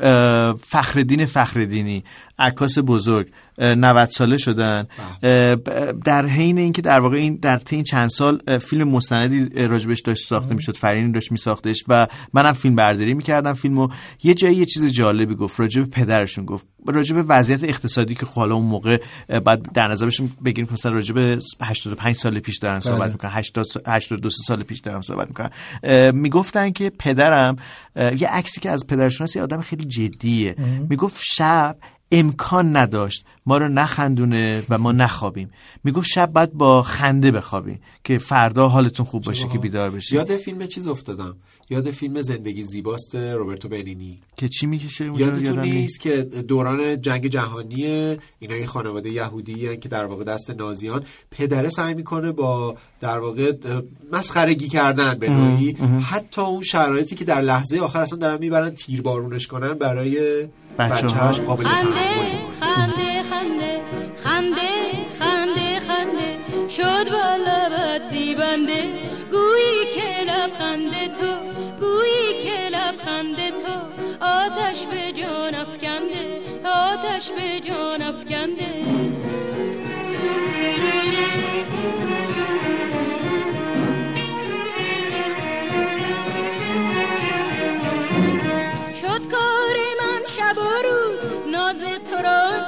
فخردین 0.67 1.27
فخردینی 1.27 2.05
عکاس 2.39 2.79
بزرگ 2.87 3.29
90 3.63 4.09
ساله 4.09 4.39
شدن. 4.39 4.87
اه، 5.23 5.57
ب- 5.57 6.03
در 6.05 6.27
حین 6.27 6.59
اینکه 6.59 6.83
در 6.83 7.01
واقع 7.01 7.17
این 7.17 7.37
در 7.37 7.57
طی 7.59 7.77
این 7.77 7.85
چند 7.85 8.11
سال 8.11 8.59
فیلم 8.59 8.89
مستندی 8.89 9.67
راجبش 9.67 10.01
داشت 10.01 10.29
ساخته 10.29 10.55
می‌شد 10.55 10.77
فرینی 10.77 11.13
داشت 11.13 11.33
میساختش 11.33 11.85
و 11.89 12.07
منم 12.33 12.53
فیلم 12.53 12.75
برداری 12.75 13.15
می‌کردم. 13.15 13.53
فیلمو 13.53 13.89
یه 14.23 14.35
جایی 14.35 14.57
یه 14.57 14.65
چیز 14.65 14.93
جالبی 14.93 15.35
گفت 15.35 15.61
راجب 15.61 15.91
پدرشون 15.91 16.45
گفت. 16.45 16.67
راجب 16.87 17.25
وضعیت 17.29 17.65
اقتصادی 17.65 18.15
که 18.15 18.27
خب 18.27 18.35
حالا 18.35 18.55
اون 18.55 18.65
موقع 18.67 18.99
بعد 19.45 19.73
در 19.73 19.89
نظر 19.89 20.07
بشیم 20.07 20.37
بگیریم 20.45 20.67
که 20.67 20.73
مثلا 20.73 20.93
راجب 20.93 21.39
85 21.63 22.15
سال 22.15 22.39
پیش 22.39 22.59
دارن 22.59 22.81
صحبت 22.81 23.01
بله. 23.01 23.13
می‌کنن 23.13 23.31
80 23.31 23.65
سا- 23.65 23.81
82 23.87 24.31
سال 24.31 24.63
پیش 24.63 24.81
دارن 24.81 25.01
صحبت 25.01 25.29
می‌کنن. 25.29 25.51
می‌گفتن 26.11 26.71
که 26.71 26.93
پدرم 26.99 27.57
یه 27.97 28.29
عکسی 28.29 28.61
که 28.61 28.71
از 28.71 28.87
پدرشون 28.87 29.25
هست 29.25 29.37
یه 29.37 29.43
آدم 29.43 29.61
خیلی 29.61 29.85
جدیه. 29.85 30.57
می‌گفت 30.89 31.21
شب 31.23 31.77
امکان 32.13 32.77
نداشت. 32.77 33.25
ما 33.47 33.59
رو 33.59 33.69
نخندونه 33.69 34.63
و 34.69 34.79
ما 34.79 34.93
نخوابیم. 34.93 35.51
می‌گفت 35.85 36.07
شب 36.07 36.33
باید 36.33 36.53
با 36.53 36.83
خنده 36.83 37.31
بخوابیم 37.31 37.81
که 38.05 38.19
فردا 38.19 38.69
حالتون 38.69 39.07
خوب 39.07 39.23
باشه 39.23 39.49
که 39.49 39.59
بیدار 39.59 39.91
بشی 39.91 40.15
یاد 40.15 40.37
فیلم 40.37 40.67
چیز 40.67 40.87
افتادم. 40.87 41.37
یاد 41.71 41.91
فیلم 41.91 42.23
زندگی 42.23 42.65
زیباست 42.65 43.15
روبرتو 43.15 43.69
بنینی. 43.69 44.19
که 44.37 44.49
چی 44.49 44.67
می‌کشه 44.67 45.05
یادتون 45.17 45.61
نیست. 45.61 46.01
که 46.01 46.23
دوران 46.23 47.01
جنگ 47.01 47.27
جهانی 47.27 47.85
اینا 48.39 48.57
یه 48.57 48.67
خانواده 48.67 49.11
یهودی 49.11 49.77
که 49.77 49.89
در 49.89 50.05
واقع 50.05 50.25
دست 50.25 50.51
نازیان. 50.51 51.05
پدره 51.31 51.69
سعی 51.69 51.95
می‌کنه 51.95 52.33
با 52.33 52.77
در 53.01 53.19
واقع 53.19 53.53
مسخرگی 54.13 54.69
کردن 54.69 55.15
به 55.15 55.29
نوعی. 55.29 55.73
حتی 56.11 56.41
اون 56.41 56.63
شرایطی 56.63 57.17
که 57.17 57.25
در 57.25 57.41
لحظه 57.41 57.81
آخر 57.81 58.01
اصلا 58.01 58.19
دارن 58.19 58.39
می‌برن 58.39 58.71
تیربارونش 58.71 59.47
کنن 59.47 59.75
برای 59.75 60.45
بچه‌ها. 60.79 61.09
بچه‌هاش 61.09 61.41
قابل 61.41 61.65
خنده 61.65 62.15
خنده 62.61 63.23
خنده 63.23 63.83
خنده 64.25 64.71
خنده 65.19 65.81
خنده 65.81 66.39
شد 66.69 67.11
با 67.11 67.37
لبت 67.37 68.11
زیبنده 68.11 68.83
گویی 69.31 69.85
که 69.95 70.23
لبخند 70.33 70.91
تو 70.93 71.31
گویی 71.81 72.43
که 72.45 72.77
لبخند 72.77 73.37
تو. 73.37 73.73
آتش 74.25 74.87
به 74.87 75.21
جان 75.23 75.55
افکنده 75.55 76.41
آتش 76.65 77.31
به 77.31 77.61
جان 77.69 78.03
افکنده. 78.03 78.73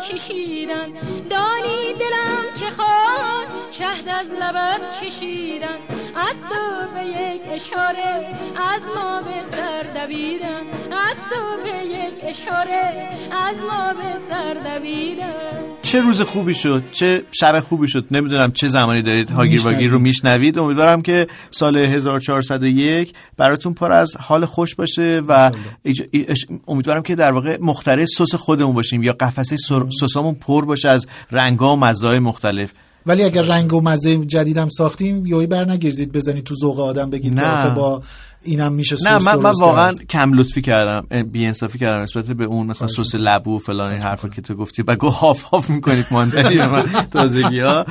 کشیدن 0.02 0.92
دانی 1.30 1.94
دلم 2.00 2.44
چه 2.60 2.70
خواهد 2.70 3.43
شهد 3.78 4.08
از 4.08 4.26
لبت 4.40 4.80
چشیدن 5.00 5.78
از 6.16 6.36
تو 6.50 6.94
به 6.94 7.04
یک 7.04 7.40
اشاره 7.54 8.28
از 8.56 8.82
ما 8.96 9.22
به 9.22 9.56
سر 9.56 9.82
دویدن. 10.06 10.60
از 10.92 11.16
تو 11.30 11.62
به 11.64 11.86
یک 11.86 12.14
اشاره 12.22 13.08
از 13.32 13.56
ما 13.56 13.92
به 13.92 14.18
سر 14.30 14.54
دویدن. 14.54 15.32
چه 15.82 16.00
روز 16.00 16.22
خوبی 16.22 16.54
شد 16.54 16.82
چه 16.92 17.22
شب 17.32 17.60
خوبی 17.60 17.88
شد 17.88 18.06
نمی‌دونم 18.10 18.52
چه 18.52 18.66
زمانی 18.68 19.02
دارید 19.02 19.30
هاگیر 19.30 19.60
واگیر 19.62 19.90
رو 19.90 19.98
میشنوید. 19.98 20.58
امیدوارم 20.58 21.02
که 21.02 21.26
سال 21.50 21.76
1401 21.76 23.12
براتون 23.36 23.74
پر 23.74 23.92
از 23.92 24.16
حال 24.20 24.44
خوش 24.44 24.74
باشه 24.74 25.22
و 25.28 25.50
ایج- 25.88 26.08
ایش- 26.14 26.46
امیدوارم 26.68 27.02
که 27.02 27.14
در 27.14 27.32
واقع 27.32 27.58
مخترع 27.60 28.04
سس 28.04 28.34
خودمون 28.34 28.74
باشیم 28.74 29.02
یا 29.02 29.12
قفسه 29.12 29.56
سر- 29.56 29.86
سسامون 30.00 30.34
پر 30.34 30.64
باشه 30.64 30.88
از 30.88 31.06
رنگا 31.30 31.72
و 31.72 31.76
مزه‌های 31.78 32.18
مختلف. 32.18 32.72
ولی 33.06 33.24
اگر 33.24 33.42
رنگ 33.42 33.72
و 33.72 33.80
مزه 33.80 34.16
جدیدم 34.16 34.68
ساختیم 34.68 35.26
یهویی 35.26 35.46
بر 35.46 35.64
نگردید 35.70 36.12
بزنید 36.12 36.44
تو 36.44 36.54
ذوق 36.54 36.80
آدم 36.80 37.10
بگید 37.10 37.34
که 37.34 37.40
نه. 37.40 37.48
آخه 37.48 37.74
با 37.74 38.02
اینم 38.42 38.72
میشه 38.72 38.96
نه 39.04 39.18
من, 39.18 39.36
من 39.36 39.52
واقعا 39.60 39.92
کرد. 39.92 40.06
کم 40.06 40.32
لطفی 40.32 40.62
کردم 40.62 41.22
بی 41.32 41.46
انصافی 41.46 41.78
کردم 41.78 42.02
نسبت 42.02 42.24
به 42.24 42.44
اون 42.44 42.66
مثلا 42.66 42.88
سس 42.88 43.14
لبو 43.14 43.56
و 43.56 43.58
فلان 43.58 43.92
این 43.92 44.02
حرفا 44.02 44.28
که 44.28 44.42
تو 44.42 44.54
گفتی 44.54 44.82
و 44.82 44.94
گو 44.94 45.08
هاف 45.08 45.42
هاف 45.42 45.70
می‌کنید 45.70 46.06
ماندنی 46.10 46.56
به 46.56 46.68
من 46.68 46.82
تازگی 47.12 47.60
ها 47.60 47.86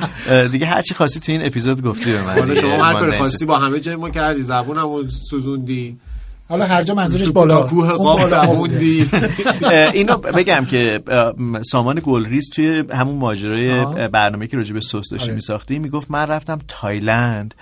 دیگه 0.52 0.66
هر 0.66 0.82
چی 0.82 0.94
خواستی 0.94 1.20
تو 1.20 1.32
این 1.32 1.46
اپیزود 1.46 1.82
گفتی 1.82 2.12
به 2.12 2.22
من 2.22 2.26
حالا 2.26 2.40
دیگه. 2.40 2.60
شما 2.60 2.84
هر 2.84 2.92
کاری 2.92 3.12
خواستی. 3.12 3.44
با 3.46 3.58
همه 3.58 3.80
جای 3.80 3.96
ما 3.96 4.10
کردی 4.10 4.42
زبونمو 4.42 5.02
سوزوندی 5.30 5.98
حالا 6.48 6.66
هر 6.66 6.82
جا 6.82 6.94
منظورش 6.94 7.28
بالا 7.28 7.62
کوه 7.62 7.92
قاف 7.92 8.32
اینو 9.94 10.16
بگم 10.16 10.64
که 10.64 11.00
سامان 11.70 12.00
گلریز 12.04 12.50
توی 12.50 12.84
همون 12.92 13.16
ماجرای. 13.16 13.84
برنامه 14.08 14.46
که 14.46 14.56
راجع 14.56 14.74
به 14.74 14.80
سس 14.80 14.92
داشتیم 14.92 15.20
آره. 15.20 15.34
میساختیم 15.34 15.82
می‌گفت 15.82 16.10
من 16.10 16.26
رفتم 16.26 16.58
تایلند 16.68 17.54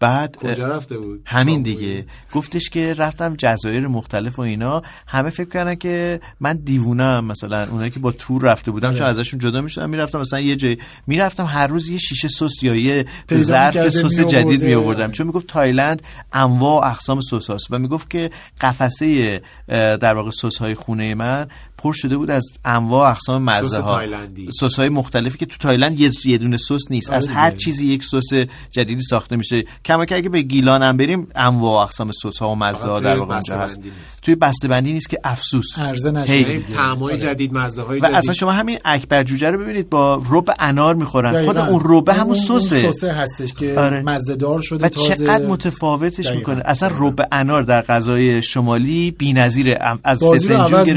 بعد 0.00 0.36
کجا 0.36 0.68
رفته 0.68 0.98
بود؟ 0.98 1.22
همین؟ 1.26 1.62
دیگه. 1.62 2.06
گفتش 2.32 2.70
که 2.70 2.94
رفتم 2.94 3.34
جزایر 3.38 3.88
مختلف 3.88 4.38
و 4.38 4.42
اینا. 4.42 4.82
همه 5.06 5.30
فکر 5.30 5.48
کردن 5.48 5.74
که 5.74 6.20
من 6.40 6.56
دیوونم 6.56 7.24
مثلا. 7.24 7.66
اونایی 7.70 7.90
که 7.90 8.00
با 8.00 8.12
تور 8.12 8.42
رفته 8.42 8.70
بودم 8.70 8.94
چون 8.94 9.06
ازشون 9.06 9.40
جدا 9.40 9.60
می‌شدم 9.60 9.90
می‌رفتم 9.90 10.20
مثلا 10.20 10.40
یه 10.40 10.56
جای 10.56 10.78
می‌رفتم 11.06 11.44
هر 11.44 11.66
روز 11.66 11.88
یه 11.88 11.98
شیشه 11.98 12.28
سس 12.28 12.62
یا 12.62 12.74
یه 12.74 13.06
ظرف 13.34 13.88
سس. 13.88 14.20
جدید 14.20 14.64
می 14.64 14.74
آوردم 14.74 15.10
چون 15.10 15.26
می‌گفت 15.26 15.46
تایلند 15.46 16.02
انواع 16.32 16.82
و 16.82 16.90
اقسام 16.90 17.20
سس 17.20 17.50
هاست 17.50 17.66
و 17.70 17.78
می‌گفت 17.78 18.10
که 18.10 18.30
قفسه 18.60 19.40
در 19.68 20.14
واقع 20.14 20.30
سس 20.30 20.56
های 20.56 20.74
خونه 20.74 21.14
من 21.14 21.46
پر 21.82 21.92
شده 21.92 22.16
بود 22.16 22.30
از 22.30 22.46
انواع 22.64 23.10
اقسام 23.10 23.42
مزه 23.42 23.68
سس 23.68 23.74
ها 23.74 23.82
تایلندی. 23.82 24.48
سس 24.60 24.78
های 24.78 24.88
مختلفی 24.88 25.38
که 25.38 25.46
تو 25.46 25.56
تایلند 25.58 26.00
یه 26.00 26.38
دونه 26.38 26.56
سس 26.56 26.90
نیست. 26.90 27.10
از 27.10 27.28
آره 27.28 27.34
هر 27.36 27.50
دیگه. 27.50 27.64
چیزی 27.64 27.86
یک 27.86 28.04
سس 28.04 28.46
جدیدی 28.70 29.02
ساخته 29.02 29.36
میشه. 29.36 29.64
کما 29.84 30.04
که 30.04 30.16
اگه 30.16 30.28
به 30.28 30.42
گیلان 30.42 30.82
هم 30.82 30.96
بریم 30.96 31.28
انواع 31.34 31.82
اقسام 31.82 32.12
سس 32.12 32.38
ها 32.38 32.50
و 32.50 32.54
مزه 32.54 32.88
ها 32.88 33.00
در 33.00 33.16
واقع 33.16 33.34
هست. 33.34 33.80
توی 34.22 34.34
بسته 34.34 34.68
بندی 34.68 34.92
نیست 34.92 35.10
که 35.10 35.18
افسوس. 35.24 35.78
عرضه 35.78 36.10
نشه. 36.10 36.40
یعنی 36.40 36.58
طعمای 36.58 37.18
جدید 37.18 37.52
مزه 37.52 37.82
های 37.82 38.00
و 38.00 38.04
جدید. 38.04 38.16
اصلا 38.16 38.34
شما 38.34 38.52
همین 38.52 38.78
اکبر 38.84 39.22
جوجه 39.22 39.50
رو 39.50 39.58
ببینید 39.58 39.90
با 39.90 40.22
رب 40.30 40.50
انار 40.58 40.94
می‌خورن. 40.94 41.44
خود. 41.44 41.56
اون 41.56 41.80
ربه 41.84 42.14
همون 42.14 42.36
سسه. 42.36 42.92
سسه 42.92 43.12
هستش 43.12 43.54
که 43.54 43.74
آره. 43.78 44.02
مزه‌دار 44.02 44.62
شده 44.62 44.86
و 44.86 44.88
تازه. 44.88 45.16
چقدر 45.16 45.46
متفاوتش 45.46 46.26
دقیقاً. 46.26 46.38
می‌کنه. 46.38 46.62
اصلا 46.64 46.90
رب 46.98 47.28
انار 47.32 47.62
در 47.62 47.82
غذای 47.82 48.42
شمالی 48.42 49.10
بی‌نظیره. 49.10 49.78
از 50.04 50.18
فسنجون 50.24 50.56
عوض 50.56 50.88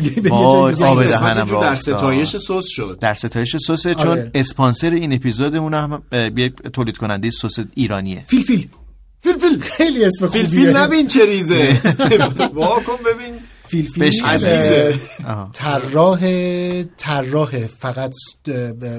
دیگه 0.00 0.20
به 0.20 0.30
یه 0.30 0.50
جای 0.52 0.74
آب 0.84 1.02
دیگه 1.02 1.44
جو 1.44 1.54
راه 1.54 1.62
در. 1.62 1.74
ستایش 1.74 2.36
سس 2.36 2.68
شد. 2.68 2.98
در 3.00 3.14
ستایش 3.14 3.56
سسه 3.56 3.94
چون 3.94 4.10
آره. 4.10 4.30
اسپانسر 4.34 4.90
این 4.90 5.12
اپیزودمون 5.12 5.74
هم 5.74 6.02
یک 6.36 6.54
تولید 6.72 6.96
کننده 6.96 7.30
سس 7.30 7.58
ایرانیه. 7.74 8.24
فیل 8.26 8.42
فیل. 8.42 8.68
فیل 9.20 9.38
فیل. 9.38 9.60
خیلی 9.60 10.04
اسم 10.04 10.28
فیل 10.28 10.44
خوبیه. 10.44 10.64
فیل 10.64 10.76
نبین 10.76 11.06
چه 11.06 11.26
ریزه. 11.26 11.80
واکن 12.54 12.96
ببین. 13.06 13.34
فیل 13.82 14.10
فیل. 14.10 14.92
طراح 15.52 16.20
طراح 16.96 17.66
فقط 17.66 18.12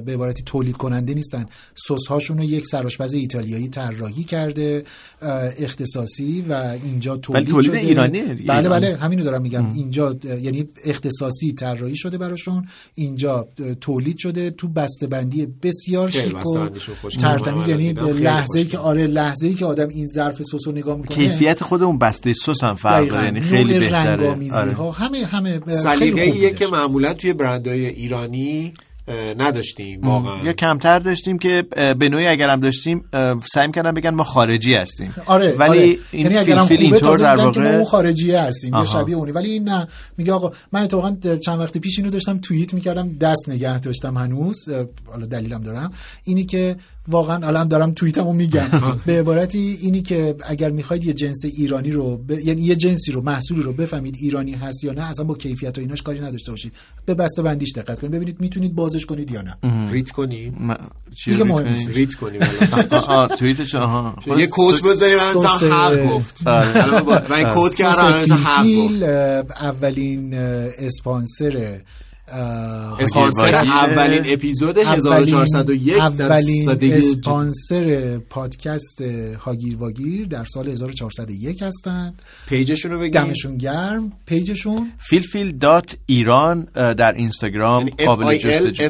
به 0.05 0.13
عبارتی 0.13 0.43
تولید 0.43 0.77
کننده 0.77 1.13
نیستن 1.13 1.45
سس 1.75 2.07
هاشون 2.07 2.37
رو 2.37 2.43
یک 2.43 2.65
سرآشپز 2.65 3.13
ایتالیایی 3.13 3.67
طراحی 3.67 4.23
کرده 4.23 4.83
اختصاصی 5.59 6.45
و 6.49 6.77
اینجا 6.83 7.17
تولید 7.17 7.47
تولید 7.47 7.65
شده 7.65 7.77
ایرانیه 7.77 8.33
دیگه. 8.33 8.49
بله 8.49 8.57
ایرانی. 8.57 8.85
بله 8.85 8.97
همینو 8.97 9.23
دارم 9.23 9.41
میگم 9.41 9.73
اینجا 9.73 10.15
یعنی 10.23 10.67
اختصاصی 10.85 11.53
طراحی 11.53 11.97
شده 11.97 12.17
براشون 12.17 12.65
اینجا 12.95 13.47
تولید 13.81 14.17
شده 14.17 14.49
تو 14.49 14.67
بسته 14.67 15.07
بسیار 15.63 16.09
خیلی 16.09 16.23
شیک 16.23 16.45
و. 16.45 16.69
ترتمیز 17.21 17.67
یعنی 17.67 17.87
دیدم، 17.87 18.05
خیلی 18.05 18.19
لحظه 18.19 18.59
ای 18.59 18.65
که. 18.65 18.77
آره 18.77 19.07
لحظه 19.07 19.47
ای 19.47 19.53
که 19.53 19.65
آدم 19.65 19.89
این 19.89 20.07
ظرف 20.07 20.41
سس 20.41 20.67
رو 20.67 20.71
نگاه 20.71 20.97
می‌کنه 20.97 21.17
کیفیت 21.17 21.63
خود 21.63 21.83
اون 21.83 21.97
بسته 21.97 22.33
سس 22.33 22.63
هم 22.63 22.75
فرق. 22.75 23.07
داره 23.09 23.23
یعنی 23.25 23.41
خیلی 23.41 23.79
بهتره 23.79 24.35
آره. 24.65 24.73
ها 24.73 24.91
همه 24.91 25.25
همه 25.25 25.59
اه، 25.67 25.73
سلیقه 25.73 25.99
خیلی 25.99 26.31
خوب 26.31 26.41
ایه 26.41 26.49
بودش. 26.49 26.59
که 26.59 26.67
معمولا 26.67 27.13
توی 27.13 27.33
برندهای 27.33 27.85
ایرانی 27.85 28.73
نداشتیم 29.37 30.01
واقعا 30.01 30.43
یا 30.43 30.53
کمتر 30.53 30.99
داشتیم 30.99 31.39
که 31.39 31.61
به 31.99 32.09
نوعی 32.09 32.27
اگر 32.27 32.49
هم 32.49 32.59
داشتیم 32.59 33.05
سعی 33.53 33.71
کردن 33.71 33.91
بگن 33.91 34.09
ما 34.09 34.23
خارجی 34.23 34.73
هستیم 34.73 35.13
آره 35.25 35.51
ولی 35.51 35.79
آره. 35.79 35.97
این 36.11 36.31
یعنی 36.31 36.55
خوبه 36.55 36.75
اینطور 36.75 37.17
در 37.17 37.35
ما 37.35 37.43
واقع 37.43 37.75
اون 37.75 37.85
خارجیه 37.85 38.39
هستیم 38.41 38.73
یا. 38.73 38.85
شبیه 38.85 39.15
اونی 39.15 39.31
ولی 39.31 39.51
این 39.51 39.63
نه 39.63 39.87
میگه 40.17 40.33
آقا 40.33 40.51
من 40.71 40.81
اتفاقا 40.83 41.37
چند 41.45 41.59
وقت 41.59 41.77
پیش 41.77 41.99
اینو 41.99 42.11
داشتم 42.11 42.37
توییت 42.37 42.73
می‌کردم 42.73 43.17
دست 43.17 43.49
نگه 43.49 43.79
داشتم 43.79 44.17
هنوز 44.17 44.69
حالا 45.05 45.25
دلیلم 45.25 45.61
دارم 45.61 45.91
اینی 46.23 46.45
که 46.45 46.75
واقعا 47.07 47.47
الان 47.47 47.67
دارم 47.67 47.91
توییتمو 47.91 48.33
میگم. 48.33 48.67
به 49.05 49.19
عبارتی 49.19 49.77
اینی 49.81 50.01
که 50.01 50.35
اگر 50.47 50.71
می‌خواید 50.71 51.03
یه 51.05 51.13
جنس 51.13 51.45
ایرانی 51.57 51.91
رو 51.91 52.17
ب... 52.17 52.31
یعنی 52.31 52.61
یه 52.61 52.75
جنسی 52.75 53.11
رو 53.11 53.21
محصولی 53.21 53.61
رو 53.61 53.73
بفهمید 53.73 54.15
ایرانی 54.21 54.51
هست 54.53 54.83
یا 54.83 54.93
نه 54.93 55.09
اصلا 55.09 55.25
با 55.25 55.35
کیفیت 55.35 55.77
و 55.77 55.81
ایناش 55.81 56.01
کاری 56.01 56.19
نداشته 56.19 56.51
باشید. 56.51 56.71
به 57.05 57.13
بسته 57.13 57.41
بندیش 57.41 57.71
دقت 57.71 57.99
کنید. 57.99 58.13
ببینید 58.13 58.41
می‌تونید 58.41 58.75
بازش 58.75 59.05
کنید 59.05 59.31
یا 59.31 59.41
نه. 59.41 59.57
ریت 59.91 60.11
کنی؟ 60.11 60.53
دیگه 61.25 61.43
مهم 61.43 61.67
ریت 61.67 61.77
نیست. 61.77 61.89
ریت 61.97 62.15
کنی 62.15 62.37
توییتش 63.39 63.75
آها. 63.75 64.15
یه 64.37 64.47
کوت 64.47 64.83
بذاری 64.83 65.15
من 65.15 65.33
سس- 65.33 65.35
مثلا 65.63 65.69
حق 65.69 66.05
گفت. 66.07 66.43
با- 66.43 67.21
من 67.29 67.69
سس 67.69 67.75
کردم 67.77 68.33
حق 68.33 68.65
گفت. 68.75 69.03
اولین 69.61 70.33
اسپانسر 70.33 71.79
اسپانسر 72.27 73.55
هاگیر 73.55 73.71
اولین 73.71 74.23
اپیزود 74.25 74.77
1401 74.77 75.97
در 75.97 76.01
اولین 76.01 76.69
اسپانسر 76.93 78.17
پادکست 78.29 79.01
هاگیر 79.39 79.77
واگیر 79.77 80.27
در 80.27 80.45
سال 80.45 80.67
1401 80.67 81.63
هستند. 81.63 82.21
page 82.47 82.69
شون 82.69 82.91
رو 82.91 82.99
بگید 82.99 83.13
دمشون 83.13 83.57
گرم. 83.57 84.13
page 84.25 84.55
شون؟ 84.55 84.91
فیلفیل 84.99 85.57
dot 85.57 85.95
ایران 86.05 86.67
در 86.73 87.13
اینستاگرام 87.13 87.87
یعنی 87.87 88.05
قابل 88.05 88.37
جستجو. 88.37 88.89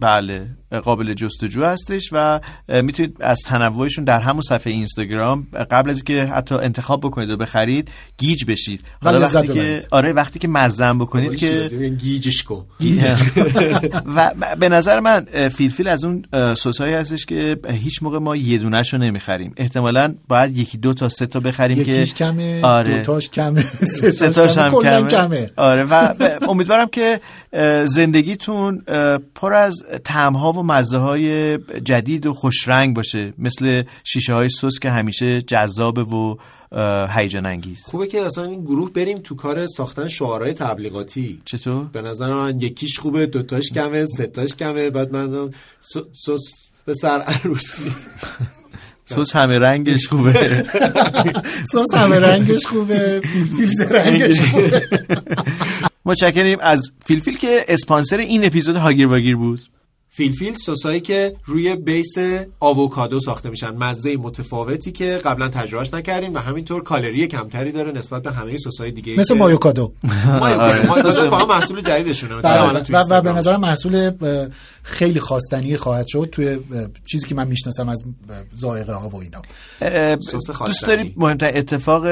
بله. 0.00 0.46
قابل 0.80 1.14
جستجو 1.14 1.64
هستش 1.64 2.08
و 2.12 2.40
می‌تونید 2.68 3.16
از 3.20 3.38
تنوعشون 3.46 4.04
در 4.04 4.20
همون 4.20 4.42
صفحه 4.42 4.72
اینستاگرام 4.72 5.46
قبل 5.70 5.90
از 5.90 5.96
اینکه 5.96 6.24
حتی 6.24 6.54
انتخاب 6.54 7.00
بکنید 7.00 7.30
و 7.30 7.36
بخرید 7.36 7.90
گیج 8.18 8.44
بشید 8.44 8.80
لذت 9.02 9.34
وقتی 9.34 9.52
که. 9.52 9.82
آره 9.90 10.12
وقتی 10.12 10.38
که 10.38 10.48
مزه 10.48 10.98
بکنید 10.98 11.36
که 11.36 11.70
گیجش 11.98 12.42
کن 12.42 12.66
و 14.16 14.34
به 14.58 14.68
نظر 14.68 15.00
من 15.00 15.48
فیلفیل 15.48 15.88
از 15.88 16.04
اون 16.04 16.24
سسایی 16.54 16.94
هستش 16.94 17.26
که 17.26 17.56
هیچ 17.68 18.02
موقع 18.02 18.18
ما 18.18 18.36
یه 18.36 18.58
دونش 18.58 18.92
رو 18.92 18.98
نمی‌خریم 18.98 19.52
احتمالا 19.56 20.14
باید 20.28 20.58
یکی 20.58 20.78
دو 20.78 20.94
تا 20.94 21.08
سه 21.08 21.26
تا 21.26 21.40
بخریم 21.40 21.84
که 21.84 21.90
یکیش 21.90 22.14
کمه 22.14 22.60
آره. 22.62 22.96
دوتاش 22.96 23.28
کمه 23.28 23.60
سه 23.60 24.30
تاش 24.30 24.54
تاش 24.54 24.58
هم 24.58 25.08
کمه. 25.08 25.50
آره 25.56 25.84
و 25.84 26.14
امیدوارم 26.48 26.88
که 26.88 27.20
زندگیتون 27.86 28.78
پر 29.34 29.52
از 29.52 29.74
طعم‌ها 30.04 30.52
و 30.52 30.62
مزه 30.62 30.98
های 30.98 31.58
جدید 31.58 32.26
و 32.26 32.34
خوشرنگ 32.34 32.96
باشه 32.96 33.32
مثل 33.38 33.82
شیشه 34.04 34.34
های 34.34 34.48
سس 34.48 34.78
که 34.82 34.90
همیشه 34.90 35.42
جذابه 35.42 36.02
و 36.02 36.36
هیجان 37.10 37.46
انگیز 37.46 37.82
خوبه 37.84 38.06
که 38.06 38.20
اصلا 38.22 38.44
این 38.44 38.60
گروه 38.60 38.92
بریم 38.92 39.18
تو 39.18 39.34
کار 39.34 39.66
ساختن 39.66 40.08
شعارهای 40.08 40.52
تبلیغاتی. 40.52 41.42
چطور؟ 41.44 41.84
به 41.92 42.02
نظر 42.02 42.34
من 42.34 42.60
یکیش 42.60 42.98
خوبه 42.98 43.26
دوتاش 43.26 43.70
کمه 43.70 44.06
سه‌تاش 44.06 44.54
کمه 44.54 44.90
بعد 44.90 45.12
من 45.12 45.50
سس 46.12 46.70
به 46.86 46.94
سر 46.94 47.18
عروسی. 47.20 47.92
سس 49.04 49.36
همه 49.36 49.58
رنگش 49.58 50.08
خوبه. 50.08 50.64
سس 51.72 51.94
همه 51.94 52.18
رنگش 52.18 52.66
خوبه 52.66 53.20
فیلفیل 53.24 53.82
رنگش 53.82 54.40
خوبه. 54.40 54.88
متشکریم 56.04 56.58
از 56.60 56.92
فیلفیل 57.04 57.36
که 57.36 57.64
اسپانسر 57.68 58.18
این 58.18 58.44
اپیزود 58.44 58.76
هاگیر 58.76 59.06
واگیر 59.06 59.36
بود. 59.36 59.60
فیلفیل 60.16 60.54
سسایی 60.54 61.00
که 61.00 61.36
روی 61.44 61.76
base 61.76 62.14
آووکادو 62.60 63.20
ساخته 63.20 63.50
میشن. 63.50 63.76
مزه 63.76 64.16
متفاوتی 64.16 64.92
که 64.92 65.20
قبلا 65.24 65.48
تجربهش 65.48 65.94
نکردیم 65.94 66.34
و 66.34 66.38
همینطور 66.38 66.82
کالری 66.82 67.26
کمتری 67.26 67.72
داره 67.72 67.92
نسبت 67.92 68.22
به 68.22 68.32
همه 68.32 68.56
سسای 68.56 68.90
دیگه 68.90 69.16
مثل 69.20 69.38
مایوکادو. 69.38 69.92
مایوکادو. 70.40 70.88
مایوکادو 70.88 71.30
فقط 71.30 71.48
محصول 71.48 71.80
جدیدشونه. 71.80 72.34
بله، 72.34 72.82
و, 72.90 73.04
و 73.10 73.20
به. 73.20 73.32
نظرم 73.32 73.60
محصول 73.60 74.10
خیلی 74.82 75.20
خواستنی 75.20 75.76
خواهد 75.76 76.06
شد 76.08 76.28
توی 76.32 76.58
چیزی 77.04 77.26
که 77.26 77.34
من 77.34 77.48
می‌شناسم 77.48 77.88
از 77.88 78.04
ذائقه 78.56 78.92
ها 78.92 79.08
و 79.08 79.16
اینا. 79.16 79.42
دوست. 80.66 80.86
داریم 80.86 81.14
مهمترین 81.16 81.56
اتفاق 81.56 82.04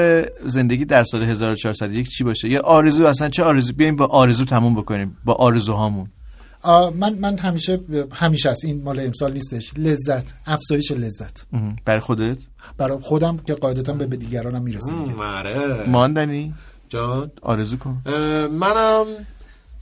زندگی 0.45 0.85
در 0.85 1.03
سال 1.03 1.23
1401 1.23 2.09
چی 2.09 2.23
باشه؟ 2.23 2.49
یه 2.49 2.59
آرزو 2.59 3.05
اصلا 3.05 3.29
چه 3.29 3.43
آرزو؟ 3.43 3.73
بیایم 3.73 3.95
با 3.95 4.05
آرزو 4.05 4.45
تموم 4.45 4.75
بکنیم. 4.75 5.17
با 5.25 5.33
آرزوهامون. 5.33 6.07
من 6.95 7.13
من 7.13 7.37
همیشه 7.37 7.79
همیشه 8.13 8.49
است. 8.49 8.65
این 8.65 8.83
مال 8.83 8.99
امسال 8.99 9.33
نیستش. 9.33 9.73
لذت. 9.77 10.33
افزایش 10.45 10.91
لذت. 10.91 11.45
برای 11.85 11.99
خودت؟ 11.99 12.37
برای 12.77 12.97
خودم 13.01 13.37
که 13.37 13.53
قاعدتا 13.53 13.93
به 13.93 14.05
به 14.05 14.15
دیگرانم 14.15 14.61
می‌رسه. 14.61 14.93
مره 14.93 15.89
ماندنی؟ 15.89 16.53
جان. 16.89 17.31
آرزو 17.41 17.77
کن. 17.77 18.01
منم 18.51 19.05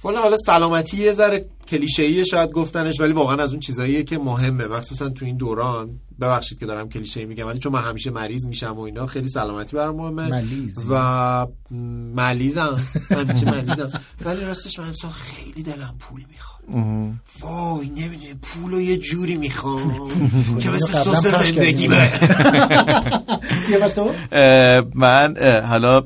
والا 0.03 0.21
حالا 0.21 0.37
سلامتی 0.37 0.97
یه 0.97 1.13
ذره 1.13 1.45
کلیشه‌ایه 1.67 2.23
شاید 2.23 2.51
گفتنش 2.51 2.99
ولی 2.99 3.13
واقعا 3.13 3.43
از 3.43 3.51
اون 3.51 3.59
چیزاییه 3.59 4.03
که 4.03 4.17
مهمه. 4.17 4.67
مخصوصا 4.67 5.09
تو 5.09 5.25
این 5.25 5.37
دوران. 5.37 5.99
ببخشید 6.21 6.59
که 6.59 6.65
دارم 6.65 6.89
کلیشه 6.89 7.25
میگم 7.25 7.47
ولی 7.47 7.59
چون 7.59 7.71
من 7.71 7.81
همیشه 7.81 8.11
مریض 8.11 8.45
میشم 8.45 8.77
و 8.77 8.79
اینا 8.79 9.07
خیلی 9.07 9.29
سلامتی 9.29 9.75
برام 9.75 9.95
مهمه. 9.95 10.27
ملیز. 10.29 10.85
و 10.89 11.47
ملیزم. 12.15 12.79
همیشه 13.09 13.51
ملیزم. 13.51 14.01
ولی 14.25 14.41
راستش 14.41 14.79
من 14.79 14.87
امسال 14.87 15.11
خیلی 15.11 15.63
دلم 15.63 15.95
پول 15.99 16.23
می‌خواد. 16.31 16.60
وای 17.41 17.87
نمی‌دونی 17.87 18.33
پول 18.41 18.71
رو 18.71 18.81
یه 18.81 18.97
جوری 18.97 19.35
می‌خوام. 19.35 20.09
که 20.59 20.69
مثل 20.69 20.93
سس 20.97 21.53
زندگی 21.53 21.87
من. 24.95 25.35
حالا 25.69 26.03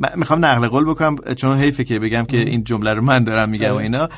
من 0.00 0.08
می‌خوام 0.16 0.44
نقل 0.44 0.68
قول 0.68 0.84
بکنم 0.84 1.16
چون 1.36 1.58
حیفه 1.58 1.84
که 1.84 1.98
بگم 1.98 2.24
که 2.24 2.38
این 2.38 2.64
جمله 2.64 2.94
رو 2.94 3.02
من 3.02 3.24
دارم 3.24 3.48
میگم 3.48 3.72
و 3.72 3.74
اینا. 3.74 4.08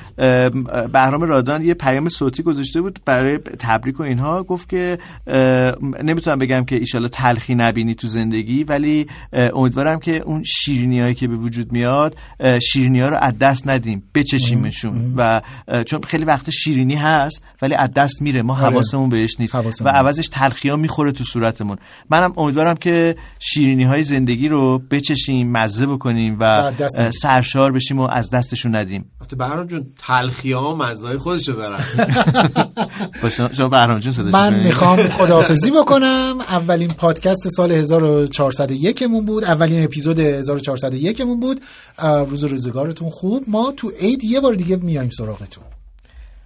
بهرام 0.92 1.22
رادان 1.22 1.64
یه 1.64 1.74
پیام 1.74 2.08
صوتی 2.08 2.42
گذاشته 2.42 2.80
بود 2.80 3.00
برای 3.04 3.38
تبریک 3.38 4.00
و 4.00 4.02
اینها. 4.02 4.42
گفت 4.42 4.68
که 4.68 4.98
نمی‌تونم 6.02 6.38
بگم 6.38 6.64
که 6.64 6.76
ایشالا 6.76 7.08
تلخی 7.08 7.54
نبینی 7.54 7.94
تو 7.94 8.08
زندگی 8.08 8.64
ولی 8.64 9.06
امیدوارم 9.32 9.98
که 9.98 10.16
اون 10.16 10.42
شیرینی 10.42 11.00
هایی 11.00 11.14
که 11.14 11.28
به 11.28 11.36
وجود 11.36 11.72
میاد 11.72 12.16
شیرینی 12.72 13.00
ها 13.00 13.08
رو 13.08 13.16
از 13.16 13.38
دست 13.38 13.68
ندیم 13.68 14.02
بچشیمشون 14.14 15.14
و 15.16 15.27
چون 15.86 16.00
خیلی 16.06 16.24
وقت 16.24 16.50
شیرینی 16.50 16.94
هست 16.94 17.42
ولی 17.62 17.74
از 17.74 17.90
دست 17.92 18.22
میره. 18.22 18.42
ما 18.42 18.52
آره. 18.54 18.62
حواسمون 18.62 19.08
بهش 19.08 19.36
نیست. 19.40 19.54
حواسمون 19.54 19.90
و 19.90 19.94
عوضش 19.96 20.28
تلخی 20.32 20.68
ها 20.68 20.76
می‌خوره 20.76 21.12
تو 21.12 21.24
صورتمون. 21.24 21.78
منم 22.10 22.32
امیدوارم 22.36 22.74
که 22.74 23.16
شیرینی 23.38 23.84
های 23.84 24.02
زندگی 24.04 24.48
رو 24.48 24.78
بچشیم 24.78 25.52
مزه 25.52 25.86
بکنیم 25.86 26.36
و 26.40 26.72
سرشار 27.22 27.72
بشیم 27.72 27.98
و 27.98 28.02
از 28.02 28.30
دستشون 28.30 28.76
ندیم. 28.76 29.10
البته 29.20 29.36
بهرام 29.36 29.66
جون 29.66 29.86
تلخی 30.06 30.52
ها 30.52 30.74
مزای 30.74 31.16
خودشو 31.18 31.52
دارن. 31.52 31.84
شما- 33.36 33.52
شما 33.52 33.68
بهرام 33.68 33.98
جون 33.98 34.12
صداش 34.12 34.34
من. 34.34 34.54
می‌خوام 34.54 35.08
خداحافظی 35.18 35.70
بکنم. 35.70 36.34
اولین 36.48 36.88
پادکست 36.90 37.48
سال 37.56 37.72
1401 37.72 39.02
مون 39.02 39.24
بود. 39.24 39.44
اولین 39.44 39.84
اپیزود 39.84 40.18
1401 40.20 41.20
مون 41.20 41.40
بود. 41.40 41.60
روز 42.28 42.44
روزگارتون 42.44 43.10
خوب. 43.10 43.44
ما 43.46 43.72
تو 43.76 43.92
عید 44.00 44.24
یه 44.24 44.40
بار 44.40 44.54
دیگه 44.54 44.76
میایم 44.76 45.10
سراغتون. 45.18 45.64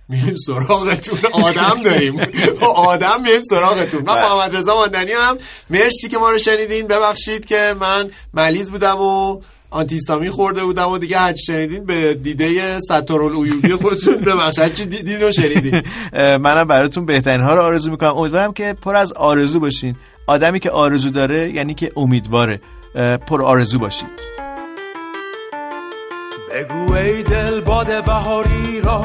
میریم 0.09 0.35
سراغتون. 0.47 1.19
آدم 1.33 1.83
داریم. 1.85 2.17
با 2.61 2.67
آدم 2.93 3.23
میریم 3.23 3.43
سراغتون. 3.43 4.03
من 4.03 4.15
محمد 4.15 4.57
رضا 4.57 4.75
ماندنی 4.75 5.13
هم. 5.13 5.39
مرسی 5.71 6.09
که 6.09 6.19
ما 6.19 6.31
رو 6.31 6.39
شنیدین. 6.39 6.87
ببخشید 6.87 7.45
که 7.45 7.75
من 7.81 8.11
ملیز 8.35 8.71
بودم 8.71 9.01
و 9.01 9.41
آنتیستامی 9.71 10.31
خورده 10.31 10.65
بودم 10.65 10.89
و 10.89 10.99
دیگه 10.99 11.19
هرچی 11.19 11.43
شنیدین 11.43 11.85
به 11.85 12.15
دیده 12.15 12.81
ستارالعیوبی 12.81 13.75
خودتون. 13.75 14.15
ببخشید. 14.27 14.65
هرچی 14.65 14.87
دیدین 14.87 15.21
رو 15.21 15.33
شنیدین. 15.33 15.83
منم 16.47 16.65
براتون 16.65 17.07
بهترین 17.07 17.41
ها 17.41 17.55
رو 17.55 17.63
آرزو 17.63 17.91
می‌کنم. 17.91 18.17
امیدوارم 18.17 18.53
که 18.53 18.77
پر 18.83 18.97
از 18.97 19.13
آرزو 19.13 19.61
باشین. 19.61 19.97
آدمی 20.27 20.61
که 20.61 20.71
آرزو 20.71 21.11
داره 21.11 21.51
یعنی 21.51 21.75
که 21.75 21.93
امیدواره 21.97 22.61
پر 23.27 23.45
آرزو 23.45 23.79
باشید. 23.79 24.32
بگو 26.55 26.93
ای 26.95 27.23
دل 27.23 27.61
باد 27.61 28.05
بهاری 28.05 28.81
را 28.81 29.05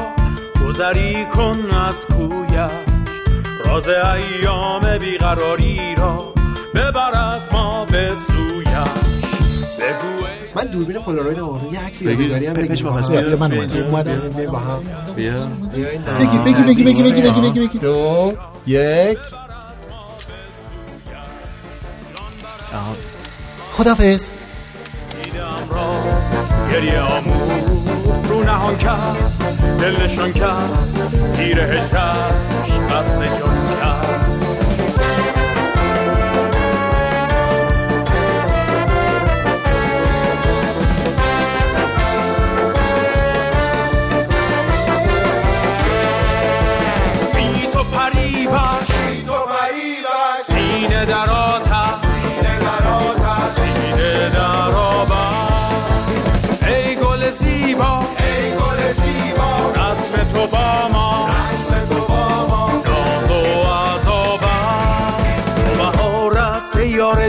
گذری 0.67 1.25
کن 1.25 1.71
از 1.71 2.05
کویش. 2.05 2.71
راز 3.65 3.87
ایام 3.89 4.97
بیقراری 4.97 5.95
را 5.97 6.33
ببر 6.75 7.11
از 7.35 7.49
ما 7.51 7.85
به 7.85 8.13
سویش. 8.27 8.67
بگو 9.79 10.25
ای 10.25 10.31
من 10.55 10.63
دوربین 10.63 10.97
پولاروید 10.97 11.39
آورده 11.39 11.73
یه 11.73 11.79
عکس 11.85 12.03
بگیر. 12.03 12.19
یادگاری 12.29 12.45
هم. 12.45 12.53
بیا، 12.53 13.21
بیا، 13.21 13.37
من 13.37 13.49
بیا، 13.49 13.61
اومدم. 13.61 13.75
بیا، 13.75 13.85
اومدم. 13.85 14.19
بیا، 14.19 14.29
بیا، 14.29 14.51
با 14.51 14.59
هم. 14.59 14.83
بگی 16.19 16.37
بگی 16.37 16.63
بگی 16.63 16.83
بگی 16.83 17.03
بگی 17.03 17.21
بگی 17.21 17.41
بگی 17.41 17.59
بگی. 17.67 17.79
دو 17.79 18.33
یک. 18.67 19.17
خدافظ 23.71 24.29
دیدم 25.37 25.69
را 25.69 26.03
گریه 26.71 26.99
آمون 26.99 27.49
رو 28.29 28.43
نهان 28.43 28.77
کرد 28.77 29.17
دل 29.81 30.03
نشان 30.03 30.33
کرد 30.33 30.69
تیر 31.35 31.59
هجرش 31.59 32.79
قصد 32.91 33.39
جان. 33.39 33.66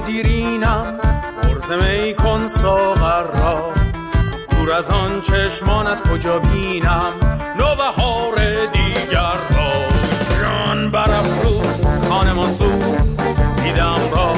دیرینم 0.01 0.99
پرز 1.43 1.71
می 1.71 2.15
کن 2.15 2.49
ساغر 2.49 3.23
را. 3.23 3.73
دور 4.51 4.73
از 4.73 4.91
آن 4.91 5.21
چشمانت 5.21 6.09
کجا 6.09 6.39
بینم؟ 6.39 7.13
نوبهار 7.59 8.35
دیگر 8.73 9.39
را. 9.51 9.73
جان 10.41 10.91
برافروز 10.91 11.87
خانمان 12.09 12.53
سو. 12.53 12.71
دیدم 13.63 14.01
را. 14.13 14.35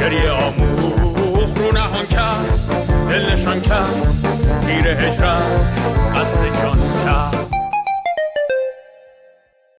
گریه 0.00 0.30
آموخ 0.30 1.58
رو 1.58 1.72
نهان 1.72 2.06
کرد. 2.06 2.60
دل 3.08 3.32
نشان 3.32 3.60
کرد 3.60 4.24
تیر 4.66 4.88
هجرت 4.88 5.42
خستگی 6.14 6.64